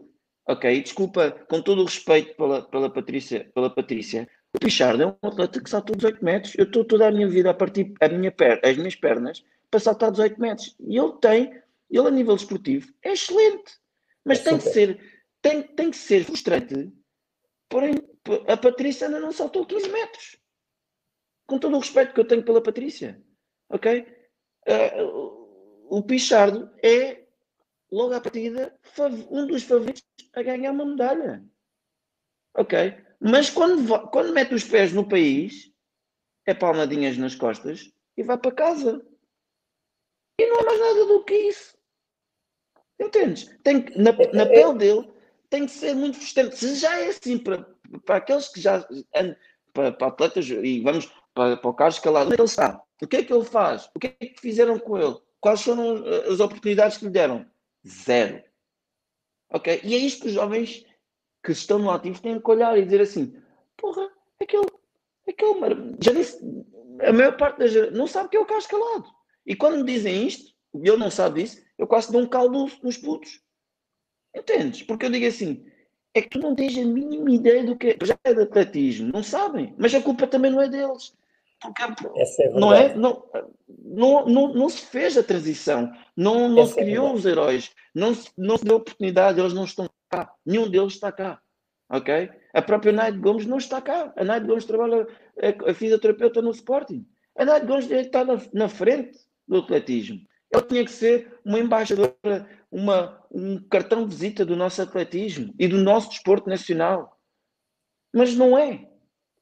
Ok, 0.47 0.83
desculpa, 0.83 1.31
com 1.49 1.63
todo 1.63 1.83
o 1.83 1.85
respeito 1.85 2.37
pela, 2.37 2.63
pela, 2.63 2.91
Patrícia, 2.91 3.49
pela 3.55 3.71
Patrícia, 3.71 4.29
o 4.55 4.59
Pichardo 4.59 5.03
é 5.03 5.07
um 5.07 5.29
atleta 5.29 5.63
que 5.63 5.71
saltou 5.71 5.97
18 5.97 6.25
metros. 6.25 6.55
Eu 6.57 6.65
estou 6.65 6.85
toda 6.85 7.07
a 7.09 7.11
minha 7.13 7.29
vida 7.29 7.51
a 7.51 7.55
partir 7.55 7.95
a 8.01 8.09
minha 8.09 8.31
per, 8.31 8.61
as 8.65 8.77
minhas 8.77 8.95
pernas 8.95 9.45
para 9.71 9.81
saltar 9.81 10.11
18 10.11 10.41
metros. 10.41 10.77
E 10.81 10.99
ele 10.99 11.13
tem, 11.21 11.63
ele 11.91 12.09
a 12.09 12.11
nível 12.11 12.35
esportivo, 12.35 12.93
é 13.03 13.13
excelente. 13.13 13.73
Mas 14.25 14.41
É 14.41 14.45
tem 14.45 14.59
que 14.59 14.65
ser, 14.65 15.01
tem, 15.41 15.63
tem 15.63 15.91
que 15.91 15.97
ser 15.97 16.25
frustrante. 16.25 16.93
Porém, 17.69 17.95
a 18.49 18.57
Patrícia 18.57 19.07
ainda 19.07 19.21
não 19.21 19.33
saltou 19.33 19.65
15 19.65 19.89
metros. 19.89 20.37
Com 21.53 21.59
todo 21.59 21.77
o 21.77 21.81
respeito 21.81 22.15
que 22.15 22.21
eu 22.21 22.25
tenho 22.27 22.43
pela 22.43 22.63
Patrícia. 22.63 23.23
Ok? 23.69 24.07
Eh, 24.65 25.03
o- 25.03 26.03
Pichardo 26.03 26.71
é, 26.83 27.27
logo 27.91 28.15
à 28.15 28.21
partida, 28.23 28.75
um 29.31 29.47
dos 29.47 29.63
favoritos 29.63 30.03
a 30.33 30.43
ganhar 30.43 30.73
uma 30.73 30.87
medalha. 30.87 31.45
Ok? 32.57 32.97
Mas 33.21 33.51
quando, 33.51 34.09
quando 34.09 34.33
mete 34.33 34.55
os 34.55 34.65
pés 34.65 34.95
no 34.95 35.07
país, 35.07 35.71
é 36.47 36.55
palmadinhas 36.55 37.19
nas 37.19 37.35
costas 37.35 37.93
e 38.17 38.23
vai 38.23 38.39
para 38.39 38.53
casa. 38.53 39.07
E 40.41 40.47
não 40.47 40.57
é 40.61 40.65
mais 40.65 40.81
nada 40.81 41.05
do 41.05 41.23
que 41.23 41.35
isso. 41.35 41.77
Entendes? 42.99 43.45
Tem 43.63 43.83
que, 43.83 43.99
na, 43.99 44.13
na 44.33 44.47
pele 44.47 44.79
dele 44.79 45.13
tem 45.51 45.67
que 45.67 45.73
ser 45.73 45.95
muito 45.95 46.17
frustrante. 46.17 46.57
Se 46.57 46.77
já 46.77 46.99
é 46.99 47.09
assim 47.09 47.37
para, 47.37 47.63
para 48.07 48.17
aqueles 48.17 48.49
que 48.49 48.59
já 48.59 48.89
para, 49.75 49.93
para 49.93 50.07
atletas, 50.07 50.49
e 50.49 50.81
vamos 50.81 51.13
para, 51.35 51.57
para 51.57 51.71
o 51.71 51.75
Carlos 51.75 51.99
Calado, 51.99 52.27
onde 52.27 52.37
ele 52.37 52.45
está? 52.45 52.83
O 53.03 53.07
que 53.07 53.17
é 53.17 53.25
que 53.25 53.33
ele 53.33 53.45
faz? 53.45 53.91
O 53.95 53.99
que 53.99 54.07
é 54.09 54.27
que 54.27 54.41
fizeram 54.41 54.79
com 54.79 54.99
ele? 54.99 55.17
Quais 55.41 55.63
foram 55.63 55.97
eh, 56.07 56.29
as 56.29 56.41
oportunidades 56.41 56.99
que 56.99 57.05
lhe 57.07 57.11
deram? 57.11 57.45
Zero. 57.87 58.43
Ok? 59.51 59.81
E 59.83 59.95
é 59.95 59.99
isto 59.99 60.23
que 60.23 60.29
os 60.29 60.35
jovens 60.35 60.85
que 61.45 61.53
estão 61.53 61.79
no 61.79 61.91
ativo 61.91 62.21
têm 62.23 62.41
que 62.41 62.51
olhar 62.51 62.79
e 62.79 62.85
dizer 62.85 63.01
assim: 63.01 63.35
porra, 63.77 64.09
aquele, 64.41 64.67
aquele 65.29 65.97
já 66.01 66.13
disse, 66.13 66.39
a 67.03 67.13
maior 67.13 67.37
parte 67.37 67.59
das 67.59 67.73
gera- 67.73 67.91
não 67.91 68.07
sabe 68.07 68.29
que 68.29 68.37
é 68.37 68.41
o 68.41 68.47
Carlos 68.47 68.67
Calado. 68.67 69.09
E 69.45 69.57
quando 69.57 69.79
me 69.79 69.85
dizem 69.85 70.27
isto, 70.27 70.55
e 70.75 70.89
ele 70.89 70.97
não 70.97 71.11
sabe 71.11 71.43
disso, 71.43 71.61
eu 71.77 71.87
quase 71.87 72.13
dou 72.13 72.23
um 72.23 72.27
caldo 72.29 72.71
nos 72.83 72.97
putos. 72.97 73.41
Entendes? 74.35 74.83
Porque 74.85 75.07
eu 75.07 75.11
digo 75.11 75.27
assim: 75.27 75.67
é 76.15 76.23
que 76.23 76.29
tu 76.31 76.39
não 76.39 76.55
tens 76.55 76.79
a 76.79 76.85
mínima 76.85 77.31
ideia 77.31 77.65
do 77.65 77.77
que 77.77 77.89
é, 77.89 77.97
já 78.05 78.17
é 78.25 78.33
de 78.33 78.43
atletismo, 78.43 79.11
não 79.13 79.23
sabem, 79.23 79.75
mas 79.77 79.95
a 79.95 80.01
culpa 80.01 80.27
também 80.27 80.51
não 80.51 80.61
é 80.63 80.69
deles. 80.69 81.13
Porque 81.63 81.83
é 82.21 82.51
não 82.51 82.73
é? 82.73 82.95
Não, 82.95 83.25
não, 83.85 84.27
não, 84.27 84.55
não 84.55 84.69
se 84.69 84.87
fez 84.87 85.17
a 85.17 85.23
transição, 85.23 85.93
não, 86.17 86.49
não 86.49 86.63
Essa 86.63 86.75
se 86.75 86.81
é 86.81 86.85
criou 86.85 87.15
verdade. 87.15 87.19
os 87.19 87.27
heróis, 87.27 87.71
não 87.95 88.15
se, 88.15 88.31
não 88.37 88.57
se 88.57 88.65
deu 88.65 88.77
oportunidade, 88.77 89.39
eles 89.39 89.53
não 89.53 89.65
estão 89.65 89.89
cá, 90.11 90.33
nenhum 90.45 90.69
deles 90.69 90.95
está 90.95 91.13
cá, 91.13 91.41
ok? 91.91 92.31
A 92.55 92.63
própria 92.63 92.93
Naide 92.93 93.19
Gomes 93.19 93.47
não 93.47 93.59
está 93.59 93.81
cá, 93.81 94.13
a 94.17 94.25
Naide 94.25 94.47
Gomes 94.47 94.65
trabalha, 94.65 95.07
é 95.37 95.49
a 95.71 95.75
fisioterapeuta 95.75 96.41
no 96.41 96.51
Sporting, 96.51 97.07
a 97.37 97.45
Naide 97.45 97.67
Gomes 97.67 97.91
estar 97.91 98.25
na, 98.25 98.41
na 98.53 98.69
frente 98.69 99.19
do 99.47 99.59
atletismo, 99.59 100.21
ela 100.53 100.63
tinha 100.63 100.85
que 100.85 100.91
ser 100.91 101.41
uma 101.45 101.59
embaixadora, 101.59 102.49
uma, 102.71 103.23
um 103.31 103.59
cartão 103.69 104.07
de 104.07 104.15
visita 104.15 104.45
do 104.45 104.55
nosso 104.55 104.81
atletismo 104.83 105.55
e 105.59 105.67
do 105.67 105.79
nosso 105.79 106.11
desporto 106.11 106.49
nacional, 106.49 107.19
mas 108.15 108.35
não 108.35 108.57
é. 108.57 108.89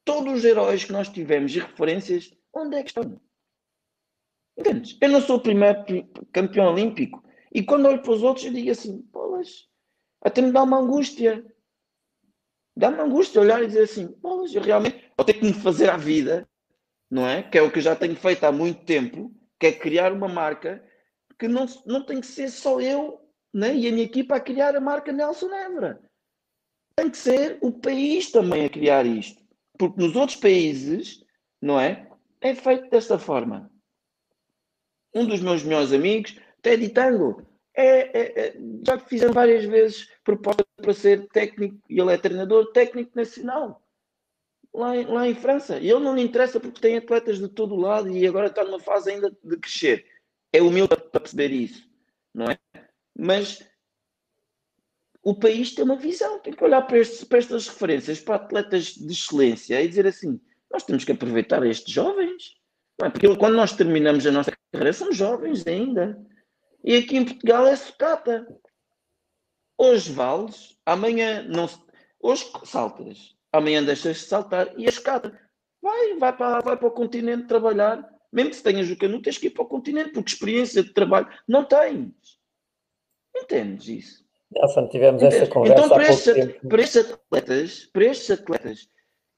Todos 0.03 0.33
os 0.33 0.45
heróis 0.45 0.83
que 0.83 0.91
nós 0.91 1.09
tivemos 1.09 1.55
e 1.55 1.59
referências, 1.59 2.33
onde 2.53 2.77
é 2.77 2.83
que 2.83 2.89
estão? 2.89 3.21
Entendes? 4.57 4.97
Eu 5.01 5.09
não 5.09 5.21
sou 5.21 5.37
o 5.37 5.41
primeiro 5.41 5.83
pri- 5.83 6.11
campeão 6.31 6.71
olímpico. 6.73 7.23
E 7.53 7.63
quando 7.63 7.87
olho 7.87 8.01
para 8.01 8.11
os 8.11 8.23
outros, 8.23 8.45
eu 8.45 8.53
digo 8.53 8.71
assim: 8.71 9.01
bolas, 9.11 9.69
até 10.21 10.41
me 10.41 10.51
dá 10.51 10.63
uma 10.63 10.79
angústia. 10.79 11.45
Dá-me 12.75 12.99
angústia 12.99 13.41
olhar 13.41 13.61
e 13.61 13.67
dizer 13.67 13.83
assim: 13.83 14.07
bolas, 14.07 14.53
eu 14.53 14.61
realmente 14.61 15.11
vou 15.17 15.25
ter 15.25 15.33
que 15.33 15.45
me 15.45 15.53
fazer 15.53 15.89
à 15.89 15.97
vida, 15.97 16.47
não 17.09 17.27
é? 17.27 17.43
Que 17.43 17.57
é 17.57 17.61
o 17.61 17.71
que 17.71 17.79
eu 17.79 17.83
já 17.83 17.95
tenho 17.95 18.15
feito 18.15 18.43
há 18.43 18.51
muito 18.51 18.83
tempo, 18.85 19.33
que 19.59 19.67
é 19.67 19.71
criar 19.71 20.11
uma 20.11 20.27
marca 20.27 20.83
que 21.37 21.47
não, 21.47 21.65
não 21.85 22.05
tem 22.05 22.21
que 22.21 22.27
ser 22.27 22.49
só 22.49 22.79
eu 22.79 23.19
né? 23.53 23.75
e 23.75 23.87
a 23.87 23.91
minha 23.91 24.03
equipa 24.05 24.35
a 24.35 24.39
criar 24.39 24.75
a 24.75 24.79
marca 24.79 25.11
Nelson 25.11 25.51
Évora. 25.53 26.01
Tem 26.95 27.09
que 27.09 27.17
ser 27.17 27.57
o 27.61 27.71
país 27.71 28.31
também 28.31 28.65
a 28.65 28.69
criar 28.69 29.05
isto. 29.05 29.40
Porque 29.81 29.99
nos 29.99 30.15
outros 30.15 30.37
países, 30.37 31.25
não 31.59 31.79
é? 31.79 32.07
É 32.39 32.53
feito 32.53 32.87
desta 32.91 33.17
forma 33.17 33.71
um 35.11 35.25
dos 35.25 35.39
meus 35.41 35.63
melhores 35.63 35.91
amigos, 35.91 36.39
Teddy 36.61 36.89
Tango, 36.89 37.43
é, 37.73 38.19
é- 38.19 38.47
é- 38.47 38.57
já 38.85 38.99
fizeram 38.99 39.33
várias 39.33 39.65
vezes 39.65 40.07
proposta 40.23 40.63
para 40.77 40.93
ser 40.93 41.27
técnico, 41.29 41.81
e 41.89 41.99
ele 41.99 42.13
é 42.13 42.17
treinador 42.17 42.71
técnico 42.71 43.11
nacional, 43.15 43.83
lá 44.71 44.93
lá 45.09 45.27
em 45.27 45.33
França. 45.33 45.79
E 45.79 45.89
ele 45.89 45.99
não 45.99 46.15
lhe 46.15 46.21
interessa 46.21 46.59
porque 46.59 46.79
tem 46.79 46.97
atletas 46.97 47.39
de 47.39 47.49
todo 47.49 47.75
lado 47.75 48.15
e 48.15 48.27
agora 48.27 48.47
está 48.47 48.63
numa 48.63 48.79
fase 48.79 49.09
ainda 49.09 49.35
de 49.43 49.57
crescer. 49.57 50.05
É 50.53 50.61
humilde 50.61 50.95
para 50.95 51.19
perceber 51.19 51.51
isso, 51.51 51.89
não 52.31 52.45
é? 52.51 52.59
Mas 53.17 53.67
o 55.23 55.35
país 55.35 55.73
tem 55.73 55.83
uma 55.85 55.95
visão, 55.95 56.39
tem 56.39 56.53
que 56.53 56.63
olhar 56.63 56.81
para, 56.83 56.97
estes- 56.97 57.23
para 57.23 57.37
estas 57.39 57.67
referências, 57.67 58.19
para 58.19 58.35
atletas 58.35 58.93
de 58.95 59.11
excelência 59.11 59.81
e 59.81 59.87
dizer 59.87 60.07
assim: 60.07 60.39
nós 60.71 60.83
temos 60.83 61.03
que 61.03 61.11
aproveitar 61.11 61.65
estes 61.65 61.93
jovens. 61.93 62.55
Não 62.99 63.07
é? 63.07 63.09
Porque 63.09 63.35
quando 63.35 63.55
nós 63.55 63.73
terminamos 63.73 64.25
a 64.25 64.31
nossa 64.31 64.51
carreira, 64.71 64.93
somos 64.93 65.15
jovens 65.15 65.65
ainda. 65.67 66.19
E 66.83 66.95
aqui 66.95 67.17
em 67.17 67.25
Portugal 67.25 67.67
é 67.67 67.75
sucata. 67.75 68.47
Hoje 69.77 70.11
vales, 70.11 70.77
amanhã 70.85 71.43
não 71.43 71.67
Hoje 72.19 72.45
saltas, 72.65 73.35
amanhã 73.51 73.83
deixas 73.83 74.17
de 74.17 74.23
saltar 74.25 74.79
e 74.79 74.85
é 74.85 74.91
sucata. 74.91 75.37
Vai, 75.81 76.15
vai 76.17 76.35
para, 76.35 76.59
vai 76.59 76.77
para 76.77 76.87
o 76.87 76.91
continente 76.91 77.47
trabalhar. 77.47 78.07
Mesmo 78.31 78.53
se 78.53 78.63
tenhas 78.63 78.89
o 78.89 78.97
canudo, 78.97 79.23
tens 79.23 79.37
que 79.39 79.47
ir 79.47 79.49
para 79.49 79.63
o 79.63 79.67
continente, 79.67 80.11
porque 80.11 80.31
experiência 80.31 80.83
de 80.83 80.93
trabalho 80.93 81.27
não 81.47 81.65
tens. 81.65 82.13
Entendes 83.35 83.87
isso? 83.87 84.30
Nelson, 84.51 84.87
tivemos 84.89 85.23
essa 85.23 85.37
Entende? 85.37 85.51
conversa 85.51 85.85
Então, 85.85 85.89
para 85.89 86.09
estes, 86.09 86.55
para 86.67 86.81
estes 86.81 86.97
atletas, 87.11 87.85
para 87.93 88.03
estes 88.05 88.31
atletas 88.31 88.87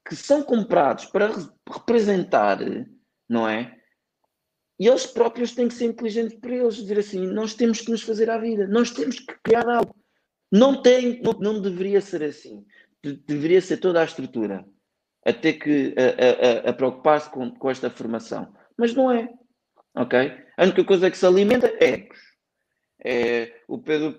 que 0.07 0.15
são 0.15 0.41
comprados 0.43 1.05
para 1.05 1.27
re- 1.27 1.49
representar, 1.71 2.59
não 3.29 3.47
é? 3.47 3.75
E 4.79 4.87
eles 4.87 5.05
próprios 5.05 5.53
têm 5.53 5.67
que 5.67 5.73
ser 5.75 5.85
inteligentes 5.85 6.37
para 6.39 6.53
eles, 6.55 6.75
dizer 6.75 6.99
assim, 6.99 7.25
nós 7.27 7.53
temos 7.53 7.79
que 7.81 7.91
nos 7.91 8.01
fazer 8.01 8.29
à 8.29 8.37
vida, 8.37 8.67
nós 8.67 8.91
temos 8.91 9.19
que 9.19 9.33
criar 9.43 9.67
algo. 9.69 9.95
Não 10.51 10.81
tem, 10.81 11.21
não, 11.21 11.33
não 11.33 11.61
deveria 11.61 12.01
ser 12.01 12.23
assim. 12.23 12.65
De- 13.03 13.15
deveria 13.15 13.61
ser 13.61 13.77
toda 13.77 14.01
a 14.01 14.05
estrutura 14.05 14.65
a 15.25 15.31
ter 15.31 15.53
que 15.53 15.95
a, 15.97 16.67
a- 16.67 16.69
a 16.71 16.73
preocupar-se 16.73 17.29
com, 17.29 17.51
com 17.51 17.69
esta 17.69 17.89
formação. 17.89 18.53
Mas 18.77 18.93
não 18.93 19.11
é. 19.11 19.29
Ok? 19.95 20.19
A 20.57 20.63
única 20.63 20.83
coisa 20.83 21.09
que 21.09 21.17
se 21.17 21.25
alimenta 21.25 21.67
é 21.79 21.85
egos. 21.93 22.19
É, 23.03 23.61
o 23.67 23.77
Pedro 23.77 24.13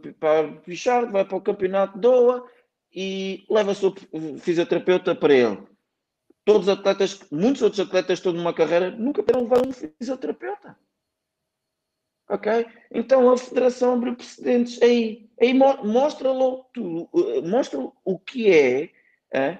Pichardo 0.64 1.12
vai 1.12 1.24
para 1.24 1.36
o 1.36 1.40
campeonato 1.40 1.94
de 1.94 2.00
Doha 2.00 2.44
e 2.94 3.44
leva-se 3.48 3.84
o 3.86 4.38
fisioterapeuta 4.38 5.14
para 5.14 5.34
ele. 5.34 5.58
Todos 6.44 6.68
os 6.68 6.78
atletas, 6.78 7.20
muitos 7.30 7.62
outros 7.62 7.80
atletas 7.80 8.18
estão 8.18 8.32
numa 8.32 8.52
carreira, 8.52 8.90
nunca 8.90 9.22
terão 9.22 9.42
levar 9.42 9.66
um 9.66 9.72
fisioterapeuta. 9.72 10.76
Ok? 12.28 12.66
Então 12.90 13.30
a 13.30 13.36
federação 13.36 13.94
abriu 13.94 14.16
precedentes 14.16 14.80
aí. 14.82 15.28
Aí 15.40 15.52
mo- 15.54 15.84
mostra 15.84 16.30
logo 16.32 16.70
eh, 17.36 17.40
mostra 17.42 17.78
o 18.04 18.18
que 18.18 18.50
é 18.50 18.90
eh, 19.32 19.58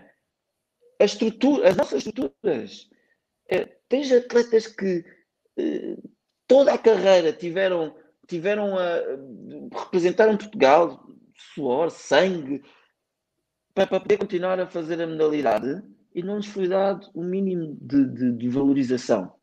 a 1.01 1.05
estrutura, 1.05 1.69
as 1.69 1.77
nossas 1.77 2.07
estruturas. 2.07 2.89
Eh, 3.49 3.67
tens 3.89 4.11
atletas 4.13 4.67
que 4.67 5.05
eh, 5.59 5.97
toda 6.47 6.73
a 6.73 6.79
carreira 6.79 7.33
tiveram, 7.33 7.95
tiveram 8.27 8.79
a 8.79 9.01
representaram 9.85 10.37
Portugal, 10.37 11.07
suor, 11.55 11.91
sangue, 11.91 12.63
para, 13.75 13.87
para 13.87 14.01
poder 14.01 14.19
continuar 14.19 14.59
a 14.61 14.67
fazer 14.67 15.01
a 15.03 15.07
modalidade 15.07 15.83
e 16.15 16.23
não 16.23 16.37
lhes 16.37 16.47
foi 16.47 16.69
dado 16.69 17.09
o 17.15 17.23
mínimo 17.23 17.77
de, 17.81 18.05
de- 18.07 18.33
de 18.33 18.49
valorização. 18.49 19.35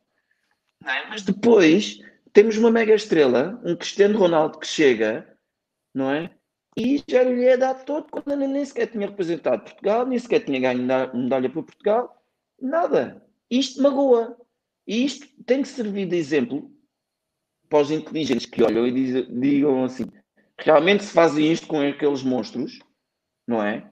É? 0.83 1.07
Mas 1.09 1.21
depois 1.21 1.99
temos 2.33 2.57
uma 2.57 2.71
mega 2.71 2.93
estrela, 2.95 3.59
um 3.63 3.75
Cristiano 3.75 4.17
Ronaldo 4.17 4.57
que 4.57 4.67
chega, 4.67 5.37
não 5.93 6.09
é? 6.09 6.31
E 6.77 7.03
já 7.05 7.21
lhe 7.23 7.43
é 7.45 7.57
dado 7.57 7.83
todo 7.83 8.07
quando 8.09 8.31
ele 8.31 8.47
nem 8.47 8.63
sequer 8.63 8.87
tinha 8.87 9.07
representado 9.07 9.63
Portugal, 9.63 10.05
nem 10.05 10.17
sequer 10.17 10.39
tinha 10.45 10.59
ganho 10.61 10.79
medalha- 10.81 11.13
medalha 11.13 11.49
para 11.49 11.63
Portugal, 11.63 12.23
nada. 12.61 13.21
Isto 13.49 13.81
magoa. 13.81 14.37
E 14.87 15.03
isto 15.05 15.27
tem 15.43 15.61
que 15.61 15.67
servir 15.67 16.07
de 16.07 16.15
exemplo 16.15 16.70
para 17.72 17.80
os 17.81 17.89
inteligentes 17.89 18.45
que 18.45 18.61
olham 18.61 18.85
e 18.85 18.91
diz- 18.91 19.27
digam 19.30 19.85
assim: 19.85 20.03
realmente 20.60 21.06
se 21.06 21.14
fazem 21.14 21.49
isto 21.49 21.68
com 21.68 21.80
aqueles 21.80 22.22
monstros, 22.22 22.80
não 23.48 23.64
é? 23.64 23.89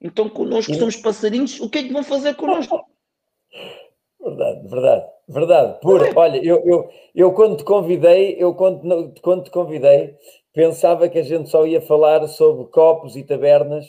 Então 0.00 0.28
connosco 0.30 0.74
somos 0.74 0.96
passarinhos, 0.96 1.60
o 1.60 1.68
que 1.68 1.78
é 1.78 1.82
que 1.84 1.92
vão 1.92 2.02
fazer 2.02 2.34
connosco? 2.34 2.80
Verdade, 4.20 4.68
verdade, 4.68 5.06
verdade. 5.28 5.80
Pura. 5.80 6.06
é? 6.06 6.12
Olha, 6.16 6.44
eu, 6.44 6.62
eu, 6.64 6.90
eu 7.14 7.32
quando 7.34 7.56
te 7.56 7.64
convidei, 7.64 8.36
eu 8.38 8.54
quando, 8.54 9.12
quando 9.20 9.44
te 9.44 9.50
convidei, 9.50 10.14
pensava 10.54 11.08
que 11.08 11.18
a 11.18 11.22
gente 11.22 11.48
só 11.50 11.66
ia 11.66 11.80
falar 11.80 12.26
sobre 12.28 12.70
copos 12.70 13.16
e 13.16 13.24
tabernas 13.24 13.84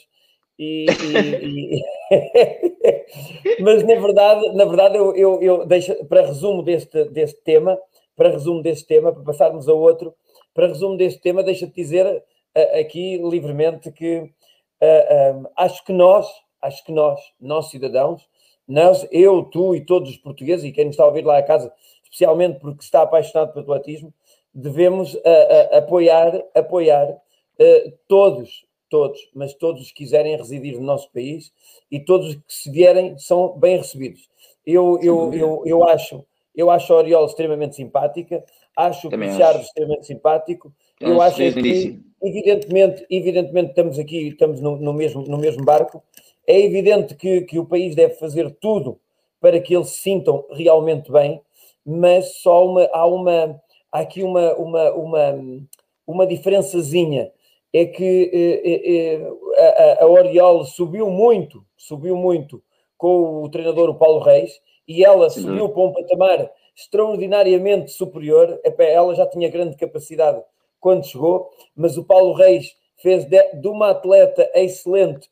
e, 0.60 0.86
e- 1.00 1.80
e- 2.12 3.56
mas 3.62 3.84
na 3.84 3.96
verdade, 3.96 4.54
na 4.54 4.66
verdade 4.66 4.98
eu, 4.98 5.16
eu, 5.16 5.42
eu 5.42 5.66
deixo 5.66 5.94
para 6.06 6.26
resumo 6.26 6.64
deste, 6.64 7.06
deste 7.06 7.42
tema, 7.44 7.78
para 8.16 8.30
resumo 8.30 8.62
deste 8.62 8.88
tema, 8.88 9.12
para 9.12 9.24
passarmos 9.24 9.68
a 9.68 9.74
outro, 9.74 10.14
para 10.54 10.68
resumo 10.68 10.98
deste 10.98 11.22
tema, 11.22 11.44
deixa-te 11.44 11.74
dizer 11.74 12.24
ah, 12.56 12.80
aqui 12.80 13.18
livremente 13.18 13.92
que 13.92 14.32
ah, 14.82 14.86
ah, 14.86 15.66
acho 15.66 15.84
que 15.84 15.92
nós, 15.92 16.28
acho 16.62 16.84
que 16.86 16.92
nós, 16.92 17.20
nós 17.40 17.70
cidadãos, 17.70 18.28
nós, 18.68 19.08
eu, 19.12 19.44
tu 19.44 19.76
e 19.76 19.86
todos 19.86 20.10
os 20.10 20.18
portugueses, 20.18 20.66
e 20.66 20.72
quem 20.72 20.86
nos 20.86 20.94
está 20.94 21.04
a 21.04 21.08
ouvir 21.08 21.26
lá 21.26 21.38
a 21.38 21.44
casa, 21.44 21.74
especialmente 22.04 22.60
porque 22.60 22.84
está 22.84 23.02
apaixonado 23.02 23.54
pelo 23.54 23.74
atletismo, 23.74 24.14
devemos 24.54 25.18
apoiar, 25.72 26.44
apoiar 26.54 27.10
ah, 27.60 27.92
todos, 28.08 28.66
todos, 28.90 29.20
mas 29.34 29.54
todos 29.56 29.82
os 29.82 29.88
que 29.88 30.04
quiserem 30.04 30.38
residir 30.38 30.76
no 30.76 30.86
nosso 30.86 31.12
país 31.12 31.52
e 31.90 32.00
todos 32.00 32.30
os 32.30 32.36
que 32.36 32.44
se 32.48 32.70
vierem 32.70 33.18
são 33.18 33.58
bem 33.58 33.78
recebidos. 33.78 34.30
Eu, 34.66 35.00
eu, 35.02 35.34
eu, 35.34 35.64
eu 35.66 35.84
acho, 35.88 36.24
eu 36.56 36.70
acho 36.70 36.94
a 36.94 36.98
Oriola 36.98 37.26
extremamente 37.26 37.76
simpática, 37.76 38.44
acho 38.76 39.10
Também 39.10 39.30
o 39.30 39.32
Pichardo 39.32 39.62
extremamente 39.62 40.06
simpático. 40.06 40.74
Eu 41.00 41.22
acho 41.22 41.38
que, 41.38 42.00
evidentemente, 42.22 43.06
evidentemente 43.10 43.70
estamos 43.70 44.00
aqui, 44.00 44.30
estamos 44.30 44.62
no, 44.62 44.78
no 44.78 44.94
mesmo, 44.94 45.24
no 45.24 45.38
mesmo 45.38 45.64
barco. 45.66 46.02
É 46.46 46.60
evidente 46.60 47.16
que, 47.16 47.42
que 47.42 47.60
o 47.60 47.66
país 47.66 47.96
deve 47.96 48.16
fazer 48.16 48.52
tudo 48.60 49.00
para 49.40 49.60
que 49.60 49.76
eles 49.76 49.90
se 49.90 50.02
sintam 50.02 50.46
realmente 50.52 51.12
bem, 51.12 51.42
mas 51.86 52.38
só 52.38 52.66
uma, 52.66 52.88
há 52.94 53.06
uma 53.06 53.62
há 53.92 54.00
aqui 54.00 54.24
uma, 54.24 54.54
uma, 54.56 54.92
uma, 54.92 55.66
uma 56.08 56.28
diferençazinha 56.28 57.32
é 57.72 57.86
que 57.86 58.32
eh, 58.34 59.20
eh, 59.20 60.00
a, 60.00 60.04
a 60.04 60.08
Oriol 60.08 60.64
subiu 60.66 61.10
muito, 61.10 61.66
subiu 61.78 62.16
muito 62.16 62.62
com 62.98 63.44
o 63.44 63.50
treinador 63.50 63.90
o 63.90 63.96
Paulo 63.96 64.20
Reis 64.20 64.62
e 64.88 65.04
ela 65.04 65.30
subiu 65.30 65.70
para 65.70 65.84
um 65.84 65.94
patamar 65.94 66.52
extraordinariamente 66.76 67.92
superior. 67.92 68.60
Ela 68.80 69.16
já 69.16 69.28
tinha 69.28 69.50
grande 69.50 69.78
capacidade 69.78 70.42
quando 70.80 71.06
chegou, 71.06 71.50
mas 71.76 71.98
o 71.98 72.04
Paulo 72.04 72.34
Reis 72.34 72.76
fez 72.98 73.26
de, 73.26 73.42
de 73.54 73.68
uma 73.68 73.92
atleta 73.92 74.50
excelente 74.54 75.30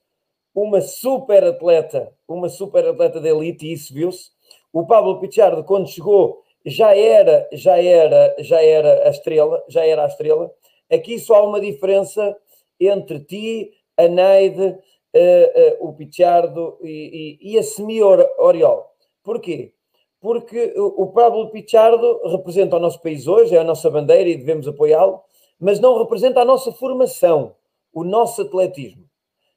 uma 0.53 0.81
super 0.81 1.43
atleta, 1.43 2.11
uma 2.27 2.49
super 2.49 2.85
atleta 2.87 3.19
de 3.19 3.29
elite, 3.29 3.65
e 3.65 3.73
isso 3.73 3.93
viu-se. 3.93 4.31
O 4.71 4.85
Pablo 4.85 5.19
Pichardo, 5.19 5.63
quando 5.63 5.89
chegou, 5.89 6.43
já 6.65 6.95
era, 6.95 7.47
já 7.51 7.81
era, 7.81 8.35
já 8.39 8.61
era 8.61 9.07
a 9.07 9.09
estrela, 9.09 9.63
já 9.67 9.85
era 9.85 10.03
a 10.03 10.07
estrela. 10.07 10.51
Aqui 10.91 11.19
só 11.19 11.35
há 11.35 11.43
uma 11.43 11.59
diferença 11.59 12.35
entre 12.79 13.19
ti, 13.21 13.71
a 13.97 14.07
Neide, 14.07 14.61
uh, 14.61 15.83
uh, 15.83 15.87
o 15.87 15.93
Pichardo 15.93 16.77
e, 16.81 17.37
e, 17.41 17.53
e 17.53 17.57
a 17.57 17.63
Semi-Oriol. 17.63 18.90
Porquê? 19.23 19.73
Porque 20.19 20.73
o, 20.77 21.07
Pablo 21.07 21.49
Pichardo 21.49 22.21
representa 22.25 22.77
o 22.77 22.79
nosso 22.79 23.01
país 23.01 23.27
hoje, 23.27 23.55
é 23.55 23.59
a 23.59 23.63
nossa 23.63 23.89
bandeira 23.89 24.29
e 24.29 24.37
devemos 24.37 24.67
apoiá-lo, 24.67 25.21
mas 25.59 25.79
não 25.79 25.97
representa 25.97 26.41
a 26.41 26.45
nossa 26.45 26.71
formação, 26.71 27.55
o 27.91 28.03
nosso 28.03 28.43
atletismo. 28.43 29.03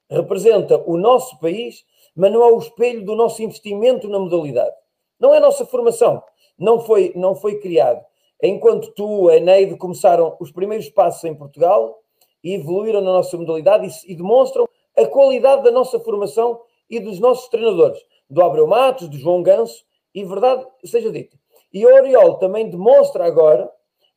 Representa 0.09 0.77
o 0.85 0.97
nosso 0.97 1.39
país, 1.39 1.85
mas 2.15 2.31
não 2.31 2.43
é 2.43 2.51
o 2.51 2.57
espelho 2.57 3.05
do 3.05 3.15
nosso 3.15 3.43
investimento 3.43 4.07
na 4.07 4.17
modalidade. 4.17 4.75
Não 5.19 5.33
é 5.33 5.37
a 5.37 5.41
nossa 5.41 5.65
formação. 5.65 6.23
Não 6.57 6.79
foi, 6.79 7.11
não 7.15 7.35
foi 7.35 7.59
criado. 7.59 8.03
Enquanto 8.41 8.91
tu, 8.93 9.29
a 9.29 9.39
Neide, 9.39 9.77
começaram 9.77 10.35
os 10.39 10.51
primeiros 10.51 10.89
passos 10.89 11.23
em 11.23 11.35
Portugal 11.35 11.99
e 12.43 12.53
evoluíram 12.55 13.01
na 13.01 13.11
nossa 13.13 13.37
modalidade 13.37 13.87
e, 13.87 14.13
e 14.13 14.15
demonstram 14.15 14.67
a 14.97 15.05
qualidade 15.05 15.63
da 15.63 15.71
nossa 15.71 15.99
formação 15.99 16.61
e 16.89 16.99
dos 16.99 17.19
nossos 17.19 17.49
treinadores, 17.49 17.99
do 18.29 18.41
Abreu 18.41 18.67
Matos, 18.67 19.07
do 19.09 19.17
João 19.17 19.43
Ganso, 19.43 19.83
e 20.13 20.23
verdade 20.23 20.65
seja 20.83 21.11
dita. 21.11 21.37
E 21.73 21.85
o 21.85 21.93
Oriol 21.93 22.35
também 22.35 22.69
demonstra 22.69 23.25
agora 23.25 23.69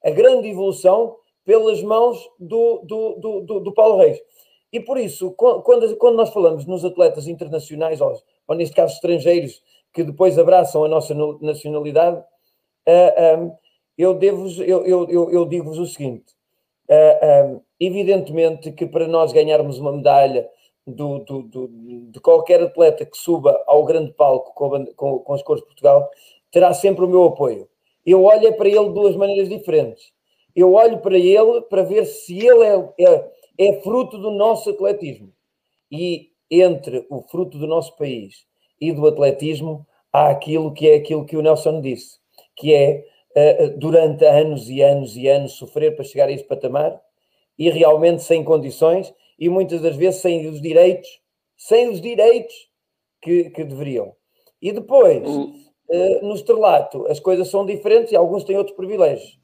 a 0.04 0.10
grande 0.10 0.48
evolução 0.48 1.16
pelas 1.44 1.82
mãos 1.82 2.28
do, 2.38 2.82
do, 2.84 3.40
do, 3.40 3.60
do, 3.60 3.72
Paulo 3.72 3.98
Reis. 3.98 4.20
E 4.72 4.78
por 4.78 4.98
isso, 4.98 5.32
quando, 5.32 5.96
quando 5.96 6.16
nós 6.16 6.30
falamos 6.30 6.66
nos 6.66 6.84
atletas 6.84 7.26
internacionais, 7.26 8.00
ou, 8.00 8.14
ou 8.46 8.54
neste 8.54 8.76
caso 8.76 8.94
estrangeiros, 8.94 9.62
que 9.92 10.04
depois 10.04 10.38
abraçam 10.38 10.84
a 10.84 10.88
nossa 10.88 11.14
nacionalidade, 11.40 12.18
uh, 12.18 12.24
ah, 12.86 13.36
um, 13.38 13.56
eu, 13.96 14.14
devo, 14.14 14.46
eu, 14.62 14.84
eu, 14.86 15.30
eu 15.30 15.46
digo-vos 15.46 15.78
o 15.78 15.86
seguinte: 15.86 16.32
uh, 16.88 17.18
ah, 17.22 17.44
um, 17.46 17.60
evidentemente 17.80 18.70
que 18.72 18.86
para 18.86 19.08
nós 19.08 19.32
ganharmos 19.32 19.78
uma 19.78 19.92
medalha 19.92 20.48
do, 20.88 21.18
do, 21.20 21.42
do, 21.42 21.68
de 22.10 22.20
qualquer 22.20 22.62
atleta 22.62 23.04
que 23.04 23.16
suba 23.16 23.62
ao 23.66 23.84
grande 23.84 24.12
palco 24.12 24.52
com, 24.54 24.86
com, 24.94 25.18
com 25.20 25.32
as 25.34 25.42
cores 25.42 25.62
de 25.62 25.68
Portugal, 25.68 26.08
terá 26.50 26.72
sempre 26.72 27.04
o 27.04 27.08
meu 27.08 27.24
apoio. 27.24 27.68
Eu 28.04 28.24
olho 28.24 28.56
para 28.56 28.68
ele 28.68 28.88
de 28.88 28.94
duas 28.94 29.16
maneiras 29.16 29.48
diferentes. 29.48 30.12
Eu 30.56 30.72
olho 30.72 30.98
para 30.98 31.16
ele 31.16 31.60
para 31.62 31.82
ver 31.82 32.04
se 32.06 32.38
ele 32.38 32.64
é, 32.64 32.92
é 33.00 33.38
é 33.58 33.80
fruto 33.80 34.16
do 34.16 34.30
nosso 34.30 34.70
atletismo. 34.70 35.32
E 35.90 36.30
entre 36.48 37.04
o 37.10 37.20
fruto 37.22 37.58
do 37.58 37.66
nosso 37.66 37.96
país 37.96 38.46
e 38.80 38.92
do 38.92 39.06
atletismo, 39.06 39.84
há 40.12 40.30
aquilo 40.30 40.72
que 40.72 40.88
é 40.88 40.94
aquilo 40.94 41.26
que 41.26 41.36
o 41.36 41.42
Nelson 41.42 41.80
disse, 41.80 42.18
que 42.56 42.72
é 42.72 43.04
uh, 43.36 43.78
durante 43.78 44.24
anos 44.24 44.70
e 44.70 44.80
anos 44.80 45.16
e 45.16 45.26
anos 45.26 45.52
sofrer 45.52 45.96
para 45.96 46.04
chegar 46.04 46.28
a 46.28 46.32
esse 46.32 46.44
patamar 46.44 46.98
e 47.58 47.68
realmente 47.68 48.22
sem 48.22 48.44
condições 48.44 49.12
e 49.38 49.48
muitas 49.48 49.80
das 49.80 49.96
vezes 49.96 50.20
sem 50.20 50.46
os 50.48 50.60
direitos, 50.60 51.08
sem 51.56 51.88
os 51.88 52.00
direitos 52.00 52.54
que, 53.22 53.50
que 53.50 53.64
deveriam. 53.64 54.14
E 54.60 54.72
depois, 54.72 55.26
uh, 55.28 56.26
no 56.26 56.34
estrelato, 56.34 57.06
as 57.06 57.20
coisas 57.20 57.48
são 57.48 57.64
diferentes 57.64 58.12
e 58.12 58.16
alguns 58.16 58.44
têm 58.44 58.56
outros 58.56 58.76
privilégios 58.76 59.38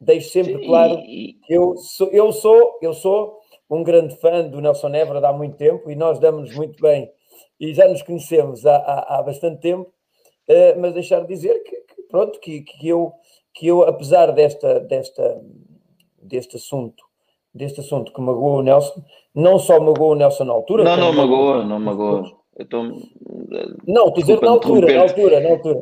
deixo 0.00 0.30
sempre 0.30 0.64
claro 0.64 1.02
que 1.02 1.40
eu 1.48 1.76
sou, 1.76 2.08
eu 2.10 2.32
sou, 2.32 2.78
eu 2.80 2.94
sou 2.94 3.38
um 3.68 3.82
grande 3.82 4.16
fã 4.16 4.48
do 4.48 4.60
Nelson 4.60 4.94
Évora 4.94 5.26
há 5.28 5.32
muito 5.32 5.56
tempo 5.56 5.90
e 5.90 5.96
nós 5.96 6.18
damos-nos 6.18 6.56
muito 6.56 6.80
bem 6.80 7.10
e 7.58 7.74
já 7.74 7.88
nos 7.88 8.02
conhecemos 8.02 8.64
há, 8.64 8.76
há, 8.76 9.18
há 9.18 9.22
bastante 9.22 9.60
tempo, 9.60 9.92
uh, 10.48 10.80
mas 10.80 10.94
deixar 10.94 11.20
de 11.22 11.26
dizer 11.26 11.62
que, 11.64 11.76
que, 11.76 12.02
pronto, 12.02 12.38
que, 12.38 12.62
que, 12.62 12.88
eu, 12.88 13.12
que 13.52 13.66
eu, 13.66 13.82
apesar 13.82 14.30
desta, 14.30 14.80
desta, 14.80 15.44
deste 16.22 16.56
assunto, 16.56 17.04
deste 17.58 17.80
assunto 17.80 18.12
que 18.12 18.20
magoou 18.20 18.60
o 18.60 18.62
Nelson, 18.62 19.02
não 19.34 19.58
só 19.58 19.78
magoou 19.80 20.12
o 20.12 20.14
Nelson 20.14 20.44
na 20.44 20.52
altura. 20.52 20.84
Não, 20.84 20.96
não 20.96 21.12
magoa, 21.12 21.64
não 21.64 21.80
magoa. 21.80 22.22
Tô... 22.70 22.82
Não, 23.86 24.10
tu 24.10 24.20
dizer 24.20 24.40
na 24.40 24.50
altura, 24.50 24.92
na 24.92 25.02
altura, 25.02 25.40
na 25.40 25.50
altura 25.50 25.80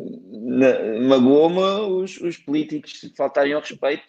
magoou-me 1.01 1.61
os, 2.03 2.21
os 2.21 2.37
políticos 2.37 3.01
faltarem 3.17 3.53
ao 3.53 3.61
respeito 3.61 4.05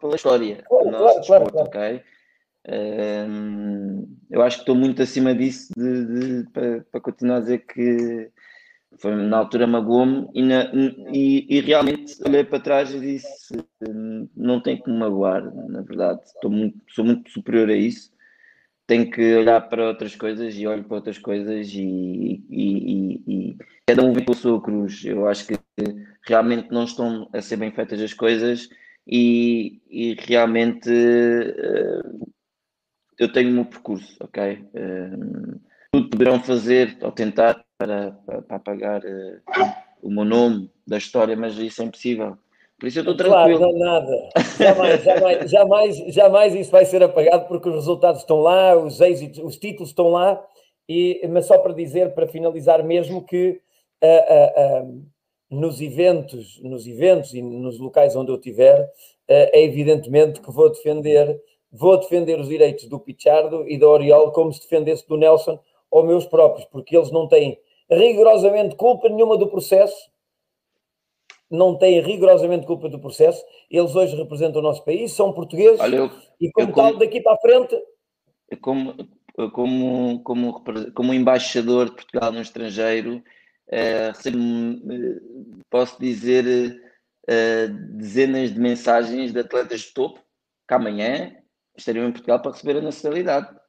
pela 0.00 0.14
história 0.14 0.62
claro, 0.68 0.90
claro, 0.90 1.18
desporto, 1.18 1.52
claro, 1.52 1.68
ok? 1.68 2.02
Um, 2.68 4.06
eu 4.30 4.40
acho 4.40 4.58
que 4.58 4.62
estou 4.62 4.76
muito 4.76 5.02
acima 5.02 5.34
disso 5.34 5.72
de, 5.76 6.04
de, 6.44 6.50
para, 6.50 6.86
para, 6.92 7.00
continuar 7.00 7.38
a 7.38 7.40
dizer 7.40 7.66
que 7.66 8.30
foi, 8.98 9.14
na 9.14 9.38
altura 9.38 9.66
magoou-me 9.66 10.28
e, 10.34 10.42
e, 11.12 11.58
e, 11.58 11.60
realmente 11.60 12.16
olhei 12.24 12.44
para 12.44 12.60
trás 12.60 12.94
e 12.94 13.00
disse 13.00 13.56
não 14.36 14.60
tem 14.60 14.80
que 14.80 14.90
me 14.90 14.98
magoar, 14.98 15.42
na 15.68 15.80
verdade, 15.82 16.20
estou 16.24 16.50
muito, 16.50 16.78
sou 16.88 17.04
muito 17.04 17.30
superior 17.30 17.68
a 17.70 17.76
isso 17.76 18.12
tenho 18.92 19.10
que 19.10 19.34
olhar 19.36 19.60
para 19.62 19.88
outras 19.88 20.14
coisas 20.14 20.54
e 20.54 20.66
olho 20.66 20.84
para 20.84 20.96
outras 20.96 21.18
coisas 21.18 21.72
e, 21.72 22.44
e, 22.50 23.56
cada 23.86 24.02
um 24.02 24.12
vem 24.12 24.24
com 24.24 24.32
a 24.32 24.36
sua 24.36 24.60
cruz. 24.60 25.04
Eu 25.04 25.26
acho 25.26 25.46
que 25.46 25.54
realmente 26.26 26.70
não 26.70 26.84
estão 26.84 27.28
a 27.32 27.40
ser 27.40 27.56
bem 27.56 27.72
feitas 27.72 28.00
as 28.00 28.12
coisas 28.12 28.68
e, 29.06 29.80
e 29.88 30.14
realmente 30.14 30.90
uh, 30.90 32.32
eu 33.18 33.32
tenho 33.32 33.50
o 33.50 33.54
meu 33.54 33.64
percurso, 33.64 34.16
ok? 34.20 34.62
Uh, 34.74 35.60
tudo 35.92 36.10
poderão 36.10 36.40
fazer 36.40 36.98
ou 37.00 37.12
tentar 37.12 37.64
para, 37.82 38.12
para, 38.24 38.42
para 38.42 38.56
apagar 38.56 39.02
uh, 39.04 39.72
o 40.00 40.08
meu 40.08 40.24
nome 40.24 40.70
da 40.86 40.98
história, 40.98 41.36
mas 41.36 41.58
isso 41.58 41.82
é 41.82 41.84
impossível. 41.84 42.36
Por 42.78 42.86
isso 42.86 42.98
eu 42.98 43.02
estou 43.02 43.16
tranquilo. 43.16 43.58
Claro, 43.58 43.72
não 43.72 43.78
nada. 43.78 44.28
Jamais, 44.58 45.02
jamais, 45.02 45.50
jamais, 45.50 45.96
jamais 46.14 46.54
isso 46.54 46.70
vai 46.70 46.84
ser 46.84 47.02
apagado 47.02 47.46
porque 47.46 47.68
os 47.68 47.74
resultados 47.74 48.20
estão 48.20 48.40
lá, 48.40 48.76
os 48.76 49.00
êxitos, 49.00 49.38
os 49.42 49.56
títulos 49.56 49.90
estão 49.90 50.10
lá. 50.10 50.40
E, 50.88 51.26
mas 51.28 51.46
só 51.46 51.58
para 51.58 51.72
dizer, 51.72 52.14
para 52.14 52.26
finalizar 52.26 52.84
mesmo, 52.84 53.24
que 53.24 53.60
uh, 54.02 54.84
uh, 54.84 55.06
nos 55.50 55.80
eventos, 55.80 56.60
nos 56.62 56.86
eventos 56.86 57.34
e 57.34 57.42
nos 57.42 57.78
locais 57.78 58.14
onde 58.16 58.30
eu 58.30 58.36
estiver, 58.36 58.90
é 59.28 59.62
evidentemente 59.62 60.40
que 60.40 60.50
vou 60.50 60.68
defender, 60.68 61.40
vou 61.70 61.96
defender 61.98 62.38
os 62.38 62.48
direitos 62.48 62.86
do 62.86 62.98
Pichardo 62.98 63.66
e 63.68 63.78
da 63.78 63.88
Oriol 63.88 64.32
como 64.32 64.52
se 64.52 64.60
defendesse 64.60 65.06
do 65.06 65.16
Nelson 65.16 65.58
ou 65.90 66.04
meus 66.04 66.26
próprios, 66.26 66.66
porque 66.66 66.96
eles 66.96 67.10
não 67.10 67.28
têm 67.28 67.58
rigorosamente 67.96 68.76
culpa 68.76 69.08
nenhuma 69.08 69.36
do 69.36 69.48
processo 69.48 70.10
não 71.52 71.76
têm 71.76 72.00
rigorosamente 72.00 72.66
culpa 72.66 72.88
do 72.88 72.98
processo. 72.98 73.44
Eles 73.70 73.94
hoje 73.94 74.16
representam 74.16 74.60
o 74.60 74.64
nosso 74.64 74.82
país, 74.84 75.12
são 75.12 75.32
portugueses 75.32 75.78
Olha, 75.80 75.96
eu, 75.96 76.10
e, 76.40 76.50
como, 76.50 76.72
tal, 76.72 76.96
daqui 76.96 77.20
para 77.20 77.34
a 77.34 77.38
frente. 77.38 77.76
Como, 78.62 78.94
como, 79.52 80.22
como, 80.22 80.64
como 80.94 81.14
embaixador 81.14 81.90
de 81.90 81.96
Portugal 81.96 82.32
no 82.32 82.40
estrangeiro, 82.40 83.22
eh, 83.70 84.12
posso 85.68 86.00
dizer 86.00 86.80
eh, 87.28 87.68
dezenas 87.68 88.52
de 88.52 88.58
mensagens 88.58 89.32
de 89.32 89.38
atletas 89.38 89.82
de 89.82 89.92
topo 89.92 90.20
que 90.66 90.74
amanhã 90.74 91.36
estariam 91.76 92.08
em 92.08 92.12
Portugal 92.12 92.40
para 92.40 92.52
receber 92.52 92.78
a 92.78 92.82
nacionalidade. 92.82 93.61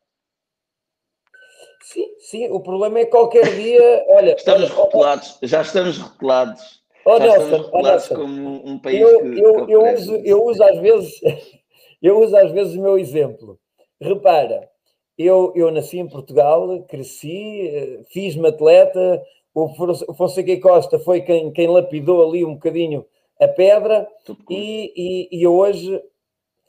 Sim, 1.83 2.07
sim, 2.17 2.47
o 2.49 2.61
problema 2.61 2.99
é 2.99 3.05
que 3.05 3.11
qualquer 3.11 3.43
dia, 3.55 4.05
olha, 4.07 4.35
estamos 4.35 4.63
olha, 4.63 4.73
rotulados, 4.73 5.37
já 5.43 5.61
estamos 5.61 5.97
rotulados. 5.97 6.81
Oh, 7.05 7.19
Nelson, 7.19 7.69
oh, 7.73 7.81
Nelson, 7.81 8.15
como 8.15 8.65
um 8.65 8.79
país 8.79 9.01
eu, 9.01 9.19
que, 9.19 9.39
eu, 9.39 9.69
eu, 9.69 9.93
uso, 9.93 10.15
eu 10.23 10.45
uso 10.45 10.63
às 10.63 10.79
vezes 10.79 11.21
eu 12.01 12.21
uso 12.21 12.37
às 12.37 12.51
vezes 12.51 12.75
o 12.75 12.81
meu 12.81 12.97
exemplo. 12.97 13.59
Repara, 13.99 14.69
eu, 15.17 15.51
eu 15.55 15.69
nasci 15.71 15.99
em 15.99 16.07
Portugal, 16.07 16.81
cresci, 16.83 17.99
fiz-me 18.09 18.47
atleta, 18.47 19.21
o 19.53 19.67
Fonseca 20.15 20.59
Costa 20.61 20.97
foi 20.97 21.21
quem, 21.21 21.51
quem 21.51 21.67
lapidou 21.67 22.27
ali 22.27 22.45
um 22.45 22.53
bocadinho 22.53 23.05
a 23.39 23.47
pedra 23.47 24.07
e, 24.49 24.93
e, 24.95 25.41
e 25.41 25.47
hoje, 25.47 26.01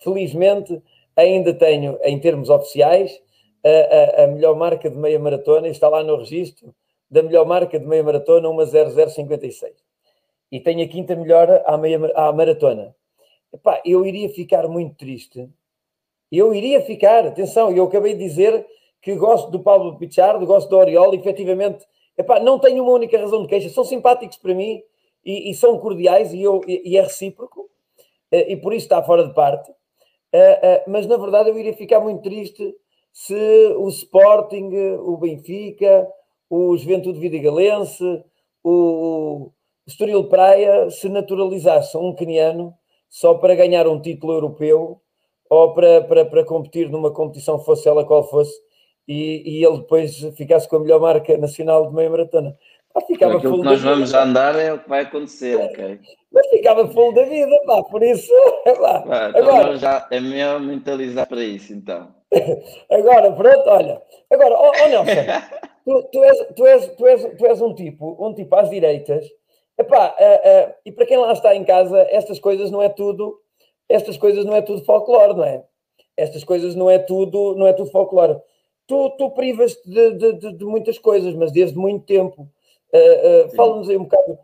felizmente, 0.01 0.82
ainda 1.16 1.55
tenho, 1.55 1.99
em 2.03 2.19
termos 2.19 2.51
oficiais, 2.51 3.23
a, 3.65 4.23
a, 4.23 4.24
a 4.24 4.27
melhor 4.28 4.55
marca 4.57 4.91
de 4.91 4.97
meia 4.97 5.19
maratona, 5.19 5.69
está 5.69 5.89
lá 5.89 6.03
no 6.03 6.16
registro, 6.16 6.74
da 7.11 7.23
melhor 7.23 7.47
marca 7.47 7.78
de 7.78 7.86
meia 7.86 8.03
maratona, 8.03 8.49
uma 8.49 8.65
0056 8.66 9.85
e 10.55 10.61
tenho 10.61 10.85
a 10.85 10.89
quinta 10.89 11.16
melhor 11.16 11.62
à, 11.66 11.77
meia, 11.77 11.99
à 12.15 12.32
maratona. 12.32 12.95
Epá, 13.53 13.82
eu 13.85 14.07
iria 14.07 14.28
ficar 14.28 14.69
muito 14.69 14.95
triste, 14.97 15.49
Eu 16.31 16.55
iria 16.55 16.81
ficar, 16.81 17.27
atenção, 17.27 17.73
eu 17.73 17.85
acabei 17.85 18.15
de 18.15 18.20
dizer 18.20 18.65
que 19.03 19.16
gosto 19.16 19.51
do 19.51 19.61
Pablo 19.61 19.99
Pichardo, 19.99 20.47
gosto 20.47 20.69
do 20.69 20.77
Oriol, 20.77 21.12
efetivamente, 21.12 21.85
epá, 22.16 22.39
não 22.39 22.61
tenho 22.61 22.85
uma 22.85 22.93
única 22.93 23.19
razão 23.19 23.43
de 23.43 23.49
queixa, 23.49 23.69
são 23.69 23.85
simpáticos 23.85 24.36
para 24.36 24.55
mim 24.55 24.81
e, 25.24 25.51
e 25.51 25.55
são 25.55 25.77
cordiais 25.78 26.32
e, 26.32 26.41
eu, 26.41 26.61
e, 26.69 26.91
e 26.91 26.97
é 26.97 27.03
recíproco, 27.03 27.69
eh, 28.31 28.53
e 28.53 28.57
por 28.57 28.73
isso 28.73 28.86
está 28.86 29.03
fora 29.03 29.27
de 29.27 29.35
parte. 29.35 29.73
Eh, 30.32 30.61
eh, 30.62 30.85
mas 30.86 31.07
na 31.07 31.16
verdade 31.16 31.51
eu 31.51 31.59
iria 31.59 31.74
ficar 31.74 32.01
muito 32.01 32.23
triste 32.23 32.74
se 33.15 33.32
o 33.77 33.89
Sporting, 33.89 34.70
o 34.99 35.16
Benfica, 35.16 36.05
o 36.51 36.77
Juventude 36.77 37.20
Vidigalense, 37.20 38.24
o, 38.62 39.53
Estoril 39.86 40.24
Praia 40.28 40.91
se 40.91 41.09
naturalizassem 41.09 42.01
um 42.01 42.12
queniano 42.12 42.74
só 43.09 43.35
para 43.35 43.55
ganhar 43.55 43.86
um 43.86 44.01
título 44.01 44.32
europeu 44.32 45.01
ou 45.49 45.74
para, 45.74 46.03
para, 46.03 46.24
para 46.24 46.45
competir 46.45 46.91
numa 46.91 47.12
competição, 47.12 47.59
fosse 47.61 47.89
ela 47.89 48.05
qual 48.05 48.28
fosse, 48.28 48.53
e, 49.07 49.59
e 49.59 49.65
ele 49.65 49.78
depois 49.78 50.19
ficasse 50.36 50.69
com 50.69 50.77
a 50.77 50.81
melhor 50.81 51.01
marca 51.01 51.36
nacional 51.36 51.86
de 51.86 51.95
meia 51.95 52.11
maratona. 52.11 52.57
Pá, 52.93 53.01
ficava 53.03 53.36
Aquilo 53.36 53.59
que 53.61 53.65
nós 53.65 53.81
vamos 53.81 54.11
vida. 54.11 54.23
andar 54.23 54.59
é 54.59 54.73
o 54.73 54.78
que 54.81 54.89
vai 54.89 55.03
acontecer, 55.03 55.57
ok? 55.57 56.01
Mas 56.32 56.49
ficava 56.49 56.89
full 56.89 57.12
da 57.12 57.24
vida, 57.24 57.61
pá, 57.66 57.82
por 57.85 58.03
isso. 58.03 58.32
Pá. 58.65 59.03
Pá, 59.03 59.28
então 59.31 59.43
agora, 59.43 59.77
já 59.77 60.09
é 60.11 60.19
melhor 60.19 60.61
mentalizar 60.61 61.28
para 61.28 61.45
isso, 61.45 61.73
então. 61.73 62.12
agora, 62.90 63.32
pronto, 63.32 63.69
olha. 63.69 64.02
Agora, 64.31 64.55
ó, 64.55 64.70
oh, 64.70 64.89
Nelson, 64.89 65.23
tu, 65.85 66.02
tu, 66.12 66.24
és, 66.24 66.47
tu, 66.55 66.66
és, 66.66 66.86
tu, 66.97 67.06
és, 67.06 67.36
tu 67.36 67.47
és 67.47 67.61
um 67.61 67.74
tipo, 67.74 68.16
um 68.19 68.35
tipo 68.35 68.55
às 68.56 68.70
direitas. 68.70 69.27
Epá, 69.78 70.15
uh, 70.19 70.69
uh, 70.69 70.74
e 70.85 70.93
para 70.93 71.06
quem 71.06 71.16
lá 71.16 71.32
está 71.32 71.55
em 71.55 71.65
casa, 71.65 72.01
estas 72.11 72.39
coisas 72.39 72.70
não 72.70 72.81
é 72.81 72.89
tudo, 72.89 73.40
estas 73.89 74.16
coisas 74.16 74.44
não 74.44 74.55
é 74.55 74.62
tudo 74.62 74.85
folclore, 74.85 75.35
não 75.35 75.44
é? 75.44 75.65
Estas 76.16 76.44
coisas 76.44 76.74
não 76.74 76.89
é 76.89 76.98
tudo, 76.98 77.56
não 77.56 77.66
é 77.66 77.73
tudo 77.73 77.90
folclore. 77.90 78.39
Tu, 78.86 79.11
tu 79.19 79.31
privas-te 79.31 79.89
de, 79.89 80.12
de, 80.12 80.32
de, 80.35 80.52
de, 80.52 80.65
muitas 80.65 80.98
coisas, 80.98 81.35
mas 81.35 81.51
desde 81.51 81.77
muito 81.77 82.05
tempo. 82.06 82.48
Uh, 82.93 83.56
Fala-nos 83.56 83.89
aí 83.89 83.97
um 83.97 84.05
bocado. 84.05 84.39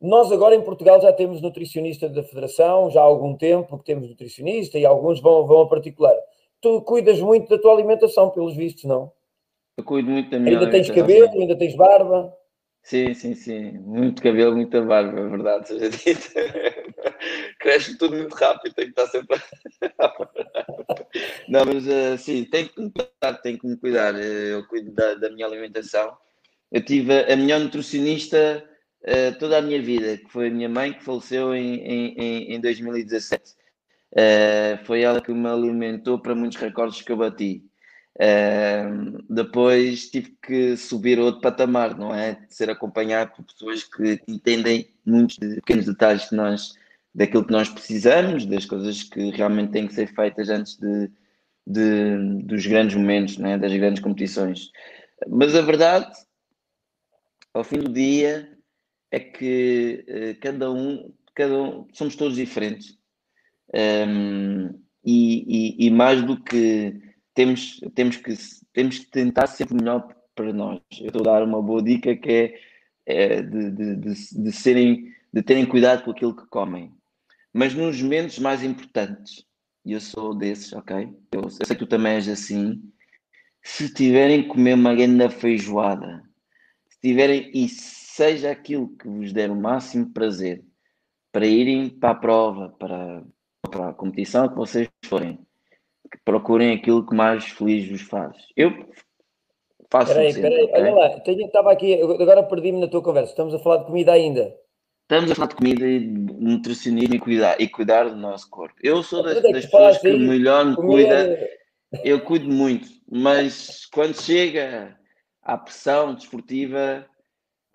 Nós 0.00 0.30
agora 0.30 0.54
em 0.54 0.62
Portugal 0.62 1.00
já 1.00 1.12
temos 1.12 1.40
nutricionista 1.40 2.08
da 2.08 2.22
Federação, 2.22 2.90
já 2.90 3.00
há 3.00 3.04
algum 3.04 3.34
tempo 3.34 3.78
que 3.78 3.84
temos 3.84 4.08
nutricionista 4.08 4.78
e 4.78 4.84
alguns 4.84 5.20
vão, 5.20 5.46
vão 5.46 5.62
a 5.62 5.68
particular. 5.68 6.14
Tu 6.60 6.82
cuidas 6.82 7.20
muito 7.20 7.48
da 7.48 7.58
tua 7.58 7.72
alimentação, 7.72 8.30
pelos 8.30 8.54
vistos, 8.54 8.84
não? 8.84 9.10
Eu 9.76 9.84
cuido 9.84 10.10
muito 10.10 10.30
da 10.30 10.38
minha 10.38 10.58
Ainda 10.58 10.70
tens 10.70 10.90
cabelo, 10.90 11.30
ainda 11.32 11.56
tens 11.56 11.74
barba? 11.74 12.34
Sim, 12.82 13.14
sim, 13.14 13.34
sim. 13.34 13.72
Muito 13.78 14.22
cabelo, 14.22 14.54
muita 14.54 14.80
barba, 14.80 15.18
é 15.18 15.28
verdade, 15.28 15.68
seja 15.68 15.90
dito. 15.90 16.30
Cresce 17.58 17.98
tudo 17.98 18.16
muito 18.16 18.34
rápido, 18.34 18.74
tem 18.74 18.92
que 18.92 19.00
estar 19.00 19.06
sempre. 19.08 19.40
Não, 21.48 21.64
mas 21.64 21.86
uh, 21.86 22.16
sim, 22.16 22.44
tem 22.44 22.68
que 22.68 22.80
me 22.80 22.90
cuidar, 22.90 23.40
tem 23.42 23.58
que 23.58 23.66
me 23.66 23.76
cuidar. 23.76 24.14
Eh, 24.14 24.52
eu 24.54 24.66
cuido 24.68 24.92
da, 24.92 25.14
da 25.14 25.30
minha 25.30 25.46
alimentação. 25.46 26.16
Eu 26.70 26.84
tive 26.84 27.24
a 27.24 27.36
melhor 27.36 27.60
nutricionista 27.60 28.62
uh, 29.06 29.38
toda 29.38 29.58
a 29.58 29.62
minha 29.62 29.80
vida, 29.80 30.16
que 30.16 30.30
foi 30.30 30.48
a 30.48 30.50
minha 30.50 30.68
mãe, 30.68 30.92
que 30.92 31.04
faleceu 31.04 31.54
em, 31.54 31.76
em, 31.76 32.54
em 32.54 32.60
2017. 32.60 33.54
Uh, 34.12 34.84
foi 34.84 35.02
ela 35.02 35.20
que 35.20 35.32
me 35.32 35.48
alimentou 35.48 36.18
para 36.18 36.34
muitos 36.34 36.58
recordes 36.58 37.02
que 37.02 37.12
eu 37.12 37.16
bati. 37.16 37.64
Uh, 38.16 39.22
depois 39.28 40.08
tive 40.08 40.34
que 40.42 40.76
subir 40.76 41.18
outro 41.18 41.40
patamar, 41.40 41.96
não 41.96 42.14
é? 42.14 42.34
De 42.34 42.54
ser 42.54 42.70
acompanhado 42.70 43.32
por 43.32 43.44
pessoas 43.44 43.84
que 43.84 44.20
entendem 44.26 44.88
muitos 45.04 45.36
pequenos 45.36 45.84
detalhes 45.84 46.28
que 46.28 46.34
nós, 46.34 46.74
daquilo 47.14 47.44
que 47.44 47.52
nós 47.52 47.68
precisamos, 47.68 48.46
das 48.46 48.64
coisas 48.64 49.02
que 49.02 49.30
realmente 49.30 49.72
têm 49.72 49.86
que 49.86 49.94
ser 49.94 50.06
feitas 50.14 50.48
antes 50.48 50.78
de, 50.78 51.10
de 51.66 52.42
dos 52.44 52.66
grandes 52.66 52.96
momentos, 52.96 53.36
não 53.36 53.50
é? 53.50 53.58
das 53.58 53.72
grandes 53.72 54.02
competições. 54.02 54.70
Mas 55.28 55.54
a 55.54 55.60
verdade, 55.60 56.10
ao 57.52 57.64
fim 57.64 57.80
do 57.80 57.92
dia, 57.92 58.55
é 59.10 59.20
que 59.20 60.04
uh, 60.08 60.40
cada 60.40 60.70
um, 60.70 61.12
cada 61.34 61.62
um, 61.62 61.86
somos 61.92 62.16
todos 62.16 62.36
diferentes. 62.36 62.98
Um, 63.74 64.68
e, 65.04 65.76
e, 65.78 65.86
e 65.86 65.90
mais 65.90 66.22
do 66.22 66.42
que 66.42 67.00
temos, 67.34 67.80
temos, 67.94 68.16
que, 68.16 68.34
temos 68.72 68.98
que 68.98 69.06
tentar 69.06 69.46
ser 69.46 69.72
melhor 69.72 70.08
para 70.34 70.52
nós. 70.52 70.80
Eu 71.00 71.06
estou 71.06 71.22
a 71.22 71.38
dar 71.38 71.42
uma 71.44 71.62
boa 71.62 71.82
dica 71.82 72.16
que 72.16 72.30
é, 72.30 72.54
é 73.06 73.42
de, 73.42 73.70
de, 73.70 73.96
de, 73.96 74.42
de, 74.42 74.52
serem, 74.52 75.12
de 75.32 75.42
terem 75.42 75.66
cuidado 75.66 76.02
com 76.04 76.10
aquilo 76.10 76.34
que 76.34 76.46
comem. 76.46 76.92
Mas 77.52 77.74
nos 77.74 78.02
momentos 78.02 78.38
mais 78.38 78.62
importantes, 78.62 79.44
e 79.84 79.92
eu 79.92 80.00
sou 80.00 80.34
desses, 80.34 80.72
ok? 80.72 81.08
Eu, 81.32 81.42
eu 81.42 81.50
sei 81.50 81.66
que 81.66 81.76
tu 81.76 81.86
também 81.86 82.14
és 82.14 82.28
assim. 82.28 82.82
Se 83.62 83.92
tiverem 83.92 84.42
que 84.42 84.48
comer 84.48 84.74
uma 84.74 84.94
grande 84.94 85.28
feijoada, 85.30 86.22
se 86.88 87.00
tiverem, 87.00 87.50
e 87.54 87.68
seja 88.16 88.50
aquilo 88.50 88.96
que 88.96 89.06
vos 89.06 89.30
der 89.32 89.50
o 89.50 89.54
máximo 89.54 90.10
prazer, 90.10 90.64
para 91.30 91.46
irem 91.46 91.90
para 91.90 92.10
a 92.10 92.14
prova, 92.14 92.74
para, 92.78 93.22
para 93.70 93.90
a 93.90 93.92
competição 93.92 94.48
que 94.48 94.54
vocês 94.54 94.88
forem, 95.04 95.38
que 96.10 96.18
procurem 96.24 96.74
aquilo 96.74 97.06
que 97.06 97.14
mais 97.14 97.44
feliz 97.44 97.86
vos 97.90 98.00
faz. 98.00 98.34
Eu 98.56 98.70
faço 99.90 100.14
Peraí, 100.14 100.32
sempre, 100.32 100.48
peraí, 100.48 100.64
okay? 100.64 100.82
olha 100.82 100.94
lá, 100.94 101.20
tenho, 101.20 101.46
estava 101.46 101.72
aqui, 101.72 102.00
agora 102.00 102.42
perdi-me 102.42 102.80
na 102.80 102.88
tua 102.88 103.02
conversa, 103.02 103.32
estamos 103.32 103.52
a 103.52 103.58
falar 103.58 103.78
de 103.78 103.84
comida 103.84 104.12
ainda. 104.12 104.56
Estamos 105.02 105.30
a 105.30 105.34
falar 105.34 105.48
de 105.48 105.56
comida 105.56 105.86
e 105.86 106.00
de 106.00 106.06
nutricionismo 106.06 107.14
e 107.16 107.20
cuidar, 107.20 107.60
e 107.60 107.68
cuidar 107.68 108.08
do 108.08 108.16
nosso 108.16 108.48
corpo. 108.48 108.74
Eu 108.82 109.02
sou 109.02 109.22
das, 109.22 109.42
das 109.42 109.66
pessoas 109.66 109.98
que 109.98 110.10
melhor 110.18 110.64
me 110.64 110.74
cuida, 110.74 111.50
eu 112.02 112.18
cuido 112.22 112.48
muito, 112.48 112.88
mas 113.10 113.84
quando 113.92 114.18
chega 114.18 114.98
à 115.42 115.58
pressão 115.58 116.14
desportiva, 116.14 117.06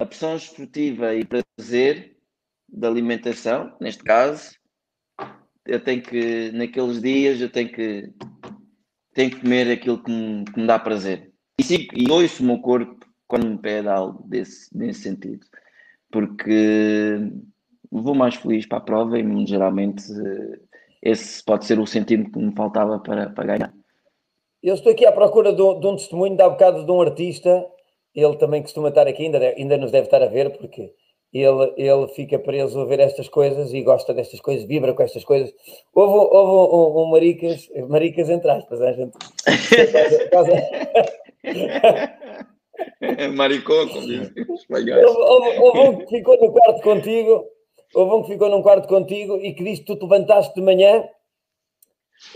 a 0.01 0.05
pressão 0.05 0.33
desportiva 0.33 1.13
e 1.13 1.23
prazer 1.23 2.17
da 2.67 2.87
alimentação, 2.87 3.71
neste 3.79 4.03
caso, 4.03 4.55
eu 5.65 5.79
tenho 5.79 6.01
que, 6.01 6.51
naqueles 6.53 6.99
dias, 6.99 7.39
eu 7.39 7.51
tenho 7.51 7.71
que, 7.71 8.11
tenho 9.13 9.29
que 9.29 9.41
comer 9.41 9.71
aquilo 9.71 10.01
que 10.03 10.11
me, 10.11 10.45
que 10.45 10.59
me 10.59 10.65
dá 10.65 10.79
prazer. 10.79 11.31
E, 11.59 11.63
sigo, 11.63 11.93
e 11.95 12.09
ouço 12.09 12.41
o 12.41 12.45
meu 12.47 12.59
corpo 12.59 13.05
quando 13.27 13.47
me 13.47 13.57
pede 13.59 13.87
algo 13.87 14.27
desse, 14.27 14.75
nesse 14.75 15.01
sentido. 15.01 15.45
Porque 16.11 17.19
vou 17.91 18.15
mais 18.15 18.35
feliz 18.35 18.65
para 18.65 18.79
a 18.79 18.81
prova 18.81 19.19
e 19.19 19.45
geralmente 19.45 20.03
esse 21.01 21.43
pode 21.43 21.65
ser 21.65 21.79
o 21.79 21.85
sentido 21.85 22.31
que 22.31 22.39
me 22.39 22.53
faltava 22.55 22.99
para, 22.99 23.29
para 23.29 23.45
ganhar. 23.45 23.73
Eu 24.63 24.73
estou 24.73 24.91
aqui 24.91 25.05
à 25.05 25.11
procura 25.11 25.53
de 25.53 25.61
um, 25.61 25.79
de 25.79 25.87
um 25.87 25.95
testemunho, 25.95 26.41
há 26.41 26.49
bocado, 26.49 26.85
de 26.85 26.91
um 26.91 27.01
artista. 27.01 27.65
Ele 28.13 28.35
também 28.37 28.61
costuma 28.61 28.89
estar 28.89 29.07
aqui, 29.07 29.23
ainda, 29.23 29.39
ainda 29.39 29.77
nos 29.77 29.91
deve 29.91 30.07
estar 30.07 30.21
a 30.21 30.27
ver, 30.27 30.57
porque 30.57 30.93
ele, 31.33 31.73
ele 31.77 32.07
fica 32.09 32.37
preso 32.37 32.79
a 32.81 32.85
ver 32.85 32.99
estas 32.99 33.29
coisas 33.29 33.73
e 33.73 33.81
gosta 33.81 34.13
destas 34.13 34.41
coisas, 34.41 34.67
vibra 34.67 34.93
com 34.93 35.03
estas 35.03 35.23
coisas. 35.23 35.53
Houve, 35.93 36.35
houve 36.35 36.51
um, 36.51 36.77
um, 36.77 37.03
um 37.03 37.11
maricas, 37.11 37.69
maricas 37.87 38.29
entre 38.29 38.51
aspas, 38.51 38.81
a 38.81 38.91
gente. 38.91 39.17
Maricó, 43.35 43.87
como 43.87 44.01
dizem 44.07 44.31
houve, 45.05 45.57
houve 45.59 45.79
um 45.79 45.97
que 45.99 46.07
ficou 46.07 46.37
no 46.39 46.51
quarto 46.51 46.81
contigo, 46.81 47.45
houve 47.93 48.15
um 48.15 48.21
que 48.23 48.31
ficou 48.33 48.49
num 48.49 48.61
quarto 48.61 48.87
contigo 48.87 49.37
e 49.37 49.53
que 49.53 49.63
disse 49.63 49.81
que 49.81 49.87
tu 49.87 49.95
te 49.97 50.03
levantaste 50.03 50.53
de 50.55 50.61
manhã, 50.61 51.03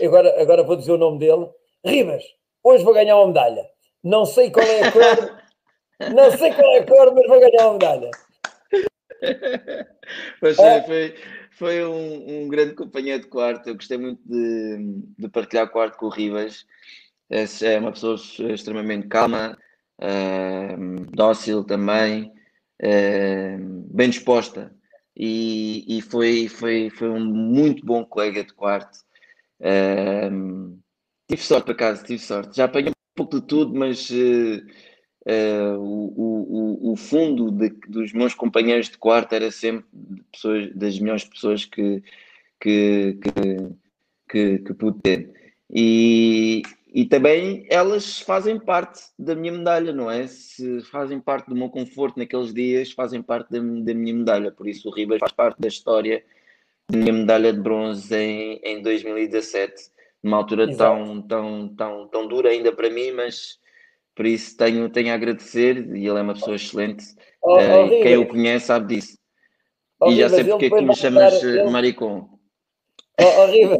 agora, 0.02 0.40
agora 0.40 0.62
vou 0.62 0.76
dizer 0.76 0.92
o 0.92 0.98
nome 0.98 1.18
dele, 1.18 1.48
Ribas, 1.84 2.22
hoje 2.62 2.84
vou 2.84 2.94
ganhar 2.94 3.16
uma 3.16 3.28
medalha. 3.28 3.64
Não 4.02 4.24
sei 4.24 4.50
qual 4.50 4.66
é 4.66 4.82
a 4.82 4.92
cor, 4.92 5.38
não 6.00 6.30
sei 6.30 6.52
qual 6.52 6.76
é 6.76 6.78
a 6.78 6.86
cor, 6.86 7.14
mas 7.14 7.26
vou 7.26 7.40
ganhar 7.40 7.64
uma 7.64 7.72
medalha. 7.74 8.10
Mas 10.42 10.58
é, 10.58 10.82
foi, 10.82 11.14
foi 11.52 11.84
um, 11.84 12.44
um, 12.44 12.48
grande 12.48 12.74
companheiro 12.74 13.22
de 13.22 13.28
quarto. 13.28 13.68
Eu 13.68 13.74
gostei 13.74 13.98
muito 13.98 14.20
de, 14.24 15.02
de 15.18 15.28
partilhar 15.28 15.70
quarto 15.70 15.96
com 15.96 16.06
o 16.06 16.10
Rivas. 16.10 16.66
É, 17.28 17.78
uma 17.78 17.92
pessoa 17.92 18.16
extremamente 18.52 19.08
calma, 19.08 19.58
uh, 20.00 21.06
dócil 21.10 21.64
também, 21.64 22.32
uh, 22.82 23.58
bem 23.90 24.10
disposta. 24.10 24.72
E, 25.16 25.98
e, 25.98 26.02
foi, 26.02 26.46
foi, 26.46 26.90
foi 26.90 27.08
um 27.08 27.24
muito 27.24 27.84
bom 27.84 28.04
colega 28.04 28.44
de 28.44 28.52
quarto. 28.52 28.98
Uh, 29.60 30.78
tive 31.28 31.42
sorte, 31.42 31.64
por 31.64 31.72
acaso, 31.72 32.04
tive 32.04 32.20
sorte. 32.20 32.56
Já 32.56 32.66
apanhei 32.66 32.90
um 32.90 33.16
pouco 33.16 33.40
de 33.40 33.46
tudo, 33.46 33.74
mas 33.74 34.08
Uh, 35.26 35.76
o, 35.80 36.12
o, 36.16 36.92
o, 36.92 36.96
fundo 36.96 37.50
de, 37.50 37.70
dos 37.88 38.12
meus 38.12 38.32
companheiros 38.32 38.88
de 38.88 38.96
quarto 38.96 39.32
era 39.32 39.50
sempre 39.50 39.84
pessoas, 40.30 40.72
das 40.72 41.00
melhores 41.00 41.24
pessoas 41.24 41.64
que, 41.64 42.00
que, 42.60 43.18
que, 43.20 43.68
que, 44.28 44.58
que 44.58 44.74
pude 44.74 45.00
ter. 45.00 45.34
E, 45.68 46.62
e 46.94 47.04
também 47.06 47.66
elas 47.68 48.20
fazem 48.20 48.56
parte 48.56 49.02
da 49.18 49.34
minha 49.34 49.52
medalha, 49.52 49.92
não 49.92 50.08
é? 50.08 50.28
Se 50.28 50.80
fazem 50.82 51.18
parte 51.18 51.48
do 51.48 51.56
meu 51.56 51.70
conforto 51.70 52.18
naqueles 52.18 52.54
dias, 52.54 52.92
fazem 52.92 53.20
parte 53.20 53.50
da, 53.50 53.58
da 53.58 53.94
minha 53.94 54.14
medalha. 54.14 54.52
Por 54.52 54.68
isso, 54.68 54.88
o 54.88 54.92
Ribas 54.92 55.18
faz 55.18 55.32
parte 55.32 55.60
da 55.60 55.66
história 55.66 56.22
da 56.88 56.96
minha 56.98 57.12
medalha 57.12 57.52
de 57.52 57.58
bronze 57.58 58.14
em, 58.14 58.60
em 58.62 58.80
2017. 58.80 59.90
numa 60.22 60.36
altura 60.36 60.70
Exato. 60.70 61.04
tão, 61.04 61.22
tão, 61.22 61.68
tão, 61.74 62.08
tão 62.08 62.28
dura 62.28 62.50
ainda 62.50 62.70
para 62.70 62.88
mim, 62.88 63.10
mas 63.10 63.58
por 64.16 64.24
isso 64.26 64.56
tenho, 64.56 64.88
tenho 64.88 65.12
a 65.12 65.14
agradecer 65.14 65.76
e 65.94 66.06
ele 66.08 66.18
é 66.18 66.22
uma 66.22 66.32
pessoa 66.34 66.56
excelente. 66.56 67.04
Oh, 67.42 67.60
Eh, 67.60 67.84
oh, 67.84 67.88
quem 67.88 68.16
o 68.16 68.26
conhece 68.26 68.66
sabe 68.66 68.94
disso. 68.96 69.16
e 70.06 70.16
já 70.16 70.28
sei 70.30 70.44
porque 70.44 70.66
é 70.66 70.70
que 70.70 70.80
me 70.80 70.96
chamas 70.96 71.44
eh, 71.44 71.46
ele- 71.46 71.70
maricom. 71.70 72.26
Oh, 73.20 73.46
Ribas. 73.46 73.78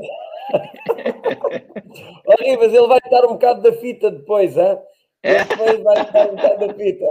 oh, 2.26 2.42
Ribas, 2.44 2.72
ele 2.72 2.86
vai 2.86 3.00
dar 3.10 3.24
um 3.24 3.32
bocado 3.32 3.62
da 3.62 3.72
fita 3.72 4.10
depois, 4.10 4.56
hein? 4.56 4.78
Ele 5.22 5.44
depois 5.44 5.82
vai 5.82 6.12
dar 6.12 6.30
um 6.30 6.36
bocado 6.36 6.66
da 6.68 6.74
fita. 6.74 7.04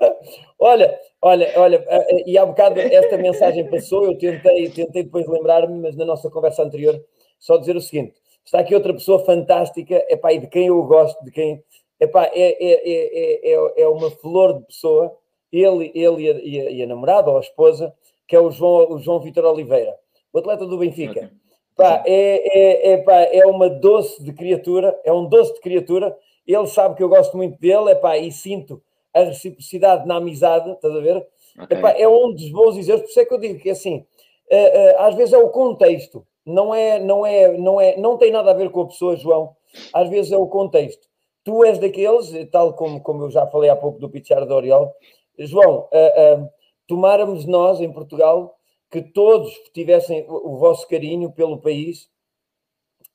olha, 0.58 0.98
olha, 1.20 1.52
olha, 1.56 1.84
eh, 1.88 2.24
e 2.26 2.38
há 2.38 2.44
bocado 2.46 2.80
esta 2.80 3.16
mensagem 3.18 3.68
passou, 3.70 4.04
eu 4.06 4.18
tentei, 4.18 4.70
tentei 4.70 5.04
depois 5.04 5.26
lembrar-me, 5.28 5.78
mas 5.80 5.94
na 5.96 6.04
nossa 6.04 6.30
conversa 6.30 6.62
anterior, 6.62 6.98
só 7.38 7.56
dizer 7.58 7.76
o 7.76 7.80
seguinte: 7.80 8.14
está 8.44 8.60
aqui 8.60 8.74
outra 8.74 8.92
pessoa 8.92 9.24
fantástica, 9.24 10.04
epá, 10.08 10.32
e 10.32 10.38
de 10.40 10.46
quem 10.48 10.66
eu 10.68 10.82
gosto, 10.84 11.22
de 11.24 11.30
quem. 11.30 11.62
Epá, 12.04 12.24
é, 12.34 12.64
é, 12.64 13.52
é, 13.52 13.52
é, 13.54 13.82
é 13.82 13.88
uma 13.88 14.10
flor 14.10 14.54
de 14.58 14.66
pessoa, 14.66 15.16
ele, 15.52 15.92
ele 15.94 16.22
e, 16.24 16.30
a, 16.30 16.32
e 16.42 16.60
a- 16.60 16.70
e 16.70 16.86
namorada 16.86 17.30
ou 17.30 17.36
a 17.36 17.40
esposa, 17.40 17.94
que 18.26 18.34
é 18.34 18.40
o 18.40 18.50
João, 18.50 18.92
o 18.92 18.98
João 18.98 19.20
Vitor 19.20 19.44
Oliveira, 19.44 19.96
o 20.32 20.38
atleta 20.38 20.66
do 20.66 20.78
Benfica. 20.78 21.30
Pá, 21.76 22.02
é, 22.04 22.58
é, 22.58 22.92
é, 22.92 22.96
pá, 22.98 23.14
é 23.22 23.46
uma 23.46 23.68
doce 23.68 24.22
de 24.22 24.32
criatura, 24.32 24.98
é 25.04 25.12
um 25.12 25.26
doce 25.26 25.54
de 25.54 25.60
criatura. 25.60 26.16
Ele 26.46 26.66
sabe 26.66 26.96
que 26.96 27.02
eu 27.02 27.08
gosto 27.08 27.36
muito 27.36 27.58
dele, 27.60 27.90
epá, 27.92 28.18
e 28.18 28.30
sinto 28.32 28.82
a 29.14 29.20
reciprocidade 29.22 30.06
na 30.06 30.16
amizade, 30.16 30.70
estás 30.72 30.94
a 30.94 31.00
ver? 31.00 31.16
Ok. 31.58 31.76
Epá, 31.78 31.90
é 31.92 32.08
um 32.08 32.32
dos 32.32 32.50
bons 32.50 32.76
exemplos, 32.76 33.02
por 33.04 33.10
isso 33.10 33.20
é 33.20 33.24
que 33.26 33.34
eu 33.34 33.38
digo 33.38 33.58
que 33.60 33.70
assim, 33.70 34.04
eh, 34.50 34.90
eh, 34.90 34.96
às 34.98 35.14
vezes 35.14 35.32
é 35.34 35.38
o 35.38 35.50
contexto, 35.50 36.26
não 36.44 36.74
é, 36.74 36.98
não 36.98 37.24
é, 37.24 37.56
não 37.56 37.80
é, 37.80 37.96
não 37.96 38.16
tem 38.18 38.30
nada 38.32 38.50
a 38.50 38.54
ver 38.54 38.70
com 38.70 38.82
a 38.82 38.86
pessoa, 38.88 39.16
João, 39.16 39.54
às 39.92 40.08
vezes 40.08 40.32
é 40.32 40.36
o 40.36 40.46
contexto. 40.46 41.06
Tu 41.44 41.64
és 41.64 41.78
daqueles, 41.78 42.32
eh, 42.34 42.46
tal 42.46 42.74
como, 42.74 43.00
como 43.00 43.24
eu 43.24 43.30
já 43.30 43.46
falei 43.46 43.68
há 43.68 43.76
pouco 43.76 43.98
do 43.98 44.08
Pichardo 44.08 44.46
de 44.46 44.52
Oriol, 44.52 44.94
João, 45.38 45.88
eh, 45.92 46.14
eh, 46.16 46.48
tomáramos 46.86 47.44
nós 47.46 47.80
em 47.80 47.92
Portugal 47.92 48.56
que 48.90 49.02
todos 49.02 49.52
tivessem 49.72 50.24
o, 50.28 50.54
o 50.54 50.58
vosso 50.58 50.86
carinho 50.86 51.32
pelo 51.32 51.58
país 51.58 52.08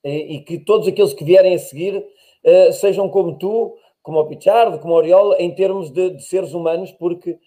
e, 0.04 0.40
que 0.40 0.58
todos 0.58 0.86
aqueles 0.88 1.14
que 1.14 1.24
vierem 1.24 1.54
a 1.54 1.58
seguir 1.58 2.04
sejam 2.72 3.08
como 3.08 3.36
tu, 3.36 3.76
como 4.02 4.20
o 4.20 4.26
Pichardo, 4.26 4.78
como 4.78 4.94
o 4.94 4.96
Oriol, 4.96 5.34
em 5.38 5.54
termos 5.54 5.90
de, 5.90 6.10
de 6.10 6.22
seres 6.22 6.54
humanos, 6.54 6.92
porque 6.92 7.38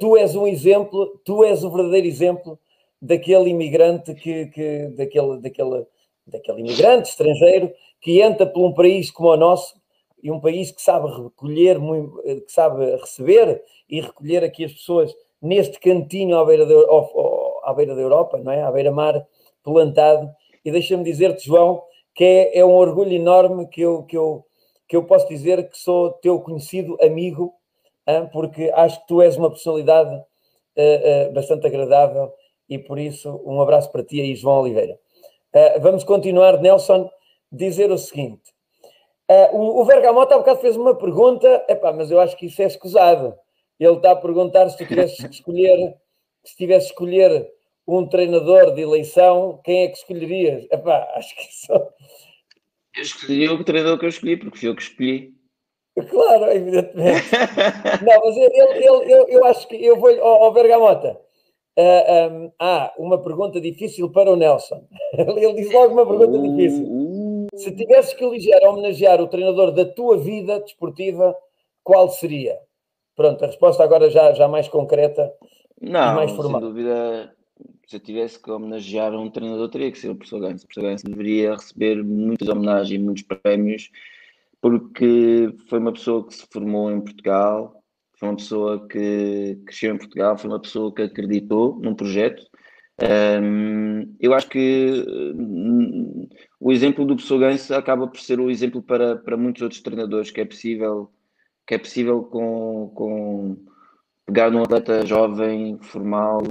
tu 0.00 0.16
és 0.16 0.34
um 0.34 0.46
exemplo, 0.46 1.20
tu 1.24 1.44
és 1.44 1.64
o 1.64 1.70
verdadeiro 1.70 2.06
exemplo 2.06 2.58
daquele 3.00 3.50
imigrante 3.50 4.14
que, 4.14 4.46
que 4.46 4.88
daquele, 4.96 5.40
daquele, 5.40 5.86
daquele 6.26 6.60
imigrante 6.60 7.10
estrangeiro 7.10 7.72
que 8.00 8.20
entra 8.20 8.46
por 8.46 8.64
um 8.64 8.72
país 8.72 9.10
como 9.10 9.30
o 9.30 9.36
nosso 9.36 9.74
e 10.24 10.30
um 10.30 10.40
país 10.40 10.70
que 10.70 10.80
sabe 10.80 11.06
recolher, 11.06 11.78
que 12.46 12.50
sabe 12.50 12.96
receber 12.96 13.62
e 13.86 14.00
recolher 14.00 14.42
aqui 14.42 14.64
as 14.64 14.72
pessoas 14.72 15.14
neste 15.40 15.78
cantinho 15.78 16.38
à 16.38 16.44
beira 16.46 16.64
da, 16.64 16.74
à 17.64 17.74
beira 17.74 17.94
da 17.94 18.00
Europa, 18.00 18.38
não 18.38 18.50
é? 18.50 18.62
À 18.62 18.72
beira-mar, 18.72 19.26
plantado. 19.62 20.34
E 20.64 20.70
deixa-me 20.70 21.04
dizer-te, 21.04 21.44
João, 21.44 21.82
que 22.14 22.24
é, 22.24 22.58
é 22.60 22.64
um 22.64 22.72
orgulho 22.72 23.12
enorme 23.12 23.66
que 23.68 23.82
eu, 23.82 24.02
que, 24.04 24.16
eu, 24.16 24.46
que 24.88 24.96
eu 24.96 25.04
posso 25.04 25.28
dizer 25.28 25.68
que 25.68 25.76
sou 25.76 26.12
teu 26.12 26.40
conhecido 26.40 26.96
amigo, 27.02 27.52
hã? 28.08 28.26
porque 28.32 28.72
acho 28.74 29.02
que 29.02 29.08
tu 29.08 29.20
és 29.20 29.36
uma 29.36 29.50
personalidade 29.50 30.24
eh, 30.74 31.00
eh, 31.04 31.30
bastante 31.32 31.66
agradável 31.66 32.32
e 32.66 32.78
por 32.78 32.98
isso 32.98 33.42
um 33.44 33.60
abraço 33.60 33.92
para 33.92 34.02
ti 34.02 34.22
aí, 34.22 34.34
João 34.34 34.62
Oliveira. 34.62 34.98
Eh, 35.52 35.78
vamos 35.80 36.02
continuar, 36.02 36.58
Nelson, 36.62 37.10
dizer 37.52 37.90
o 37.90 37.98
seguinte. 37.98 38.53
Eh, 39.28 39.50
o, 39.52 39.80
o 39.80 39.84
Vergamota 39.84 40.34
há 40.34 40.38
bocado 40.38 40.60
fez 40.60 40.76
uma 40.76 40.94
pergunta, 40.94 41.64
epá, 41.68 41.92
mas 41.92 42.10
eu 42.10 42.20
acho 42.20 42.36
que 42.36 42.46
isso 42.46 42.60
é 42.62 42.66
escusado. 42.66 43.34
Ele 43.80 43.96
está 43.96 44.12
a 44.12 44.16
perguntar 44.16 44.68
se 44.70 44.76
tu 44.78 44.86
tivesses 44.86 45.16
que 45.24 45.34
escolher, 45.34 45.94
se 46.44 46.56
tivesse 46.56 46.86
escolher 46.86 47.48
um 47.86 48.06
treinador 48.06 48.74
de 48.74 48.82
eleição, 48.82 49.60
quem 49.64 49.82
é 49.84 49.88
que 49.88 49.98
escolherias? 49.98 50.66
Epá, 50.70 51.10
acho 51.14 51.34
que 51.36 51.42
isso. 51.42 51.72
Eu 52.96 53.02
escolhi 53.02 53.48
o 53.48 53.64
treinador 53.64 53.98
que 53.98 54.04
eu 54.04 54.08
escolhi, 54.08 54.36
porque 54.36 54.58
fui 54.58 54.68
eu 54.68 54.76
que 54.76 54.82
escolhi. 54.82 55.34
Claro, 56.10 56.50
evidentemente. 56.52 57.22
Não, 58.04 58.20
mas 58.24 58.36
ele, 58.36 58.56
ele- 58.56 59.12
eu, 59.12 59.28
eu 59.28 59.44
acho 59.44 59.66
que 59.68 59.76
eu 59.84 59.96
vou. 59.98 60.10
Ó, 60.20 60.48
ó, 60.48 60.50
Bergamota, 60.50 61.20
ah, 61.78 62.28
hum, 62.32 62.52
há 62.58 62.92
uma 62.98 63.22
pergunta 63.22 63.60
difícil 63.60 64.10
para 64.10 64.30
o 64.30 64.36
Nelson. 64.36 64.86
Ele 65.18 65.54
diz 65.54 65.72
logo 65.72 65.92
uma 65.92 66.06
pergunta 66.06 66.38
difícil. 66.48 66.84
Se 67.56 67.74
tivesses 67.74 68.14
que 68.14 68.24
eleger, 68.24 68.62
homenagear 68.64 69.20
o 69.20 69.28
treinador 69.28 69.72
da 69.72 69.84
tua 69.84 70.18
vida 70.18 70.60
desportiva, 70.60 71.34
qual 71.82 72.08
seria? 72.08 72.58
Pronto, 73.14 73.44
a 73.44 73.46
resposta 73.46 73.82
agora 73.82 74.10
já, 74.10 74.32
já 74.32 74.48
mais 74.48 74.68
concreta. 74.68 75.32
Não, 75.80 76.14
mais 76.14 76.30
sem 76.30 76.36
formal. 76.36 76.60
dúvida, 76.60 77.34
se 77.86 77.96
eu 77.96 78.00
tivesse 78.00 78.40
que 78.40 78.50
homenagear 78.50 79.14
um 79.14 79.30
treinador, 79.30 79.68
teria 79.68 79.92
que 79.92 79.98
ser 79.98 80.10
o 80.10 80.16
professor 80.16 80.40
Ganso. 80.40 80.64
O 80.64 80.68
professor 80.68 80.90
Ganso 80.90 81.04
deveria 81.04 81.54
receber 81.54 82.02
muitas 82.02 82.48
homenagens, 82.48 83.00
muitos 83.00 83.22
prémios, 83.22 83.90
porque 84.60 85.54
foi 85.68 85.78
uma 85.78 85.92
pessoa 85.92 86.26
que 86.26 86.34
se 86.34 86.46
formou 86.50 86.90
em 86.90 87.00
Portugal, 87.00 87.82
foi 88.14 88.28
uma 88.28 88.36
pessoa 88.36 88.88
que 88.88 89.60
cresceu 89.66 89.94
em 89.94 89.98
Portugal, 89.98 90.38
foi 90.38 90.50
uma 90.50 90.60
pessoa 90.60 90.92
que 90.92 91.02
acreditou 91.02 91.76
num 91.76 91.94
projeto. 91.94 92.44
Hum, 93.00 94.14
eu 94.20 94.32
acho 94.34 94.48
que 94.48 95.04
hum, 95.36 96.28
o 96.60 96.70
exemplo 96.72 97.04
do 97.04 97.16
professor 97.16 97.38
Ganso 97.40 97.74
acaba 97.74 98.06
por 98.06 98.20
ser 98.20 98.38
o 98.40 98.50
exemplo 98.50 98.80
para, 98.82 99.16
para 99.16 99.36
muitos 99.36 99.62
outros 99.62 99.80
treinadores, 99.82 100.30
que 100.30 100.40
é 100.40 100.44
possível, 100.44 101.10
que 101.66 101.74
é 101.74 101.78
possível 101.78 102.22
com, 102.24 102.90
com 102.94 103.56
pegar 104.26 104.50
num 104.50 104.62
atleta 104.62 105.06
jovem, 105.06 105.78
formal, 105.82 106.42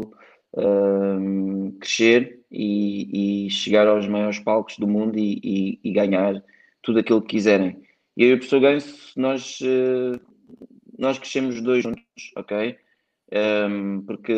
hum, 0.57 1.77
crescer 1.79 2.41
e, 2.51 3.47
e 3.47 3.49
chegar 3.51 3.87
aos 3.87 4.07
maiores 4.07 4.39
palcos 4.39 4.77
do 4.77 4.87
mundo 4.87 5.17
e, 5.19 5.39
e- 5.43 5.79
e 5.83 5.93
ganhar 5.93 6.43
tudo 6.83 6.99
aquilo 6.99 7.21
que 7.21 7.29
quiserem. 7.37 7.81
E 8.17 8.23
eu 8.25 8.29
e 8.31 8.33
o 8.33 8.37
professor 8.37 8.59
Ganso, 8.61 9.13
nós, 9.19 9.59
eh, 9.63 10.19
nós 10.97 11.17
crescemos 11.19 11.55
os 11.55 11.61
dois 11.61 11.83
juntos, 11.83 12.03
ok? 12.37 12.77
Um, 13.35 14.01
porque 14.01 14.31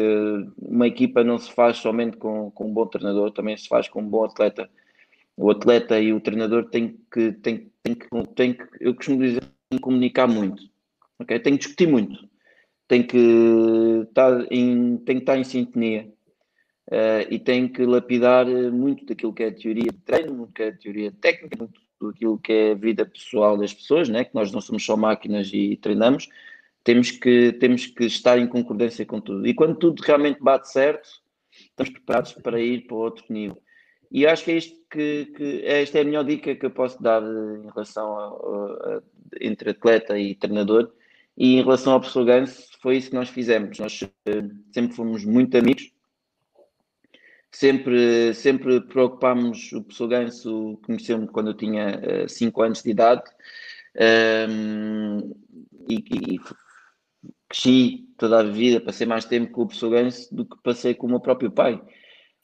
uma 0.58 0.88
equipa 0.88 1.22
não 1.22 1.38
se 1.38 1.52
faz 1.52 1.78
somente 1.78 2.16
com, 2.16 2.50
com 2.52 2.68
um 2.68 2.74
bom 2.74 2.86
treinador, 2.86 3.30
também 3.32 3.58
se 3.58 3.68
faz 3.68 3.90
com 3.90 4.02
um 4.02 4.08
bom 4.08 4.24
atleta. 4.24 4.70
O 5.36 5.52
atleta 5.52 6.00
e 6.00 6.14
o 6.14 6.22
treinador 6.22 6.70
têm 6.70 6.98
que, 7.12 7.34
têm, 7.34 7.70
têm 7.84 7.96
que, 7.96 8.08
têm 8.34 8.54
que 8.54 8.64
eu 8.80 8.96
costumo 8.96 9.22
dizer, 9.22 9.42
têm 9.42 9.78
que 9.78 9.80
comunicar 9.80 10.28
muito, 10.28 10.64
ok? 11.20 11.38
Tem 11.40 11.54
que 11.54 11.60
discutir 11.60 11.90
muito, 11.90 12.26
tem 12.88 13.04
que 13.04 13.18
estar 14.08 14.48
em, 14.50 14.98
tem 15.00 15.18
que 15.18 15.24
estar 15.24 15.38
em 15.38 15.44
sintonia 15.44 16.10
eh, 16.90 17.28
e 17.32 17.38
tem 17.40 17.68
que 17.68 17.86
lapidar 17.86 18.48
eh, 18.48 18.70
muito 18.70 19.06
daquilo 19.06 19.34
que 19.34 19.44
é 19.44 19.52
teoria 19.52 19.92
de 19.92 19.98
treino, 20.06 20.34
muito 20.34 20.54
que 20.54 20.64
é 20.64 20.72
teoria 20.72 21.12
técnica, 21.12 21.58
muito 21.58 21.82
daquilo 22.02 22.38
que 22.40 22.54
é 22.54 22.72
a 22.72 22.76
vida 22.76 23.06
pessoal 23.06 23.58
das 23.58 23.74
pessoas, 23.74 24.08
né? 24.08 24.24
que 24.24 24.34
nós 24.36 24.54
não 24.54 24.62
somos 24.62 24.86
só 24.86 24.96
máquinas 24.96 25.52
e 25.54 25.76
treinamos, 25.82 26.30
temos 26.86 27.10
que, 27.12 27.52
temos 27.54 27.88
que 27.88 28.06
estar 28.06 28.38
em 28.38 28.48
concordância 28.48 29.06
com 29.06 29.20
tudo. 29.20 29.46
E 29.48 29.54
quando 29.56 29.76
tudo 29.78 30.02
realmente 30.02 30.40
bate 30.40 30.72
certo, 30.72 31.10
estamos 31.52 31.92
preparados 31.92 32.34
para 32.34 32.62
ir 32.62 32.86
para 32.86 32.96
outro 32.96 33.26
nível. 33.28 33.62
E 34.12 34.26
acho 34.26 34.46
que 34.46 34.52
é 34.52 34.58
isto 34.58 34.78
que, 34.90 35.26
que 35.36 35.66
esta 35.66 35.98
é 35.98 36.02
a 36.02 36.06
melhor 36.06 36.24
dica 36.24 36.56
que 36.56 36.66
eu 36.66 36.70
posso 36.70 37.02
dar 37.02 37.24
eh, 37.24 37.58
em 37.66 37.70
relação 37.74 38.18
a, 38.18 38.24
a- 38.28 38.98
a- 38.98 39.02
entre 39.42 39.72
atleta 39.72 40.18
e 40.18 40.36
treinador. 40.36 40.94
E 41.36 41.56
em 41.56 41.64
relação 41.64 41.92
ao 41.94 42.00
professor 42.00 42.24
Ganso, 42.24 42.70
foi 42.80 42.98
isso 42.98 43.10
que 43.10 43.16
nós 43.16 43.30
fizemos. 43.30 43.80
Nós 43.80 44.04
eh, 44.04 44.44
sempre 44.72 44.96
fomos 44.96 45.26
muito 45.26 45.58
amigos, 45.58 45.92
sempre, 47.52 48.34
sempre 48.36 48.80
preocupámos. 48.82 49.72
O 49.74 49.82
professor 49.82 50.08
Ganso 50.08 50.80
conheceu-me 50.86 51.28
quando 51.28 51.50
eu 51.50 51.54
tinha 51.58 52.28
5 52.28 52.62
anos 52.62 52.84
de 52.84 52.92
idade 52.92 53.24
um, 54.50 55.34
e, 55.90 55.96
e 56.36 56.40
cresci 57.50 58.08
toda 58.18 58.40
a 58.40 58.44
vida, 58.44 58.82
passei 58.82 59.08
mais 59.08 59.26
tempo 59.26 59.52
com 59.52 59.64
o 59.64 59.68
professor 59.68 59.90
Ganso 59.92 60.34
do 60.36 60.46
que 60.46 60.58
passei 60.64 60.94
com 60.94 61.08
o 61.08 61.10
meu 61.10 61.20
próprio 61.20 61.52
pai. 61.52 61.82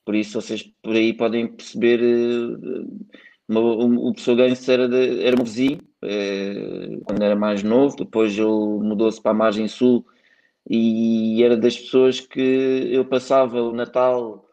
Por 0.06 0.16
isso, 0.16 0.42
vocês 0.42 0.64
por 0.82 0.96
aí 0.96 1.14
podem 1.14 1.48
perceber. 1.48 2.00
eh, 2.02 3.58
o, 3.58 4.14
professor 4.14 4.36
Ganso 4.36 4.72
era, 4.72 4.88
de, 4.88 5.24
era 5.24 5.44
vizinho 5.44 5.80
eh, 6.04 7.00
quando 7.06 7.22
era 7.24 7.36
mais 7.36 7.64
novo, 7.64 7.96
depois 7.98 8.38
ele 8.38 8.46
mudou-se 8.48 9.22
para 9.22 9.32
a 9.32 9.34
margem 9.34 9.68
sul 9.68 10.06
e 10.70 11.44
era 11.44 11.58
das 11.58 11.78
pessoas 11.78 12.20
que 12.20 12.40
eu 12.92 13.06
passava 13.06 13.62
o 13.62 13.74
Natal, 13.74 14.48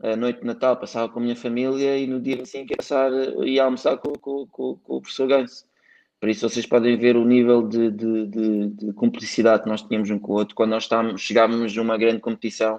a 0.00 0.16
noite 0.16 0.40
de 0.40 0.46
Natal, 0.46 0.76
passava 0.76 1.08
com 1.08 1.20
a 1.20 1.22
minha 1.22 1.36
família 1.36 1.96
e 1.98 2.06
no 2.06 2.20
dia 2.20 2.42
assim 2.42 2.66
ia, 2.68 2.76
passar, 2.76 3.10
ia 3.44 3.64
almoçar 3.64 3.96
com, 3.98 4.12
com, 4.12 4.46
com, 4.46 4.76
com 4.76 4.96
o 4.96 5.00
professor 5.00 5.28
Ganso. 5.28 5.64
Por 6.22 6.28
isso 6.28 6.48
vocês 6.48 6.64
podem 6.64 6.96
ver 6.96 7.16
o 7.16 7.24
nível 7.24 7.66
de, 7.66 7.90
de, 7.90 8.26
de, 8.28 8.68
de 8.68 8.92
cumplicidade 8.92 9.64
que 9.64 9.68
nós 9.68 9.82
tínhamos 9.82 10.08
um 10.08 10.20
com 10.20 10.30
o 10.30 10.36
outro. 10.36 10.54
Quando 10.54 10.70
nós 10.70 10.84
estávamos, 10.84 11.20
chegávamos 11.20 11.76
a 11.76 11.82
uma 11.82 11.98
grande 11.98 12.20
competição, 12.20 12.78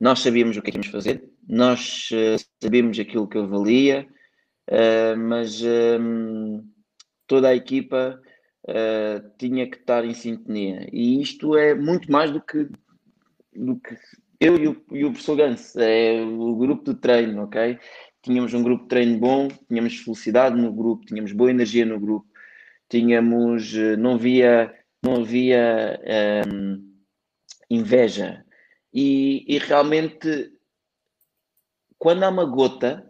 nós 0.00 0.18
sabíamos 0.18 0.56
o 0.56 0.62
que 0.62 0.72
íamos 0.72 0.88
fazer, 0.88 1.22
nós 1.48 2.08
uh, 2.10 2.44
sabíamos 2.60 2.98
aquilo 2.98 3.28
que 3.28 3.38
eu 3.38 3.46
valia, 3.46 4.08
uh, 4.72 5.16
mas 5.16 5.62
um, 5.62 6.64
toda 7.28 7.46
a 7.46 7.54
equipa 7.54 8.20
uh, 8.64 9.30
tinha 9.38 9.70
que 9.70 9.76
estar 9.76 10.04
em 10.04 10.12
sintonia. 10.12 10.88
E 10.92 11.22
isto 11.22 11.56
é 11.56 11.76
muito 11.76 12.10
mais 12.10 12.32
do 12.32 12.40
que, 12.40 12.68
do 13.54 13.76
que 13.76 13.96
eu 14.40 14.56
e 14.56 14.66
o, 14.66 14.84
e 14.90 15.04
o 15.04 15.12
professor 15.12 15.36
Gans, 15.36 15.76
é 15.76 16.20
o 16.24 16.56
grupo 16.56 16.92
de 16.92 16.98
treino, 16.98 17.44
ok? 17.44 17.78
Tínhamos 18.20 18.52
um 18.52 18.64
grupo 18.64 18.82
de 18.82 18.88
treino 18.88 19.16
bom, 19.16 19.46
tínhamos 19.68 19.96
felicidade 19.98 20.60
no 20.60 20.72
grupo, 20.72 21.06
tínhamos 21.06 21.30
boa 21.30 21.50
energia 21.50 21.86
no 21.86 22.00
grupo, 22.00 22.27
tínhamos, 22.88 23.72
não 23.98 24.14
havia, 24.14 24.74
não 25.02 25.16
havia 25.16 26.00
um, 26.46 26.88
inveja. 27.70 28.44
E, 28.92 29.44
e, 29.46 29.58
realmente, 29.58 30.52
quando 31.98 32.24
há 32.24 32.28
uma 32.28 32.44
gota, 32.44 33.06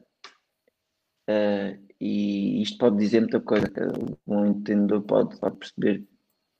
uh, 1.30 1.88
e 2.00 2.62
isto 2.62 2.78
pode 2.78 2.96
dizer 2.96 3.20
muita 3.20 3.40
coisa, 3.40 3.68
que 3.68 3.80
um 4.26 4.46
entendedor 4.46 5.02
pode, 5.02 5.38
pode 5.38 5.56
perceber 5.56 6.06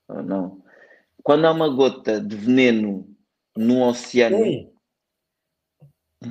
ou 0.08 0.22
não. 0.22 0.62
Quando 1.22 1.46
há 1.46 1.52
uma 1.52 1.68
gota 1.68 2.20
de 2.20 2.34
veneno 2.36 3.14
no 3.56 3.86
oceano, 3.86 4.38
Ui. 4.38 4.72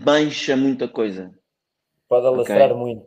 mancha 0.05 0.55
muita 0.55 0.87
coisa. 0.87 1.37
Pode 2.07 2.25
alastrar 2.25 2.71
okay? 2.71 2.77
muito. 2.77 3.05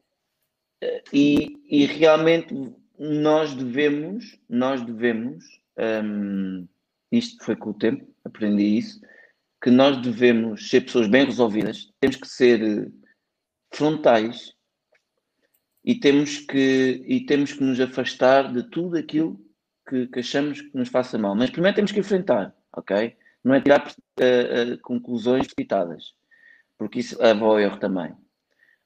E, 1.13 1.59
e 1.69 1.87
realmente 1.87 2.55
nós 3.01 3.55
devemos, 3.55 4.39
nós 4.47 4.83
devemos, 4.83 5.43
um, 6.05 6.69
isto 7.11 7.43
foi 7.43 7.57
com 7.57 7.71
o 7.71 7.75
tempo, 7.75 8.07
aprendi 8.23 8.77
isso, 8.77 9.01
que 9.63 9.71
nós 9.71 9.97
devemos 10.03 10.69
ser 10.69 10.83
pessoas 10.83 11.09
bem 11.09 11.25
resolvidas, 11.25 11.91
temos 11.99 12.17
que 12.17 12.29
ser 12.29 12.93
frontais 13.73 14.55
e 15.83 15.95
temos 15.95 16.41
que, 16.41 17.03
e 17.07 17.25
temos 17.25 17.55
que 17.55 17.65
nos 17.65 17.81
afastar 17.81 18.53
de 18.53 18.65
tudo 18.65 18.99
aquilo 18.99 19.41
que, 19.89 20.07
que 20.09 20.21
achamos 20.21 20.61
que 20.61 20.77
nos 20.77 20.91
faça 20.91 21.17
mal. 21.17 21.35
Mas 21.35 21.49
primeiro 21.49 21.77
temos 21.77 21.93
que 21.93 22.01
enfrentar, 22.01 22.55
ok? 22.71 23.17
Não 23.43 23.55
é 23.55 23.63
tirar 23.63 23.87
uh, 23.89 24.75
uh, 24.75 24.79
conclusões 24.83 25.47
precipitadas, 25.47 26.15
porque 26.77 27.01
isso 27.01 27.19
leva 27.19 27.47
ao 27.47 27.59
erro 27.59 27.79
também. 27.79 28.15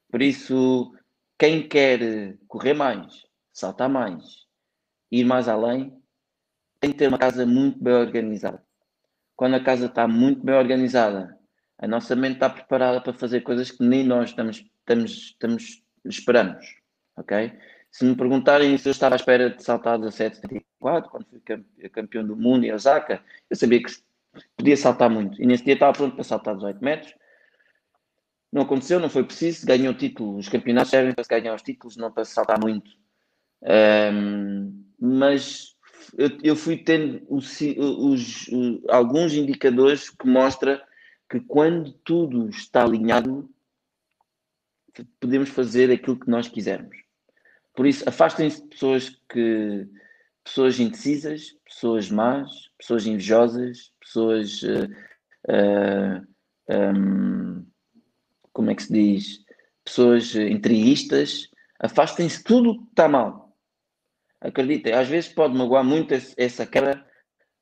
Por 0.08 0.22
isso, 0.22 0.94
quem 1.36 1.66
quer 1.66 2.38
correr 2.46 2.74
mais, 2.74 3.24
saltar 3.54 3.88
mais, 3.88 4.46
ir 5.10 5.24
mais 5.24 5.48
além, 5.48 5.98
tem 6.78 6.92
que 6.92 6.98
ter 6.98 7.08
uma 7.08 7.18
casa 7.18 7.46
muito 7.46 7.82
bem 7.82 7.94
organizada. 7.94 8.62
Quando 9.34 9.54
a 9.54 9.64
casa 9.64 9.86
está 9.86 10.06
muito 10.06 10.44
bem 10.44 10.54
organizada, 10.54 11.38
a 11.78 11.88
nossa 11.88 12.14
mente 12.14 12.34
está 12.34 12.50
preparada 12.50 13.00
para 13.00 13.14
fazer 13.14 13.40
coisas 13.40 13.70
que 13.70 13.82
nem 13.82 14.04
nós 14.04 14.30
estamos, 14.30 14.58
estamos, 14.58 15.10
estamos 15.10 15.82
esperamos 16.04 16.84
ok? 17.16 17.52
Se 17.90 18.04
me 18.04 18.16
perguntarem 18.16 18.76
se 18.76 18.88
eu 18.88 18.92
estava 18.92 19.14
à 19.14 19.16
espera 19.16 19.50
de 19.50 19.62
saltar 19.62 19.98
17,74, 19.98 21.08
quando 21.08 21.26
fui 21.26 21.40
campeão 21.90 22.26
do 22.26 22.36
mundo 22.36 22.64
em 22.64 22.72
Osaka, 22.72 23.22
eu 23.48 23.56
sabia 23.56 23.82
que 23.82 23.92
podia 24.56 24.76
saltar 24.76 25.08
muito. 25.08 25.40
E 25.40 25.46
nesse 25.46 25.64
dia 25.64 25.74
estava 25.74 25.92
pronto 25.92 26.14
para 26.14 26.24
saltar 26.24 26.56
18 26.56 26.84
metros. 26.84 27.14
Não 28.52 28.62
aconteceu, 28.62 28.98
não 28.98 29.08
foi 29.08 29.24
preciso, 29.24 29.66
ganhou 29.66 29.92
o 29.92 29.96
título. 29.96 30.38
Os 30.38 30.48
campeonatos 30.48 30.90
servem 30.90 31.14
para 31.14 31.24
se 31.24 31.30
ganhar 31.30 31.54
os 31.54 31.62
títulos, 31.62 31.96
não 31.96 32.10
para 32.10 32.24
saltar 32.24 32.58
muito. 32.60 32.90
Um, 33.64 34.84
mas 34.98 35.74
eu, 36.16 36.30
eu, 36.42 36.56
fui 36.56 36.76
tendo 36.76 37.22
os, 37.28 37.60
os, 37.60 38.48
alguns 38.88 39.32
indicadores 39.32 40.10
que 40.10 40.26
mostram 40.26 40.80
que 41.28 41.40
quando 41.40 41.92
tudo 42.04 42.48
está 42.48 42.84
alinhado, 42.84 43.50
podemos 45.18 45.48
fazer 45.48 45.90
aquilo 45.90 46.18
que 46.18 46.30
nós 46.30 46.46
quisermos. 46.46 46.96
Por 47.74 47.86
isso, 47.86 48.08
afastem-se 48.08 48.62
de 48.62 48.68
pessoas 48.68 49.10
que 49.28 49.88
pessoas 50.44 50.78
indecisas, 50.78 51.56
pessoas 51.64 52.10
más, 52.10 52.70
pessoas 52.78 53.06
invejosas, 53.06 53.90
pessoas 53.98 54.62
uh, 54.62 54.86
uh, 55.48 56.34
um, 56.70 57.66
como 58.52 58.70
é 58.70 58.74
que 58.74 58.82
se 58.84 58.92
diz? 58.92 59.44
Pessoas 59.84 60.34
intriguistas. 60.34 61.48
Afastem-se 61.80 62.38
de 62.38 62.44
tudo 62.44 62.78
que 62.78 62.90
está 62.90 63.08
mal. 63.08 63.43
Acreditem, 64.44 64.92
às 64.92 65.08
vezes 65.08 65.32
pode 65.32 65.56
magoar 65.56 65.82
muito 65.82 66.12
essa 66.36 66.66
quebra, 66.66 67.02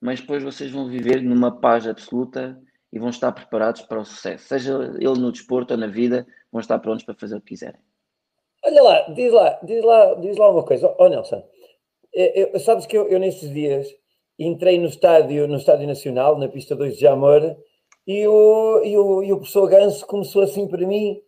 mas 0.01 0.21
depois 0.21 0.43
vocês 0.43 0.69
vão 0.73 0.89
viver 0.89 1.23
numa 1.23 1.61
paz 1.61 1.87
absoluta 1.87 2.61
e 2.93 2.99
vão 2.99 3.09
estar 3.09 3.31
preparados 3.31 3.83
para 3.83 4.01
o 4.01 4.05
sucesso. 4.05 4.49
Seja 4.49 4.73
ele 4.99 5.21
no 5.21 5.31
desporto 5.31 5.75
ou 5.75 5.79
na 5.79 5.87
vida, 5.87 6.27
vão 6.51 6.61
estar 6.61 6.81
prontos 6.81 7.05
para 7.05 7.15
fazer 7.15 7.37
o 7.37 7.41
que 7.41 7.51
quiserem. 7.51 7.81
Olha 8.65 8.83
lá, 8.83 9.01
diz 9.15 9.33
lá, 9.33 9.61
diz 9.63 9.85
lá, 9.85 10.15
diz 10.15 10.37
lá 10.37 10.51
uma 10.51 10.65
coisa. 10.65 10.89
Ó 10.99 11.07
oh, 11.07 11.09
Nelson, 11.09 11.43
eu, 12.13 12.59
sabes 12.59 12.85
que 12.85 12.97
eu, 12.97 13.09
eu, 13.09 13.21
nestes 13.21 13.49
dias 13.53 13.89
entrei 14.37 14.77
no 14.77 14.87
estádio, 14.87 15.47
no 15.47 15.57
estádio 15.57 15.87
nacional, 15.87 16.37
na 16.37 16.49
pista 16.49 16.75
2 16.75 16.95
de 16.95 17.01
Jamor, 17.01 17.57
e 18.05 18.27
o, 18.27 18.83
e 18.85 18.97
o, 18.97 19.23
e 19.23 19.33
o 19.33 19.37
professor 19.37 19.69
Ganso 19.69 20.05
começou 20.05 20.43
assim 20.43 20.67
para 20.67 20.85
mim. 20.85 21.21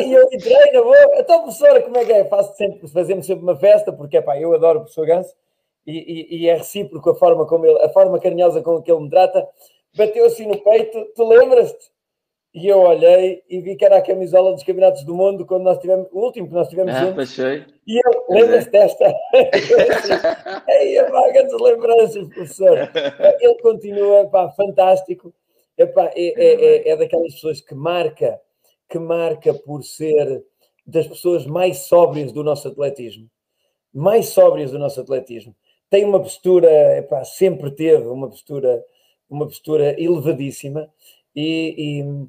E, 0.00 0.12
eu 0.12 0.28
entrei 0.32 0.72
na 0.72 0.82
boca. 0.82 1.18
Então, 1.18 1.42
professora, 1.42 1.82
como 1.82 1.96
é 1.98 2.04
que 2.04 2.12
é? 2.12 2.24
Faço 2.24 2.56
sempre, 2.56 2.88
fazemos 2.88 3.26
sempre 3.26 3.42
uma 3.42 3.56
festa, 3.56 3.92
porque 3.92 4.20
pá, 4.22 4.38
eu 4.38 4.54
adoro 4.54 4.78
o 4.78 4.82
professor 4.82 5.06
Ganso 5.06 5.34
e, 5.86 5.96
e, 5.96 6.38
e, 6.38 6.48
é 6.48 6.56
recíproco 6.56 7.10
a 7.10 7.14
forma 7.14 7.46
como 7.46 7.66
ele, 7.66 7.80
a 7.82 7.88
forma 7.88 8.18
carinhosa 8.18 8.62
com 8.62 8.82
que 8.82 8.90
ele 8.90 9.02
me 9.02 9.10
trata 9.10 9.46
bateu 9.96 10.26
assim 10.26 10.46
no 10.46 10.58
peito, 10.58 11.06
tu 11.14 11.26
lembras-te? 11.26 11.90
E 12.56 12.66
eu 12.66 12.80
olhei 12.80 13.42
e 13.50 13.60
vi 13.60 13.76
que 13.76 13.84
era 13.84 13.98
a 13.98 14.02
camisola 14.02 14.54
dos 14.54 14.62
Campeonatos 14.62 15.04
do 15.04 15.14
Mundo 15.14 15.44
quando 15.44 15.64
nós 15.64 15.78
tivemos, 15.78 16.08
o 16.10 16.20
último 16.20 16.48
que 16.48 16.54
nós 16.54 16.68
tivemos 16.70 16.94
ah, 16.94 17.04
juntos. 17.04 17.38
E 17.86 17.98
eu, 17.98 18.24
lembras-te 18.30 18.74
é. 18.74 18.80
desta? 18.80 19.14
Ei, 20.66 20.98
a 20.98 21.10
vaga 21.10 21.44
de 21.44 21.62
lembranças, 21.62 22.26
professor. 22.28 22.90
Ele 23.40 23.54
continua, 23.60 24.26
pá, 24.28 24.48
fantástico. 24.52 25.34
Epá, 25.76 26.10
é, 26.16 26.28
é, 26.34 26.88
é, 26.88 26.88
é 26.88 26.96
daquelas 26.96 27.34
pessoas 27.34 27.60
que 27.60 27.74
marca, 27.74 28.40
que 28.88 28.98
marca 28.98 29.52
por 29.52 29.84
ser 29.84 30.42
das 30.86 31.06
pessoas 31.06 31.44
mais 31.44 31.80
sóbrias 31.80 32.32
do 32.32 32.42
nosso 32.42 32.68
atletismo. 32.68 33.28
Mais 33.92 34.30
sóbrias 34.30 34.70
do 34.70 34.78
nosso 34.78 34.98
atletismo. 34.98 35.54
Tem 35.90 36.06
uma 36.06 36.20
postura, 36.20 36.96
epá, 36.96 37.22
sempre 37.22 37.70
teve 37.70 38.06
uma 38.06 38.30
postura 38.30 38.82
uma 39.28 39.46
postura 39.46 40.00
elevadíssima 40.00 40.88
e, 41.34 41.74
e, 41.76 42.28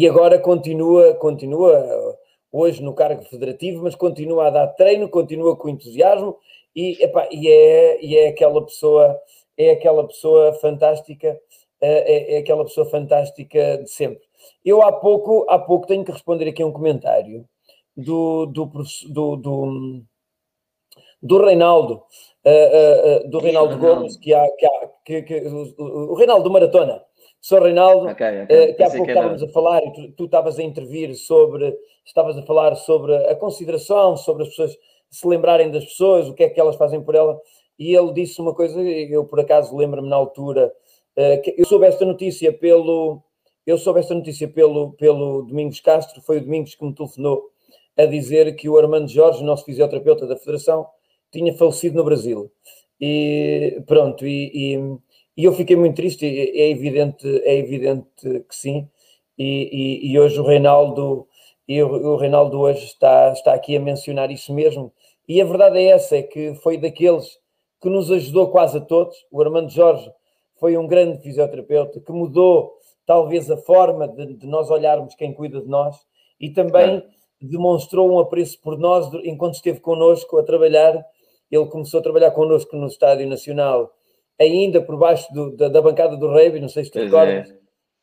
e, 0.00 0.08
agora 0.08 0.38
continua, 0.38 1.14
continua 1.14 2.18
hoje 2.52 2.82
no 2.82 2.94
cargo 2.94 3.22
federativo, 3.24 3.82
mas 3.82 3.94
continua 3.94 4.46
a 4.46 4.50
dar 4.50 4.66
treino, 4.68 5.08
continua 5.08 5.56
com 5.56 5.68
entusiasmo 5.68 6.36
e, 6.74 7.02
epá, 7.02 7.28
e, 7.30 7.48
é, 7.48 8.04
e 8.04 8.16
é 8.16 8.28
aquela 8.28 8.64
pessoa, 8.64 9.18
é 9.56 9.70
aquela 9.70 10.06
pessoa 10.06 10.52
fantástica, 10.54 11.38
é, 11.80 11.88
é, 11.90 12.34
é 12.36 12.38
aquela 12.38 12.64
pessoa 12.64 12.86
fantástica 12.86 13.78
de 13.78 13.90
sempre. 13.90 14.22
Eu 14.64 14.82
há 14.82 14.92
pouco, 14.92 15.46
há 15.48 15.58
pouco 15.58 15.86
tenho 15.86 16.04
que 16.04 16.12
responder 16.12 16.48
aqui 16.48 16.62
a 16.62 16.66
um 16.66 16.72
comentário 16.72 17.46
do, 17.96 18.46
do, 18.46 18.70
do, 19.08 19.36
do, 19.36 20.02
do 21.22 21.44
Reinaldo, 21.44 22.02
uh, 22.44 23.24
uh, 23.26 23.30
do 23.30 23.38
Reinaldo 23.38 23.78
Gomes, 23.78 24.16
que 24.16 24.34
há, 24.34 24.46
que 24.56 24.66
há 24.66 24.90
que, 25.06 25.22
que 25.22 25.34
o, 25.46 26.10
o, 26.12 26.14
Reinaldo 26.14 26.50
Maratona, 26.50 27.02
Sr. 27.46 27.62
Reinaldo, 27.62 28.08
okay, 28.08 28.42
okay. 28.42 28.74
que 28.74 28.82
há 28.82 28.90
pouco 28.90 29.04
que 29.04 29.12
estávamos 29.12 29.40
a 29.40 29.48
falar, 29.50 29.80
e 29.84 29.92
tu, 29.92 30.10
tu 30.16 30.24
estavas 30.24 30.58
a 30.58 30.64
intervir 30.64 31.14
sobre, 31.14 31.78
estavas 32.04 32.36
a 32.36 32.42
falar 32.42 32.74
sobre 32.74 33.14
a 33.14 33.36
consideração, 33.36 34.16
sobre 34.16 34.42
as 34.42 34.48
pessoas 34.48 34.76
se 35.08 35.28
lembrarem 35.28 35.70
das 35.70 35.84
pessoas, 35.84 36.28
o 36.28 36.34
que 36.34 36.42
é 36.42 36.48
que 36.48 36.58
elas 36.58 36.74
fazem 36.74 37.00
por 37.00 37.14
ela, 37.14 37.40
e 37.78 37.94
ele 37.94 38.12
disse 38.12 38.40
uma 38.40 38.52
coisa, 38.52 38.82
eu 38.82 39.24
por 39.26 39.38
acaso 39.38 39.76
lembro-me 39.76 40.08
na 40.08 40.16
altura, 40.16 40.72
que 41.44 41.54
eu 41.56 41.64
soube 41.64 41.86
esta 41.86 42.04
notícia 42.04 42.52
pelo, 42.52 43.22
eu 43.64 43.78
soube 43.78 44.00
esta 44.00 44.12
notícia 44.12 44.48
pelo, 44.48 44.94
pelo 44.94 45.42
Domingos 45.42 45.78
Castro, 45.78 46.20
foi 46.22 46.38
o 46.38 46.40
Domingos 46.40 46.74
que 46.74 46.84
me 46.84 46.92
telefonou 46.92 47.44
a 47.96 48.06
dizer 48.06 48.56
que 48.56 48.68
o 48.68 48.76
Armando 48.76 49.06
Jorge, 49.06 49.44
nosso 49.44 49.64
fisioterapeuta 49.64 50.26
da 50.26 50.36
Federação, 50.36 50.84
tinha 51.30 51.54
falecido 51.54 51.96
no 51.96 52.02
Brasil. 52.02 52.50
E 53.00 53.82
pronto, 53.86 54.26
e, 54.26 54.50
e, 54.52 54.98
e 55.36 55.44
eu 55.44 55.52
fiquei 55.52 55.76
muito 55.76 55.96
triste, 55.96 56.24
é 56.24 56.70
evidente, 56.70 57.26
é 57.44 57.56
evidente 57.56 58.06
que 58.48 58.54
sim. 58.56 58.88
E, 59.38 60.04
e, 60.06 60.12
e 60.12 60.18
hoje 60.18 60.40
o 60.40 60.44
Reinaldo, 60.44 61.28
e 61.68 61.82
o, 61.82 61.88
o 61.88 62.16
Reinaldo 62.16 62.58
hoje 62.58 62.84
está, 62.86 63.32
está 63.32 63.52
aqui 63.52 63.76
a 63.76 63.80
mencionar 63.80 64.30
isso 64.30 64.52
mesmo. 64.54 64.92
E 65.28 65.40
a 65.40 65.44
verdade 65.44 65.78
é 65.78 65.88
essa, 65.88 66.16
é 66.16 66.22
que 66.22 66.54
foi 66.56 66.78
daqueles 66.78 67.38
que 67.80 67.90
nos 67.90 68.10
ajudou 68.10 68.50
quase 68.50 68.78
a 68.78 68.80
todos. 68.80 69.16
O 69.30 69.42
Armando 69.42 69.70
Jorge 69.70 70.10
foi 70.58 70.76
um 70.78 70.86
grande 70.86 71.22
fisioterapeuta 71.22 72.00
que 72.00 72.12
mudou 72.12 72.72
talvez 73.04 73.50
a 73.50 73.56
forma 73.58 74.08
de, 74.08 74.34
de 74.34 74.46
nós 74.46 74.70
olharmos 74.70 75.14
quem 75.14 75.34
cuida 75.34 75.60
de 75.60 75.68
nós 75.68 75.96
e 76.40 76.50
também 76.50 76.96
é. 76.96 77.04
demonstrou 77.40 78.10
um 78.10 78.18
apreço 78.18 78.60
por 78.60 78.78
nós 78.78 79.12
enquanto 79.22 79.54
esteve 79.54 79.80
connosco 79.80 80.38
a 80.38 80.42
trabalhar 80.42 81.04
ele 81.50 81.66
começou 81.66 82.00
a 82.00 82.02
trabalhar 82.02 82.30
connosco 82.32 82.76
no 82.76 82.86
Estádio 82.86 83.28
Nacional, 83.28 83.92
ainda 84.38 84.80
por 84.82 84.96
baixo 84.96 85.32
do, 85.32 85.56
da, 85.56 85.68
da, 85.68 85.82
bancada 85.82 86.16
do 86.16 86.32
Rei, 86.32 86.60
não 86.60 86.68
sei 86.68 86.84
se 86.84 86.90
tu 86.90 86.98
recordas. 86.98 87.50
É. 87.50 87.56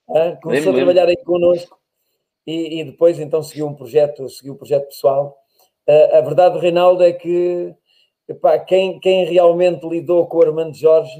Ah, 0.09 0.37
Começou 0.41 0.73
a 0.73 0.75
trabalhar 0.75 1.07
aí 1.07 1.17
connosco 1.17 1.77
e, 2.45 2.79
e 2.79 2.83
depois 2.83 3.19
então 3.19 3.41
seguiu 3.41 3.67
um 3.67 3.75
projeto, 3.75 4.27
seguiu 4.29 4.53
um 4.53 4.57
projeto 4.57 4.87
pessoal. 4.87 5.37
Ah, 5.87 6.17
a 6.17 6.21
verdade, 6.21 6.59
Reinaldo, 6.59 7.03
é 7.03 7.13
que 7.13 7.73
epá, 8.27 8.59
quem, 8.59 8.99
quem 8.99 9.25
realmente 9.25 9.87
lidou 9.87 10.27
com 10.27 10.37
o 10.37 10.41
Armando 10.41 10.75
Jorge, 10.75 11.17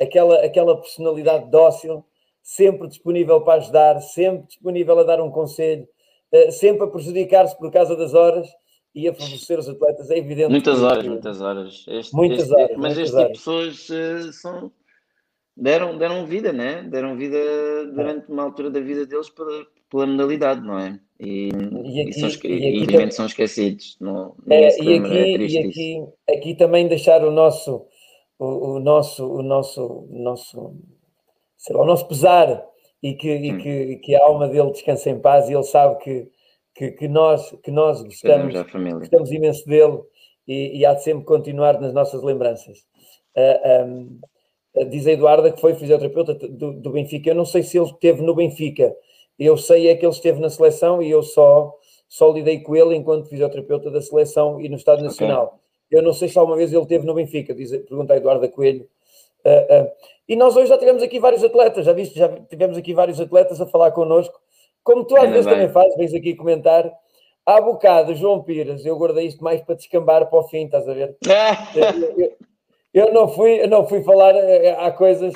aquela, 0.00 0.44
aquela 0.44 0.80
personalidade 0.80 1.50
dócil, 1.50 2.04
sempre 2.42 2.88
disponível 2.88 3.40
para 3.40 3.60
ajudar, 3.60 4.00
sempre 4.00 4.46
disponível 4.46 4.98
a 4.98 5.04
dar 5.04 5.20
um 5.20 5.30
conselho, 5.30 5.88
ah, 6.32 6.50
sempre 6.50 6.84
a 6.84 6.88
prejudicar-se 6.88 7.56
por 7.56 7.70
causa 7.70 7.94
das 7.96 8.14
horas 8.14 8.48
e 8.96 9.06
a 9.08 9.14
favorecer 9.14 9.58
os 9.58 9.68
atletas, 9.68 10.10
é 10.10 10.16
evidente. 10.18 10.50
Muitas 10.50 10.78
que- 10.78 10.84
horas, 10.84 11.02
que- 11.02 11.08
muitas 11.10 11.40
horas. 11.42 11.84
Este- 11.86 12.14
Muitas 12.16 12.38
este- 12.40 12.54
horas, 12.54 12.70
Mas 12.78 12.96
muitas 12.96 12.98
este 12.98 13.16
tipo 13.16 13.26
de 13.26 13.32
pessoas 13.34 13.90
eh, 13.90 14.32
são, 14.32 14.72
deram, 15.56 15.98
deram 15.98 16.26
vida, 16.26 16.52
né? 16.52 16.82
Deram 16.82 17.16
vida 17.16 17.38
durante 17.94 18.30
uma 18.32 18.42
altura 18.42 18.70
da 18.70 18.80
vida 18.80 19.06
deles 19.06 19.28
pela, 19.30 19.66
pela 19.90 20.06
modalidade, 20.06 20.60
não 20.66 20.78
é? 20.78 20.98
E, 21.20 21.48
E 21.48 22.00
aqui- 22.00 22.10
e, 22.10 22.12
são, 22.14 22.28
esque- 22.28 22.48
e 22.48 22.54
aqui 22.56 22.76
infelizmente 22.78 23.14
são 23.14 23.26
esquecidos. 23.26 23.96
Não, 24.00 24.34
É, 24.48 24.70
se 24.70 24.82
e 24.82 24.84
lembra, 24.86 25.14
é 25.14 25.22
aqui, 25.22 25.32
triste 25.34 25.56
e 25.56 25.68
aqui, 25.68 26.04
aqui 26.30 26.54
também 26.54 26.88
deixar 26.88 27.22
o 27.24 27.30
nosso, 27.30 27.86
o, 28.38 28.44
o 28.76 28.80
nosso, 28.80 29.26
o 29.26 29.42
nosso, 29.42 29.82
o 30.10 30.18
nosso, 30.22 30.74
sei 31.56 31.76
lá, 31.76 31.82
o 31.82 31.86
nosso 31.86 32.08
pesar 32.08 32.64
e 33.02 33.14
que, 33.14 33.52
Hum. 33.52 33.58
que, 33.58 33.96
que 33.96 34.14
a 34.14 34.24
alma 34.24 34.48
dele 34.48 34.70
descanse 34.72 35.08
em 35.10 35.18
paz 35.20 35.48
e 35.48 35.54
ele 35.54 35.62
sabe 35.64 36.02
que, 36.02 36.28
que, 36.76 36.90
que 36.92 37.08
nós, 37.08 37.50
que 37.62 37.70
nós 37.70 37.98
Sabemos 38.18 38.54
gostamos, 38.54 38.92
gostamos 38.98 39.32
imenso 39.32 39.66
dele 39.66 39.98
e, 40.46 40.78
e 40.78 40.86
há 40.86 40.94
de 40.94 41.02
sempre 41.02 41.24
continuar 41.24 41.80
nas 41.80 41.92
nossas 41.92 42.22
lembranças. 42.22 42.84
Ah, 43.34 43.82
ahm, 43.82 44.18
diz 44.90 45.06
a 45.06 45.12
Eduarda 45.12 45.50
que 45.50 45.60
foi 45.60 45.74
fisioterapeuta 45.74 46.34
do, 46.34 46.72
do 46.74 46.90
Benfica. 46.90 47.30
Eu 47.30 47.34
não 47.34 47.46
sei 47.46 47.62
se 47.62 47.78
ele 47.78 47.86
esteve 47.86 48.22
no 48.22 48.34
Benfica. 48.34 48.94
Eu 49.38 49.56
sei 49.56 49.88
é 49.88 49.94
que 49.94 50.04
ele 50.04 50.12
esteve 50.12 50.40
na 50.40 50.50
seleção 50.50 51.02
e 51.02 51.10
eu 51.10 51.22
só, 51.22 51.74
só 52.08 52.30
lidei 52.30 52.60
com 52.60 52.76
ele 52.76 52.94
enquanto 52.94 53.28
fisioterapeuta 53.28 53.90
da 53.90 54.00
seleção 54.00 54.60
e 54.60 54.68
no 54.68 54.76
Estado 54.76 55.02
Nacional. 55.02 55.60
Eu 55.90 56.02
não 56.02 56.12
sei 56.12 56.28
se 56.28 56.38
alguma 56.38 56.56
vez 56.56 56.72
ele 56.72 56.82
esteve 56.82 57.06
no 57.06 57.14
Benfica, 57.14 57.54
diz, 57.54 57.70
pergunta 57.70 58.12
a 58.12 58.16
Eduarda 58.16 58.48
Coelho. 58.48 58.86
Ah, 59.44 59.66
ah, 59.70 59.92
e 60.28 60.36
nós 60.36 60.56
hoje 60.56 60.68
já 60.68 60.76
tivemos 60.76 61.02
aqui 61.02 61.18
vários 61.18 61.44
atletas, 61.44 61.86
já 61.86 61.92
viste? 61.92 62.18
Já 62.18 62.28
tivemos 62.28 62.76
aqui 62.76 62.92
vários 62.92 63.20
atletas 63.20 63.60
a 63.60 63.66
falar 63.66 63.92
connosco. 63.92 64.38
Como 64.86 65.04
tu 65.04 65.16
às 65.16 65.22
Ainda 65.24 65.32
vezes 65.34 65.46
bem. 65.46 65.54
também 65.56 65.72
fazes, 65.72 65.96
vens 65.96 66.14
aqui 66.14 66.34
comentar. 66.36 66.90
Há 67.44 67.60
bocado, 67.60 68.14
João 68.14 68.42
Pires, 68.42 68.86
eu 68.86 68.96
guardei 68.96 69.26
isto 69.26 69.42
mais 69.42 69.60
para 69.60 69.74
descambar 69.74 70.28
para 70.30 70.38
o 70.38 70.44
fim, 70.44 70.64
estás 70.66 70.88
a 70.88 70.94
ver? 70.94 71.16
Eu, 71.74 72.24
eu- 72.24 72.36
eu 72.94 73.12
não 73.12 73.28
fui, 73.28 73.60
eu 73.62 73.68
não 73.68 73.86
fui 73.86 74.02
falar, 74.02 74.34
eh, 74.34 74.70
há 74.78 74.90
coisas. 74.90 75.34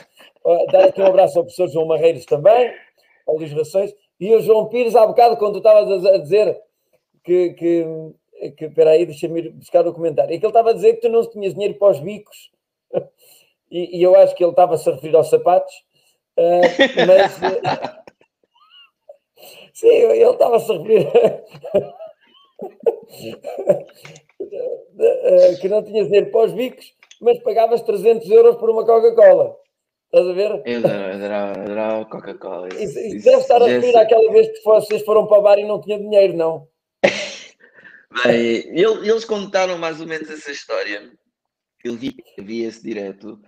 Dar 0.73 0.85
aqui 0.85 1.03
um 1.03 1.07
abraço 1.07 1.37
ao 1.39 1.45
professor 1.45 1.69
João 1.69 1.85
Marreiros 1.87 2.25
também, 2.25 2.73
ao 3.27 3.37
Luís 3.37 3.53
Rações, 3.53 3.93
e 4.19 4.33
o 4.35 4.41
João 4.41 4.67
Pires, 4.69 4.97
há 4.97 5.07
bocado, 5.07 5.37
quando 5.37 5.55
tu 5.55 5.59
estavas 5.59 6.07
a 6.07 6.17
dizer 6.19 6.57
que. 7.23 7.51
que, 7.51 7.85
que 8.57 8.65
espera 8.65 8.91
aí, 8.93 9.05
deixa-me 9.05 9.41
ir 9.41 9.51
buscar 9.51 9.87
o 9.87 9.93
comentário. 9.93 10.33
É 10.35 10.39
que 10.39 10.45
ele 10.47 10.51
estava 10.51 10.71
a 10.71 10.73
dizer 10.73 10.95
que 10.95 11.01
tu 11.03 11.11
não 11.11 11.29
tinhas 11.29 11.53
dinheiro 11.53 11.75
para 11.75 11.91
os 11.91 12.01
bicos, 12.01 12.51
e, 13.71 13.99
e 13.99 14.03
eu 14.03 14.17
acho 14.17 14.35
que 14.35 14.43
ele 14.43 14.53
estava-se 14.53 14.89
a 14.89 14.95
referir 14.95 15.15
aos 15.17 15.29
sapatos, 15.29 15.75
eh, 16.39 16.61
mas. 17.07 18.00
Eh, 19.85 19.89
Sim, 19.89 20.13
ele 20.13 20.25
estava-se 20.31 20.73
a 20.73 20.77
referir. 20.79 21.09
eh, 24.99 25.57
que 25.61 25.69
não 25.69 25.83
tinhas 25.83 26.07
dinheiro 26.07 26.31
para 26.31 26.47
os 26.47 26.53
bicos, 26.53 26.95
mas 27.21 27.39
pagavas 27.43 27.83
300 27.83 28.29
euros 28.31 28.57
por 28.57 28.71
uma 28.71 28.85
Coca-Cola. 28.85 29.57
Estás 30.07 30.27
a 30.29 30.33
ver? 30.33 30.63
Eu 30.67 30.79
adorava, 30.87 32.05
Coca-Cola. 32.07 32.69
Isso, 32.75 32.99
isso 32.99 33.25
deve 33.25 33.43
estar 33.43 33.63
a 33.63 33.67
referir 33.67 33.97
àquela 33.97 34.33
vez 34.33 34.49
que 34.49 34.65
vocês 34.65 35.03
foram 35.05 35.27
para 35.27 35.39
o 35.39 35.43
bar 35.43 35.59
e 35.59 35.65
não 35.67 35.81
tinha 35.81 35.99
dinheiro, 35.99 36.35
não? 36.37 36.67
Bem, 38.25 38.57
ele- 38.77 39.09
eles 39.09 39.25
contaram 39.25 39.79
mais 39.79 40.01
ou 40.01 40.07
menos 40.07 40.29
essa 40.29 40.51
história. 40.51 41.13
Eu 41.85 41.95
vi, 41.95 42.17
vi 42.39 42.65
esse 42.65 42.83
direto. 42.83 43.41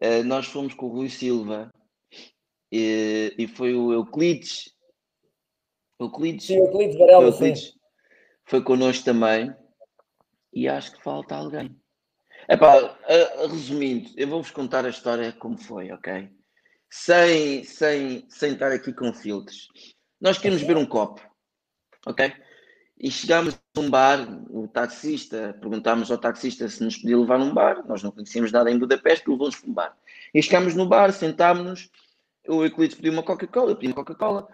Eh, 0.00 0.22
nós 0.22 0.46
fomos 0.46 0.72
com 0.74 0.86
o 0.86 0.90
Rui 0.90 1.08
Silva 1.08 1.70
e, 2.72 3.34
e 3.36 3.46
foi 3.48 3.74
o 3.74 3.92
Euclides. 3.92 4.72
Euclides, 5.98 6.46
Sim, 6.46 6.56
Euclides 6.58 6.98
Varela, 6.98 7.32
sim. 7.32 7.46
Euclides 7.46 7.74
foi 8.44 8.62
connosco 8.62 9.04
também. 9.04 9.54
E 10.52 10.68
acho 10.68 10.92
que 10.92 11.02
falta 11.02 11.34
alguém. 11.34 11.76
Epá, 12.48 12.96
resumindo, 13.50 14.10
eu 14.16 14.28
vou-vos 14.28 14.50
contar 14.50 14.84
a 14.84 14.90
história 14.90 15.32
como 15.32 15.56
foi, 15.56 15.90
ok? 15.90 16.30
Sem, 16.90 17.64
sem, 17.64 18.24
sem 18.28 18.52
estar 18.52 18.70
aqui 18.70 18.92
com 18.92 19.12
filtros. 19.12 19.68
Nós 20.20 20.38
queríamos 20.38 20.62
beber 20.62 20.76
um 20.76 20.86
copo, 20.86 21.20
ok? 22.06 22.32
E 22.98 23.10
chegámos 23.10 23.58
a 23.76 23.80
um 23.80 23.90
bar, 23.90 24.20
o 24.50 24.68
taxista, 24.68 25.56
perguntámos 25.60 26.10
ao 26.10 26.18
taxista 26.18 26.68
se 26.68 26.84
nos 26.84 26.96
podia 26.98 27.18
levar 27.18 27.40
a 27.40 27.44
um 27.44 27.52
bar, 27.52 27.84
nós 27.88 28.02
não 28.02 28.12
conhecíamos 28.12 28.52
nada 28.52 28.70
em 28.70 28.78
Budapeste, 28.78 29.28
levou-nos 29.28 29.56
para 29.56 29.70
um 29.70 29.74
bar. 29.74 29.96
E 30.32 30.40
chegámos 30.40 30.74
no 30.74 30.86
bar, 30.86 31.12
sentámos-nos, 31.12 31.90
o 32.46 32.62
Euclides 32.62 32.96
pediu 32.96 33.12
uma 33.12 33.22
Coca-Cola, 33.22 33.72
eu 33.72 33.76
pedi 33.76 33.88
uma 33.88 33.96
Coca-Cola, 33.96 34.46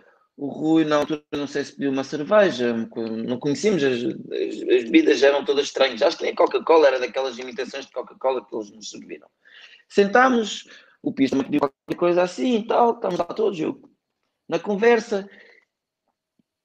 o 0.43 0.49
Rui, 0.49 0.87
na 0.87 0.97
altura, 0.97 1.23
não 1.33 1.47
sei 1.47 1.63
se 1.63 1.73
pediu 1.73 1.91
uma 1.91 2.03
cerveja, 2.03 2.73
não 2.73 3.39
conhecíamos, 3.39 3.85
as, 3.85 3.99
as- 4.03 4.07
as 4.07 4.85
bebidas 4.85 5.23
eram 5.23 5.45
todas 5.45 5.67
estranhas. 5.67 6.01
Acho 6.01 6.17
que 6.17 6.23
nem 6.25 6.35
Coca-Cola 6.35 6.87
era 6.87 6.99
daquelas 6.99 7.39
imitações 7.39 7.85
de 7.85 7.93
Coca-Cola 7.93 8.43
que 8.47 8.57
eles 8.57 8.71
nos 8.71 8.89
serviram. 8.89 9.29
Sentámos, 9.87 10.67
o 11.03 11.13
Pires 11.13 11.31
também 11.33 11.45
pediu 11.45 11.61
qualquer 11.61 11.95
coisa 11.95 12.23
assim 12.23 12.57
e 12.57 12.67
tal, 12.67 12.95
estamos 12.95 13.19
lá 13.19 13.27
todos, 13.27 13.61
eu 13.61 13.83
na 14.49 14.59
conversa. 14.59 15.29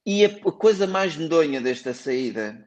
E 0.06 0.23
a, 0.23 0.30
a 0.30 0.52
coisa 0.53 0.88
mais 0.88 1.18
medonha 1.18 1.60
desta 1.60 1.93
saída, 1.93 2.65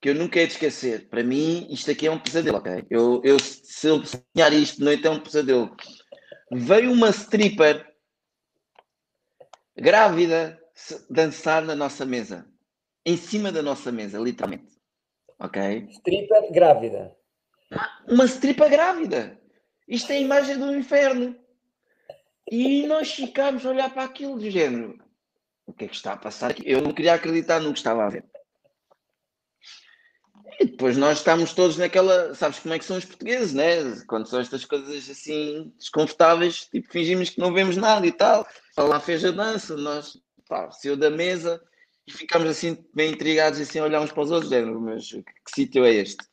que 0.00 0.10
eu 0.10 0.14
nunca 0.14 0.38
hei 0.38 0.46
de 0.46 0.52
esquecer, 0.52 1.08
para 1.08 1.24
mim, 1.24 1.66
isto 1.70 1.90
aqui 1.90 2.06
é 2.06 2.10
um 2.12 2.20
pesadelo, 2.20 2.58
ok? 2.58 2.86
Eu, 2.88 3.20
eu 3.24 3.36
se 3.40 3.88
eu 3.88 4.00
sonhar 4.06 4.52
isto 4.52 4.78
de 4.78 4.84
noite, 4.84 5.04
é 5.08 5.10
um 5.10 5.18
pesadelo. 5.20 5.74
Veio 6.52 6.92
uma 6.92 7.10
stripper 7.10 7.89
grávida 9.76 10.60
dançar 11.08 11.62
na 11.62 11.74
nossa 11.74 12.04
mesa. 12.04 12.46
Em 13.04 13.16
cima 13.16 13.50
da 13.50 13.62
nossa 13.62 13.90
mesa, 13.90 14.18
literalmente. 14.18 14.78
Ok? 15.38 15.86
Stripper 15.90 16.52
grávida. 16.52 17.16
Uma 18.06 18.24
stripper 18.24 18.68
grávida. 18.68 19.40
Isto 19.88 20.12
é 20.12 20.16
a 20.16 20.20
imagem 20.20 20.58
do 20.58 20.74
inferno. 20.74 21.36
E 22.50 22.86
nós 22.86 23.12
ficámos 23.12 23.64
a 23.64 23.70
olhar 23.70 23.90
para 23.90 24.04
aquilo 24.04 24.38
do 24.38 24.50
género. 24.50 24.98
O 25.66 25.72
que 25.72 25.84
é 25.84 25.88
que 25.88 25.94
está 25.94 26.14
a 26.14 26.16
passar 26.16 26.50
aqui? 26.50 26.62
Eu 26.66 26.82
não 26.82 26.92
queria 26.92 27.14
acreditar 27.14 27.60
no 27.60 27.72
que 27.72 27.78
estava 27.78 28.04
a 28.04 28.10
ver. 28.10 28.24
E 30.60 30.66
depois 30.66 30.94
nós 30.98 31.18
estamos 31.18 31.54
todos 31.54 31.78
naquela. 31.78 32.34
Sabes 32.34 32.58
como 32.58 32.74
é 32.74 32.78
que 32.78 32.84
são 32.84 32.98
os 32.98 33.04
portugueses, 33.06 33.54
né? 33.54 33.98
Quando 34.06 34.28
são 34.28 34.38
estas 34.38 34.62
coisas 34.66 35.08
assim 35.08 35.72
desconfortáveis, 35.78 36.66
tipo, 36.70 36.92
fingimos 36.92 37.30
que 37.30 37.40
não 37.40 37.50
vemos 37.50 37.78
nada 37.78 38.06
e 38.06 38.12
tal. 38.12 38.46
Lá 38.76 39.00
fez 39.00 39.24
a 39.24 39.30
dança, 39.30 39.74
nós 39.74 40.20
pá, 40.46 40.70
saiu 40.70 40.98
da 40.98 41.08
mesa 41.08 41.62
e 42.06 42.12
ficámos 42.12 42.50
assim 42.50 42.76
bem 42.94 43.12
intrigados, 43.12 43.58
assim, 43.58 43.78
a 43.78 43.84
olhar 43.84 44.02
uns 44.02 44.12
para 44.12 44.22
os 44.22 44.30
outros, 44.30 44.50
género, 44.50 44.78
mas 44.80 45.10
que, 45.10 45.22
que 45.22 45.50
sítio 45.54 45.82
é 45.82 45.94
este? 45.94 46.28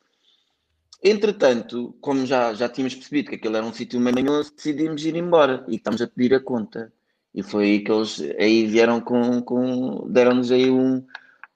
Entretanto, 1.02 1.96
como 2.00 2.26
já, 2.26 2.52
já 2.52 2.68
tínhamos 2.68 2.96
percebido 2.96 3.30
que 3.30 3.36
aquele 3.36 3.56
era 3.56 3.64
um 3.64 3.72
sítio 3.72 3.98
manhoso, 3.98 4.52
decidimos 4.54 5.06
ir 5.06 5.16
embora 5.16 5.64
e 5.68 5.76
estamos 5.76 6.02
a 6.02 6.06
pedir 6.06 6.34
a 6.34 6.40
conta. 6.40 6.92
E 7.34 7.42
foi 7.42 7.64
aí 7.64 7.80
que 7.80 7.92
eles 7.92 8.20
aí 8.38 8.66
vieram 8.66 9.00
com, 9.00 9.40
com 9.40 10.06
deram-nos 10.10 10.50
aí 10.50 10.70
um, 10.70 11.06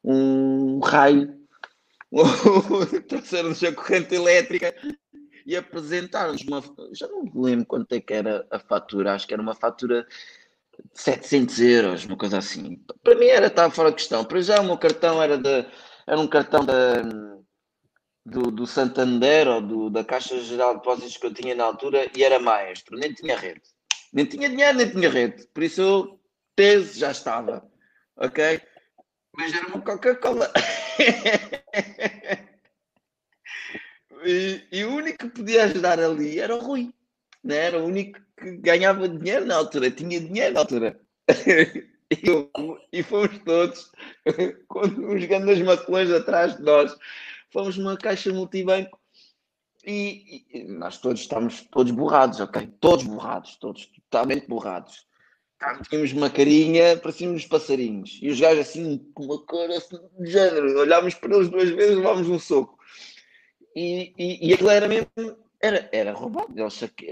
um 0.05 0.79
raio, 0.79 1.42
trouxeram-nos 3.09 3.63
a 3.65 3.73
corrente 3.73 4.15
elétrica 4.15 4.75
e 5.47 5.57
apresentaram-nos 5.57 6.43
uma. 6.43 6.63
Já 6.93 7.09
não 7.09 7.25
me 7.25 7.33
lembro 7.35 7.67
quanto 7.67 7.93
é 7.95 8.01
que 8.01 8.13
era 8.13 8.47
a 8.51 8.59
fatura, 8.59 9.15
acho 9.15 9.27
que 9.27 9.35
era 9.35 9.43
uma 9.43 9.55
fatura 9.55 10.07
de 10.95 11.01
700 11.01 11.61
euros, 11.61 12.05
uma 12.05 12.17
coisa 12.17 12.39
assim. 12.39 12.77
Para 13.03 13.15
mim 13.15 13.27
era, 13.27 13.47
estava 13.47 13.73
fora 13.73 13.91
de 13.91 13.97
questão. 13.97 14.25
Para 14.25 14.41
já 14.41 14.61
o 14.61 14.65
meu 14.65 14.79
cartão 14.79 15.23
era, 15.23 15.39
de, 15.39 15.67
era 16.07 16.21
um 16.21 16.29
cartão 16.29 16.65
da 16.65 17.03
do, 18.25 18.51
do 18.51 18.67
Santander 18.67 19.49
ou 19.49 19.61
do, 19.61 19.91
da 19.91 20.05
Caixa 20.05 20.41
Geral 20.41 20.75
de 20.75 20.79
Depósitos 20.79 21.17
que 21.17 21.27
eu 21.27 21.35
tinha 21.35 21.55
na 21.55 21.65
altura 21.65 22.09
e 22.17 22.23
era 22.23 22.39
maestro, 22.39 22.97
nem 22.97 23.13
tinha 23.13 23.37
rede. 23.37 23.63
Nem 24.13 24.27
tinha 24.27 24.49
dinheiro, 24.49 24.79
nem 24.79 24.91
tinha 24.91 25.11
rede. 25.11 25.47
Por 25.49 25.63
isso 25.63 25.81
eu, 25.81 26.21
tese, 26.55 26.99
já 26.99 27.11
estava. 27.11 27.67
Ok? 28.17 28.61
Mas 29.35 29.55
era 29.55 29.67
uma 29.67 29.81
Coca-Cola. 29.81 30.53
e, 34.25 34.63
e 34.71 34.85
o 34.85 34.95
único 34.95 35.19
que 35.19 35.37
podia 35.37 35.65
ajudar 35.65 35.99
ali 36.01 36.39
era 36.39 36.55
o 36.55 36.61
Rui. 36.61 36.93
Né? 37.43 37.57
Era 37.57 37.79
o 37.79 37.87
único 37.87 38.21
que 38.37 38.57
ganhava 38.59 39.09
dinheiro 39.09 39.45
na 39.47 39.57
altura, 39.57 39.91
tinha 39.91 40.21
dinheiro 40.21 40.55
na 40.55 40.61
altura. 40.61 41.01
e, 42.13 42.99
e 42.99 43.03
fomos 43.03 43.39
todos 43.45 43.91
com 44.69 44.81
uns 44.81 45.25
grandes 45.25 45.61
macolões 45.61 46.11
atrás 46.11 46.57
de 46.57 46.63
nós 46.63 46.97
fomos 47.51 47.77
numa 47.77 47.97
caixa 47.97 48.33
multibanco 48.33 48.99
e, 49.85 50.45
e 50.53 50.65
nós 50.65 50.99
todos 50.99 51.21
estamos 51.21 51.63
todos 51.71 51.93
borrados, 51.93 52.41
ok? 52.41 52.67
Todos 52.81 53.05
borrados, 53.05 53.57
todos 53.57 53.87
totalmente 53.87 54.47
borrados. 54.47 55.07
Tínhamos 55.89 56.13
uma 56.13 56.31
carinha, 56.31 56.97
parecíamos 56.97 57.47
passarinhos. 57.47 58.19
E 58.23 58.29
os 58.29 58.41
gajos 58.41 58.69
assim, 58.69 58.99
com 59.15 59.25
uma 59.25 59.39
cor 59.39 59.71
assim, 59.71 59.99
de 60.19 60.31
género. 60.31 60.79
Olhámos 60.79 61.15
para 61.15 61.35
eles 61.35 61.49
duas 61.49 61.71
vezes, 61.71 61.97
levámos 61.97 62.29
um 62.29 62.39
soco. 62.39 62.79
E, 63.75 64.13
e, 64.19 64.49
e 64.49 64.55
aquilo 64.55 64.71
era 64.71 64.87
mesmo, 64.89 65.09
era, 65.63 65.89
era 65.93 66.13
roubado. 66.13 66.53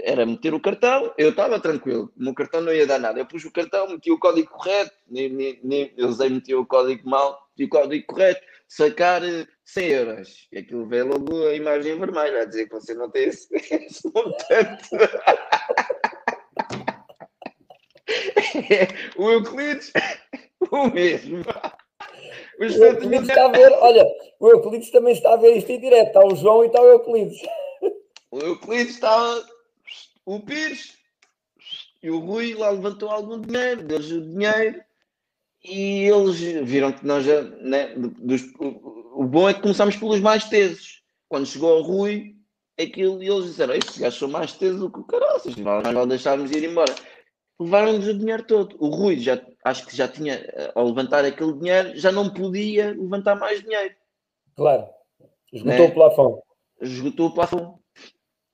Era 0.03 0.25
meter 0.25 0.53
o 0.53 0.59
cartão, 0.59 1.13
eu 1.17 1.29
estava 1.29 1.59
tranquilo, 1.59 2.11
o 2.17 2.23
meu 2.23 2.33
cartão 2.33 2.61
não 2.61 2.73
ia 2.73 2.85
dar 2.85 2.99
nada. 2.99 3.19
Eu 3.19 3.25
pus 3.25 3.45
o 3.45 3.51
cartão, 3.51 3.89
meti 3.89 4.11
o 4.11 4.19
código 4.19 4.49
correto, 4.49 4.91
nem, 5.09 5.29
nem, 5.29 5.59
nem, 5.63 5.93
aí 5.97 6.29
metiam 6.29 6.61
o 6.61 6.65
código 6.65 7.09
mal, 7.09 7.47
meti 7.57 7.63
o 7.63 7.69
código 7.69 8.05
correto, 8.05 8.41
sacar 8.67 9.23
eh, 9.23 9.47
100 9.63 9.87
euros. 9.87 10.47
E 10.51 10.57
aquilo 10.59 10.85
veio 10.85 11.07
logo 11.07 11.47
a 11.47 11.55
imagem 11.55 11.97
vermelha, 11.97 12.41
a 12.41 12.45
dizer 12.45 12.67
que 12.67 12.73
você 12.73 12.93
não 12.93 13.09
tem 13.09 13.29
esse, 13.29 13.47
esse 13.55 14.05
montante. 14.13 14.89
o 19.17 19.29
Euclides, 19.31 19.91
o 20.71 20.87
mesmo. 20.87 21.43
O 22.59 22.63
Euclides 22.63 23.29
está 23.29 23.45
a 23.45 23.49
ver, 23.49 23.71
olha, 23.73 24.05
o 24.39 24.49
Euclides 24.49 24.91
também 24.91 25.13
está 25.13 25.33
a 25.33 25.37
ver 25.37 25.57
isto 25.57 25.71
em 25.71 25.79
direto. 25.79 26.07
Está 26.07 26.25
o 26.25 26.35
João 26.35 26.63
e 26.63 26.67
está 26.67 26.81
o 26.81 26.87
Euclides. 26.89 27.41
O 28.31 28.39
Euclides 28.39 28.95
estava. 28.95 29.43
O 30.25 30.39
Pires 30.39 30.93
e 32.03 32.09
o 32.11 32.19
Rui 32.19 32.53
lá 32.53 32.69
levantou 32.69 33.09
algum 33.09 33.41
dinheiro, 33.41 33.83
deu-lhes 33.83 34.11
o 34.11 34.21
dinheiro 34.21 34.81
e 35.63 36.03
eles 36.05 36.39
viram 36.67 36.91
que 36.91 37.05
nós 37.05 37.25
já. 37.25 37.41
Né, 37.41 37.93
dos- 37.95 38.53
o, 38.59 39.21
o 39.21 39.23
bom 39.25 39.49
é 39.49 39.53
que 39.53 39.61
começámos 39.61 39.95
pelos 39.97 40.19
mais 40.19 40.45
tesos. 40.45 41.01
Quando 41.27 41.45
chegou 41.47 41.73
ao 41.73 41.81
Rui, 41.81 42.35
aquilo, 42.79 43.21
e 43.23 43.27
eles 43.27 43.45
disseram: 43.45 43.73
Estes 43.73 43.97
gajos 43.97 44.19
são 44.19 44.27
mais 44.29 44.53
tesos 44.53 44.79
do 44.79 44.91
que 44.91 44.99
o 44.99 45.03
caraças, 45.03 45.55
mais 45.55 45.83
vale 45.83 46.07
deixarmos 46.07 46.51
ir 46.51 46.63
embora. 46.63 46.93
Levaram-nos 47.61 48.07
o 48.07 48.13
dinheiro 48.17 48.43
todo. 48.43 48.75
O 48.79 48.87
Rui 48.89 49.19
já, 49.19 49.39
acho 49.63 49.85
que 49.85 49.95
já 49.95 50.07
tinha, 50.07 50.33
eh, 50.35 50.71
ao 50.73 50.85
levantar 50.87 51.23
aquele 51.23 51.53
dinheiro, 51.53 51.95
já 51.95 52.11
não 52.11 52.29
podia 52.33 52.89
levantar 52.91 53.35
mais 53.35 53.61
dinheiro. 53.61 53.93
Claro. 54.55 54.87
Esgotou 55.53 55.77
Né? 55.79 55.85
o 55.85 55.93
plafond. 55.93 56.41
esgotou 56.81 57.27
o 57.27 57.33
plafond. 57.33 57.75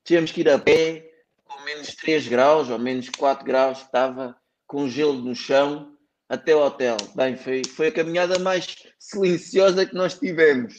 Tínhamos 0.04 0.32
que 0.32 0.42
ir 0.42 0.50
a 0.50 0.60
pé, 0.60 1.10
com 1.46 1.64
menos 1.64 1.96
3 1.96 2.28
graus 2.28 2.70
ou 2.70 2.78
menos 2.78 3.10
4 3.10 3.46
graus, 3.46 3.80
estava 3.82 4.36
com 4.66 4.88
gelo 4.90 5.14
no 5.14 5.34
chão, 5.34 5.96
até 6.28 6.54
o 6.54 6.66
hotel. 6.66 6.98
Bem, 7.16 7.38
foi, 7.38 7.64
foi 7.64 7.88
a 7.88 7.92
caminhada 7.92 8.38
mais 8.40 8.76
silenciosa 9.00 9.86
que 9.86 9.96
nós 9.96 10.20
tivemos. 10.20 10.74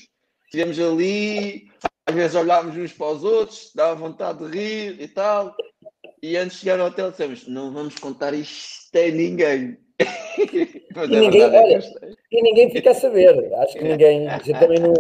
Estivemos 0.45 0.79
ali, 0.79 1.71
às 2.07 2.15
vezes 2.15 2.35
olhávamos 2.37 2.77
uns 2.77 2.93
para 2.93 3.07
os 3.07 3.25
outros, 3.25 3.71
dava 3.75 3.95
vontade 3.95 4.39
de 4.51 4.59
rir 4.59 5.01
e 5.01 5.09
tal. 5.09 5.55
E 6.23 6.37
antes 6.37 6.57
de 6.59 6.61
chegar 6.65 6.81
ao 6.81 6.89
hotel, 6.89 7.11
dissemos: 7.11 7.47
não 7.47 7.73
vamos 7.73 7.95
contar 7.97 8.35
isto 8.35 8.97
a 8.97 9.11
ninguém. 9.11 9.79
Mas 10.95 11.11
E 11.11 11.15
é 11.17 11.21
ninguém- 11.21 11.43
olha. 11.43 11.79
E 12.31 12.43
ninguém 12.43 12.71
fica 12.71 12.91
a 12.91 12.95
saber. 12.95 13.53
Acho 13.55 13.73
que 13.75 13.85
ninguém, 13.85 14.27
também 14.59 14.79
não, 14.81 14.95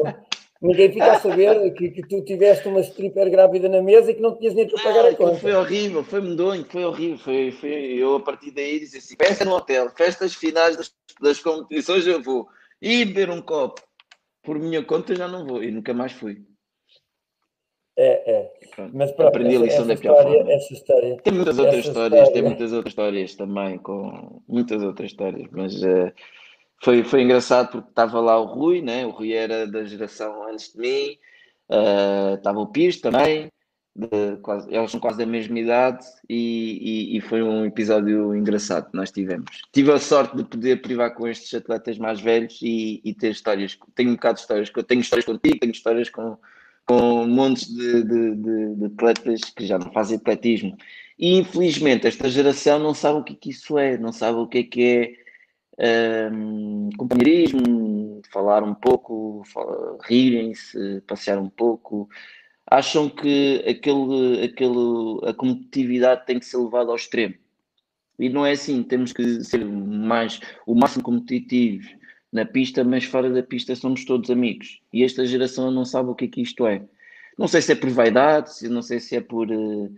ninguém 0.60 0.92
fica 0.92 1.12
a 1.12 1.20
saber 1.20 1.72
que, 1.74 1.90
que 1.90 2.02
tu 2.06 2.24
tiveste 2.24 2.66
uma 2.68 2.80
stripper 2.80 3.30
grávida 3.30 3.68
na 3.68 3.80
mesa 3.82 4.10
e 4.10 4.14
que 4.14 4.20
não 4.20 4.36
tinhas 4.36 4.54
nem 4.54 4.68
para 4.68 4.82
pagar 4.82 5.00
Ah, 5.04 5.08
a 5.08 5.10
aquilo 5.10 5.28
conta. 5.28 5.40
foi 5.40 5.54
horrível, 5.54 6.04
foi 6.04 6.20
medonho, 6.20 6.64
foi 6.68 6.84
horrível. 6.84 7.18
Foi, 7.18 7.50
foi, 7.52 7.70
eu 7.94 8.16
a 8.16 8.20
partir 8.20 8.50
daí 8.50 8.80
disse 8.80 8.98
assim: 8.98 9.14
festa 9.16 9.44
no 9.44 9.54
hotel, 9.54 9.90
festas 9.96 10.34
finais 10.34 10.76
das, 10.76 10.92
das 11.20 11.38
competições 11.40 12.06
eu 12.06 12.22
vou. 12.22 12.46
E 12.82 13.04
beber 13.04 13.30
um 13.30 13.40
copo. 13.42 13.80
Por 14.42 14.58
minha 14.58 14.82
conta 14.84 15.14
já 15.14 15.28
não 15.28 15.46
vou. 15.46 15.62
E 15.62 15.70
nunca 15.70 15.92
mais 15.94 16.12
fui. 16.12 16.42
É, 18.00 18.30
é. 18.30 18.52
Pronto. 18.76 18.96
Mas 18.96 19.10
pronto, 19.10 19.28
Aprendi 19.28 19.56
a 19.56 19.58
lição 19.58 19.80
essa 19.80 19.86
da 19.86 19.96
pior 19.96 20.16
história, 20.16 20.38
forma. 20.38 20.52
essa 20.52 20.72
história. 20.72 21.16
Tem 21.16 21.32
muitas 21.32 21.58
outras 21.58 21.84
histórias, 21.84 22.28
tem 22.28 22.42
muitas 22.42 22.72
outras 22.72 22.92
histórias 22.92 23.34
também, 23.34 23.78
com 23.78 24.40
muitas 24.46 24.82
outras 24.84 25.10
histórias, 25.10 25.48
mas 25.50 25.82
eh, 25.82 26.12
foi, 26.80 27.02
foi 27.02 27.22
engraçado 27.22 27.72
porque 27.72 27.88
estava 27.88 28.20
lá 28.20 28.38
o 28.38 28.44
Rui, 28.44 28.80
né? 28.80 29.04
O 29.04 29.10
Rui 29.10 29.32
era 29.32 29.66
da 29.66 29.84
geração 29.84 30.48
antes 30.48 30.72
de 30.72 30.78
mim, 30.78 31.18
eh, 31.72 32.34
estava 32.34 32.60
o 32.60 32.68
Pires 32.68 33.00
também, 33.00 33.50
quase, 34.42 34.72
eles 34.72 34.92
são 34.92 35.00
quase 35.00 35.18
da 35.18 35.26
mesma 35.26 35.58
idade 35.58 36.06
e, 36.28 37.14
e, 37.16 37.16
e 37.16 37.20
foi 37.20 37.42
um 37.42 37.64
episódio 37.64 38.32
engraçado 38.32 38.92
que 38.92 38.96
nós 38.96 39.10
tivemos. 39.10 39.62
Tive 39.72 39.90
a 39.90 39.98
sorte 39.98 40.36
de 40.36 40.44
poder 40.44 40.80
privar 40.82 41.12
com 41.14 41.26
estes 41.26 41.52
atletas 41.52 41.98
mais 41.98 42.20
velhos 42.20 42.60
e, 42.62 43.00
e 43.04 43.12
ter 43.12 43.32
histórias, 43.32 43.76
tenho 43.96 44.10
um 44.10 44.14
bocado 44.14 44.34
de 44.36 44.42
histórias, 44.42 44.70
tenho 44.86 45.00
histórias 45.00 45.26
contigo, 45.26 45.58
tenho 45.58 45.72
histórias 45.72 46.08
com, 46.08 46.38
com 46.88 47.26
montes 47.26 47.68
de, 47.68 48.02
de, 48.02 48.34
de, 48.36 48.74
de 48.76 48.84
atletas 48.86 49.44
que 49.44 49.66
já 49.66 49.78
não 49.78 49.92
fazem 49.92 50.16
atletismo. 50.16 50.74
E 51.18 51.36
infelizmente 51.36 52.06
esta 52.06 52.30
geração 52.30 52.78
não 52.78 52.94
sabe 52.94 53.18
o 53.18 53.24
que, 53.24 53.34
é 53.34 53.36
que 53.36 53.50
isso 53.50 53.78
é, 53.78 53.98
não 53.98 54.10
sabe 54.10 54.38
o 54.38 54.46
que 54.46 54.58
é 54.58 54.62
que 54.62 55.18
é 55.78 56.30
hum, 56.32 56.88
companheirismo, 56.96 58.22
falar 58.32 58.64
um 58.64 58.74
pouco, 58.74 59.42
rirem-se, 60.04 61.02
passear 61.06 61.38
um 61.38 61.50
pouco. 61.50 62.08
Acham 62.70 63.08
que 63.08 63.62
aquele, 63.68 64.44
aquele, 64.44 65.28
a 65.28 65.34
competitividade 65.34 66.24
tem 66.26 66.38
que 66.38 66.46
ser 66.46 66.56
levada 66.56 66.90
ao 66.90 66.96
extremo. 66.96 67.34
E 68.18 68.28
não 68.28 68.46
é 68.46 68.52
assim, 68.52 68.82
temos 68.82 69.12
que 69.12 69.44
ser 69.44 69.64
mais, 69.64 70.40
o 70.66 70.74
máximo 70.74 71.04
competitivos 71.04 71.86
na 72.32 72.44
pista, 72.44 72.84
mas 72.84 73.04
fora 73.04 73.30
da 73.30 73.42
pista 73.42 73.74
somos 73.74 74.04
todos 74.04 74.30
amigos. 74.30 74.80
E 74.92 75.04
esta 75.04 75.24
geração 75.26 75.70
não 75.70 75.84
sabe 75.84 76.10
o 76.10 76.14
que 76.14 76.26
é 76.26 76.28
que 76.28 76.42
isto 76.42 76.66
é. 76.66 76.82
Não 77.38 77.48
sei 77.48 77.62
se 77.62 77.72
é 77.72 77.74
por 77.74 77.90
vaidade, 77.90 78.68
não 78.68 78.82
sei 78.82 79.00
se 79.00 79.16
é 79.16 79.20
por, 79.20 79.50
eh, 79.50 79.90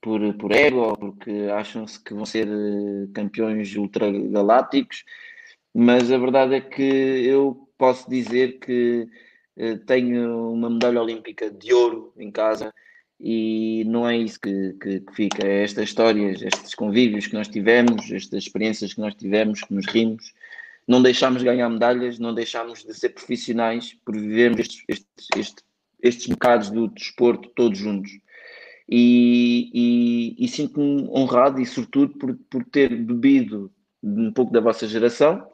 por, 0.00 0.34
por 0.34 0.52
ego, 0.52 0.78
ou 0.80 0.96
porque 0.96 1.30
acham-se 1.52 2.02
que 2.02 2.14
vão 2.14 2.24
ser 2.24 2.48
eh, 2.48 3.08
campeões 3.14 3.74
ultragalácticos, 3.76 5.04
mas 5.74 6.10
a 6.10 6.18
verdade 6.18 6.54
é 6.54 6.60
que 6.60 6.82
eu 6.82 7.68
posso 7.78 8.08
dizer 8.10 8.58
que 8.60 9.08
eh, 9.56 9.76
tenho 9.86 10.52
uma 10.52 10.70
medalha 10.70 11.02
olímpica 11.02 11.50
de 11.50 11.72
ouro 11.72 12.12
em 12.18 12.30
casa 12.30 12.72
e 13.20 13.84
não 13.86 14.08
é 14.08 14.16
isso 14.16 14.40
que, 14.40 14.72
que, 14.80 15.00
que 15.00 15.14
fica, 15.14 15.46
é 15.46 15.62
estas 15.64 15.84
histórias, 15.90 16.40
estes 16.42 16.74
convívios 16.74 17.26
que 17.26 17.34
nós 17.34 17.48
tivemos, 17.48 18.10
estas 18.10 18.44
experiências 18.44 18.94
que 18.94 19.00
nós 19.00 19.14
tivemos, 19.14 19.60
que 19.62 19.74
nos 19.74 19.86
rimos, 19.86 20.32
não 20.90 21.00
deixámos 21.00 21.38
de 21.38 21.44
ganhar 21.44 21.68
medalhas, 21.68 22.18
não 22.18 22.34
deixámos 22.34 22.82
de 22.82 22.92
ser 22.94 23.10
profissionais 23.10 23.94
por 24.04 24.16
vivermos 24.16 24.58
estes, 24.58 24.84
estes, 24.88 25.28
estes, 25.36 25.64
estes 26.02 26.26
bocados 26.26 26.68
do 26.68 26.88
desporto 26.88 27.48
todos 27.50 27.78
juntos. 27.78 28.10
E, 28.88 29.70
e, 29.72 30.44
e 30.44 30.48
sinto-me 30.48 31.08
honrado 31.10 31.60
e 31.60 31.66
sobretudo 31.66 32.18
por, 32.18 32.36
por 32.50 32.64
ter 32.64 32.88
bebido 32.88 33.72
um 34.02 34.32
pouco 34.32 34.52
da 34.52 34.60
vossa 34.60 34.88
geração 34.88 35.46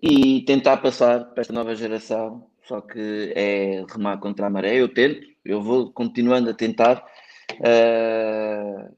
e 0.00 0.42
tentar 0.42 0.76
passar 0.76 1.24
para 1.24 1.40
esta 1.40 1.52
nova 1.52 1.74
geração, 1.74 2.46
só 2.62 2.80
que 2.80 3.32
é 3.34 3.84
remar 3.90 4.18
contra 4.18 4.46
a 4.46 4.50
maré, 4.50 4.76
eu 4.76 4.88
tento, 4.88 5.26
eu 5.44 5.60
vou 5.60 5.90
continuando 5.90 6.48
a 6.48 6.54
tentar, 6.54 7.04
uh, 7.54 8.96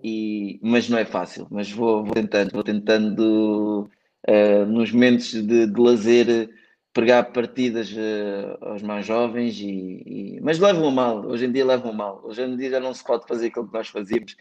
e, 0.00 0.60
mas 0.62 0.88
não 0.88 0.98
é 0.98 1.04
fácil, 1.04 1.48
mas 1.50 1.68
vou, 1.68 2.04
vou 2.04 2.14
tentando, 2.14 2.52
vou 2.52 2.62
tentando 2.62 3.90
uh, 4.28 4.66
nos 4.66 4.92
momentos 4.92 5.32
de, 5.32 5.66
de 5.66 5.80
lazer 5.80 6.50
pregar 6.92 7.30
partidas 7.32 7.92
uh, 7.92 8.56
aos 8.60 8.82
mais 8.82 9.04
jovens, 9.04 9.58
e, 9.60 10.02
e, 10.36 10.40
mas 10.40 10.58
levam 10.58 10.90
mal, 10.90 11.26
hoje 11.26 11.44
em 11.44 11.52
dia 11.52 11.64
levam 11.64 11.92
mal, 11.92 12.22
hoje 12.24 12.42
em 12.42 12.56
dia 12.56 12.70
já 12.70 12.80
não 12.80 12.94
se 12.94 13.04
pode 13.04 13.26
fazer 13.26 13.48
aquilo 13.48 13.66
que 13.66 13.74
nós 13.74 13.88
fazíamos, 13.88 14.36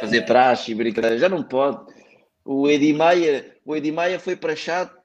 fazer 0.00 0.22
praxe 0.22 0.72
e 0.72 0.74
brincadeira, 0.74 1.18
já 1.18 1.28
não 1.28 1.42
pode. 1.42 1.78
O 2.44 2.68
Edi 2.68 2.92
Maia, 2.92 3.56
o 3.64 3.76
Edi 3.76 3.92
Maia 3.92 4.18
foi 4.18 4.34
para 4.34 4.56
chato, 4.56 4.96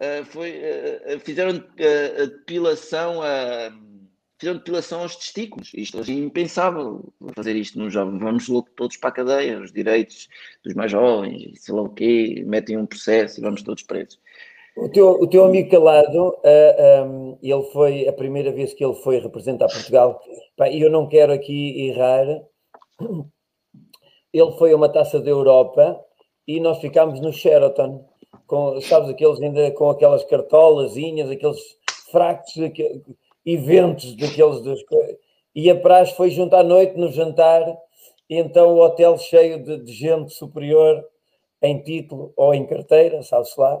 uh, 0.00 0.24
foi, 0.26 0.60
fizeram 1.20 1.64
a 2.20 2.24
depilação 2.26 3.22
a 3.22 3.72
fizeram 4.38 4.58
depilação 4.58 5.02
aos 5.02 5.16
testículos. 5.16 5.70
Isto 5.74 6.00
é 6.00 6.12
impensável 6.12 7.12
fazer 7.34 7.56
isto 7.56 7.78
num 7.78 7.90
jovem. 7.90 8.18
Vamos 8.18 8.48
logo 8.48 8.68
todos 8.76 8.96
para 8.96 9.10
a 9.10 9.12
cadeia, 9.12 9.60
os 9.60 9.72
direitos 9.72 10.28
dos 10.64 10.74
mais 10.74 10.90
jovens, 10.90 11.62
sei 11.62 11.74
lá 11.74 11.82
o 11.82 11.88
quê, 11.88 12.42
metem 12.46 12.76
um 12.76 12.86
processo 12.86 13.40
e 13.40 13.42
vamos 13.42 13.62
todos 13.62 13.82
presos. 13.82 14.18
O 14.76 14.88
teu, 14.88 15.08
o 15.08 15.26
teu 15.28 15.44
amigo 15.44 15.70
Calado, 15.70 16.30
uh, 16.30 17.04
um, 17.06 17.38
ele 17.40 17.62
foi 17.72 18.08
a 18.08 18.12
primeira 18.12 18.50
vez 18.50 18.74
que 18.74 18.84
ele 18.84 18.94
foi 18.94 19.20
representar 19.20 19.68
Portugal, 19.68 20.20
e 20.68 20.82
eu 20.82 20.90
não 20.90 21.08
quero 21.08 21.32
aqui 21.32 21.88
errar, 21.88 22.26
ele 24.32 24.52
foi 24.58 24.72
a 24.72 24.76
uma 24.76 24.88
taça 24.88 25.20
da 25.20 25.30
Europa 25.30 26.04
e 26.46 26.58
nós 26.58 26.78
ficámos 26.80 27.20
no 27.20 27.32
Sheraton, 27.32 28.04
com, 28.48 28.80
sabes, 28.80 29.08
aqueles 29.08 29.40
ainda 29.40 29.70
com 29.70 29.90
aquelas 29.90 30.24
cartolazinhas, 30.24 31.30
aqueles 31.30 31.60
aqueles, 32.12 33.00
eventos 33.44 34.16
daqueles 34.16 34.60
dos 34.62 34.82
e 35.54 35.70
a 35.70 35.78
praxe 35.78 36.16
foi 36.16 36.30
junto 36.30 36.56
à 36.56 36.62
noite 36.62 36.98
no 36.98 37.12
jantar, 37.12 37.64
e 38.28 38.36
então 38.36 38.74
o 38.74 38.82
hotel 38.82 39.16
cheio 39.18 39.62
de, 39.62 39.78
de 39.78 39.92
gente 39.92 40.32
superior 40.32 41.04
em 41.62 41.80
título 41.80 42.32
ou 42.36 42.52
em 42.52 42.66
carteira, 42.66 43.22
sabe-se 43.22 43.58
lá. 43.58 43.80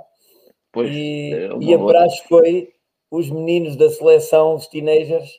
Pois, 0.72 0.90
e, 0.90 1.32
é 1.32 1.48
e 1.60 1.74
a 1.74 1.78
praxe 1.78 2.22
foi 2.28 2.72
os 3.10 3.30
meninos 3.30 3.76
da 3.76 3.88
seleção, 3.90 4.54
os 4.54 4.66
teenagers, 4.66 5.30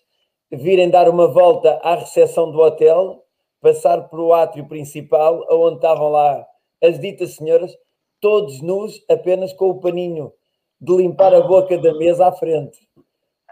virem 0.52 0.90
dar 0.90 1.10
uma 1.10 1.28
volta 1.28 1.80
à 1.82 1.96
recepção 1.96 2.52
do 2.52 2.60
hotel, 2.60 3.24
passar 3.62 4.10
para 4.10 4.22
o 4.22 4.34
átrio 4.34 4.68
principal, 4.68 5.46
onde 5.50 5.78
estavam 5.78 6.10
lá 6.10 6.46
as 6.84 7.00
ditas 7.00 7.36
senhoras, 7.36 7.76
todos 8.20 8.62
nus, 8.62 9.04
apenas 9.10 9.54
com 9.54 9.70
o 9.70 9.80
paninho 9.80 10.32
de 10.80 10.96
limpar 10.96 11.34
a 11.34 11.42
boca 11.42 11.78
da 11.78 11.94
mesa 11.96 12.28
à 12.28 12.32
frente. 12.32 12.78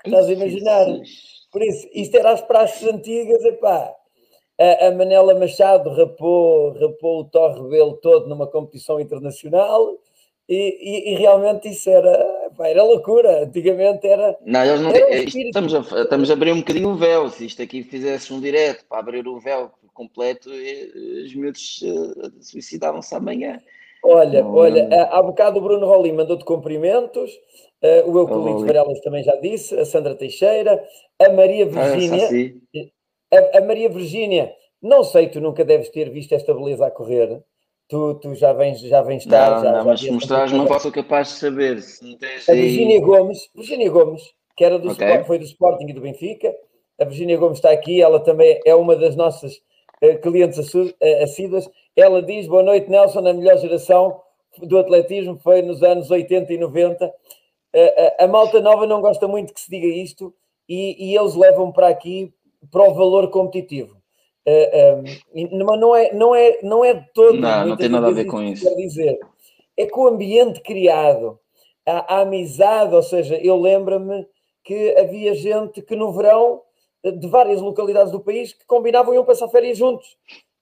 Estás 0.06 0.28
a 0.28 0.34
imaginar? 0.34 0.86
Por 1.52 1.62
isso, 1.64 1.88
isto 1.94 2.18
era 2.18 2.32
as 2.32 2.42
praxes 2.42 2.88
antigas, 2.88 3.44
epá. 3.46 3.94
A, 4.60 4.88
a 4.88 4.92
Manela 4.92 5.34
Machado 5.36 5.90
rapou, 5.92 6.74
rapou 6.74 7.22
o 7.22 7.26
Thor 7.26 7.64
Rebelo 7.64 7.94
todo 7.98 8.28
numa 8.28 8.46
competição 8.48 9.00
internacional 9.00 9.98
e, 10.48 10.56
e, 10.56 11.14
e 11.14 11.16
realmente 11.16 11.70
isso 11.70 11.90
era, 11.90 12.48
epá, 12.48 12.68
era 12.68 12.84
loucura. 12.84 13.44
Antigamente 13.44 14.06
era. 14.08 14.38
Não, 14.46 14.64
eles 14.64 14.82
não, 14.82 14.90
Era 14.92 15.14
é, 15.16 15.24
isto- 15.24 15.40
estamos, 15.40 15.74
a, 15.74 15.80
estamos 16.02 16.30
a 16.30 16.34
abrir 16.34 16.52
um 16.52 16.60
bocadinho 16.60 16.90
o 16.90 16.96
véu. 16.96 17.30
Se 17.30 17.46
isto 17.46 17.62
aqui 17.62 17.84
fizesse 17.84 18.34
um 18.34 18.40
direto 18.42 18.86
para 18.88 19.00
abrir 19.00 19.28
o 19.28 19.40
véu 19.40 19.72
completo, 19.94 20.50
os 20.50 21.36
miúdos 21.36 21.82
eh, 21.84 22.30
suicidavam-se 22.42 23.14
amanhã. 23.14 23.62
Olha, 24.04 24.46
olha, 24.46 25.04
há 25.12 25.22
bocado 25.22 25.60
o 25.60 25.62
Bruno 25.62 25.86
Rolim 25.86 26.12
mandou-te 26.14 26.44
cumprimentos, 26.44 27.32
eh, 27.84 28.04
o 28.08 28.18
Euclides 28.18 28.54
Rolim. 28.54 28.66
Varelas 28.66 29.00
também 29.02 29.24
já 29.24 29.36
disse, 29.36 29.78
a 29.78 29.86
Sandra 29.86 30.16
Teixeira, 30.16 30.84
a 31.20 31.30
Maria 31.30 31.66
Ah, 31.66 31.68
Virgínia. 31.68 32.20
Saci. 32.22 32.62
A, 33.32 33.58
a 33.58 33.62
Maria 33.62 33.90
Virgínia, 33.90 34.54
não 34.82 35.04
sei, 35.04 35.28
tu 35.28 35.40
nunca 35.42 35.64
deves 35.66 35.90
ter 35.90 36.10
visto 36.10 36.34
esta 36.34 36.54
beleza 36.54 36.86
a 36.86 36.92
correr. 36.92 37.42
Tu, 37.90 38.16
tu 38.16 38.34
já 38.36 38.54
vens, 38.54 38.80
já 38.80 39.02
vens 39.02 39.24
estar. 39.24 39.52
Não, 39.52 39.62
já, 39.64 39.72
não, 39.72 39.78
já 39.80 39.84
mas 39.84 40.00
se 40.00 40.12
mostrares, 40.12 40.52
não 40.54 40.66
posso 40.66 40.92
capaz 40.92 41.28
de 41.30 41.34
saber. 41.36 41.82
Se 41.82 42.16
tens 42.18 42.48
A 42.50 42.54
Virgínia 42.54 43.00
Gomes, 43.02 43.50
Virgínia 43.54 43.90
Gomes, 43.90 44.24
que 44.56 44.64
era 44.64 44.80
do 44.80 44.90
Ok. 44.92 45.06
Sport- 45.06 45.28
foi 45.28 45.38
do 45.38 45.46
Sporting 45.46 45.90
e 45.90 45.94
do 45.94 46.02
Benfica. 46.02 46.56
A 47.00 47.06
Virgínia 47.06 47.38
Gomes 47.38 47.58
está 47.58 47.72
aqui, 47.72 48.02
ela 48.02 48.20
também 48.20 48.60
é 48.66 48.74
uma 48.74 48.96
das 48.96 49.16
nossas 49.16 49.60
eh, 50.02 50.16
clientes 50.16 50.60
eh, 51.02 51.24
assíduas. 51.24 51.70
Ela 51.96 52.22
diz: 52.22 52.48
Boa 52.48 52.64
noite, 52.64 52.90
Nelson, 52.90 53.28
a 53.28 53.34
melhor 53.34 53.58
geração 53.58 54.22
do 54.62 54.78
atletismo 54.78 55.38
foi 55.44 55.62
nos 55.62 55.82
anos 55.84 56.10
80 56.10 56.54
e 56.54 56.58
90. 56.58 57.12
A, 57.76 58.26
a 58.26 58.28
malta 58.28 58.62
nova 58.62 58.86
não 58.86 59.02
gosta 59.02 59.28
muito 59.28 59.54
que 59.54 59.62
se 59.62 59.70
diga 59.70 59.88
isto 59.88 60.34
e, 60.68 61.10
e 61.12 61.18
eles 61.18 61.36
levam 61.36 61.72
para 61.72 61.88
aqui 61.88 62.34
para 62.72 62.90
o 62.90 62.94
valor 62.94 63.30
competitivo. 63.30 63.98
Eh, 64.46 65.04
e 65.34 65.48
não, 65.56 65.96
é, 65.96 66.14
não, 66.14 66.36
é, 66.36 66.60
não 66.62 66.86
é 66.86 66.94
de 66.94 67.06
todo. 67.14 67.40
Não, 67.40 67.68
não 67.68 67.78
tem 67.78 67.90
nada 67.90 68.08
a 68.08 68.12
ver 68.12 68.26
com 68.26 68.42
isso. 68.42 68.64
quero 68.64 68.76
dizer. 68.76 69.20
É 69.76 69.86
que 69.86 70.00
o 70.00 70.08
ambiente 70.08 70.62
criado, 70.62 71.40
a, 71.86 72.16
a 72.16 72.22
amizade, 72.22 72.94
ou 72.94 73.04
seja, 73.04 73.38
eu 73.38 73.60
lembro-me 73.60 74.28
que 74.64 74.96
havia 74.98 75.34
gente 75.34 75.82
que 75.82 75.96
no 75.96 76.12
verão, 76.14 76.62
de 77.04 77.28
várias 77.28 77.60
localidades 77.60 78.12
do 78.12 78.20
país, 78.20 78.54
que 78.54 78.66
combinavam 78.66 79.14
iam 79.14 79.26
passar 79.26 79.50
férias 79.50 79.78
juntos. 79.78 80.18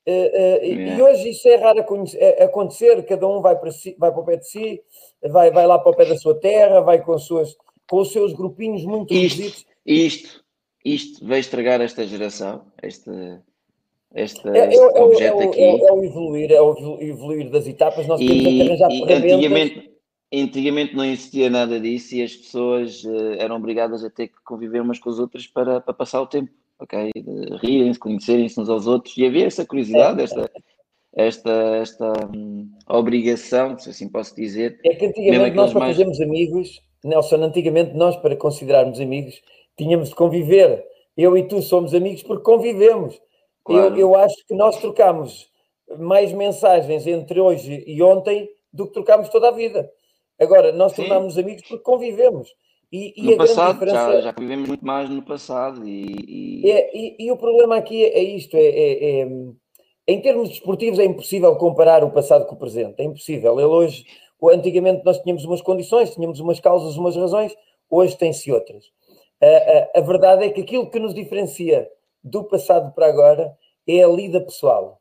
Eh, 0.06 0.32
eh, 0.64 0.68
e- 0.98 1.02
hoje 1.02 1.30
isso 1.30 1.48
é 1.48 1.56
raro 1.57 1.80
eh, 2.15 2.44
acontecer, 2.44 3.03
cada 3.06 3.28
um 3.28 3.40
vai 3.41 3.56
para, 3.60 3.72
si, 3.72 3.95
vai 3.99 4.11
para 4.11 4.19
o 4.22 4.26
pé 4.26 4.38
de 4.38 4.48
si, 4.48 4.82
vai, 5.30 5.52
vai 5.52 5.68
lá 5.68 5.78
para 5.78 5.91
o 5.91 5.95
pé 5.95 6.06
da 6.06 6.18
sua 6.18 6.34
terra, 6.40 6.82
vai 6.82 7.03
com, 7.03 7.14
as 7.14 7.23
suas, 7.23 7.56
com 7.90 7.99
os 8.02 8.11
seus 8.11 8.34
grupinhos 8.34 8.84
muito 8.84 9.14
reduzidos. 9.14 9.57
Isto, 9.57 9.65
isto, 9.86 10.44
isto 10.84 11.28
vai 11.28 11.40
estragar 11.40 11.82
esta 11.82 12.06
geração, 12.07 12.65
este, 12.82 13.11
este, 14.15 14.48
É, 14.49 14.60
é, 14.60 14.68
este 14.69 14.80
é, 14.80 14.82
o- 14.82 14.98
é, 14.98 15.02
objeto 15.03 15.38
o- 15.38 15.49
aqui. 15.49 15.61
é, 15.64 15.72
o- 15.94 16.02
é 16.02 16.06
evoluir, 16.06 16.52
é 16.52 16.61
o 16.61 16.72
evolu- 16.72 17.02
evoluir 17.03 17.49
das 17.52 17.68
etapas. 17.68 18.07
Nós 18.07 18.19
temos 18.19 18.38
é 18.45 18.49
que 18.49 18.49
E, 18.49 18.61
arranjar 18.61 18.91
e 18.91 18.99
ferramentas. 18.99 19.32
antigamente, 19.34 19.91
antigamente 20.34 20.95
não 20.95 21.06
existia 21.06 21.49
nada 21.49 21.80
disso 21.80 22.15
e 22.15 22.23
as 22.23 22.36
pessoas 22.36 23.03
eram 23.38 23.56
obrigadas 23.57 24.03
a 24.03 24.10
ter 24.10 24.30
que 24.30 24.41
conviver 24.44 24.82
umas 24.82 24.98
com 24.98 25.11
as 25.11 25.19
outras 25.19 25.45
para, 25.45 25.80
para 25.80 25.94
passar 25.94 26.22
o 26.22 26.28
tempo, 26.28 26.52
ok? 26.82 27.12
De 27.16 27.58
rirem-se, 27.58 27.99
conhecerem-se 27.99 28.60
uns 28.60 28.70
aos 28.70 28.88
outros 28.88 29.16
e 29.18 29.26
havia 29.26 29.45
essa 29.45 29.66
curiosidade, 29.66 30.22
esta, 30.22 30.52
esta, 31.16 31.52
esta 31.78 32.14
hum, 32.36 32.70
obrigação, 32.90 33.78
se 33.78 33.90
assim 33.90 34.10
posso 34.10 34.36
dizer. 34.36 34.80
É 34.84 34.95
que 34.95 35.06
antigamente 35.06 35.56
nós 35.56 35.72
para 35.72 35.80
mais- 35.82 35.95
fazermos 35.95 36.20
amigos, 36.20 36.82
Nelson, 37.03 37.36
antigamente 37.38 37.94
nós 37.95 38.16
para 38.18 38.36
considerarmos 38.36 38.99
amigos 38.99 39.41
tínhamos 39.78 40.10
de 40.10 40.16
conviver. 40.16 40.86
Eu 41.16 41.38
e 41.38 41.44
tu 41.48 41.62
somos 41.62 41.94
amigos 41.94 42.24
porque 42.24 42.44
convivemos. 42.44 43.20
Claro. 43.64 43.95
Eu, 43.95 43.99
eu 43.99 44.16
acho 44.16 44.36
que 44.48 44.56
nós 44.56 44.78
trocamos 44.78 45.49
mais 45.99 46.32
mensagens 46.32 47.06
entre 47.06 47.40
hoje 47.40 47.84
e 47.86 48.02
ontem 48.02 48.49
do 48.72 48.88
que 48.88 48.94
trocámos 48.94 49.30
toda 49.30 49.49
a 49.49 49.52
vida. 49.52 49.91
Agora, 50.40 50.72
nós 50.72 50.94
tornámos 50.94 51.38
amigos 51.38 51.64
porque 51.68 51.84
convivemos. 51.84 52.49
E, 52.92 53.14
e 53.16 53.22
No 53.24 53.32
a 53.34 53.36
grande 53.36 53.50
passado, 53.56 53.74
diferença 53.74 54.14
já, 54.16 54.22
já 54.22 54.32
vivemos 54.38 54.68
muito 54.68 54.86
mais 54.86 55.10
no 55.10 55.22
passado 55.24 55.88
e, 55.88 56.62
e- 56.66 56.70
é, 56.70 56.98
e, 56.98 57.16
e 57.26 57.32
o 57.32 57.38
problema 57.38 57.78
aqui 57.78 58.04
é, 58.04 58.20
é 58.20 58.24
isto: 58.24 58.56
é, 58.58 58.66
é- 58.66 59.22
é, 59.22 59.28
em 60.08 60.22
termos 60.22 60.50
desportivos, 60.50 61.00
é 61.00 61.06
impossível 61.06 61.56
comparar 61.56 62.04
o 62.04 62.12
passado 62.12 62.46
com 62.46 62.56
o 62.56 62.60
presente. 62.60 63.00
É 63.00 63.04
impossível. 63.06 63.54
Ele 63.60 63.68
hoje, 63.68 64.06
antigamente, 64.52 65.06
nós 65.06 65.20
tínhamos 65.20 65.46
umas 65.46 65.62
condições, 65.62 66.14
tínhamos 66.14 66.40
umas 66.42 66.60
causas, 66.60 66.98
umas 66.98 67.16
razões, 67.16 67.56
hoje 67.90 68.18
tem-se 68.18 68.52
outras. 68.52 68.84
A, 69.42 69.46
a- 69.98 70.00
a 70.00 70.02
verdade 70.02 70.44
é 70.44 70.50
que 70.50 70.62
aquilo 70.62 70.90
que 70.90 71.00
nos 71.00 71.14
diferencia 71.14 71.90
do 72.24 72.44
passado 72.44 72.94
para 72.94 73.08
agora 73.08 73.56
é 73.88 74.04
a 74.04 74.08
lida 74.08 74.42
pessoal. 74.42 75.00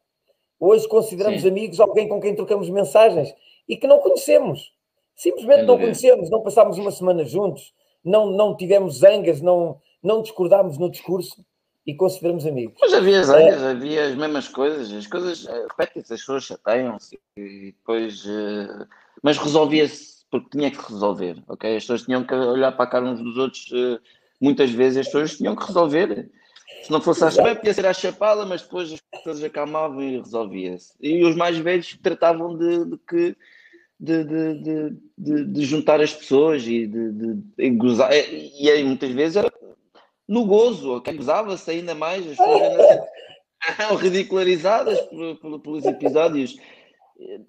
Hoje 0.61 0.87
consideramos 0.87 1.43
Sim. 1.43 1.49
amigos 1.49 1.81
alguém 1.81 2.07
com 2.07 2.21
quem 2.21 2.37
trocamos 2.37 2.69
mensagens 2.71 3.35
e 3.69 3.77
que 3.77 3.87
não 3.87 3.99
conhecemos. 3.99 4.73
Simplesmente 5.17 5.65
não 5.65 5.77
conhecemos, 5.79 6.31
não 6.31 6.43
passámos 6.43 6.79
uma 6.79 6.91
semana 6.91 7.25
juntos, 7.25 7.75
não, 8.05 8.31
não 8.31 8.56
tivemos 8.56 8.98
zangas, 8.98 9.40
não, 9.40 9.81
não 10.02 10.22
discordámos 10.22 10.78
no 10.78 10.90
discurso 10.90 11.44
e 11.86 11.94
consideramos 11.94 12.47
amigos. 12.47 12.77
Mas 12.81 12.93
havia 12.93 13.18
É. 13.18 13.22
zangas, 13.22 13.62
havia 13.62 14.06
as 14.06 14.14
mesmas 14.14 14.48
coisas, 14.48 14.93
as 14.93 15.06
coisas 15.06 15.47
eh, 15.47 15.66
repetem-se, 15.70 16.12
as 16.12 16.20
pessoas 16.20 16.44
chateiam-se 16.44 17.18
e 17.36 17.72
depois. 17.72 18.24
eh, 18.27 18.86
mas 19.22 19.36
resolvia-se 19.39 20.24
porque 20.31 20.51
tinha 20.51 20.70
que 20.70 20.78
resolver, 20.93 21.43
ok? 21.48 21.77
As 21.77 21.82
pessoas 21.82 22.02
tinham 22.02 22.24
que 22.24 22.32
olhar 22.35 22.72
para 22.72 22.85
a 22.85 22.89
cara 22.89 23.05
uns 23.05 23.20
dos 23.20 23.36
outros, 23.36 23.68
eh, 23.72 23.98
muitas 24.40 24.70
vezes 24.70 24.98
as 24.98 25.06
pessoas 25.06 25.36
tinham 25.36 25.56
que 25.56 25.66
resolver. 25.66 26.31
Se 26.82 26.90
não 26.90 27.01
fosse 27.01 27.24
à 27.24 27.31
chapada, 27.31 27.56
podia 27.56 27.74
ser 27.74 27.85
à 27.86 27.93
chapada, 27.93 28.47
mas 28.47 28.62
depois 28.62 28.93
as 28.93 29.22
coisas 29.22 29.43
acalmavam 29.44 30.01
e 30.02 30.18
resolvia-se. 30.18 30.94
E 31.01 31.22
os 31.24 31.35
mais 31.36 31.59
velhos 31.59 31.98
tratavam 32.02 32.56
de, 32.56 32.85
de 32.86 32.98
que. 32.98 33.36
De, 34.01 34.24
de, 34.24 34.55
de, 35.18 35.44
de- 35.44 35.64
juntar 35.66 36.01
as 36.01 36.14
pessoas 36.14 36.66
e 36.66 36.86
de, 36.86 37.12
de, 37.12 37.70
gozar. 37.72 38.10
E, 38.14 38.64
e 38.64 38.70
aí 38.70 38.82
muitas 38.82 39.10
vezes 39.10 39.36
era 39.36 39.52
no 40.27 40.47
gozo, 40.47 40.97
ok? 40.97 41.14
Gozava-se 41.14 41.70
ainda 41.70 41.94
mais, 41.94 42.27
as 42.27 42.39
pessoas 42.39 43.01
eram 43.78 43.97
ridicularizadas 43.97 44.98
por- 45.02 45.60
pelos 45.60 45.85
episódios. 45.85 46.56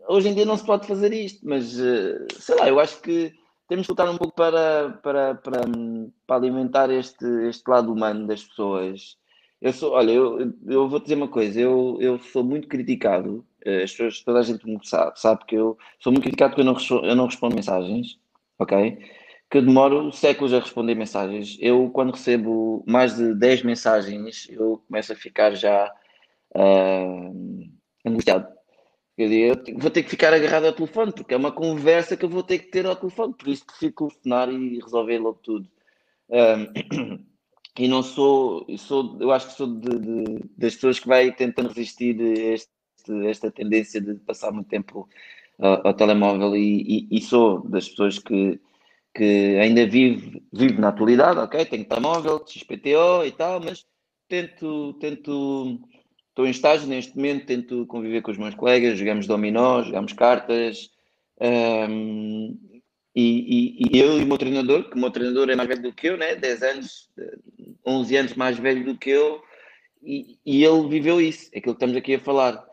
Hoje 0.10 0.28
em 0.30 0.34
dia 0.36 0.45
não 0.45 0.57
se 0.57 0.65
pode 0.65 0.86
fazer 0.86 1.14
isto, 1.14 1.40
mas 1.48 1.80
eh, 1.80 2.26
sei 2.38 2.56
lá, 2.56 2.68
eu 2.68 2.80
acho 2.80 3.02
que 3.02 3.34
temos 3.69 3.86
que 3.88 3.91
lutar 3.94 4.10
um 4.10 4.18
pouco 4.18 4.36
para, 4.36 4.99
para, 5.02 5.36
para, 5.36 5.61
para 6.28 6.36
alimentar 6.36 6.90
este, 6.90 7.26
este 7.48 7.65
lado 7.69 7.94
humano 7.94 8.28
das 8.28 8.44
pessoas. 8.44 9.18
Eu 9.61 9.72
sou, 9.72 9.94
olha, 9.94 10.11
eu, 10.11 10.53
eu 10.68 10.90
vou 10.90 10.99
dizer 10.99 11.15
uma 11.15 11.30
coisa, 11.30 11.57
eu, 11.61 11.98
eu 12.02 12.19
sou 12.19 12.44
muito 12.44 12.68
criticado, 12.68 13.45
as 13.66 13.92
pessoas, 13.92 14.22
toda 14.24 14.40
a 14.40 14.44
gente 14.44 14.66
me 14.66 14.80
sabe, 14.84 15.20
sabe 15.20 15.46
que 15.46 15.56
eu 15.56 15.78
sou 16.00 16.12
muito 16.12 16.24
criticado 16.24 16.56
porque 16.56 16.62
eu 16.62 16.66
não, 16.66 17.08
eu 17.10 17.16
não 17.16 17.26
respondo 17.28 17.56
mensagens, 17.56 18.20
ok? 18.60 18.98
Que 19.50 19.58
eu 19.58 19.62
demoro 19.64 20.12
séculos 20.12 20.54
a 20.54 20.60
responder 20.60 20.96
mensagens. 20.96 21.58
Eu, 21.60 21.90
quando 21.92 22.12
recebo 22.14 22.84
mais 22.88 23.16
de 23.16 23.36
10 23.36 23.64
mensagens, 23.64 24.48
eu 24.50 24.82
começo 24.88 25.12
a 25.14 25.16
ficar 25.16 25.54
já 25.56 25.92
ah, 26.56 27.32
angustiado. 28.06 28.48
Quer 29.18 29.24
dizer, 29.26 29.64
eu 29.68 29.78
vou 29.80 29.92
ter 29.92 30.04
que 30.04 30.10
ficar 30.10 30.34
agarrado 30.34 30.66
ao 30.66 30.74
telefone, 30.74 31.12
porque 31.12 31.34
é 31.34 31.38
uma 31.38 31.52
conversa 31.52 32.18
que 32.18 32.26
eu 32.26 32.30
vou 32.30 32.44
ter 32.44 32.60
que 32.60 32.72
ter 32.72 32.86
ao 32.86 32.96
telefone, 32.96 33.34
por 33.34 33.48
isso 33.50 33.66
prefiro 33.66 33.94
telefonar 33.94 34.50
e 34.52 34.80
resolver 34.80 35.20
logo 35.20 35.40
tudo. 35.44 35.70
Um, 36.30 37.26
e 37.78 37.88
não 37.88 38.04
sou, 38.04 38.66
sou, 38.78 39.18
eu 39.22 39.32
acho 39.32 39.48
que 39.48 39.54
sou 39.54 39.68
de, 39.68 40.00
de- 40.00 40.40
das 40.58 40.76
pessoas 40.76 41.00
que 41.00 41.08
vai 41.08 41.32
tentando 41.34 41.70
resistir 41.70 42.20
a 42.22 42.54
este- 42.54 42.72
esta 43.28 43.52
tendência 43.52 43.99
de 44.02 44.15
passar 44.15 44.52
muito 44.52 44.68
tempo 44.68 45.07
ah, 45.60 45.82
ao 45.90 45.94
telemóvel 45.94 46.56
e, 46.56 47.07
e- 47.11 47.18
e 47.18 47.22
sou 47.22 47.68
das 47.68 47.88
pessoas 47.90 48.19
que, 48.19 48.60
que 49.14 49.57
ainda 49.60 49.86
vive, 49.88 50.44
vive 50.53 50.80
na 50.80 50.90
atualidade, 50.90 51.40
ok? 51.40 51.65
Tenho 51.65 51.86
telemóvel, 51.86 52.44
XPTO 52.48 53.26
e 53.26 53.32
tal, 53.32 53.60
mas 53.61 53.86
tento, 54.28 54.94
tento, 54.99 55.80
estou 56.30 56.48
em 56.48 56.52
estágio 56.52 56.88
neste 56.88 57.15
momento, 57.15 57.45
tento 57.45 57.86
conviver 57.88 58.22
com 58.22 58.32
os 58.32 58.38
meus 58.38 58.56
colegas, 58.56 58.98
jogamos 58.98 59.28
dominó, 59.28 59.84
jogamos 59.84 60.14
cartas, 60.14 60.90
um, 61.40 62.57
e, 63.15 63.78
e- 63.84 63.98
e 63.98 63.99
eu 63.99 64.19
e 64.19 64.23
o 64.23 64.28
meu 64.28 64.38
treinador, 64.38 64.90
que 64.90 64.95
o 64.95 64.99
meu 64.99 65.11
treinador 65.11 65.49
é 65.49 65.56
mais 65.56 65.68
velho 65.68 65.82
do 65.82 65.94
que 65.94 66.07
eu, 66.07 66.18
né? 66.18 66.36
10 66.36 66.61
anos, 66.64 67.10
eh, 67.18 67.38
11 67.86 68.15
anos 68.15 68.34
mais 68.36 68.57
velho 68.57 68.86
do 68.86 68.98
que 68.98 69.10
eu, 69.10 69.41
e, 70.03 70.38
e 70.45 70.64
ele 70.64 70.88
viveu 70.88 71.19
isso, 71.22 71.49
é 71.53 71.60
aquilo 71.60 71.76
que 71.76 71.80
estamos 71.80 71.98
aqui 71.98 72.15
a 72.15 72.19
falar. 72.19 72.65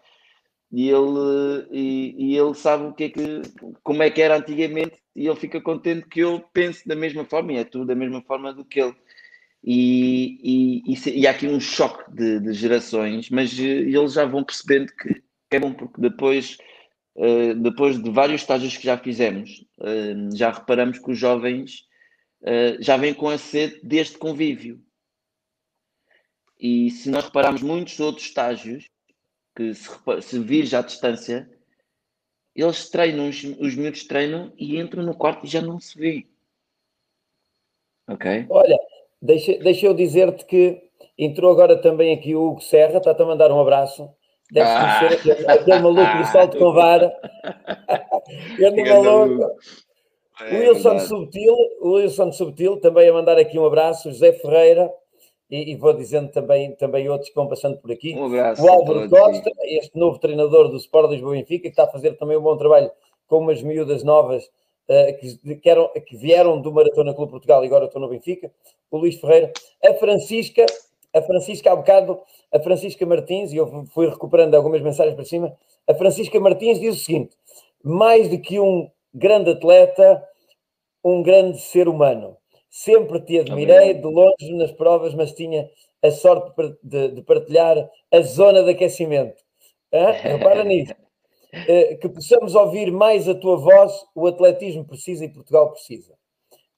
E 0.71 0.89
ele, 0.91 1.67
e, 1.71 2.15
e 2.19 2.37
ele 2.37 2.55
sabe 2.55 2.85
o 2.85 2.93
que 2.93 3.05
é 3.05 3.09
que, 3.09 3.43
como 3.83 4.03
é 4.03 4.11
que 4.11 4.21
era 4.21 4.37
antigamente, 4.37 4.97
e 5.17 5.27
ele 5.27 5.37
fica 5.37 5.61
contente 5.61 6.07
que 6.07 6.21
eu 6.21 6.41
pense 6.53 6.87
da 6.87 6.95
mesma 6.95 7.25
forma, 7.25 7.53
e 7.53 7.57
é 7.57 7.65
tudo 7.65 7.87
da 7.87 7.95
mesma 7.95 8.23
forma 8.23 8.53
do 8.53 8.65
que 8.65 8.81
ele. 8.81 8.95
E, 9.65 10.39
e, 10.87 10.95
e, 10.95 11.21
e 11.21 11.27
há 11.27 11.31
aqui 11.31 11.49
um 11.49 11.59
choque 11.59 12.11
de, 12.13 12.41
de 12.41 12.53
gerações, 12.53 13.31
mas 13.31 13.59
eh, 13.59 13.63
eles 13.63 14.13
já 14.13 14.25
vão 14.25 14.45
percebendo 14.45 14.93
que 14.95 15.23
é 15.51 15.59
bom, 15.59 15.73
porque 15.73 16.01
depois 16.01 16.59
uh, 17.17 17.55
depois 17.55 18.01
de 18.01 18.11
vários 18.11 18.43
estágios 18.43 18.77
que 18.77 18.85
já 18.85 18.97
fizemos, 18.97 19.65
uh, 19.81 20.37
já 20.37 20.51
reparamos 20.51 20.99
que 20.99 21.11
os 21.11 21.19
jovens 21.19 21.85
uh, 22.43 22.81
já 22.81 22.97
vêm 22.97 23.13
com 23.13 23.29
a 23.29 23.39
sede 23.39 23.81
deste 23.83 24.17
convívio. 24.19 24.81
E 26.59 26.91
se 26.91 27.11
nós 27.11 27.25
repararmos 27.25 27.63
muitos 27.63 27.99
outros 28.01 28.27
estágios, 28.27 28.89
que 29.59 29.75
se, 29.75 29.91
se 30.23 30.39
vires 30.39 30.73
à 30.73 30.83
distância, 30.83 31.51
eles 32.55 32.89
treinam, 32.89 33.29
os, 33.29 33.43
os 33.43 33.75
miúdos 33.75 34.05
treinam 34.05 34.53
e 34.57 34.79
entram 34.79 35.03
no 35.03 35.17
quarto 35.17 35.45
e 35.45 35.49
já 35.49 35.61
não 35.61 35.81
se 35.81 35.99
vê. 35.99 36.27
Ok? 38.09 38.47
Olha, 38.49 38.79
deixa, 39.21 39.59
deixa 39.59 39.87
eu 39.87 39.95
dizer-te 39.95 40.45
que 40.45 40.81
entrou 41.19 41.51
agora 41.51 41.77
também 41.77 42.15
aqui 42.15 42.37
o 42.37 42.51
Hugo 42.51 42.61
Serra, 42.61 42.99
está-te 42.99 43.21
a 43.21 43.27
mandar 43.27 43.51
um 43.51 43.61
abraço. 43.61 44.09
Deve 44.53 44.69
ah. 44.71 44.99
conhecer 45.01 45.19
aquele, 45.19 45.47
aquele 45.49 45.79
maluco 45.83 46.19
do 46.19 46.25
salto 46.27 46.57
com 46.57 46.73
vara. 46.73 47.13
Grande 48.57 48.85
maluco. 48.85 49.57
É, 50.41 50.57
Wilson 50.57 51.01
Subtil, 51.01 51.57
o 51.81 51.95
Wilson 51.95 52.31
Subtil 52.31 52.77
também 52.81 53.09
a 53.09 53.13
mandar 53.13 53.39
aqui 53.39 53.59
um 53.59 53.67
abraço, 53.67 54.09
José 54.13 54.33
Ferreira, 54.35 54.89
e, 55.51 55.73
e, 55.73 55.77
vou 55.77 55.95
dizendo 55.95 56.31
também, 56.31 56.75
também 56.75 57.09
outros 57.09 57.31
que 57.31 57.35
vão 57.35 57.49
passando 57.49 57.79
por 57.79 57.91
aqui. 57.91 58.15
Um. 58.15 58.31
O 58.31 58.69
Álvaro 58.69 59.09
Costa, 59.09 59.51
este 59.65 59.97
novo 59.99 60.19
treinador 60.19 60.69
do 60.69 60.77
Sport 60.77 61.11
Lisboa 61.11 61.33
Benfica, 61.33 61.63
que 61.63 61.69
está 61.69 61.85
a 61.85 61.89
fazer 61.91 62.17
também 62.17 62.37
um 62.37 62.43
bom 62.43 62.57
trabalho 62.57 62.91
com 63.27 63.39
umas 63.39 63.63
miúdas 63.63 64.03
novas 64.03 64.45
uh, 64.45 65.19
que, 65.19 65.57
que, 65.57 65.71
eram, 65.71 65.89
que 66.07 66.17
vieram 66.17 66.61
do 66.61 66.73
Maratona 66.73 67.15
Clube 67.15 67.31
Portugal 67.31 67.63
e 67.65 67.67
agora 67.67 67.87
estão 67.87 68.01
no 68.01 68.09
Benfica. 68.09 68.51
O 68.91 68.99
Luís 68.99 69.19
Ferreira. 69.21 69.53
A 69.85 69.95
Francisca, 69.95 70.67
a 71.15 71.23
Francisca 71.23 71.73
há 71.73 71.77
bocado, 71.77 72.21
a 72.53 72.59
Francisca 72.61 73.05
Martins, 73.05 73.53
e 73.53 73.57
eu 73.57 73.87
fui 73.87 74.09
recuperando 74.09 74.55
algumas 74.55 74.81
mensagens 74.81 75.15
para 75.15 75.25
cima, 75.25 75.55
a 75.87 75.95
Francisca 75.95 76.39
Martins 76.41 76.81
diz 76.81 76.97
o 76.97 77.05
seguinte, 77.05 77.37
mais 77.83 78.29
do 78.29 78.39
que 78.39 78.59
um 78.59 78.91
grande 79.15 79.51
atleta, 79.51 80.23
um 81.05 81.23
grande 81.23 81.59
ser 81.59 81.89
humano. 81.89 82.38
Sempre 82.71 83.21
te 83.21 83.39
admirei 83.39 83.95
de 83.95 84.03
longe 84.07 84.53
nas 84.55 84.73
provas, 84.73 85.15
mas 85.15 85.33
tinha 85.33 85.69
a 86.03 86.11
sorte 86.11 86.53
de, 86.83 87.09
de 87.09 87.23
partilhar 87.23 87.91
a 88.13 88.21
zona 88.21 88.63
de 88.63 88.71
aquecimento. 88.71 89.43
Hã? 89.93 90.11
Repara 90.11 90.63
nisso. 90.65 90.95
Uh, 91.53 91.97
que 91.99 92.09
possamos 92.11 92.55
ouvir 92.55 92.93
mais 92.93 93.27
a 93.27 93.35
tua 93.35 93.57
voz, 93.57 94.05
o 94.15 94.27
atletismo 94.27 94.85
precisa 94.85 95.25
e 95.25 95.33
Portugal 95.33 95.73
precisa. 95.73 96.13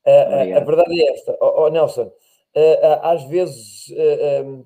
Uh, 0.07 0.57
a 0.57 0.61
verdade 0.61 1.03
é 1.03 1.13
esta. 1.13 1.37
Oh, 1.41 1.65
oh 1.65 1.69
Nelson, 1.69 2.07
uh, 2.07 3.01
às 3.03 3.25
vezes 3.25 3.93
um, 4.45 4.65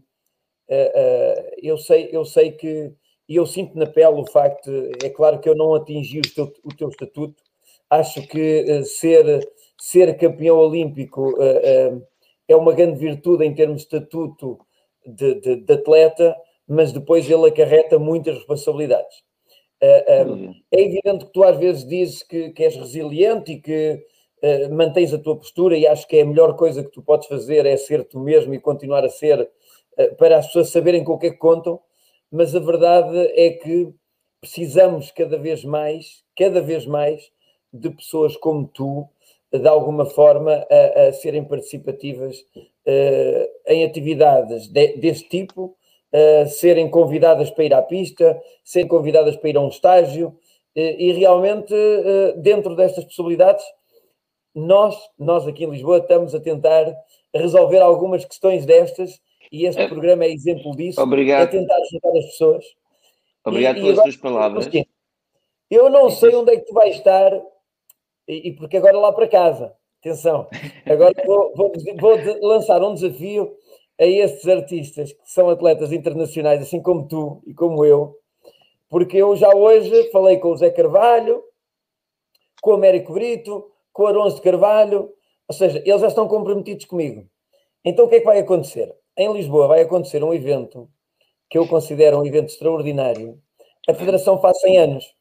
eu, 1.63 1.79
sei, 1.79 2.11
eu 2.13 2.25
sei 2.25 2.53
que, 2.53 2.93
e 3.29 3.37
eu 3.37 3.47
sinto 3.47 3.79
na 3.79 3.87
pele 3.87 4.21
o 4.21 4.27
facto, 4.27 4.71
é 5.03 5.09
claro 5.09 5.39
que 5.41 5.49
eu 5.49 5.57
não 5.57 5.75
atingi 5.75 6.19
o 6.19 6.35
teu, 6.35 6.53
o 6.63 6.75
teu 6.75 6.89
estatuto, 6.89 7.43
acho 7.89 8.27
que 8.27 8.85
ser 8.85 9.41
ser 9.85 10.17
campeão 10.17 10.57
olímpico 10.57 11.33
uh, 11.33 11.95
uh, 11.97 12.07
é 12.49 12.57
uma 12.57 12.73
grande 12.73 12.99
virtude 12.99 13.45
em 13.45 13.55
termos 13.55 13.83
de 13.83 13.83
estatuto 13.83 14.59
de, 15.07 15.35
de, 15.35 15.57
de, 15.57 15.73
atleta, 15.75 16.35
mas 16.67 16.91
depois 16.91 17.29
ele 17.29 17.49
acarreta 17.49 17.99
muitas 17.99 18.35
responsabilidades. 18.35 19.19
Uh, 19.83 20.55
é 20.73 20.81
evidente 20.81 21.27
que 21.27 21.33
tu 21.35 21.45
às 21.45 21.59
vezes 21.59 21.87
dizes 21.87 22.23
que, 22.23 22.49
que 22.53 22.65
és 22.65 22.75
resiliente 22.75 23.53
e 23.53 23.61
que 23.61 24.03
mantens 24.71 25.13
a 25.13 25.19
tua 25.19 25.37
postura 25.37 25.77
e 25.77 25.87
acho 25.87 26.07
que 26.07 26.17
é 26.17 26.23
a 26.23 26.27
melhor 26.27 26.55
coisa 26.55 26.85
que 26.85 26.91
tu 26.91 27.03
podes 27.03 27.27
fazer 27.27 27.65
é 27.65 27.79
ser 27.79 28.05
tu 28.05 28.19
mesmo 28.21 28.53
e 28.53 28.61
continuar 28.61 29.03
a 29.03 29.09
ser 29.09 29.51
para 30.19 30.37
as 30.37 30.47
pessoas 30.49 30.69
saberem 30.69 31.03
com 31.03 31.15
o 31.15 31.19
que 31.19 31.29
é 31.29 31.31
que 31.31 31.39
contam, 31.39 31.81
mas 32.31 32.55
a 32.55 32.61
verdade 32.61 33.17
é 33.35 33.53
que 33.53 33.89
precisamos 34.43 35.11
cada 35.11 35.39
vez 35.39 35.65
mais, 35.65 36.23
cada 36.37 36.61
vez 36.61 36.85
mais, 36.85 37.31
de 37.73 37.89
pessoas 37.89 38.37
como 38.37 38.69
tu, 38.69 39.09
de 39.59 39.69
alguma 39.69 40.05
forma, 40.05 40.67
a, 40.71 41.09
a 41.09 41.13
serem 41.13 41.45
participativas 41.45 42.39
uh, 42.39 43.49
em 43.69 43.85
atividades 43.85 44.67
de, 44.67 44.97
deste 44.97 45.29
tipo, 45.29 45.77
uh, 46.13 46.49
serem 46.49 46.91
convidadas 46.91 47.51
para 47.51 47.65
ir 47.65 47.75
à 47.75 47.83
pista, 47.83 48.41
serem 48.65 48.89
convidadas 48.89 49.37
para 49.37 49.51
ir 49.51 49.57
a 49.57 49.61
um 49.61 49.69
estágio, 49.69 50.29
uh, 50.29 50.81
e 50.81 51.13
realmente, 51.13 51.75
dentro 52.39 52.75
destas 52.75 53.05
possibilidades, 53.05 53.65
nós, 54.55 54.97
nós 55.19 55.47
aqui 55.47 55.65
em 55.65 55.71
Lisboa, 55.71 55.99
estamos 55.99 56.35
a 56.35 56.41
tentar 56.41 56.93
resolver 57.33 57.81
algumas 57.81 58.25
questões 58.25 58.67
destas, 58.67 59.21
e 59.53 59.67
este 59.67 59.83
é. 59.83 59.89
programa 59.89 60.25
é 60.25 60.33
exemplo 60.33 60.75
disso. 60.77 61.01
Obrigado. 61.01 61.43
É 61.43 61.47
tentar 61.47 61.77
ajudar 61.77 62.19
as 62.19 62.27
pessoas. 62.27 62.65
Obrigado 63.45 63.77
e, 63.77 63.81
pelas 63.81 63.91
e 63.91 63.93
agora, 63.93 64.05
tuas 64.05 64.17
palavras. 64.17 64.71
Eu 65.71 65.91
não 65.91 66.11
sei 66.11 66.35
onde 66.35 66.53
é 66.53 66.57
que 66.57 66.67
tu 66.67 66.75
vais 66.75 66.97
estar 66.97 67.31
e, 68.29 68.49
e 68.49 68.57
porque 68.57 68.77
agora 68.77 68.99
lá 68.99 69.13
para 69.13 69.29
casa, 69.29 69.75
atenção, 70.01 70.49
agora 70.87 71.15
vou, 71.27 71.53
vou, 71.55 71.73
vou 72.01 72.49
lançar 72.49 72.83
um 72.83 72.95
desafio 72.95 73.55
a 74.01 74.05
estes 74.07 74.49
artistas 74.49 75.13
que 75.13 75.31
são 75.31 75.49
atletas 75.49 75.93
internacionais, 75.93 76.61
assim 76.61 76.83
como 76.83 77.07
tu 77.07 77.43
e 77.47 77.55
como 77.55 77.85
eu, 77.85 78.19
porque 78.89 79.17
eu 79.17 79.35
já 79.37 79.55
hoje 79.55 80.11
falei 80.11 80.39
com 80.39 80.53
o 80.53 80.57
Zé 80.57 80.71
Carvalho, 80.71 81.43
com 82.63 82.71
o 82.71 82.75
Américo 82.75 83.13
Brito, 83.13 83.71
com 83.93 84.05
o 84.05 84.07
Aronso 84.07 84.37
de 84.37 84.43
Carvalho, 84.43 85.13
ou 85.49 85.55
seja, 85.55 85.83
eles 85.85 86.01
já 86.01 86.09
estão 86.09 86.27
comprometidos 86.27 86.85
comigo. 86.87 87.29
Então 87.85 88.07
o 88.07 88.09
que 88.09 88.17
é 88.17 88.21
que 88.21 88.25
vai 88.25 88.39
acontecer? 88.39 88.95
Em 89.17 89.33
Lisboa 89.33 89.69
vai 89.69 89.83
acontecer 89.83 90.25
um 90.25 90.33
evento 90.33 90.89
que 91.51 91.59
eu 91.59 91.69
considero 91.69 92.19
um 92.19 92.27
evento 92.27 92.49
extraordinário. 92.49 93.41
A 93.89 93.95
Federação 93.95 94.41
faz 94.41 94.59
100 94.61 94.79
anos. 94.79 95.15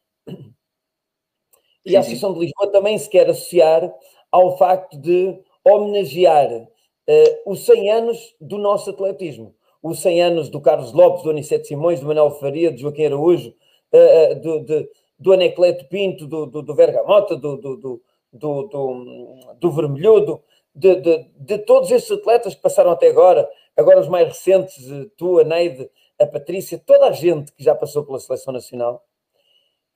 E 1.84 1.96
a 1.96 2.00
Associação 2.00 2.32
de 2.32 2.40
Lisboa 2.40 2.70
também 2.70 2.96
se 2.96 3.08
quer 3.08 3.28
associar 3.28 3.92
ao 4.32 4.56
facto 4.56 4.98
de 4.98 5.38
homenagear 5.64 6.50
uh, 6.52 7.50
os 7.50 7.64
100 7.64 7.90
anos 7.90 8.34
do 8.40 8.58
nosso 8.58 8.90
atletismo. 8.90 9.54
Os 9.82 10.00
100 10.00 10.22
anos 10.22 10.48
do 10.48 10.60
Carlos 10.60 10.92
Lopes, 10.92 11.22
do 11.22 11.30
Aniceto 11.30 11.66
Simões, 11.66 12.00
do 12.00 12.06
Manuel 12.06 12.30
Faria, 12.32 12.72
do 12.72 12.78
Joaquim 12.78 13.04
Araújo, 13.06 13.54
uh, 13.92 14.40
do, 14.40 14.60
de, 14.60 14.88
do 15.18 15.32
Anecleto 15.32 15.86
Pinto, 15.88 16.26
do, 16.26 16.46
do, 16.46 16.62
do 16.62 16.74
Vergamota, 16.74 17.36
do, 17.36 17.56
do, 17.56 17.76
do, 17.76 18.02
do, 18.32 19.54
do 19.60 19.70
Vermelhudo, 19.70 20.42
de, 20.74 20.96
de, 20.96 21.30
de, 21.36 21.58
todos 21.58 21.90
esses 21.90 22.10
atletas 22.10 22.54
que 22.54 22.62
passaram 22.62 22.90
até 22.90 23.08
agora, 23.08 23.48
agora 23.76 24.00
os 24.00 24.08
mais 24.08 24.26
recentes, 24.28 24.84
tu, 25.16 25.38
a 25.38 25.44
Neide, 25.44 25.88
a 26.20 26.26
Patrícia, 26.26 26.82
toda 26.84 27.06
a 27.06 27.12
gente 27.12 27.52
que 27.52 27.62
já 27.62 27.74
passou 27.74 28.04
pela 28.04 28.18
Seleção 28.18 28.52
Nacional, 28.52 29.04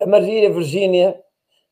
a 0.01 0.07
Maria 0.07 0.51
Virgínia, 0.51 1.21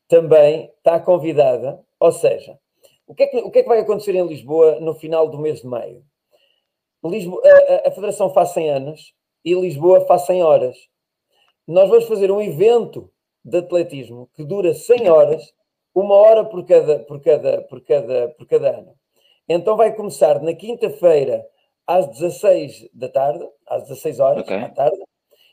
também 0.07 0.71
está 0.77 0.99
convidada, 0.99 1.83
ou 1.99 2.11
seja, 2.11 2.57
o 3.05 3.15
que, 3.15 3.23
é 3.23 3.27
que, 3.27 3.37
o 3.37 3.51
que, 3.51 3.59
é 3.59 3.63
que 3.63 3.69
vai 3.69 3.79
acontecer 3.79 4.15
em 4.15 4.27
Lisboa 4.27 4.79
no 4.79 4.93
final 4.93 5.29
do 5.29 5.39
mês 5.39 5.61
de 5.61 5.67
maio? 5.67 6.03
Lisboa, 7.03 7.41
a, 7.45 7.87
a, 7.87 7.91
Federação 7.91 8.33
faz 8.33 8.49
100 8.49 8.69
anos 8.69 9.13
e 9.45 9.53
Lisboa 9.53 10.05
faz 10.05 10.23
100 10.23 10.43
horas. 10.43 10.77
Nós 11.65 11.89
vamos 11.89 12.05
fazer 12.05 12.31
um 12.31 12.41
evento 12.41 13.09
de 13.43 13.59
atletismo 13.59 14.29
que 14.35 14.43
dura 14.43 14.73
100 14.73 15.09
horas, 15.09 15.53
uma 15.95 16.15
hora 16.15 16.43
por 16.43 16.65
cada, 16.65 16.99
por 16.99 17.21
cada, 17.21 17.61
por 17.61 17.81
cada, 17.81 18.27
por 18.29 18.47
cada 18.47 18.69
ano. 18.77 18.93
Então 19.47 19.77
vai 19.77 19.93
começar 19.93 20.41
na 20.41 20.53
quinta-feira 20.53 21.45
às 21.85 22.07
16 22.07 22.89
da 22.93 23.07
tarde, 23.07 23.47
às 23.65 23.83
16 23.83 24.19
horas 24.19 24.43
okay. 24.43 24.59
da 24.59 24.69
tarde, 24.69 25.01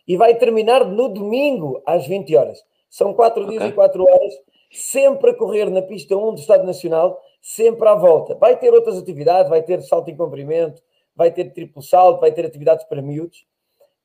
e 0.06 0.16
vai 0.16 0.34
terminar 0.34 0.84
no 0.84 1.08
domingo 1.08 1.80
às 1.86 2.06
20 2.06 2.36
horas. 2.36 2.64
São 2.94 3.12
quatro 3.12 3.44
dias 3.48 3.64
e 3.64 3.72
quatro 3.72 4.04
horas, 4.04 4.32
sempre 4.70 5.32
a 5.32 5.34
correr 5.34 5.68
na 5.68 5.82
pista 5.82 6.16
1 6.16 6.34
do 6.34 6.40
Estado 6.40 6.64
Nacional, 6.64 7.20
sempre 7.42 7.88
à 7.88 7.94
volta. 7.96 8.36
Vai 8.36 8.56
ter 8.56 8.72
outras 8.72 8.96
atividades, 8.96 9.50
vai 9.50 9.64
ter 9.64 9.82
salto 9.82 10.12
em 10.12 10.16
comprimento, 10.16 10.80
vai 11.16 11.32
ter 11.32 11.52
triplo 11.52 11.82
salto, 11.82 12.20
vai 12.20 12.30
ter 12.30 12.46
atividades 12.46 12.84
para 12.84 13.02
miúdos. 13.02 13.44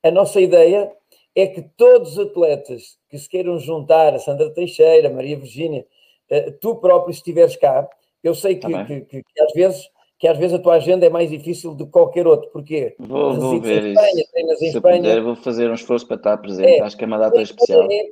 A 0.02 0.10
nossa 0.10 0.40
ideia 0.40 0.90
é 1.36 1.46
que 1.46 1.62
todos 1.62 2.18
os 2.18 2.18
atletas 2.18 2.98
que 3.08 3.16
se 3.16 3.28
queiram 3.28 3.60
juntar, 3.60 4.12
a 4.12 4.18
Sandra 4.18 4.50
Teixeira, 4.50 5.06
a 5.06 5.12
Maria 5.12 5.38
Virgínia, 5.38 5.86
eh, 6.28 6.50
tu 6.60 6.74
próprio 6.74 7.12
estiveres 7.12 7.54
cá, 7.54 7.88
eu 8.24 8.34
sei 8.34 8.56
que, 8.56 8.68
tá 8.68 8.84
que, 8.86 9.02
que, 9.02 9.22
que, 9.22 9.40
às 9.40 9.52
vezes 9.52 9.88
que 10.18 10.26
às 10.26 10.36
vezes 10.36 10.54
a 10.54 10.58
tua 10.58 10.74
agenda 10.74 11.06
é 11.06 11.08
mais 11.08 11.30
difícil 11.30 11.76
do 11.76 11.86
que 11.86 11.92
qualquer 11.92 12.26
outro. 12.26 12.50
Porquê? 12.50 12.96
Vou, 12.98 13.34
vou 13.34 13.60
ver 13.60 13.84
em 13.84 13.92
Espanha, 13.92 14.22
isso. 14.50 14.58
Se 14.58 14.66
Espanha. 14.66 14.98
puder, 14.98 15.22
vou 15.22 15.36
fazer 15.36 15.70
um 15.70 15.74
esforço 15.74 16.06
para 16.06 16.16
estar 16.16 16.36
presente. 16.38 16.68
É, 16.68 16.82
Acho 16.82 16.96
que 16.96 17.04
é 17.04 17.06
uma 17.06 17.18
data 17.18 17.40
especial. 17.40 17.88
É, 17.90 18.10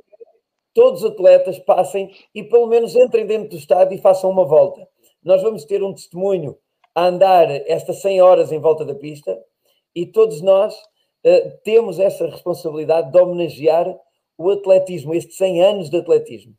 todos 0.73 1.03
os 1.03 1.11
atletas 1.11 1.59
passem 1.59 2.11
e 2.33 2.43
pelo 2.43 2.67
menos 2.67 2.95
entrem 2.95 3.25
dentro 3.25 3.49
do 3.49 3.57
estádio 3.57 3.95
e 3.95 4.01
façam 4.01 4.29
uma 4.29 4.45
volta. 4.45 4.87
Nós 5.23 5.41
vamos 5.41 5.65
ter 5.65 5.83
um 5.83 5.93
testemunho 5.93 6.57
a 6.95 7.05
andar 7.05 7.49
estas 7.67 8.01
100 8.01 8.21
horas 8.21 8.51
em 8.51 8.59
volta 8.59 8.85
da 8.85 8.95
pista 8.95 9.37
e 9.95 10.05
todos 10.05 10.41
nós 10.41 10.73
uh, 10.73 11.51
temos 11.63 11.99
essa 11.99 12.25
responsabilidade 12.27 13.11
de 13.11 13.19
homenagear 13.19 13.97
o 14.37 14.49
atletismo, 14.49 15.13
estes 15.13 15.35
100 15.37 15.63
anos 15.63 15.89
de 15.89 15.97
atletismo. 15.97 16.53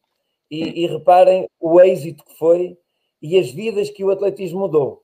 E, 0.51 0.83
e, 0.83 0.87
reparem 0.87 1.49
o 1.61 1.81
êxito 1.81 2.25
que 2.25 2.37
foi 2.37 2.77
e 3.23 3.39
as 3.39 3.51
vidas 3.51 3.89
que 3.89 4.03
o 4.03 4.11
atletismo 4.11 4.61
mudou. 4.61 5.03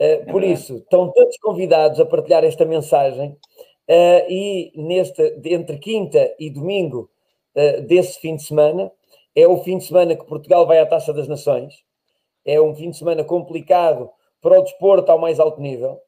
Uh, 0.00 0.30
por 0.30 0.42
isso, 0.42 0.76
estão 0.76 1.10
todos 1.10 1.36
convidados 1.38 1.98
a 1.98 2.06
partilhar 2.06 2.44
esta 2.44 2.64
mensagem 2.64 3.30
uh, 3.30 4.30
e 4.30 4.72
neste, 4.76 5.40
entre 5.44 5.78
quinta 5.78 6.34
e 6.38 6.48
domingo 6.48 7.10
desse 7.86 8.18
fim 8.20 8.36
de 8.36 8.42
semana. 8.42 8.90
É 9.34 9.46
o 9.46 9.62
fim 9.62 9.78
de 9.78 9.84
semana 9.84 10.14
que 10.14 10.26
Portugal 10.26 10.66
vai 10.66 10.78
à 10.78 10.86
Taça 10.86 11.12
das 11.12 11.28
Nações. 11.28 11.84
É 12.44 12.60
um 12.60 12.74
fim 12.74 12.90
de 12.90 12.96
semana 12.96 13.24
complicado 13.24 14.10
para 14.40 14.58
o 14.58 14.62
desporto 14.62 15.10
ao 15.10 15.18
mais 15.18 15.38
alto 15.38 15.60
nível. 15.60 16.00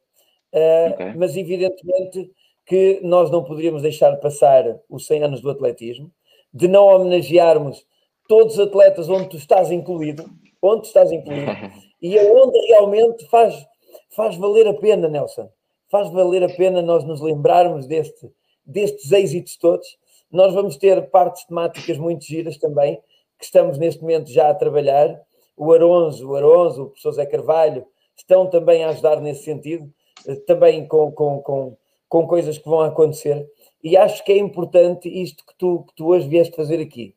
Uh, 0.53 0.93
okay. 0.93 1.13
Mas, 1.15 1.35
evidentemente, 1.35 2.31
que 2.65 2.99
nós 3.03 3.29
não 3.31 3.43
poderíamos 3.43 3.81
deixar 3.81 4.15
passar 4.17 4.79
os 4.89 5.05
100 5.05 5.23
anos 5.23 5.41
do 5.41 5.49
atletismo, 5.49 6.11
de 6.53 6.67
não 6.67 6.85
homenagearmos 6.87 7.85
todos 8.27 8.53
os 8.53 8.59
atletas 8.59 9.09
onde 9.09 9.29
tu 9.29 9.37
estás 9.37 9.71
incluído, 9.71 10.25
onde 10.61 10.83
tu 10.83 10.85
estás 10.85 11.11
incluído, 11.11 11.51
e 12.01 12.17
aonde 12.17 12.59
realmente 12.67 13.25
faz, 13.27 13.65
faz 14.09 14.35
valer 14.35 14.67
a 14.67 14.73
pena, 14.73 15.07
Nelson, 15.07 15.49
faz 15.89 16.09
valer 16.11 16.43
a 16.43 16.49
pena 16.49 16.81
nós 16.81 17.03
nos 17.03 17.21
lembrarmos 17.21 17.85
deste, 17.87 18.31
destes 18.65 19.11
êxitos 19.11 19.57
todos. 19.57 19.87
Nós 20.31 20.53
vamos 20.53 20.77
ter 20.77 21.09
partes 21.09 21.45
temáticas 21.45 21.97
muito 21.97 22.25
giras 22.25 22.57
também, 22.57 22.99
que 23.37 23.45
estamos 23.45 23.77
neste 23.77 24.01
momento 24.01 24.29
já 24.29 24.49
a 24.49 24.55
trabalhar. 24.55 25.21
O 25.55 25.71
Aronso, 25.71 26.27
o 26.27 26.35
Aronso, 26.35 26.83
o 26.83 26.85
professor 26.87 27.11
Zé 27.11 27.25
Carvalho, 27.25 27.85
estão 28.15 28.47
também 28.47 28.83
a 28.83 28.89
ajudar 28.89 29.19
nesse 29.21 29.43
sentido, 29.43 29.91
eh, 30.27 30.35
também 30.47 30.87
com, 30.87 31.11
com, 31.11 31.41
com, 31.41 31.77
com 32.07 32.27
coisas 32.27 32.57
que 32.57 32.67
vão 32.67 32.81
acontecer. 32.81 33.47
E 33.83 33.95
acho 33.95 34.23
que 34.23 34.31
é 34.31 34.37
importante 34.37 35.07
isto 35.09 35.45
que 35.45 35.55
tu, 35.57 35.83
que 35.87 35.95
tu 35.95 36.07
hoje 36.07 36.27
vieste 36.27 36.55
fazer 36.55 36.79
aqui. 36.79 37.15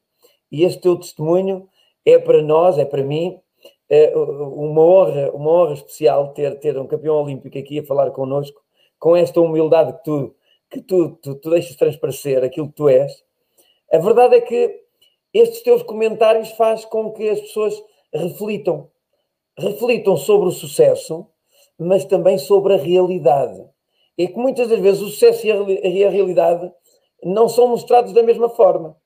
E 0.51 0.64
este 0.64 0.80
teu 0.80 0.97
testemunho 0.97 1.68
é 2.05 2.18
para 2.18 2.43
nós, 2.43 2.78
é 2.78 2.85
para 2.85 3.02
mim, 3.02 3.40
é 3.89 4.12
uma 4.16 4.82
honra, 4.82 5.30
uma 5.32 5.51
honra 5.51 5.74
especial 5.74 6.32
ter, 6.32 6.59
ter 6.59 6.78
um 6.78 6.86
campeão 6.86 7.22
olímpico 7.22 7.59
aqui 7.59 7.78
a 7.78 7.85
falar 7.85 8.10
connosco, 8.10 8.60
com 8.98 9.16
esta 9.16 9.40
humildade 9.40 9.93
que 9.94 10.05
tu, 10.05 10.35
que 10.70 10.81
tu, 10.81 11.16
tu, 11.23 11.35
tu 11.36 11.51
deixas 11.51 11.77
transparecer, 11.77 12.43
aquilo 12.43 12.69
que 12.69 12.74
tu 12.74 12.89
és. 12.89 13.24
A 13.93 13.99
verdade 13.99 14.36
é 14.36 14.40
que 14.40 14.82
estes 15.32 15.62
teus 15.62 15.82
comentários 15.82 16.51
faz 16.53 16.85
com 16.85 17.12
que 17.12 17.28
as 17.28 17.40
pessoas 17.40 17.82
reflitam. 18.12 18.90
Reflitam 19.57 20.16
sobre 20.16 20.49
o 20.49 20.53
sucesso, 20.53 21.27
mas 21.78 22.05
também 22.05 22.39
sobre 22.39 22.74
a 22.74 22.78
realidade. 22.78 23.65
É 24.16 24.27
que 24.27 24.36
muitas 24.36 24.69
das 24.69 24.81
vezes 24.81 25.01
o 25.01 25.09
sucesso 25.09 25.47
e 25.47 26.05
a, 26.05 26.11
realidade 26.11 26.70
não 27.23 27.49
são 27.49 27.69
mostrados 27.69 28.12
da 28.12 28.23
mesma 28.23 28.49
forma. 28.49 28.97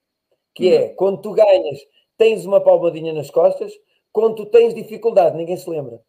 Que 0.55 0.75
é, 0.75 0.89
quando 0.91 1.21
tu 1.21 1.33
ganhas, 1.33 1.79
tens 2.17 2.45
uma 2.45 2.61
palmadinha 2.61 3.13
nas 3.13 3.31
costas, 3.31 3.73
quando 4.13 4.37
tu 4.37 4.47
tens 4.47 4.75
dificuldade, 4.75 5.37
ninguém 5.37 5.57
se 5.57 5.69
lembra. 5.69 6.03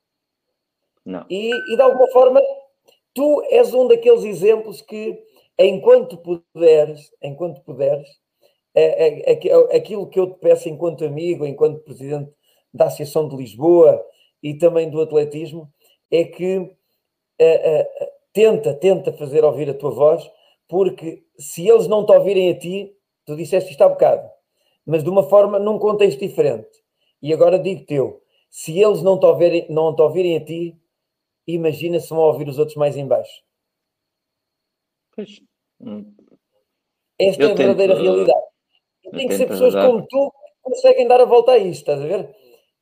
Não. 1.05 1.25
E, 1.29 1.51
e 1.71 1.75
de 1.75 1.81
alguma 1.81 2.07
forma, 2.09 2.41
tu 3.13 3.41
és 3.49 3.73
um 3.73 3.87
daqueles 3.87 4.23
exemplos 4.23 4.81
que, 4.81 5.21
enquanto 5.59 6.17
puderes, 6.17 7.11
enquanto 7.21 7.61
puderes, 7.61 8.07
é, 8.75 9.07
é, 9.07 9.33
é, 9.33 9.77
aquilo 9.77 10.09
que 10.09 10.19
eu 10.19 10.33
te 10.33 10.39
peço 10.39 10.67
enquanto 10.69 11.05
amigo, 11.05 11.45
enquanto 11.45 11.83
presidente 11.83 12.31
da 12.73 12.85
Associação 12.85 13.27
de 13.27 13.35
Lisboa 13.35 14.03
e 14.41 14.55
também 14.57 14.89
do 14.89 14.99
atletismo, 15.01 15.71
é 16.09 16.23
que 16.25 16.75
tenta, 18.33 18.73
tenta 18.73 19.13
fazer 19.13 19.43
ouvir 19.43 19.69
a 19.69 19.73
tua 19.73 19.91
voz, 19.91 20.23
porque 20.67 21.23
se 21.37 21.67
eles 21.67 21.87
não 21.87 22.05
te 22.05 22.11
ouvirem 22.11 22.49
a 22.49 22.57
ti, 22.57 22.95
tu 23.25 23.35
disseste 23.35 23.71
isto 23.71 23.81
há 23.83 23.89
bocado, 23.89 24.27
mas 24.85 25.03
de 25.03 25.09
uma 25.09 25.23
forma, 25.23 25.59
num 25.59 25.77
contexto 25.77 26.19
diferente. 26.19 26.67
E 27.21 27.31
agora 27.31 27.59
digo-te 27.59 27.93
eu, 27.93 28.21
se 28.49 28.79
eles 28.79 29.01
não 29.01 29.19
te, 29.19 29.25
ouvirem, 29.25 29.65
não 29.69 29.95
te 29.95 30.01
ouvirem 30.01 30.37
a 30.37 30.43
ti, 30.43 30.75
imagina 31.47 31.99
se 31.99 32.09
vão 32.09 32.19
ouvir 32.19 32.47
os 32.47 32.57
outros 32.57 32.75
mais 32.75 32.97
em 32.97 33.07
baixo. 33.07 33.43
Pois. 35.15 35.41
Hum. 35.81 36.13
Esta 37.19 37.43
eu 37.43 37.49
é 37.49 37.51
a 37.51 37.55
verdadeira 37.55 37.95
tento, 37.95 38.03
realidade. 38.03 38.45
E 39.05 39.11
tem 39.11 39.27
que 39.27 39.35
ser 39.35 39.47
pessoas 39.47 39.75
ajudar. 39.75 39.87
como 39.87 40.07
tu 40.07 40.31
que 40.31 40.61
conseguem 40.63 41.07
dar 41.07 41.21
a 41.21 41.25
volta 41.25 41.51
a 41.51 41.57
isto, 41.57 41.81
estás 41.81 42.01
a 42.01 42.07
ver? 42.07 42.29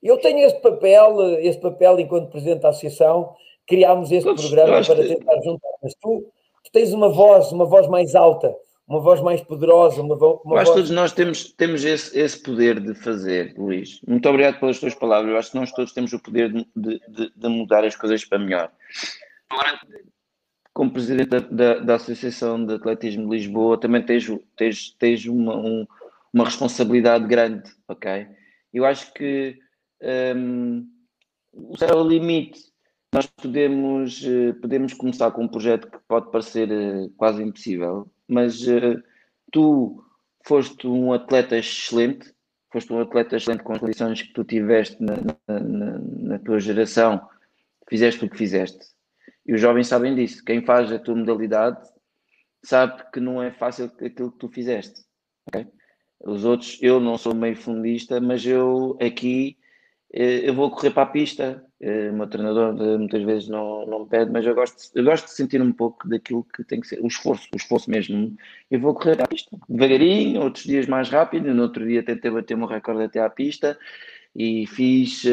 Eu 0.02 0.18
tenho 0.18 0.40
este 0.40 0.60
papel, 0.62 1.40
este 1.40 1.62
papel 1.62 2.00
enquanto 2.00 2.32
presidente 2.32 2.62
da 2.62 2.70
associação, 2.70 3.36
criámos 3.68 4.12
este 4.12 4.24
Todos, 4.24 4.48
programa 4.48 4.84
para 4.84 5.08
tentar 5.08 5.42
juntar, 5.44 5.70
mas 5.84 5.94
tu, 6.02 6.26
tu 6.64 6.72
tens 6.72 6.94
uma 6.94 7.10
voz, 7.10 7.52
uma 7.52 7.66
voz 7.66 7.88
mais 7.88 8.16
alta, 8.16 8.56
uma 8.88 9.00
voz 9.00 9.22
mais 9.22 9.42
poderosa, 9.42 10.02
uma, 10.02 10.16
uma 10.16 10.56
eu 10.56 10.58
acho 10.58 10.66
voz... 10.66 10.70
que 10.70 10.76
todos 10.76 10.90
nós 10.90 11.12
temos, 11.12 11.54
temos 11.54 11.86
esse, 11.86 12.18
esse 12.20 12.42
poder 12.42 12.80
de 12.80 12.96
fazer, 12.96 13.54
Luís. 13.58 14.00
Muito 14.08 14.28
obrigado 14.28 14.60
pelas 14.60 14.80
tuas 14.80 14.96
palavras. 14.96 15.32
Eu 15.32 15.38
acho 15.38 15.52
que 15.52 15.58
nós 15.58 15.72
todos 15.72 15.94
temos 15.94 16.12
o 16.14 16.20
poder 16.20 16.52
de, 16.52 16.66
de, 16.76 17.32
de 17.36 17.48
mudar 17.48 17.86
as 17.86 17.96
coisas 17.96 18.26
para 18.26 18.40
melhor. 18.40 18.72
Agora, 19.50 19.80
como 20.82 20.94
presidente 20.94 21.30
da, 21.30 21.40
da, 21.42 21.74
da, 21.80 21.94
Associação 21.94 22.66
de 22.66 22.74
Atletismo 22.74 23.30
de 23.30 23.38
Lisboa, 23.38 23.80
também 23.80 24.04
tens, 24.04 24.26
tens, 24.58 24.90
tens 24.98 25.28
uma, 25.28 25.56
um, 25.56 25.86
uma 26.34 26.44
responsabilidade 26.44 27.28
grande, 27.28 27.72
ok? 27.88 28.26
Eu 28.74 28.84
acho 28.84 29.14
que 29.14 29.60
um, 30.36 30.84
o 31.54 31.78
céu 31.78 31.90
é 31.90 31.96
o 31.96 32.08
limite. 32.08 32.60
Nós 33.14 33.28
podemos, 33.28 34.24
eh, 34.26 34.54
podemos 34.54 34.96
começar 34.96 35.30
com 35.30 35.44
um 35.44 35.48
projeto 35.48 35.88
que 35.88 36.00
pode 36.08 36.32
parecer 36.32 36.72
eh, 36.72 37.10
quase 37.16 37.44
impossível, 37.44 38.10
mas 38.28 38.66
uh, 38.66 39.04
tu 39.52 40.04
foste 40.44 40.88
um 40.88 41.14
atleta 41.14 41.58
excelente, 41.58 42.34
foste 42.72 42.92
um 42.92 43.02
atleta 43.02 43.36
excelente 43.36 43.62
com 43.62 43.74
as 43.74 43.80
condições 43.80 44.24
que 44.24 44.34
tu 44.34 44.44
tiveste 44.44 44.98
na, 45.00 45.18
na, 45.18 45.60
na, 45.60 46.00
na 46.00 46.40
tua 46.40 46.60
geração, 46.60 47.22
fizeste 47.88 48.26
o 48.26 48.30
que 48.30 48.38
fizeste. 48.38 48.91
E 49.46 49.54
os 49.54 49.62
jovens 49.62 49.88
sabem 49.88 50.16
disso. 50.16 50.44
Quem 50.44 50.64
faz 50.64 50.92
a 50.92 51.00
tua 51.00 51.16
modalidade 51.16 51.80
sabe 52.64 53.04
que 53.12 53.20
não 53.20 53.42
é 53.42 53.52
fácil 53.52 53.86
aquilo 53.86 54.32
que 54.32 54.40
tu 54.40 54.50
fizeste. 54.50 55.02
Okay? 55.48 55.68
Os 56.24 56.46
outros, 56.46 56.78
eu 56.82 57.00
não 57.00 57.18
sou 57.18 57.34
meio 57.34 57.56
fundista, 57.56 58.20
mas 58.22 58.46
eu 58.46 58.98
aqui 59.02 59.58
eh, 60.14 60.50
eu 60.50 60.54
vou 60.54 60.70
correr 60.70 60.92
para 60.92 61.04
a 61.04 61.06
pista. 61.08 61.64
Eh, 61.80 62.10
o 62.12 62.14
meu 62.14 62.28
treinador 62.28 62.76
eh, 62.82 62.98
muitas 62.98 63.24
vezes 63.24 63.50
não, 63.50 63.86
não 63.88 64.02
me 64.02 64.10
pede, 64.10 64.32
mas 64.32 64.46
eu 64.46 64.54
gosto, 64.54 64.78
eu 64.96 65.04
gosto 65.04 65.26
de 65.26 65.32
sentir 65.32 65.62
um 65.62 65.72
pouco 65.72 66.08
daquilo 66.08 66.44
que 66.44 66.64
tem 66.64 66.82
que 66.82 66.88
ser, 66.88 67.00
o 67.02 67.08
esforço, 67.08 67.48
o 67.54 67.58
esforço 67.58 67.90
mesmo. 67.90 68.36
Eu 68.70 68.80
vou 68.80 68.94
correr 68.94 69.16
para 69.16 69.26
a 69.26 69.28
pista, 69.28 69.58
devagarinho, 69.70 70.42
outros 70.42 70.66
dias 70.66 70.88
mais 70.88 71.10
rápido. 71.10 71.54
No 71.54 71.64
outro 71.64 71.88
dia 71.88 72.04
tentei 72.04 72.30
bater 72.32 72.58
meu 72.58 72.68
recorde 72.68 73.04
até 73.04 73.20
à 73.20 73.30
pista 73.30 73.78
e 74.36 74.68
fiz 74.68 75.26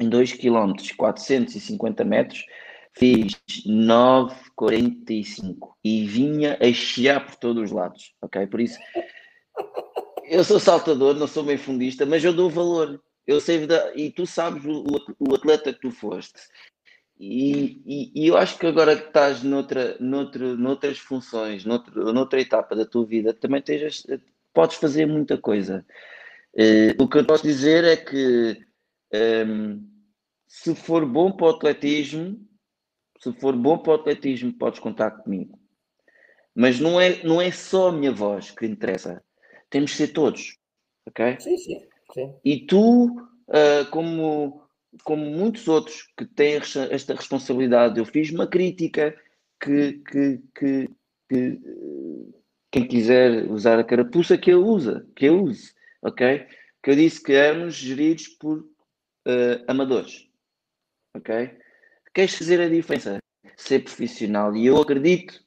em 0.00 0.08
2 0.08 0.32
km, 0.34 0.74
450 0.96 2.04
metros, 2.04 2.44
fiz 2.94 3.40
9,45 3.66 5.74
e 5.82 6.06
vinha 6.06 6.58
a 6.60 6.72
chiar 6.72 7.26
por 7.26 7.36
todos 7.36 7.64
os 7.64 7.70
lados, 7.70 8.14
ok? 8.20 8.46
Por 8.46 8.60
isso, 8.60 8.78
eu 10.24 10.44
sou 10.44 10.60
saltador, 10.60 11.14
não 11.14 11.26
sou 11.26 11.42
meio 11.42 11.58
fundista, 11.58 12.06
mas 12.06 12.24
eu 12.24 12.32
dou 12.32 12.50
valor 12.50 13.00
eu 13.26 13.40
sei 13.40 13.66
e 13.94 14.10
tu 14.10 14.26
sabes 14.26 14.64
o, 14.64 14.84
o, 15.18 15.34
atleta 15.34 15.72
que 15.72 15.80
tu 15.80 15.90
foste. 15.90 16.40
E, 17.18 17.80
e, 17.86 18.12
e, 18.14 18.26
eu 18.26 18.36
acho 18.36 18.58
que 18.58 18.66
agora 18.66 18.96
que 18.96 19.06
estás 19.06 19.42
noutra, 19.42 19.96
noutra, 20.00 20.56
noutras 20.56 20.98
funções, 20.98 21.64
noutra, 21.64 22.12
noutra 22.12 22.40
etapa 22.40 22.74
da 22.74 22.84
tua 22.84 23.06
vida, 23.06 23.32
também 23.32 23.62
tejas, 23.62 24.04
podes 24.52 24.76
fazer 24.76 25.06
muita 25.06 25.38
coisa. 25.38 25.86
Uh, 26.54 27.02
o 27.02 27.08
que 27.08 27.18
eu 27.18 27.24
posso 27.24 27.44
dizer 27.44 27.84
é 27.84 27.96
que 27.96 28.66
um, 29.14 29.16
ehm, 29.16 29.80
se 30.48 30.74
for 30.74 31.06
bom 31.06 31.30
para 31.30 31.46
o 31.46 31.50
atletismo, 31.50 32.36
se 33.22 33.32
for 33.34 33.54
bom 33.56 33.78
para 33.78 33.92
o 33.92 33.94
atletismo, 33.94 34.52
podes 34.52 34.80
contar 34.80 35.12
comigo. 35.12 35.56
Mas 36.54 36.80
não 36.80 37.00
é, 37.00 37.22
não 37.22 37.40
é 37.40 37.52
só 37.52 37.88
a 37.88 37.92
minha 37.92 38.12
voz 38.12 38.50
que 38.50 38.66
interessa. 38.66 39.22
Temos 39.70 39.92
que 39.92 39.96
ser 39.98 40.08
todos. 40.08 40.58
Ok? 41.06 41.36
Sim, 41.38 41.56
sim. 41.56 41.86
Sim. 42.12 42.34
E 42.44 42.66
tu, 42.66 43.06
uh, 43.06 43.90
como, 43.90 44.62
como 45.04 45.24
muitos 45.24 45.66
outros 45.68 46.08
que 46.16 46.26
têm 46.26 46.56
esta 46.90 47.14
responsabilidade, 47.14 47.98
eu 47.98 48.04
fiz 48.04 48.30
uma 48.30 48.46
crítica 48.46 49.16
que, 49.60 50.02
que, 50.10 50.42
que, 50.54 50.90
que 51.28 51.60
quem 52.72 52.88
quiser 52.88 53.50
usar 53.50 53.78
a 53.78 53.84
carapuça 53.84 54.36
que 54.36 54.50
eu 54.50 54.66
use, 54.66 55.00
que 55.14 55.26
eu 55.26 55.44
use, 55.44 55.72
ok? 56.02 56.46
Que 56.82 56.90
eu 56.90 56.96
disse 56.96 57.22
que 57.22 57.32
éramos 57.32 57.74
geridos 57.76 58.28
por 58.28 58.58
uh, 58.58 59.64
amadores, 59.68 60.28
ok? 61.14 61.61
Queres 62.14 62.34
fazer 62.34 62.60
a 62.60 62.68
diferença? 62.68 63.18
Ser 63.56 63.80
profissional. 63.80 64.54
E 64.54 64.66
eu 64.66 64.76
acredito 64.76 65.40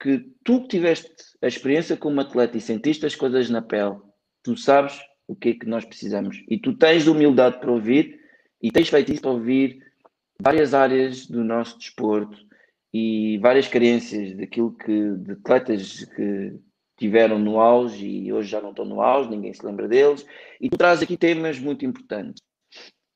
que 0.00 0.18
tu 0.42 0.62
que 0.62 0.68
tiveste 0.68 1.12
a 1.42 1.46
experiência 1.46 1.96
como 1.96 2.20
atleta 2.20 2.56
e 2.56 2.60
sentiste 2.60 3.04
as 3.04 3.14
coisas 3.14 3.50
na 3.50 3.60
pele, 3.60 3.98
tu 4.42 4.56
sabes 4.56 4.98
o 5.28 5.36
que 5.36 5.50
é 5.50 5.54
que 5.54 5.66
nós 5.66 5.84
precisamos. 5.84 6.42
E 6.48 6.58
tu 6.58 6.76
tens 6.76 7.06
humildade 7.06 7.60
para 7.60 7.70
ouvir 7.70 8.18
e 8.60 8.70
tens 8.70 8.88
feito 8.88 9.12
isso 9.12 9.20
para 9.20 9.30
ouvir 9.32 9.82
várias 10.40 10.72
áreas 10.72 11.26
do 11.26 11.44
nosso 11.44 11.78
desporto 11.78 12.38
e 12.92 13.38
várias 13.38 13.68
carências 13.68 14.36
daquilo 14.36 14.72
que 14.72 15.16
de 15.18 15.32
atletas 15.32 16.04
que 16.04 16.58
tiveram 16.96 17.38
no 17.38 17.60
auge 17.60 18.06
e 18.06 18.32
hoje 18.32 18.48
já 18.48 18.60
não 18.60 18.70
estão 18.70 18.84
no 18.84 19.00
auge, 19.00 19.30
ninguém 19.30 19.52
se 19.52 19.64
lembra 19.64 19.86
deles. 19.86 20.26
E 20.60 20.70
tu 20.70 20.78
traz 20.78 21.02
aqui 21.02 21.16
temas 21.16 21.58
muito 21.58 21.84
importantes. 21.84 22.42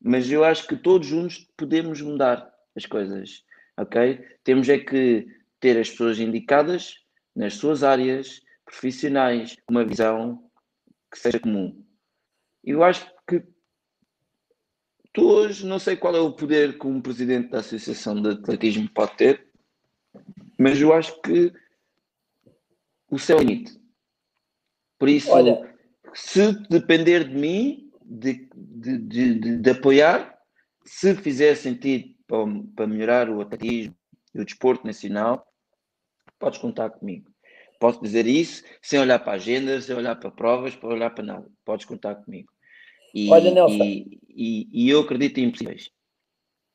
Mas 0.01 0.31
eu 0.31 0.45
acho 0.45 0.67
que 0.67 0.77
todos 0.77 1.07
juntos 1.07 1.49
podemos 1.57 2.01
mudar 2.01 2.56
as 2.77 2.87
coisas, 2.87 3.45
ok? 3.77 4.19
Temos 4.45 4.69
é 4.69 4.79
que 4.79 5.27
ter 5.59 5.79
as 5.79 5.91
pessoas 5.91 6.19
indicadas 6.21 6.95
nas 7.35 7.55
suas 7.55 7.83
áreas, 7.83 8.43
profissionais, 8.65 9.57
uma 9.69 9.85
visão 9.85 10.51
que 11.11 11.19
seja 11.19 11.41
comum. 11.41 11.85
Eu 12.65 12.83
acho 12.83 13.11
que 13.27 13.43
tu 15.13 15.27
hoje 15.29 15.65
não 15.65 15.79
sei 15.79 15.97
qual 15.97 16.15
é 16.15 16.21
o 16.21 16.33
poder 16.33 16.79
que 16.79 16.87
um 16.87 17.01
presidente 17.01 17.51
da 17.51 17.59
Associação 17.61 18.21
de 18.21 18.31
Atletismo 18.31 18.89
pode 18.91 19.17
ter, 19.17 19.49
mas 20.59 20.81
eu 20.81 20.93
acho 20.93 21.21
que 21.23 21.53
o 23.11 23.19
céu 23.19 23.39
é 23.39 23.41
o 23.41 23.45
limite. 23.45 23.81
Por 24.99 25.09
isso, 25.09 25.31
Olha. 25.31 25.75
se 26.15 26.53
depender 26.69 27.29
de 27.29 27.35
mim, 27.35 27.91
de, 28.03 28.49
de, 28.55 28.99
de, 28.99 29.35
de- 29.35 29.57
de 29.59 29.71
apoiar, 29.71 30.37
se 30.85 31.15
fizer 31.15 31.55
sentido 31.55 32.16
para, 32.27 32.45
para 32.75 32.87
melhorar 32.87 33.31
o 33.31 33.41
atletismo 33.41 33.95
e 34.35 34.41
o 34.41 34.45
desporto 34.45 34.87
nacional, 34.87 35.47
podes 36.39 36.59
contar 36.59 36.91
comigo. 36.91 37.31
Posso 37.79 38.03
dizer 38.03 38.27
isso 38.27 38.65
sem 38.83 38.99
olhar 38.99 39.19
para 39.19 39.33
agendas, 39.35 39.85
sem 39.85 39.95
olhar 39.97 40.17
para 40.17 40.31
provas, 40.31 40.75
sem 40.75 40.89
olhar 40.89 41.11
para 41.11 41.25
nada. 41.25 41.47
Podes 41.65 41.85
contar 41.87 42.15
comigo. 42.17 42.49
E, 43.15 43.31
Olha, 43.31 43.51
Nelson. 43.51 43.83
e, 43.85 44.19
e, 44.29 44.69
e 44.73 44.91
eu 44.91 45.01
acredito 45.01 45.39
em 45.39 45.45
impossíveis. 45.45 45.91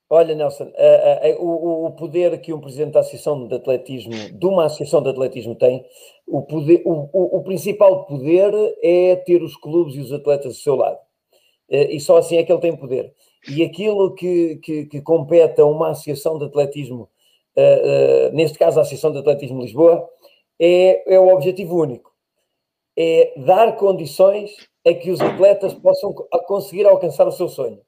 Olha, 0.09 0.35
Nelson, 0.35 0.71
a- 0.75 1.27
a- 1.27 1.39
o, 1.39 1.85
o 1.85 1.91
poder 1.91 2.41
que 2.41 2.51
um 2.53 2.59
presidente 2.59 2.91
da 2.91 2.99
Associação 2.99 3.47
de 3.47 3.55
Atletismo, 3.55 4.11
de 4.37 4.45
uma 4.45 4.65
Associação 4.65 5.01
de 5.01 5.09
Atletismo 5.09 5.55
tem, 5.55 5.85
o, 6.27 6.41
poder, 6.41 6.81
o, 6.85 7.09
o- 7.13 7.37
o 7.37 7.43
principal 7.43 8.05
poder 8.05 8.53
é 8.83 9.15
ter 9.15 9.41
os 9.41 9.55
clubes 9.55 9.95
e 9.95 9.99
os 10.01 10.11
atletas 10.11 10.53
do 10.57 10.59
seu 10.59 10.75
lado. 10.75 10.99
Eh, 11.69 11.95
E 11.95 11.99
só 12.01 12.17
assim 12.17 12.35
é 12.37 12.43
que 12.43 12.51
ele 12.51 12.59
tem 12.61 12.75
poder. 12.75 13.13
E 13.49 13.63
aquilo 13.63 14.13
que, 14.13 14.57
que, 14.57 14.85
que 14.85 15.01
compete 15.01 15.59
a 15.61 15.65
uma 15.65 15.89
Associação 15.91 16.37
de 16.37 16.45
Atletismo, 16.45 17.09
eh, 17.55 17.81
eh, 18.29 18.31
neste 18.33 18.57
caso 18.57 18.79
a 18.79 18.81
Associação 18.83 19.11
de 19.11 19.19
Atletismo 19.19 19.59
de 19.59 19.65
Lisboa, 19.65 20.07
é, 20.59 21.15
é 21.15 21.19
o 21.19 21.33
objetivo 21.33 21.81
único. 21.81 22.11
É 22.95 23.33
dar 23.37 23.75
condições 23.77 24.51
a 24.85 24.93
que 24.93 25.09
os 25.11 25.19
atletas 25.21 25.73
possam 25.73 26.13
conseguir 26.45 26.85
alcançar 26.85 27.27
o 27.27 27.31
seu 27.31 27.47
sonho. 27.49 27.79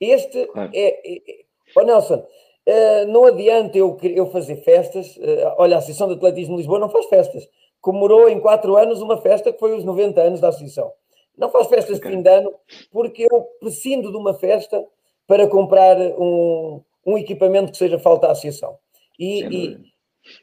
Este 0.00 0.46
Claro. 0.46 0.70
é, 0.74 0.88
é, 0.88 1.16
é- 1.16 1.44
Ó 1.76 1.82
Nelson, 1.82 2.24
eh, 2.66 3.06
não 3.06 3.24
adianta 3.24 3.78
eu, 3.78 3.96
eu 4.02 4.26
fazer 4.26 4.56
festas. 4.56 5.18
eh, 5.20 5.54
olha, 5.56 5.76
a 5.76 5.78
Associação 5.78 6.08
de 6.08 6.14
Atletismo 6.14 6.54
de 6.54 6.58
Lisboa 6.58 6.78
não 6.78 6.88
faz 6.90 7.06
festas. 7.06 7.48
Comemorou 7.80 8.28
em 8.28 8.38
quatro 8.40 8.76
anos 8.76 9.00
uma 9.00 9.16
festa 9.20 9.52
que 9.52 9.58
foi 9.58 9.74
os 9.74 9.84
90 9.84 10.20
anos 10.20 10.40
da 10.40 10.48
Associação. 10.48 10.92
Não 11.36 11.50
faz 11.50 11.66
festas 11.66 11.98
de 12.00 12.06
fim 12.08 12.22
de 12.22 12.28
ano 12.30 12.52
porque 12.90 13.26
eu 13.30 13.42
prescindo 13.60 14.10
de 14.10 14.16
uma 14.16 14.34
festa 14.34 14.84
para 15.26 15.46
comprar 15.48 15.96
um, 16.18 16.80
um 17.06 17.18
equipamento 17.18 17.72
que 17.72 17.78
seja 17.78 17.98
falta 17.98 18.28
à 18.28 18.32
Associação. 18.32 18.78
E, 19.18 19.42
e- 19.42 19.78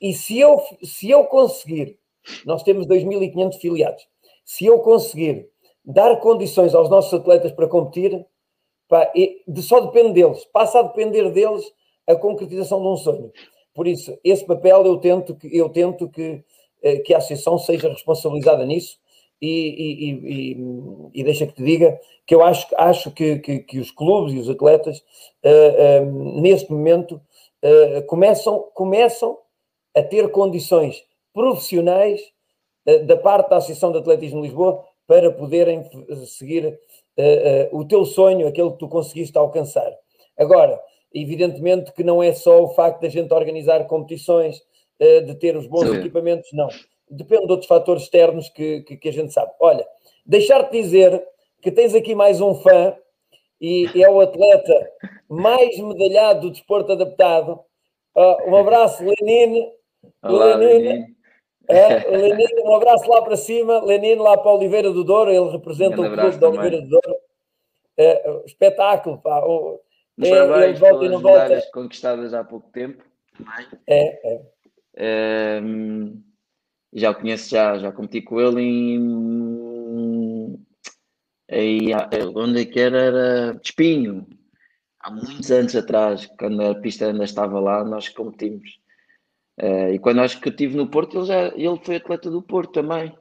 e 0.01 0.13
se 0.13 0.39
eu, 0.39 0.61
se 0.83 1.09
eu 1.09 1.23
conseguir, 1.25 1.97
nós 2.45 2.61
temos 2.63 2.85
2.500 2.85 3.57
filiados, 3.57 4.07
se 4.45 4.65
eu 4.65 4.79
conseguir 4.79 5.49
dar 5.83 6.17
condições 6.17 6.75
aos 6.75 6.87
nossos 6.89 7.11
atletas 7.13 7.51
para 7.51 7.67
competir, 7.67 8.23
pá, 8.87 9.11
de, 9.47 9.61
só 9.63 9.79
depende 9.79 10.13
deles, 10.13 10.45
passa 10.45 10.79
a 10.79 10.83
depender 10.83 11.31
deles 11.31 11.63
a 12.07 12.15
concretização 12.15 12.79
de 12.81 12.87
um 12.87 12.97
sonho. 12.97 13.31
Por 13.73 13.87
isso, 13.87 14.17
esse 14.23 14.45
papel 14.45 14.85
eu 14.85 14.97
tento 14.97 15.35
que, 15.35 15.55
eu 15.55 15.69
tento 15.69 16.07
que, 16.09 16.43
eh, 16.83 16.97
que 16.99 17.13
a 17.13 17.17
associação 17.17 17.57
seja 17.57 17.89
responsabilizada 17.89 18.65
nisso 18.65 18.99
e, 19.41 19.49
e, 19.49 20.11
e, 20.11 21.19
e- 21.19 21.23
deixa 21.23 21.47
que 21.47 21.53
te 21.53 21.63
diga 21.63 21.99
que 22.27 22.35
eu 22.35 22.43
acho, 22.43 22.67
acho 22.77 23.11
que, 23.11 23.39
que, 23.39 23.59
que 23.59 23.79
os 23.79 23.89
clubes 23.89 24.33
e 24.33 24.37
os 24.37 24.49
atletas, 24.49 25.03
eh, 25.41 25.75
eh, 25.77 26.05
neste 26.05 26.71
momento, 26.71 27.19
eh, 27.61 28.01
começam, 28.03 28.69
começam 28.75 29.37
a 29.95 30.03
ter 30.03 30.29
condições 30.29 31.03
profissionais 31.33 32.21
da 33.05 33.15
parte 33.15 33.49
da 33.49 33.57
Associação 33.57 33.91
de 33.91 33.99
Atletismo 33.99 34.41
de 34.41 34.47
Lisboa 34.47 34.83
para 35.05 35.31
poderem 35.31 35.87
seguir 36.25 36.79
o 37.71 37.85
teu 37.85 38.05
sonho, 38.05 38.47
aquele 38.47 38.71
que 38.71 38.79
tu 38.79 38.87
conseguiste 38.87 39.37
alcançar. 39.37 39.91
Agora, 40.37 40.81
evidentemente 41.13 41.93
que 41.93 42.03
não 42.03 42.23
é 42.23 42.33
só 42.33 42.63
o 42.63 42.69
facto 42.69 43.01
da 43.01 43.09
gente 43.09 43.31
organizar 43.33 43.85
competições, 43.85 44.63
de 44.99 45.35
ter 45.35 45.55
os 45.55 45.67
bons 45.67 45.89
Sim. 45.89 45.97
equipamentos, 45.97 46.49
não. 46.53 46.69
Depende 47.11 47.45
de 47.45 47.51
outros 47.51 47.67
fatores 47.67 48.03
externos 48.03 48.47
que, 48.49 48.81
que, 48.81 48.95
que 48.97 49.09
a 49.09 49.13
gente 49.13 49.33
sabe. 49.33 49.51
Olha, 49.59 49.85
deixar-te 50.25 50.71
dizer 50.71 51.21
que 51.61 51.69
tens 51.71 51.93
aqui 51.93 52.15
mais 52.15 52.39
um 52.39 52.55
fã 52.55 52.95
e 53.59 53.89
é 54.01 54.09
o 54.09 54.21
atleta 54.21 54.89
mais 55.29 55.77
medalhado 55.77 56.41
do 56.41 56.51
desporto 56.51 56.93
adaptado. 56.93 57.59
Ah, 58.15 58.37
um 58.47 58.55
abraço, 58.55 59.03
Lenine. 59.03 59.71
Olá, 60.23 60.55
Lenine. 60.55 60.87
Lenin. 60.89 61.15
É, 61.67 62.09
Lenine, 62.17 62.61
um 62.63 62.75
abraço 62.75 63.09
lá 63.09 63.21
para 63.21 63.35
cima, 63.35 63.83
Lenine 63.83 64.15
lá 64.21 64.37
para 64.37 64.51
Oliveira 64.53 64.91
do 64.91 65.03
Douro, 65.03 65.29
ele 65.31 65.49
representa 65.51 66.01
Um 66.01 66.05
o 66.05 66.07
clube 66.07 66.19
abraço 66.19 66.45
Oliveira 66.45 66.81
do 66.81 66.89
Douro. 66.89 67.15
É, 67.97 68.41
espetáculo, 68.45 69.17
pá. 69.19 69.43
O- 69.45 69.79
É, 70.23 70.29
Parabéns 70.29 70.79
volta 70.79 71.05
e 71.05 71.09
não 71.09 71.19
volta. 71.21 71.61
conquistadas 71.73 72.33
há 72.33 72.43
pouco 72.43 72.69
tempo. 72.71 73.03
é, 73.87 74.33
é. 74.33 74.41
Ehm, 74.97 76.21
já 76.93 77.11
o 77.11 77.15
conheço, 77.15 77.49
já, 77.49 77.77
já 77.77 77.91
competi 77.91 78.21
com 78.21 78.39
ele 78.39 78.61
em. 78.61 79.01
Aí, 81.49 81.91
onde 82.35 82.61
é 82.61 82.65
que 82.65 82.79
era? 82.79 82.97
Era 82.97 83.59
Espinho. 83.63 84.25
Há 84.99 85.11
muitos 85.11 85.51
anos 85.51 85.75
atrás, 85.75 86.29
quando 86.37 86.61
a 86.61 86.75
pista 86.75 87.07
ainda 87.07 87.23
estava 87.23 87.59
lá, 87.59 87.83
nós 87.83 88.07
competimos. 88.09 88.79
Eh, 89.57 89.93
e 89.93 89.99
quando 89.99 90.21
acho 90.21 90.39
que 90.39 90.47
eu 90.47 90.51
estive 90.51 90.77
no 90.77 90.87
Porto, 90.87 91.17
ele, 91.17 91.25
já, 91.25 91.47
ele 91.47 91.79
foi 91.83 91.95
atleta 91.95 92.29
do 92.29 92.41
Porto 92.41 92.71
também. 92.71 93.13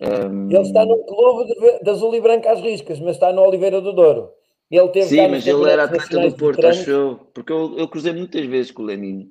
Ehm, 0.00 0.50
Ele 0.50 0.62
está 0.62 0.84
num 0.84 1.04
clube 1.04 1.46
de, 1.46 1.84
de 1.84 1.90
azul 1.90 2.14
e 2.14 2.20
branco 2.20 2.48
às 2.48 2.60
riscas, 2.60 3.00
mas 3.00 3.16
está 3.16 3.32
no 3.32 3.42
Oliveira 3.42 3.80
do 3.80 3.92
Douro. 3.92 4.30
Ele 4.70 4.88
teve 4.88 5.06
Sim, 5.06 5.28
mas 5.28 5.46
ele 5.46 5.68
era 5.68 5.84
atleta 5.84 6.28
do 6.28 6.36
Porto, 6.36 6.64
acho 6.66 6.90
eu. 6.90 7.20
Porque 7.34 7.52
eu, 7.52 7.76
eu 7.76 7.88
cruzei 7.88 8.12
muitas 8.12 8.46
vezes 8.46 8.70
com 8.70 8.82
o 8.82 8.86
Lenin 8.86 9.30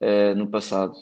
eh, 0.00 0.34
no 0.34 0.46
passado. 0.48 0.92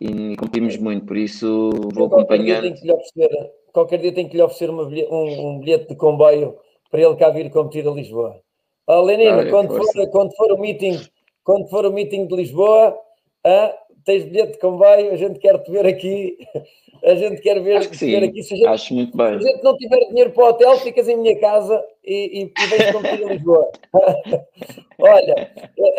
E 0.00 0.36
competimos 0.36 0.76
muito, 0.76 1.06
por 1.06 1.16
isso 1.16 1.70
vou 1.92 2.08
qualquer 2.08 2.38
dia 2.38 2.58
acompanhando. 2.58 2.62
tenho 2.62 2.74
que 2.76 2.86
lhe 2.86 2.92
oferecer, 2.92 3.52
qualquer 3.72 3.98
dia 3.98 4.12
tenho 4.12 4.28
que 4.28 4.36
lhe 4.36 4.42
oferecer 4.42 4.70
uma 4.70 4.84
um, 4.84 5.48
um 5.48 5.58
bilhete 5.58 5.88
de 5.88 5.96
comboio 5.96 6.56
para 6.90 7.00
ele 7.02 7.16
cá 7.16 7.30
vir 7.30 7.50
competir 7.50 7.86
a 7.86 7.90
Lisboa. 7.90 8.40
Ó, 8.86 9.02
Lenino, 9.02 9.38
Olha, 9.38 9.50
quando, 9.50 9.76
for, 9.76 10.10
quando 10.10 10.34
for 10.36 10.52
o 10.52 10.58
meeting, 10.58 11.00
quando 11.44 11.68
for 11.68 11.84
o 11.84 11.92
meeting 11.92 12.26
de 12.26 12.36
Lisboa, 12.36 12.96
ah, 13.44 13.74
tens 14.08 14.24
bilhete 14.24 14.52
de 14.52 14.58
comboio, 14.58 15.12
a 15.12 15.16
gente 15.16 15.38
quer 15.38 15.62
te 15.62 15.70
ver 15.70 15.86
aqui, 15.86 16.38
a 17.04 17.14
gente 17.14 17.42
quer 17.42 17.60
ver, 17.62 17.76
Acho 17.76 17.90
que 17.90 17.98
te 17.98 18.06
ver 18.06 18.22
sim, 18.22 18.28
aqui. 18.28 18.42
Se 18.42 18.54
a, 18.54 18.56
gente, 18.56 18.66
acho 18.66 18.94
muito 18.94 19.10
se 19.10 19.16
bem. 19.18 19.26
a 19.26 19.38
gente 19.38 19.62
não 19.62 19.76
tiver 19.76 19.98
dinheiro 20.08 20.30
para 20.30 20.44
o 20.44 20.48
hotel, 20.48 20.78
ficas 20.78 21.06
em 21.08 21.16
minha 21.18 21.38
casa 21.38 21.84
e, 22.02 22.42
e, 22.42 22.44
e 22.44 22.66
vens 22.68 22.90
competir 22.90 23.24
a 23.28 23.32
Lisboa. 23.34 23.70
Olha, 24.98 25.52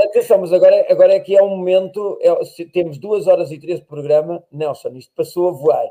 atenção, 0.06 0.40
mas 0.40 0.52
agora, 0.52 0.88
agora 0.90 1.14
é 1.14 1.19
que 1.19 1.38
é 1.38 1.44
um 1.44 1.49
momento, 1.49 2.18
é- 2.19 2.44
se 2.45 2.65
temos 2.65 2.98
duas 2.98 3.27
horas 3.27 3.52
e 3.52 3.60
três 3.60 3.80
de 3.80 3.86
programa, 3.86 4.44
Nelson, 4.52 4.90
isto 4.95 5.14
passou 5.15 5.49
a 5.49 5.52
voar. 5.52 5.88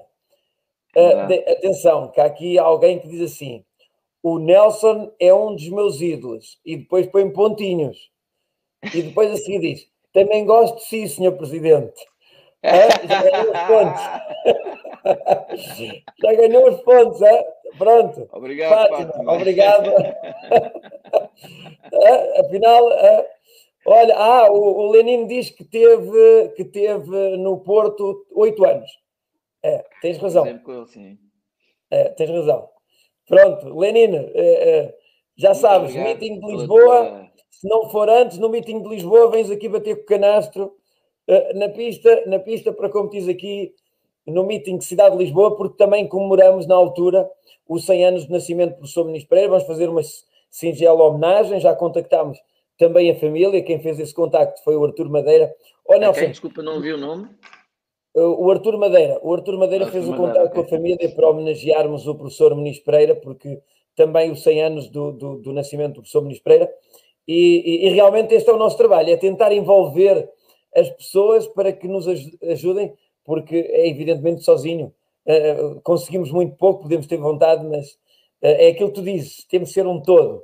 Ah, 0.96 1.26
de- 1.26 1.48
atenção, 1.48 2.08
que 2.08 2.20
há 2.20 2.24
aqui 2.24 2.58
alguém 2.58 2.98
que 2.98 3.06
diz 3.06 3.32
assim: 3.32 3.64
o 4.24 4.40
Nelson 4.40 5.12
é 5.20 5.32
um 5.32 5.54
dos 5.54 5.68
meus 5.68 6.00
ídolos, 6.00 6.58
e 6.66 6.76
depois 6.78 7.06
põe 7.06 7.30
pontinhos, 7.30 8.10
e 8.92 9.02
depois 9.02 9.30
a 9.30 9.36
seguir 9.36 9.60
diz: 9.60 9.88
também 10.18 10.44
gosto 10.44 10.78
de 10.78 10.84
si, 10.84 11.08
senhor 11.08 11.32
Presidente. 11.36 12.04
Ah, 12.62 12.88
já 13.06 13.22
ganhou 13.22 13.52
os 13.52 13.62
pontos. 13.68 14.02
Já 16.20 16.34
ganhou 16.34 16.68
os 16.68 16.80
pontos, 16.82 17.22
ah? 17.22 17.44
pronto. 17.78 18.28
Obrigado, 18.32 18.70
Fátima, 18.70 19.12
Fátima. 19.12 19.32
obrigado. 19.32 19.90
Ah, 21.94 22.40
afinal, 22.44 22.92
ah, 22.92 23.24
olha, 23.86 24.14
ah, 24.16 24.52
o, 24.52 24.58
o 24.58 24.90
Lenin 24.90 25.26
diz 25.26 25.50
que 25.50 25.64
teve, 25.64 26.48
que 26.56 26.64
teve 26.64 27.36
no 27.38 27.60
Porto 27.60 28.26
oito 28.34 28.64
anos. 28.66 28.90
É, 29.62 29.84
tens 30.02 30.18
razão. 30.18 30.44
Sempre 30.44 30.64
com 30.64 30.72
ele, 30.72 30.86
sim. 30.88 31.18
É, 31.90 32.08
tens 32.10 32.30
razão. 32.30 32.68
Pronto, 33.26 33.78
Lenine, 33.78 34.30
é, 34.34 34.70
é, 34.70 34.94
já 35.38 35.54
sabes, 35.54 35.90
obrigado 35.90 36.20
meeting 36.20 36.40
de 36.40 36.46
Lisboa. 36.46 37.28
Se 37.48 37.68
não 37.68 37.88
for 37.88 38.08
antes, 38.08 38.38
no 38.38 38.48
meeting 38.48 38.82
de 38.82 38.88
Lisboa, 38.88 39.30
vens 39.30 39.50
aqui 39.50 39.68
bater 39.68 39.96
com 39.96 40.02
o 40.02 40.06
canastro 40.06 40.72
eh, 41.28 41.54
na 41.54 41.68
pista, 41.68 42.24
na 42.26 42.38
pista 42.38 42.72
para 42.72 42.88
competir 42.88 43.30
aqui 43.30 43.72
no 44.26 44.44
meeting 44.44 44.78
de 44.78 44.84
Cidade 44.84 45.16
de 45.16 45.24
Lisboa, 45.24 45.56
porque 45.56 45.76
também 45.76 46.08
comemoramos 46.08 46.66
na 46.66 46.74
altura 46.74 47.28
os 47.68 47.86
100 47.86 48.04
anos 48.04 48.26
de 48.26 48.32
nascimento 48.32 48.70
do 48.70 48.76
professor 48.78 49.04
Ministro 49.04 49.28
Pereira. 49.28 49.50
Vamos 49.50 49.66
fazer 49.66 49.88
uma 49.88 50.02
singela 50.50 51.04
homenagem. 51.04 51.60
Já 51.60 51.74
contactámos 51.74 52.38
também 52.76 53.10
a 53.10 53.14
família. 53.14 53.62
Quem 53.62 53.78
fez 53.78 53.98
esse 54.00 54.14
contacto 54.14 54.62
foi 54.64 54.76
o 54.76 54.84
Arthur 54.84 55.08
Madeira. 55.08 55.54
A 55.88 55.98
Nelson, 55.98 56.20
quem? 56.20 56.30
Desculpa, 56.30 56.62
não 56.62 56.74
ouvi 56.74 56.92
o 56.92 56.98
nome. 56.98 57.28
o 58.14 58.50
Arthur 58.50 58.76
Madeira, 58.76 59.18
o 59.22 59.32
Arthur 59.32 59.56
Madeira 59.56 59.84
Arthur 59.84 60.02
fez 60.02 60.08
o 60.08 60.22
ok. 60.22 60.48
com 60.50 60.60
a 60.60 60.64
família 60.64 61.08
para 61.14 61.28
homenagearmos 61.28 62.06
o 62.06 62.14
professor 62.14 62.54
Muniz 62.54 62.78
Pereira, 62.80 63.14
porque 63.14 63.60
também 63.98 64.30
os 64.30 64.42
100 64.42 64.62
anos 64.62 64.88
do, 64.88 65.12
do, 65.12 65.36
do 65.38 65.52
nascimento 65.52 65.94
do 65.94 66.00
professor 66.00 66.22
Muniz 66.22 66.38
Pereira, 66.38 66.72
e, 67.26 67.62
e- 67.84 67.86
e 67.86 67.90
realmente 67.90 68.32
este 68.34 68.48
é 68.48 68.52
o 68.54 68.56
nosso 68.56 68.76
trabalho, 68.78 69.10
é 69.10 69.16
tentar 69.16 69.52
envolver 69.52 70.30
as 70.74 70.88
pessoas 70.90 71.46
para 71.48 71.72
que 71.72 71.88
nos 71.88 72.06
aj- 72.06 72.38
ajudem, 72.42 72.94
porque 73.24 73.56
é 73.56 73.88
evidentemente 73.88 74.42
sozinho 74.42 74.94
uh, 75.26 75.80
conseguimos 75.82 76.30
muito 76.30 76.56
pouco, 76.56 76.82
podemos 76.84 77.06
ter 77.06 77.18
vontade, 77.18 77.66
mas 77.66 77.90
uh, 78.42 78.56
é 78.56 78.68
aquilo 78.68 78.88
que 78.88 78.94
tu 78.94 79.02
dizes, 79.02 79.44
temos 79.44 79.68
de 79.68 79.74
ser 79.74 79.86
um 79.86 80.00
todo. 80.00 80.42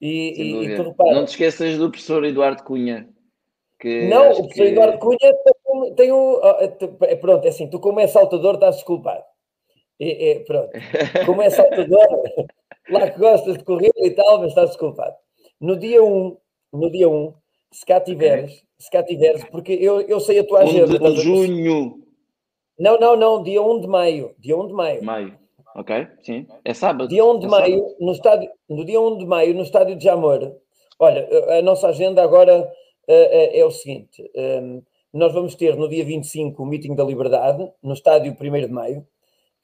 E, 0.00 0.66
e, 0.66 0.68
não 0.98 1.24
te 1.24 1.28
esqueças 1.28 1.78
do 1.78 1.88
professor 1.88 2.22
Eduardo 2.24 2.62
Cunha. 2.62 3.08
Que 3.78 4.08
não, 4.08 4.30
o 4.30 4.36
professor 4.36 4.64
que... 4.64 4.72
Eduardo 4.72 4.98
Cunha 4.98 5.18
tem, 5.18 5.94
tem 5.94 6.12
um. 6.12 6.38
É, 7.02 7.16
pronto, 7.16 7.44
é 7.46 7.48
assim, 7.48 7.68
tu 7.70 7.80
como 7.80 8.00
é 8.00 8.06
saltador 8.06 8.54
estás 8.54 8.76
desculpado. 8.76 9.24
É, 9.98 10.32
é, 10.32 10.38
pronto, 10.40 10.70
como 11.24 11.40
é 11.40 11.48
saltador, 11.48 12.06
lá 12.90 13.10
que 13.10 13.18
gostas 13.18 13.58
de 13.58 13.64
correr 13.64 13.92
e 13.96 14.10
tal, 14.10 14.40
mas 14.40 14.48
estás 14.48 14.70
desculpado. 14.70 15.14
No 15.60 15.76
dia 15.76 16.02
1, 16.02 16.36
no 16.72 16.90
dia 16.90 17.08
1, 17.08 17.34
se 17.72 17.86
cá 17.86 18.00
tiveres, 18.00 18.50
okay. 18.50 18.62
se 18.78 18.90
cá 18.90 19.02
tiveres, 19.02 19.44
porque 19.50 19.72
eu, 19.72 20.00
eu 20.02 20.20
sei 20.20 20.38
a 20.38 20.46
tua 20.46 20.60
agenda. 20.60 20.98
De, 20.98 21.14
de 21.14 21.20
junho. 21.20 21.98
Não, 22.78 22.98
não, 22.98 23.16
não, 23.16 23.42
dia 23.42 23.62
1 23.62 23.80
de 23.80 23.86
maio. 23.86 24.34
Dia 24.38 24.56
1 24.56 24.66
de 24.66 24.72
maio. 24.74 25.04
Maio. 25.04 25.38
Ok, 25.74 26.06
sim. 26.22 26.46
É 26.64 26.72
sábado. 26.72 27.08
Dia 27.08 27.24
1 27.24 27.38
de 27.38 27.46
é 27.46 27.48
maio, 27.48 27.96
no, 28.00 28.12
estádio, 28.12 28.50
no 28.68 28.84
dia 28.84 29.00
1 29.00 29.18
de 29.18 29.26
maio, 29.26 29.54
no 29.54 29.62
estádio 29.62 29.96
de 29.96 30.04
Jamor. 30.04 30.54
Olha, 30.98 31.28
a 31.58 31.62
nossa 31.62 31.88
agenda 31.88 32.22
agora 32.22 32.62
uh, 32.62 32.68
é 33.08 33.62
o 33.64 33.70
seguinte: 33.70 34.22
um, 34.22 34.40
ehm, 34.40 34.82
nós 35.12 35.34
vamos 35.34 35.54
ter 35.54 35.76
no 35.76 35.88
dia 35.88 36.04
25 36.04 36.62
o 36.62 36.66
Meeting 36.66 36.94
da 36.94 37.04
Liberdade, 37.04 37.70
no 37.82 37.92
estádio 37.92 38.34
1 38.40 38.66
de 38.66 38.72
maio. 38.72 39.06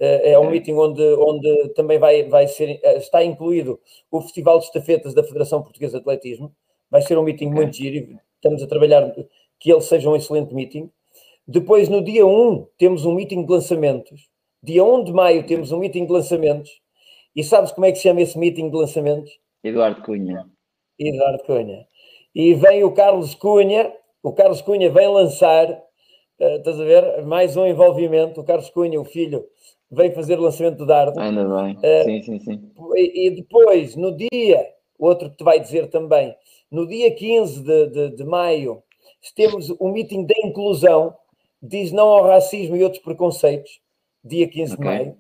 Uh, 0.03 0.19
é 0.25 0.37
um 0.37 0.51
meeting 0.51 0.73
onde, 0.73 1.01
onde 1.15 1.69
também 1.75 1.97
vai, 1.97 2.25
vai 2.25 2.49
ser, 2.49 2.81
está 2.97 3.23
incluído 3.23 3.79
o 4.11 4.21
Festival 4.21 4.59
de 4.59 4.65
Estafetas 4.65 5.15
da 5.15 5.23
Federação 5.23 5.63
Portuguesa 5.63 5.93
de 5.93 6.01
Atletismo. 6.01 6.53
Vai 6.91 7.03
ser 7.03 7.17
um 7.17 7.23
meeting 7.23 7.47
okay. 7.47 7.57
muito 7.57 7.77
giro. 7.77 8.19
Estamos 8.35 8.65
a 8.65 8.67
trabalhar 8.67 9.15
que 9.61 9.71
ele 9.71 9.81
seja 9.81 10.11
um 10.11 10.17
excelente 10.17 10.53
meeting. 10.53 10.91
Depois, 11.47 11.89
no 11.89 12.03
dia 12.03 12.27
1, 12.27 12.67
temos 12.77 13.05
um 13.05 13.15
meeting 13.15 13.47
de 13.47 13.53
lançamentos. 13.53 14.29
Dia 14.61 14.83
1 14.83 15.05
de 15.05 15.13
maio 15.13 15.47
temos 15.47 15.71
um 15.71 15.79
meeting 15.79 16.05
de 16.05 16.13
lançamentos. 16.13 16.81
E 17.35 17.45
sabes 17.45 17.71
como 17.71 17.87
é 17.87 17.93
que 17.93 17.99
se 17.99 18.03
chama 18.03 18.21
esse 18.23 18.37
meeting 18.37 18.71
de 18.71 18.77
lançamentos? 18.77 19.39
Eduardo 19.63 20.03
Cunha. 20.03 20.47
Eduardo 20.99 21.45
Cunha. 21.45 21.87
E 22.35 22.55
vem 22.55 22.83
o 22.83 22.93
Carlos 22.93 23.37
Cunha. 23.37 23.93
O 24.21 24.33
Carlos 24.33 24.61
Cunha 24.63 24.91
vem 24.91 25.09
lançar, 25.09 25.71
uh, 25.71 26.57
estás 26.57 26.81
a 26.81 26.85
ver? 26.85 27.25
Mais 27.25 27.57
um 27.57 27.67
envolvimento. 27.67 28.41
O 28.41 28.45
Carlos 28.45 28.69
Cunha, 28.71 29.01
o 29.01 29.05
filho, 29.05 29.47
vem 29.93 30.11
fazer 30.13 30.39
o 30.39 30.43
lançamento 30.43 30.79
do 30.79 30.87
dardo. 30.87 31.21
Ainda 31.21 31.45
bem. 31.45 31.77
Uh, 31.77 32.05
sim, 32.05 32.23
sim, 32.23 32.41
sim. 32.41 32.71
E, 32.97 33.27
e, 33.27 33.31
depois, 33.31 33.95
no 33.95 34.17
dia, 34.17 34.67
outro 34.99 35.31
que 35.31 35.37
te 35.37 35.45
vai 35.45 35.61
dizer 35.61 35.89
também, 35.89 36.35
no 36.71 36.87
dia 36.87 37.15
15 37.15 37.63
de, 37.63 37.87
de, 37.89 38.17
de 38.17 38.25
maio, 38.25 38.83
temos 39.37 39.69
o 39.71 39.77
um 39.81 39.93
meeting 39.93 40.25
da 40.25 40.35
inclusão, 40.43 41.15
diz 41.63 41.93
não 41.93 42.09
ao 42.09 42.25
racismo 42.25 42.75
e 42.75 42.83
outros 42.83 43.03
preconceitos, 43.03 43.81
dia 44.25 44.49
15 44.49 44.75
okay. 44.75 44.85
de 44.85 44.97
maio. 44.97 45.17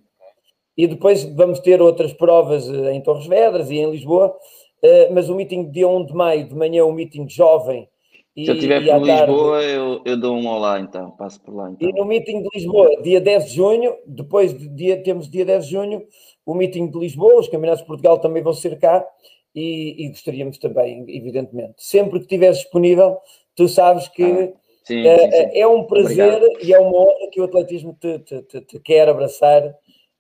E 0.77 0.86
depois 0.86 1.23
vamos 1.23 1.61
ter 1.61 1.82
outras 1.82 2.15
provas 2.15 2.66
eh, 2.66 2.94
em 2.94 3.03
Torres 3.03 3.27
Vedras 3.27 3.70
e 3.70 3.77
em 3.77 3.90
Lisboa, 3.90 4.35
eh, 4.82 5.11
mas 5.11 5.28
o 5.28 5.35
meeting 5.35 5.70
dia 5.70 5.86
1 5.86 6.07
de 6.07 6.15
maio, 6.15 6.49
de 6.49 6.55
manhã, 6.55 6.86
um 6.86 6.93
meeting 6.93 7.28
jovem. 7.28 7.86
Se 8.35 8.47
eu 8.49 8.55
estiver 8.55 8.83
por 8.83 9.03
Lisboa, 9.03 9.63
eu, 9.63 10.01
eu 10.07 10.17
dou 10.17 10.35
um 10.35 10.47
olá 10.47 10.81
então, 10.81 11.11
passo 11.11 11.39
por 11.43 11.55
lá. 11.55 11.71
Então. 11.71 11.87
E 11.87 11.93
no 11.93 12.07
meeting 12.07 12.43
de 12.43 12.49
Lisboa, 12.55 13.03
dia 13.03 13.21
10 13.21 13.47
de 13.47 13.57
junho, 13.57 13.95
depois 14.07 14.57
de 14.57 14.69
dia, 14.69 15.03
temos 15.03 15.29
dia 15.29 15.45
10 15.45 15.67
de 15.67 15.71
junho, 15.71 16.07
o 16.47 16.55
meeting 16.55 16.91
de 16.91 16.99
Lisboa, 16.99 17.41
os 17.41 17.49
Campeonatos 17.49 17.83
de 17.83 17.87
Portugal 17.87 18.19
também 18.19 18.43
vão 18.43 18.55
ser 18.55 18.79
cá, 18.79 19.07
e, 19.55 20.07
e, 20.07 20.09
gostaríamos 20.09 20.57
também, 20.57 21.05
evidentemente, 21.09 21.75
sempre 21.77 22.19
que 22.21 22.25
estiveres 22.25 22.57
disponível, 22.59 23.19
tu 23.55 23.69
sabes 23.69 24.09
que 24.09 24.23
ah, 24.23 24.53
sim, 24.83 25.07
uh, 25.07 25.21
sim, 25.21 25.31
sim. 25.31 25.59
é 25.59 25.67
um 25.67 25.85
prazer 25.85 26.35
Obrigado. 26.35 26.65
e 26.67 26.73
é 26.73 26.79
uma 26.79 26.99
honra 26.99 27.31
que 27.31 27.39
o 27.39 27.45
atletismo 27.45 27.95
te, 28.01 28.19
te, 28.21 28.43
te, 28.45 28.61
te 28.63 28.81
quer 28.81 29.11
abraçar 29.11 29.63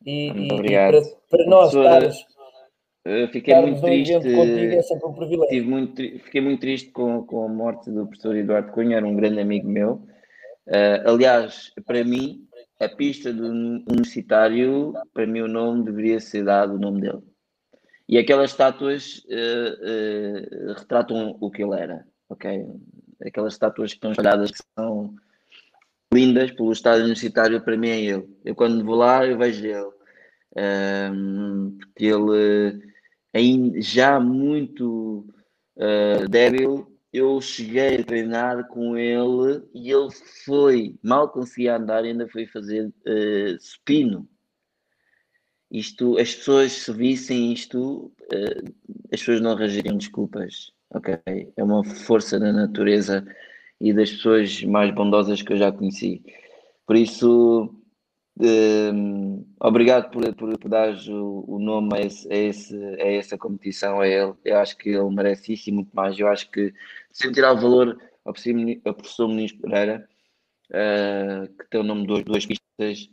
e, 0.04 0.28
e, 0.28 0.48
e 0.48 0.68
para, 0.68 1.02
para, 1.30 1.46
nós 1.46 1.72
Fiquei 3.32 3.54
muito 3.56 3.80
triste. 3.80 4.12
Contigo, 4.12 4.74
é 4.74 4.82
sempre 4.82 5.06
um 5.06 5.12
privilégio. 5.12 5.64
Muito, 5.64 5.96
fiquei 5.96 6.40
muito 6.40 6.60
triste 6.60 6.90
com, 6.90 7.24
com 7.24 7.44
a 7.44 7.48
morte 7.48 7.90
do 7.90 8.06
professor 8.06 8.36
Eduardo 8.36 8.70
Cunha, 8.70 8.96
era 8.96 9.06
um 9.06 9.16
grande 9.16 9.40
amigo 9.40 9.68
meu. 9.68 10.06
Uh, 10.66 11.02
aliás, 11.06 11.72
para 11.84 12.04
mim, 12.04 12.46
a 12.78 12.88
pista 12.88 13.32
do 13.32 13.46
universitário, 13.46 14.94
para 15.12 15.26
mim, 15.26 15.40
o 15.40 15.48
nome 15.48 15.84
deveria 15.84 16.20
ser 16.20 16.44
dado 16.44 16.74
o 16.74 16.78
nome 16.78 17.00
dele. 17.00 17.22
E 18.08 18.18
aquelas 18.18 18.50
estátuas 18.50 19.24
uh, 19.24 20.74
retratam 20.76 21.36
o 21.40 21.50
que 21.50 21.62
ele 21.62 21.74
era, 21.74 22.06
ok? 22.28 22.66
Aquelas 23.24 23.54
estátuas 23.54 23.90
que 23.90 23.96
estão 23.96 24.12
espalhadas 24.12 24.50
que 24.50 24.58
são 24.78 25.14
lindas 26.12 26.50
pelo 26.52 26.72
estádio 26.72 27.04
universitário, 27.04 27.62
para 27.62 27.76
mim 27.76 27.88
é 27.88 28.00
ele. 28.00 28.28
Eu 28.44 28.54
quando 28.54 28.84
vou 28.84 28.96
lá, 28.96 29.26
eu 29.26 29.38
vejo 29.38 29.66
ele. 29.66 29.90
Um, 30.54 31.78
porque 31.78 32.04
ele, 32.04 32.91
ainda, 33.32 33.80
já 33.80 34.18
muito 34.20 35.26
uh, 35.76 36.28
débil, 36.28 36.86
eu 37.12 37.40
cheguei 37.40 37.96
a 37.96 38.04
treinar 38.04 38.68
com 38.68 38.96
ele 38.96 39.62
e 39.74 39.90
ele 39.90 40.10
foi, 40.44 40.96
mal 41.02 41.28
conseguia 41.28 41.76
andar, 41.76 42.04
ainda 42.04 42.28
foi 42.28 42.46
fazer 42.46 42.86
uh, 42.86 43.60
supino 43.60 44.28
isto, 45.72 46.18
as 46.18 46.34
pessoas 46.34 46.72
se 46.72 46.92
vissem 46.92 47.50
isto, 47.50 48.12
uh, 48.30 48.74
as 49.10 49.20
pessoas 49.20 49.40
não 49.40 49.52
arranjariam 49.52 49.96
desculpas, 49.96 50.70
ok? 50.90 51.18
É 51.56 51.64
uma 51.64 51.82
força 51.82 52.38
da 52.38 52.52
natureza 52.52 53.24
e 53.80 53.90
das 53.90 54.10
pessoas 54.10 54.62
mais 54.64 54.94
bondosas 54.94 55.40
que 55.40 55.50
eu 55.50 55.56
já 55.56 55.72
conheci. 55.72 56.22
Por 56.86 56.94
isso, 56.94 57.74
uh, 58.42 59.46
obrigado 59.60 60.10
por, 60.10 60.34
por, 60.34 60.58
por 60.58 60.68
dar 60.68 60.94
o, 61.08 61.44
o, 61.46 61.58
nome 61.58 61.96
a, 61.96 62.00
esse, 62.00 62.32
a, 62.32 62.36
esse, 62.36 62.76
a, 62.76 63.06
essa 63.06 63.38
competição, 63.38 64.00
a 64.00 64.08
ele. 64.08 64.32
Eu 64.44 64.58
acho 64.58 64.76
que 64.76 64.90
ele 64.90 65.10
merece 65.10 65.52
isso 65.52 65.70
e 65.70 65.72
muito 65.72 65.94
mais. 65.94 66.18
Eu 66.18 66.28
acho 66.28 66.50
que, 66.50 66.72
sem 67.12 67.32
tirar 67.32 67.52
o 67.52 67.60
valor 67.60 67.98
ao 68.24 68.32
professor 68.32 69.28
Muniz 69.28 69.52
Pereira, 69.52 70.08
uh, 70.70 71.48
que 71.56 71.70
tem 71.70 71.80
o 71.80 71.84
nome 71.84 72.06
de 72.06 72.24
duas 72.24 72.46
pistas, 72.46 73.10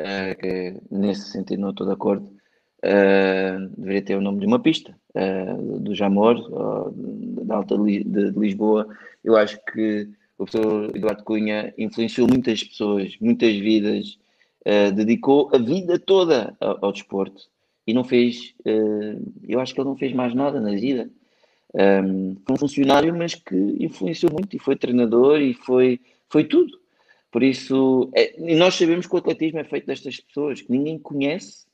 uh, 0.00 0.38
que 0.38 0.80
nesse 0.90 1.30
sentido 1.30 1.60
não 1.60 1.70
estou 1.70 1.86
de 1.86 1.92
acordo, 1.92 2.26
uh, 2.84 3.68
deveria 3.76 4.02
ter 4.02 4.16
o 4.16 4.20
nome 4.20 4.40
de 4.40 4.46
uma 4.46 4.60
pista, 4.60 4.96
do 5.80 5.94
Jamor, 5.94 6.36
da 7.46 7.56
Alta 7.56 7.78
de, 7.78 8.04
Lisboa. 8.36 8.86
Eu 9.24 9.34
acho 9.34 9.58
que 9.72 10.10
o 10.36 10.44
professor 10.44 10.94
Eduardo 10.94 11.24
Cunha 11.24 11.72
influenciou 11.78 12.28
muitas 12.28 12.62
pessoas, 12.62 13.16
muitas 13.18 13.56
vidas, 13.56 14.18
dedicou 14.94 15.50
a 15.54 15.58
vida 15.58 15.98
toda 15.98 16.56
ao, 16.60 16.86
ao 16.86 16.92
desporto 16.92 17.42
e 17.86 17.94
não 17.94 18.02
fez, 18.02 18.52
eu 19.46 19.60
acho 19.60 19.72
que 19.72 19.80
ele 19.80 19.88
não 19.88 19.96
fez 19.96 20.12
mais 20.12 20.34
nada 20.34 20.60
na 20.60 20.72
vida. 20.72 21.08
Um, 21.72 22.36
foi 22.44 22.54
um 22.54 22.58
funcionário, 22.58 23.14
mas 23.16 23.34
que 23.34 23.54
influenciou 23.78 24.32
muito 24.32 24.56
e 24.56 24.58
foi 24.58 24.74
treinador 24.76 25.40
e 25.40 25.54
foi, 25.54 26.00
foi 26.28 26.44
tudo. 26.44 26.80
Por 27.30 27.42
isso, 27.42 28.10
é, 28.14 28.34
nós 28.56 28.74
sabemos 28.74 29.06
que 29.06 29.14
o 29.14 29.18
atletismo 29.18 29.60
é 29.60 29.64
feito 29.64 29.86
destas 29.86 30.18
pessoas 30.18 30.62
que 30.62 30.72
ninguém 30.72 30.98
conhece, 30.98 31.66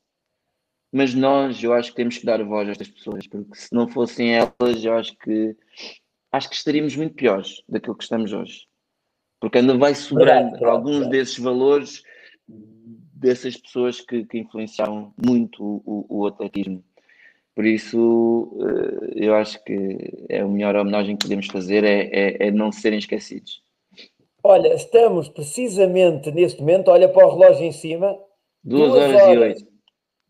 mas 0.90 1.14
nós, 1.14 1.62
eu 1.62 1.72
acho 1.72 1.90
que 1.90 1.96
temos 1.96 2.18
que 2.18 2.26
dar 2.26 2.42
voz 2.42 2.68
a 2.68 2.72
estas 2.72 2.88
pessoas, 2.88 3.26
porque 3.26 3.54
se 3.54 3.72
não 3.72 3.88
fossem 3.88 4.34
elas, 4.34 4.84
eu 4.84 4.94
acho 4.94 5.16
que 5.16 5.56
acho 6.32 6.48
que 6.48 6.56
estaríamos 6.56 6.96
muito 6.96 7.14
piores 7.14 7.62
daquilo 7.68 7.94
que 7.94 8.04
estamos 8.04 8.32
hoje. 8.32 8.66
Porque 9.38 9.58
ainda 9.58 9.76
vai 9.76 9.94
sobrando 9.94 10.64
alguns 10.64 11.08
desses 11.08 11.38
valores 11.38 12.02
dessas 13.22 13.56
pessoas 13.56 14.00
que, 14.00 14.24
que 14.24 14.38
influenciaram 14.38 15.14
muito 15.24 15.62
o, 15.64 16.04
o, 16.08 16.18
o 16.20 16.26
atletismo. 16.26 16.82
Por 17.54 17.64
isso, 17.64 18.50
eh, 18.60 19.26
eu 19.26 19.34
acho 19.34 19.62
que 19.62 20.26
é 20.28 20.40
a 20.40 20.48
melhor 20.48 20.74
homenagem 20.74 21.16
que 21.16 21.24
podemos 21.24 21.46
fazer 21.46 21.84
é, 21.84 22.08
é, 22.12 22.48
é 22.48 22.50
não 22.50 22.72
serem 22.72 22.98
esquecidos. 22.98 23.62
Olha, 24.42 24.74
estamos 24.74 25.28
precisamente 25.28 26.32
neste 26.32 26.60
momento, 26.60 26.90
olha 26.90 27.08
para 27.08 27.26
o 27.26 27.38
relógio 27.38 27.64
em 27.64 27.72
cima. 27.72 28.18
2 28.64 28.92
horas, 28.92 29.22
horas 29.22 29.34
e 29.34 29.38
8. 29.38 29.72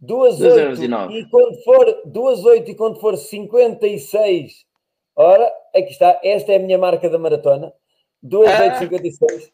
2 0.01 0.43
horas 0.43 0.81
e 0.81 0.89
9. 0.89 1.15
E 1.15 1.31
quando 1.31 1.63
for 1.63 2.03
2 2.07 2.45
8 2.45 2.71
e 2.71 2.75
quando 2.75 3.01
for 3.01 3.17
56, 3.17 4.53
ora, 5.17 5.51
aqui 5.75 5.91
está, 5.91 6.21
esta 6.25 6.53
é 6.53 6.57
a 6.57 6.59
minha 6.59 6.77
marca 6.77 7.09
da 7.09 7.19
maratona. 7.19 7.73
2 8.23 8.51
ah. 8.51 8.63
8 8.65 8.79
56. 8.91 9.53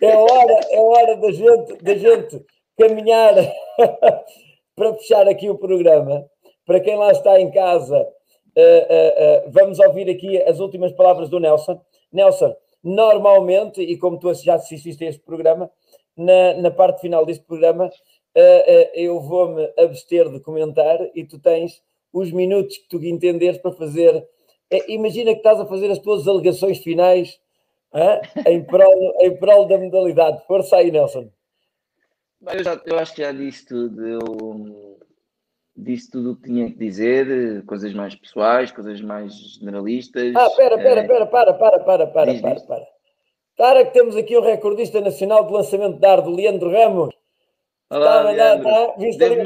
É 0.00 0.16
hora, 0.16 0.60
é 0.70 0.80
hora 0.80 1.16
da 1.16 1.32
gente, 1.32 1.82
da 1.82 1.94
gente 1.94 2.44
caminhar 2.78 3.34
para 4.76 4.94
fechar 4.94 5.28
aqui 5.28 5.50
o 5.50 5.58
programa. 5.58 6.28
Para 6.64 6.80
quem 6.80 6.96
lá 6.96 7.12
está 7.12 7.40
em 7.40 7.50
casa, 7.50 7.98
uh, 7.98 8.60
uh, 8.60 9.48
uh, 9.48 9.50
vamos 9.50 9.78
ouvir 9.78 10.10
aqui 10.10 10.40
as 10.42 10.60
últimas 10.60 10.92
palavras 10.92 11.28
do 11.28 11.40
Nelson. 11.40 11.80
Nelson, 12.12 12.54
normalmente, 12.82 13.80
e 13.80 13.96
como 13.96 14.18
tu 14.18 14.32
já 14.34 14.54
assististe 14.54 15.04
a 15.04 15.08
este 15.08 15.22
programa, 15.22 15.70
na, 16.16 16.54
na 16.54 16.70
parte 16.70 17.00
final 17.02 17.26
deste 17.26 17.44
programa, 17.44 17.90
eu 18.94 19.18
vou-me 19.20 19.70
abster 19.78 20.30
de 20.30 20.40
comentar 20.40 20.98
e 21.14 21.24
tu 21.24 21.38
tens 21.38 21.82
os 22.12 22.30
minutos 22.32 22.76
que 22.76 22.88
tu 22.88 23.02
entenderes 23.02 23.58
para 23.58 23.72
fazer. 23.72 24.26
Imagina 24.88 25.32
que 25.32 25.38
estás 25.38 25.58
a 25.58 25.66
fazer 25.66 25.90
as 25.90 25.98
tuas 25.98 26.28
alegações 26.28 26.78
finais 26.78 27.38
em, 28.46 28.62
prol, 28.64 29.14
em 29.20 29.36
prol 29.36 29.66
da 29.66 29.78
modalidade. 29.78 30.44
Força 30.46 30.76
aí, 30.76 30.90
Nelson. 30.90 31.30
Eu, 32.52 32.62
já, 32.62 32.80
eu 32.84 32.98
acho 32.98 33.14
que 33.14 33.22
já 33.22 33.32
disse 33.32 33.66
tudo. 33.66 34.06
Eu 34.06 34.98
disse 35.76 36.10
tudo 36.10 36.32
o 36.32 36.36
que 36.36 36.44
tinha 36.44 36.70
que 36.70 36.78
dizer, 36.78 37.64
coisas 37.66 37.92
mais 37.92 38.14
pessoais, 38.14 38.70
coisas 38.72 39.00
mais 39.00 39.34
generalistas. 39.58 40.34
Ah, 40.34 40.48
pera, 40.56 40.76
pera, 40.78 41.00
Eh, 41.02 41.06
pera, 41.06 41.26
para, 41.26 41.52
para, 41.54 41.78
para, 41.80 42.06
para, 42.06 42.32
diz, 42.32 42.40
para, 42.40 42.54
diz. 42.54 42.62
para. 42.64 42.86
Para 43.56 43.86
que 43.86 43.92
temos 43.92 44.16
aqui 44.16 44.36
o 44.36 44.42
recordista 44.42 45.00
nacional 45.00 45.46
de 45.46 45.52
lançamento 45.52 45.98
de 45.98 46.06
ar 46.06 46.20
do 46.20 46.30
Leandro 46.30 46.70
Ramos. 46.70 47.14
Olá, 47.88 48.22
Leandro. 48.22 48.64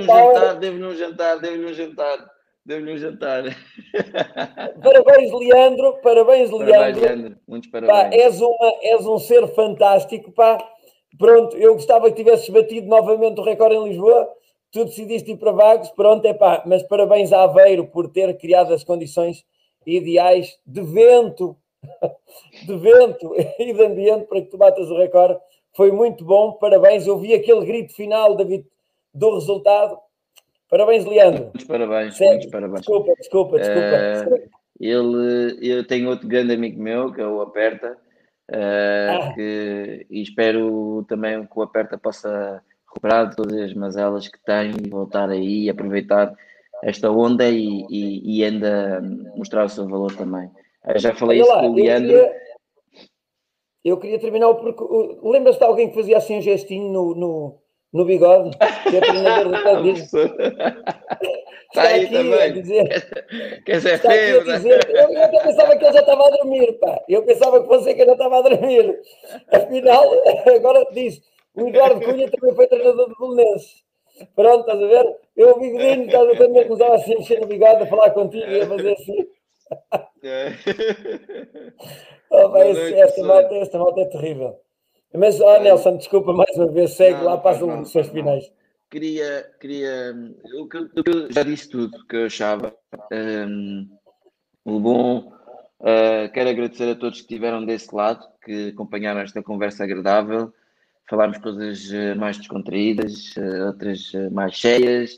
power? 0.07 0.35
jantar, 0.35 0.61
um 0.61 0.95
jantar, 0.95 1.37
um 1.39 1.73
jantar, 1.75 2.31
devo-lhe 2.71 2.95
um 2.95 2.99
jantar. 2.99 3.43
Parabéns, 4.83 5.33
Leandro, 5.33 5.99
parabéns, 6.03 6.51
Parabéns, 6.51 6.51
Leandro. 6.51 7.01
Leandro. 7.01 7.37
Muitos 7.47 7.71
Pá, 7.71 7.81
parabéns. 7.81 8.23
és, 8.23 8.41
uma, 8.41 8.73
és 8.83 9.07
um 9.07 9.19
ser 9.19 9.47
fantástico, 9.49 10.31
pá. 10.33 10.59
Pronto, 11.19 11.57
eu 11.57 11.75
gostava 11.75 12.09
que 12.11 12.17
tivesses 12.17 12.49
batido 12.49 12.87
novamente 12.87 13.41
o 13.41 13.45
recorde 13.45 13.75
em 13.75 13.89
Lisboa. 13.89 14.29
Tu 14.71 14.85
decidiste 14.85 15.33
ir 15.33 15.37
para 15.37 15.51
Vagos, 15.51 15.91
pronto, 15.91 16.25
é 16.27 16.33
pá. 16.33 16.63
Mas 16.65 16.83
parabéns 16.85 17.33
a 17.33 17.43
Aveiro 17.43 17.87
por 17.89 18.09
ter 18.09 18.37
criado 18.39 18.73
as 18.73 18.85
condições 18.85 19.45
ideais 19.85 20.57
de 20.65 20.81
vento, 20.83 21.57
de 22.67 22.77
vento 22.77 23.35
e 23.59 23.73
de 23.73 23.83
ambiente 23.85 24.27
para 24.27 24.41
que 24.41 24.47
tu 24.49 24.57
batas 24.57 24.89
o 24.89 24.97
recorde. 24.97 25.39
Foi 25.77 25.91
muito 25.91 26.25
bom, 26.25 26.53
parabéns. 26.53 27.07
Eu 27.07 27.19
vi 27.19 27.35
aquele 27.35 27.65
grito 27.67 27.93
final 27.95 28.37
da 28.37 28.45
vit- 28.45 28.67
do 29.13 29.35
resultado. 29.35 29.99
Parabéns, 30.71 31.05
Leandro. 31.05 31.43
Muitos 31.45 31.65
parabéns, 31.65 32.21
muitos 32.21 32.47
parabéns. 32.47 32.81
Desculpa, 32.81 33.13
desculpa, 33.19 33.59
desculpa. 33.59 33.81
Eh, 33.81 34.49
Ele, 34.81 35.59
eu 35.61 35.87
tenho 35.87 36.09
outro 36.09 36.27
grande 36.29 36.55
amigo 36.55 36.81
meu, 36.81 37.13
que 37.13 37.21
é 37.21 37.27
o 37.27 37.41
Aperta, 37.43 37.99
eh, 38.51 39.09
Ah. 39.11 39.33
que, 39.35 40.07
e 40.09 40.23
espero 40.23 41.05
também 41.09 41.45
que 41.45 41.59
o 41.59 41.63
Aperta 41.63 41.99
possa 41.99 42.63
recuperar 42.89 43.35
todas 43.35 43.61
as 43.61 43.75
mazelas 43.75 44.27
que 44.29 44.39
tem 44.45 44.71
e 44.85 44.89
voltar 44.89 45.29
aí 45.29 45.65
e 45.65 45.71
aproveitar 45.71 46.33
esta 46.83 47.11
onda 47.11 47.47
e, 47.49 47.85
e, 47.91 48.39
e 48.39 48.45
ainda 48.45 49.01
mostrar 49.37 49.65
o 49.65 49.69
seu 49.69 49.87
valor 49.89 50.15
também. 50.17 50.49
Eu 50.87 50.99
já 50.99 51.15
falei 51.15 51.41
Olha 51.43 51.47
isso 51.47 51.55
lá, 51.55 51.61
com 51.61 51.67
o 51.73 51.79
eu 51.79 51.85
Leandro. 51.85 52.09
queria, 52.09 52.37
eu 53.85 53.97
queria 53.99 54.19
terminar 54.19 54.49
o 54.49 54.55
percurso. 54.55 55.29
Lembras-te 55.29 55.59
de 55.59 55.65
alguém 55.67 55.89
que 55.91 55.95
fazia 55.95 56.17
assim 56.17 56.39
um 56.39 56.43
gestinho 56.43 56.91
no, 56.91 57.15
no, 57.15 57.59
no 57.93 58.05
bigode? 58.05 58.57
Que 58.89 58.97
é 58.97 59.01
treinador 59.01 59.49
do 59.49 59.57
atletismo? 59.57 60.21
Está 61.69 61.83
aí 61.89 62.05
aqui 62.07 62.17
a 62.17 62.19
também. 62.19 62.53
dizer, 62.53 63.62
Quer 63.65 63.73
dizer, 63.77 63.95
está 63.95 64.09
aqui 64.15 64.33
a 64.33 64.45
feio, 64.45 64.47
dizer. 64.57 64.91
Eu, 64.91 65.12
eu 65.12 65.23
até 65.25 65.41
pensava 65.41 65.77
que 65.77 65.85
ele 65.85 65.93
já 65.93 66.01
estava 66.01 66.27
a 66.27 66.31
dormir, 66.31 66.73
pá. 66.75 67.01
Eu 67.09 67.23
pensava 67.25 67.61
que 67.61 67.69
você 67.69 67.95
que 67.95 68.05
já 68.05 68.12
estava 68.12 68.39
a 68.39 68.43
dormir. 68.43 69.01
Afinal, 69.53 70.05
agora 70.57 70.87
diz, 70.93 71.21
o 71.55 71.69
Eduardo 71.69 72.01
Cunha 72.01 72.31
também 72.31 72.55
foi 72.55 72.67
treinador 72.67 73.09
do 73.09 73.17
Belenenses. 73.19 73.85
Pronto, 74.37 74.61
estás 74.61 74.83
a 74.83 74.87
ver? 74.87 75.17
Eu, 75.37 75.51
o 75.57 75.61
bigodinho, 75.61 76.05
estás 76.05 76.23
a 76.23 76.27
ver, 76.27 76.37
quando 76.37 76.65
começava 76.67 76.95
assim 76.97 77.15
a 77.15 77.19
mexer 77.19 77.41
no 77.41 77.47
bigode, 77.47 77.83
a 77.83 77.87
falar 77.87 78.11
contigo 78.11 78.51
e 78.51 78.61
a 78.61 78.67
fazer 78.67 78.93
assim. 78.93 79.27
Oh, 82.33 82.49
bem, 82.51 82.73
noite, 82.75 82.95
esta, 82.95 83.17
pessoal. 83.17 83.27
malta, 83.43 83.55
esta 83.57 83.79
malta 83.79 84.01
é 84.03 84.05
terrível. 84.07 84.61
Mas, 85.15 85.41
ó, 85.41 85.61
Nelson, 85.61 85.97
desculpa 85.97 86.32
mais 86.32 86.57
uma 86.57 86.69
vez, 86.69 86.93
segue 86.93 87.19
Não, 87.19 87.24
lá 87.24 87.37
para 87.37 87.57
as 87.57 87.62
eleições 87.62 88.09
finais. 88.09 88.53
queria, 88.89 89.51
queria 89.61 90.15
eu, 90.45 90.69
eu- 90.95 91.32
já 91.32 91.43
disse 91.43 91.69
tudo 91.69 92.07
que 92.07 92.16
eu 92.16 92.27
achava. 92.27 92.74
Um, 93.12 93.89
o 94.65 94.78
bom, 94.78 95.32
uh, 95.81 96.31
quero 96.32 96.51
agradecer 96.51 96.91
a 96.91 96.95
todos 96.95 97.19
que 97.20 97.24
estiveram 97.24 97.65
desse 97.65 97.95
lado, 97.95 98.24
que 98.45 98.69
acompanharam 98.69 99.20
esta 99.20 99.43
conversa 99.43 99.82
agradável. 99.82 100.53
Falámos 101.09 101.39
coisas 101.39 101.91
uh, 101.91 102.16
mais 102.16 102.39
descontraídas, 102.39 103.35
uh, 103.37 103.66
outras 103.66 104.12
mais 104.31 104.55
cheias. 104.55 105.15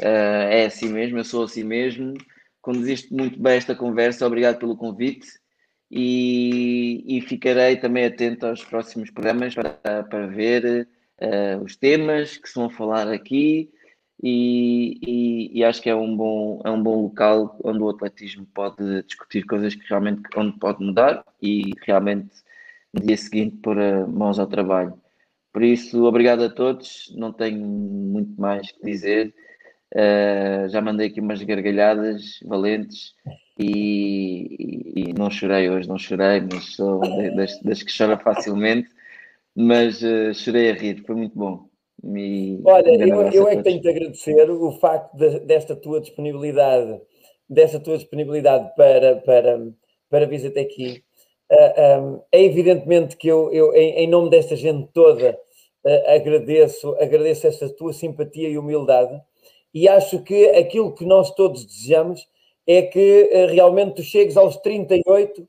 Uh, 0.00 0.48
é 0.50 0.64
assim 0.64 0.88
mesmo, 0.88 1.18
eu 1.18 1.24
sou 1.24 1.44
assim 1.44 1.62
mesmo. 1.62 2.14
Conduziste 2.62 3.12
muito 3.12 3.38
bem 3.38 3.56
esta 3.56 3.74
conversa, 3.74 4.26
obrigado 4.26 4.58
pelo 4.58 4.76
convite. 4.76 5.26
E, 5.90 7.04
e 7.18 7.20
ficarei 7.20 7.76
também 7.76 8.04
atento 8.04 8.46
aos 8.46 8.64
próximos 8.64 9.10
programas 9.10 9.54
para, 9.54 10.02
para 10.02 10.26
ver 10.26 10.88
uh, 11.20 11.62
os 11.64 11.76
temas 11.76 12.36
que 12.36 12.48
se 12.48 12.56
vão 12.56 12.68
falar 12.68 13.08
aqui 13.08 13.70
e, 14.22 14.98
e- 15.02 15.58
e 15.58 15.64
acho 15.64 15.80
que 15.80 15.88
é 15.90 15.94
um 15.94 16.16
bom 16.16 16.60
é 16.64 16.70
um 16.70 16.82
bom 16.82 17.02
local 17.02 17.56
onde 17.62 17.80
o 17.80 17.88
atletismo 17.88 18.46
pode 18.54 19.02
discutir 19.04 19.44
coisas 19.44 19.74
que 19.74 19.88
realmente 19.88 20.22
onde 20.36 20.58
pode 20.58 20.84
mudar 20.84 21.24
e 21.40 21.70
realmente 21.86 22.30
no 22.92 23.00
dia 23.02 23.16
seguinte 23.16 23.56
pôr 23.58 23.76
uh, 23.78 24.08
mãos 24.08 24.38
ao 24.38 24.46
trabalho. 24.46 25.00
Por 25.52 25.62
isso, 25.62 26.04
obrigado 26.04 26.44
a 26.44 26.50
todos. 26.50 27.12
Não 27.16 27.32
tenho 27.32 27.60
muito 27.66 28.38
mais 28.40 28.70
que 28.72 28.84
dizer. 28.84 29.34
Uh, 29.94 30.68
já 30.68 30.80
mandei 30.82 31.08
aqui 31.08 31.20
umas 31.20 31.42
gargalhadas 31.42 32.40
valentes 32.44 33.14
e, 33.58 35.10
e- 35.10 35.12
não 35.14 35.30
chorei 35.30 35.68
hoje, 35.70 35.88
não 35.88 35.98
chorei, 35.98 36.40
mas 36.40 36.74
sou 36.76 37.00
das, 37.34 37.60
das 37.62 37.82
que 37.82 37.96
chora 37.96 38.18
facilmente. 38.18 38.88
Mas 39.54 40.02
uh, 40.02 40.34
chorei 40.34 40.70
a 40.70 40.74
rir, 40.74 41.02
foi 41.06 41.14
muito 41.16 41.34
bom. 41.38 41.68
E 42.04 42.60
Olha, 42.64 42.90
um 42.90 42.96
eu, 43.08 43.32
eu 43.32 43.48
é 43.48 43.56
que 43.56 43.62
tenho 43.62 43.80
de 43.80 43.88
agradecer 43.88 44.50
o 44.50 44.72
facto 44.72 45.16
de- 45.16 45.40
desta 45.40 45.74
tua 45.74 46.00
disponibilidade, 46.00 47.00
desta 47.48 47.80
tua 47.80 47.96
disponibilidade 47.96 48.74
para, 48.76 49.16
para, 49.16 49.66
para 50.10 50.26
vir 50.26 50.46
até 50.46 50.60
aqui. 50.60 51.02
Ah, 51.50 51.74
ah, 51.76 52.20
é 52.32 52.42
evidentemente 52.44 53.16
que 53.16 53.28
eu, 53.28 53.52
eu 53.52 53.72
em, 53.74 54.04
em 54.04 54.08
nome 54.08 54.30
desta 54.30 54.56
gente 54.56 54.88
toda, 54.92 55.38
ah, 55.86 56.14
agradeço, 56.14 56.94
agradeço 57.00 57.46
esta 57.46 57.68
tua 57.70 57.92
simpatia 57.92 58.48
e 58.48 58.58
humildade 58.58 59.20
e 59.72 59.88
acho 59.88 60.22
que 60.22 60.46
aquilo 60.50 60.94
que 60.94 61.04
nós 61.04 61.30
todos 61.34 61.64
desejamos 61.64 62.26
é 62.66 62.82
que 62.82 63.30
ah, 63.32 63.46
realmente 63.52 63.96
tu 63.96 64.02
chegues 64.02 64.36
aos 64.36 64.56
38, 64.58 65.46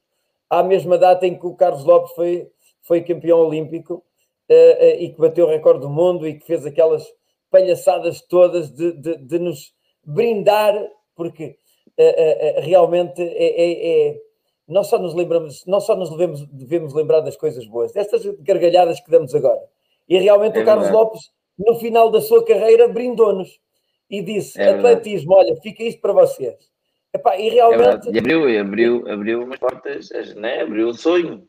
à 0.50 0.64
mesma 0.64 0.98
data 0.98 1.26
em 1.28 1.38
que 1.38 1.46
o 1.46 1.56
Carlos 1.56 1.84
Lopes 1.84 2.12
foi, 2.14 2.50
foi 2.82 3.02
campeão 3.02 3.40
olímpico 3.40 4.04
eh, 4.50 4.78
eh, 4.80 5.04
e 5.04 5.10
que 5.14 5.20
bateu 5.20 5.46
o 5.46 5.50
recorde 5.50 5.82
do 5.82 5.90
mundo 5.90 6.28
e 6.28 6.36
que 6.36 6.46
fez 6.46 6.66
aquelas 6.66 7.06
palhaçadas 7.50 8.22
todas 8.22 8.72
de, 8.72 8.92
de- 8.94 9.18
de 9.18 9.40
nos 9.40 9.74
brindar, 10.06 10.74
porque 11.16 11.58
eh, 11.98 12.16
eh, 12.18 12.58
eh, 12.58 12.62
realmente 12.62 13.22
é, 13.22 13.62
é- 13.62 14.08
é- 14.10 14.22
nós 14.68 14.88
só 14.88 14.98
nos 15.00 15.14
lembramos, 15.14 15.66
nós 15.66 15.86
só 15.86 15.96
nos 15.96 16.10
devemos, 16.10 16.46
devemos 16.48 16.94
lembrar 16.94 17.22
das 17.22 17.36
coisas 17.38 17.66
boas, 17.66 17.92
destas 17.94 18.26
gargalhadas 18.42 19.00
que 19.00 19.10
damos 19.10 19.34
agora. 19.34 19.62
E 20.08 20.18
realmente 20.18 20.58
É 20.58 20.62
o 20.62 20.66
Carlos. 20.66 20.88
Lopes, 20.94 21.32
no 21.58 21.76
final 21.80 22.10
da 22.12 22.22
sua 22.22 22.44
carreira, 22.46 22.88
brindou-nos 22.88 23.60
e 24.10 24.22
disse: 24.22 24.60
É 24.60 24.66
atletismo, 24.78 25.34
olha, 25.34 25.56
fica 25.62 25.84
isto 25.84 26.00
para 26.02 26.14
vocês. 26.14 26.56
Epá, 27.14 27.38
e 27.38 27.50
É 27.50 27.54
realmente. 27.54 28.10
E 28.12 28.18
abriu, 28.20 28.50
e 28.50 28.58
abriu, 28.58 29.12
abriu 29.12 29.44
umas 29.44 29.60
portas, 29.60 30.10
né? 30.36 30.62
abriu 30.62 30.90
um 30.90 30.94
sonho. 30.94 31.48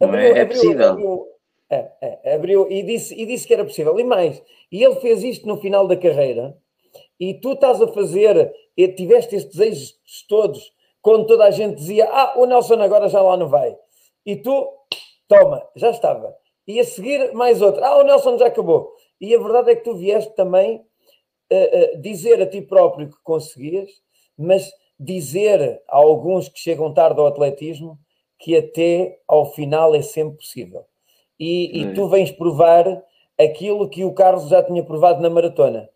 Não 0.00 0.14
é? 0.14 0.40
É 0.40 0.44
possível. 0.44 0.90
abriu- 0.90 1.26
é, 1.70 1.90
é, 2.00 2.34
abriu 2.34 2.70
e, 2.70 2.82
disse, 2.82 3.14
e 3.14 3.26
disse 3.26 3.46
que 3.46 3.54
era 3.54 3.64
possível. 3.64 3.98
E 3.98 4.04
mais, 4.04 4.42
e 4.70 4.82
ele 4.82 4.96
fez 4.96 5.22
isto 5.22 5.46
no 5.46 5.56
final 5.60 5.86
da 5.86 5.96
carreira, 5.96 6.56
e 7.18 7.34
tu 7.34 7.52
estás 7.52 7.80
a 7.80 7.88
fazer, 7.88 8.52
e 8.76 8.88
tiveste 8.88 9.36
estes 9.36 9.56
desejos 9.56 9.98
todos, 10.28 10.72
quando 11.00 11.26
toda 11.26 11.44
a 11.44 11.50
gente 11.50 11.76
dizia: 11.76 12.08
Ah, 12.10 12.34
o 12.36 12.46
Nelson 12.46 12.80
agora 12.80 13.08
já 13.08 13.20
lá 13.20 13.36
não 13.36 13.48
vai. 13.48 13.76
E 14.24 14.36
tu, 14.36 14.68
toma, 15.28 15.66
já 15.76 15.90
estava. 15.90 16.34
E 16.66 16.78
a 16.80 16.84
seguir, 16.84 17.32
mais 17.32 17.60
outro: 17.60 17.82
Ah, 17.84 17.98
o 17.98 18.04
Nelson 18.04 18.38
já 18.38 18.46
acabou. 18.46 18.94
E 19.20 19.34
a 19.34 19.38
verdade 19.38 19.70
é 19.70 19.76
que 19.76 19.84
tu 19.84 19.94
vieste 19.96 20.34
também 20.34 20.84
eh, 21.50 21.94
eh, 21.94 21.96
dizer 21.98 22.40
a 22.42 22.46
ti 22.46 22.60
próprio 22.62 23.08
que 23.08 23.16
conseguias, 23.22 23.90
mas 24.36 24.70
dizer 25.04 25.82
a 25.88 25.96
alguns 25.96 26.48
que 26.48 26.58
chegam 26.58 26.92
tarde 26.92 27.20
ao 27.20 27.26
atletismo 27.26 27.98
que 28.38 28.56
até 28.56 29.18
ao 29.28 29.52
final 29.52 29.94
é 29.94 30.02
sempre 30.02 30.36
possível. 30.38 30.84
E, 31.38 31.80
e 31.80 31.84
É. 31.84 31.92
tu 31.92 32.08
vens 32.08 32.30
provar 32.30 33.02
aquilo 33.38 33.88
que 33.88 34.04
o 34.04 34.12
Carlos 34.12 34.48
já 34.48 34.62
tinha 34.62 34.82
provado 34.82 35.20
na 35.20 35.30
maratona. 35.30 35.88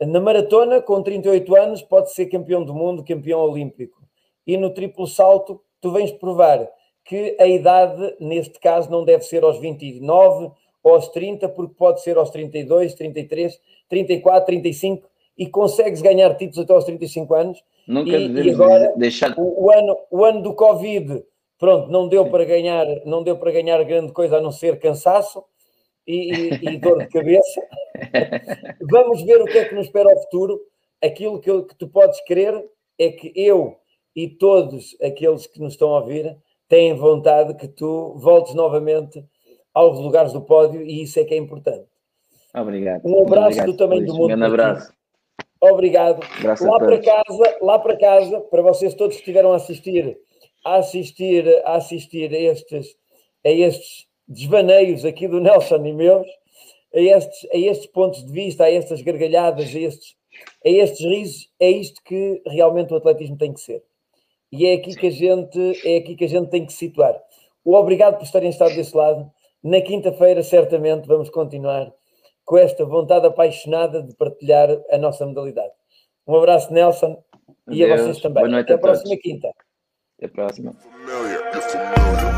Na 0.00 0.20
maratona, 0.20 0.80
com 0.82 1.02
38 1.02 1.54
anos, 1.54 1.82
pode 1.82 2.12
ser 2.12 2.26
campeão 2.26 2.64
do 2.64 2.74
mundo, 2.74 3.04
campeão 3.04 3.40
olímpico. 3.40 4.02
E 4.46 4.56
no 4.56 4.70
triplo 4.70 5.06
salto, 5.06 5.60
tu 5.80 5.92
vens 5.92 6.10
provar 6.10 6.68
que 7.04 7.36
a 7.38 7.46
idade, 7.46 8.16
neste 8.20 8.58
caso, 8.58 8.90
não 8.90 9.04
deve 9.04 9.24
ser 9.24 9.44
aos 9.44 9.58
29 9.58 10.50
ou 10.82 10.94
aos 10.94 11.08
30, 11.08 11.48
porque 11.48 11.74
pode 11.74 12.02
ser 12.02 12.16
aos 12.16 12.30
32, 12.30 12.94
33, 12.94 13.60
34, 13.88 14.46
35 14.46 15.08
e 15.36 15.46
consegues 15.48 16.02
ganhar 16.02 16.34
títulos 16.34 16.58
até 16.64 16.72
aos 16.72 16.84
35 16.84 17.34
anos. 17.34 17.62
Nunca 17.88 18.10
E- 18.16 18.32
e 18.32 18.50
agora- 18.50 18.92
deixar. 18.96 19.34
O, 19.38 19.64
o 19.66 19.70
ano, 19.70 19.96
o 20.10 20.24
ano 20.24 20.42
do 20.42 20.54
Covid, 20.54 21.22
pronto, 21.58 21.90
não 21.90 22.08
deu 22.08 22.28
para 22.30 22.44
ganhar, 22.44 22.86
não 23.04 23.22
deu 23.22 23.36
para 23.38 23.50
ganhar 23.50 23.82
grande 23.84 24.12
coisa 24.12 24.36
a 24.38 24.40
não 24.40 24.52
ser 24.52 24.78
cansaço 24.78 25.42
e, 26.06 26.32
e- 26.32 26.74
e 26.74 26.78
dor 26.78 26.98
de 26.98 27.08
cabeça. 27.08 27.62
Vamos 28.90 29.22
ver 29.22 29.40
o 29.40 29.44
que 29.46 29.58
é 29.58 29.64
que 29.64 29.74
nos 29.74 29.86
espera 29.86 30.10
ao 30.10 30.18
futuro. 30.22 30.60
Aquilo 31.02 31.40
que, 31.40 31.50
eu- 31.50 31.64
que 31.66 31.74
tu 31.76 31.88
podes 31.88 32.20
querer 32.24 32.64
é 32.98 33.10
que 33.10 33.32
eu 33.34 33.76
e 34.14 34.28
todos 34.28 34.96
aqueles 35.02 35.46
que 35.46 35.58
nos 35.60 35.72
estão 35.72 35.94
a 35.94 36.00
ouvir 36.00 36.36
têm 36.68 36.94
vontade 36.94 37.54
que 37.54 37.66
tu 37.66 38.14
voltes 38.18 38.54
novamente 38.54 39.24
aos 39.74 39.98
lugares 39.98 40.32
do 40.32 40.42
pódio 40.42 40.82
e 40.82 41.02
isso 41.02 41.18
é 41.18 41.24
que 41.24 41.34
é 41.34 41.36
importante. 41.36 41.86
Obrigado. 42.54 43.02
Um 43.06 43.22
abraço 43.22 43.46
Obrigado, 43.46 43.66
do 43.72 43.76
tamanho 43.76 44.00
Luís. 44.02 44.12
do 44.12 44.18
mundo. 44.18 44.24
Um 44.24 44.28
grande 44.28 44.44
abraço. 44.44 44.92
Obrigado. 45.62 46.20
A 46.44 46.64
Lá 46.64 46.78
para 46.80 47.00
casa, 47.00 47.58
lá 47.62 47.78
para 47.78 47.96
casa, 47.96 48.40
para 48.40 48.62
vocês 48.62 48.94
todos 48.94 49.14
que 49.14 49.22
estiveram 49.22 49.52
a 49.52 49.56
assistir, 49.56 50.18
a 50.64 50.76
assistir, 50.76 51.62
a 51.64 51.76
assistir 51.76 52.34
a 52.34 52.38
estes, 52.38 52.96
a 53.46 53.48
estes 53.48 54.08
desvaneios 54.26 55.04
aqui 55.04 55.28
do 55.28 55.40
Nelson 55.40 55.86
e 55.86 55.92
meus, 55.92 56.26
a 56.92 56.98
estes, 56.98 57.48
a 57.52 57.56
estes 57.56 57.86
pontos 57.86 58.24
de 58.26 58.32
vista, 58.32 58.64
a 58.64 58.72
estas 58.72 59.02
gargalhadas, 59.02 59.72
a 59.72 59.78
estes, 59.78 60.16
a 60.66 60.68
estes 60.68 61.06
risos, 61.06 61.48
é 61.60 61.70
isto 61.70 62.02
que 62.02 62.42
realmente 62.44 62.92
o 62.92 62.96
atletismo 62.96 63.38
tem 63.38 63.52
que 63.52 63.60
ser. 63.60 63.84
E 64.50 64.66
é 64.66 64.74
aqui 64.74 64.96
que 64.96 65.06
a 65.06 65.10
gente, 65.10 65.88
é 65.88 65.98
aqui 65.98 66.16
que 66.16 66.24
a 66.24 66.28
gente 66.28 66.50
tem 66.50 66.66
que 66.66 66.72
se 66.72 66.80
situar. 66.80 67.16
O 67.64 67.74
obrigado 67.74 68.16
por 68.16 68.24
estarem 68.24 68.50
estado 68.50 68.74
desse 68.74 68.96
lado. 68.96 69.30
Na 69.62 69.80
quinta-feira, 69.80 70.42
certamente, 70.42 71.06
vamos 71.06 71.30
continuar 71.30 71.94
com 72.44 72.58
esta 72.58 72.84
vontade 72.84 73.26
apaixonada 73.26 74.02
de 74.02 74.14
partilhar 74.14 74.68
a 74.90 74.98
nossa 74.98 75.26
modalidade. 75.26 75.72
Um 76.26 76.36
abraço, 76.36 76.72
Nelson, 76.72 77.22
e 77.68 77.84
a 77.84 77.96
vocês 77.96 78.20
também. 78.20 78.42
Boa 78.42 78.48
noite 78.48 78.64
Até 78.64 78.74
a 78.74 78.76
a 78.76 78.80
próxima 78.80 79.16
quinta. 79.16 79.48
Até 80.18 80.26
a 80.26 80.28
próxima. 80.28 80.72
Familiar, 80.72 81.52
you're 81.52 81.62
familiar. 81.62 82.31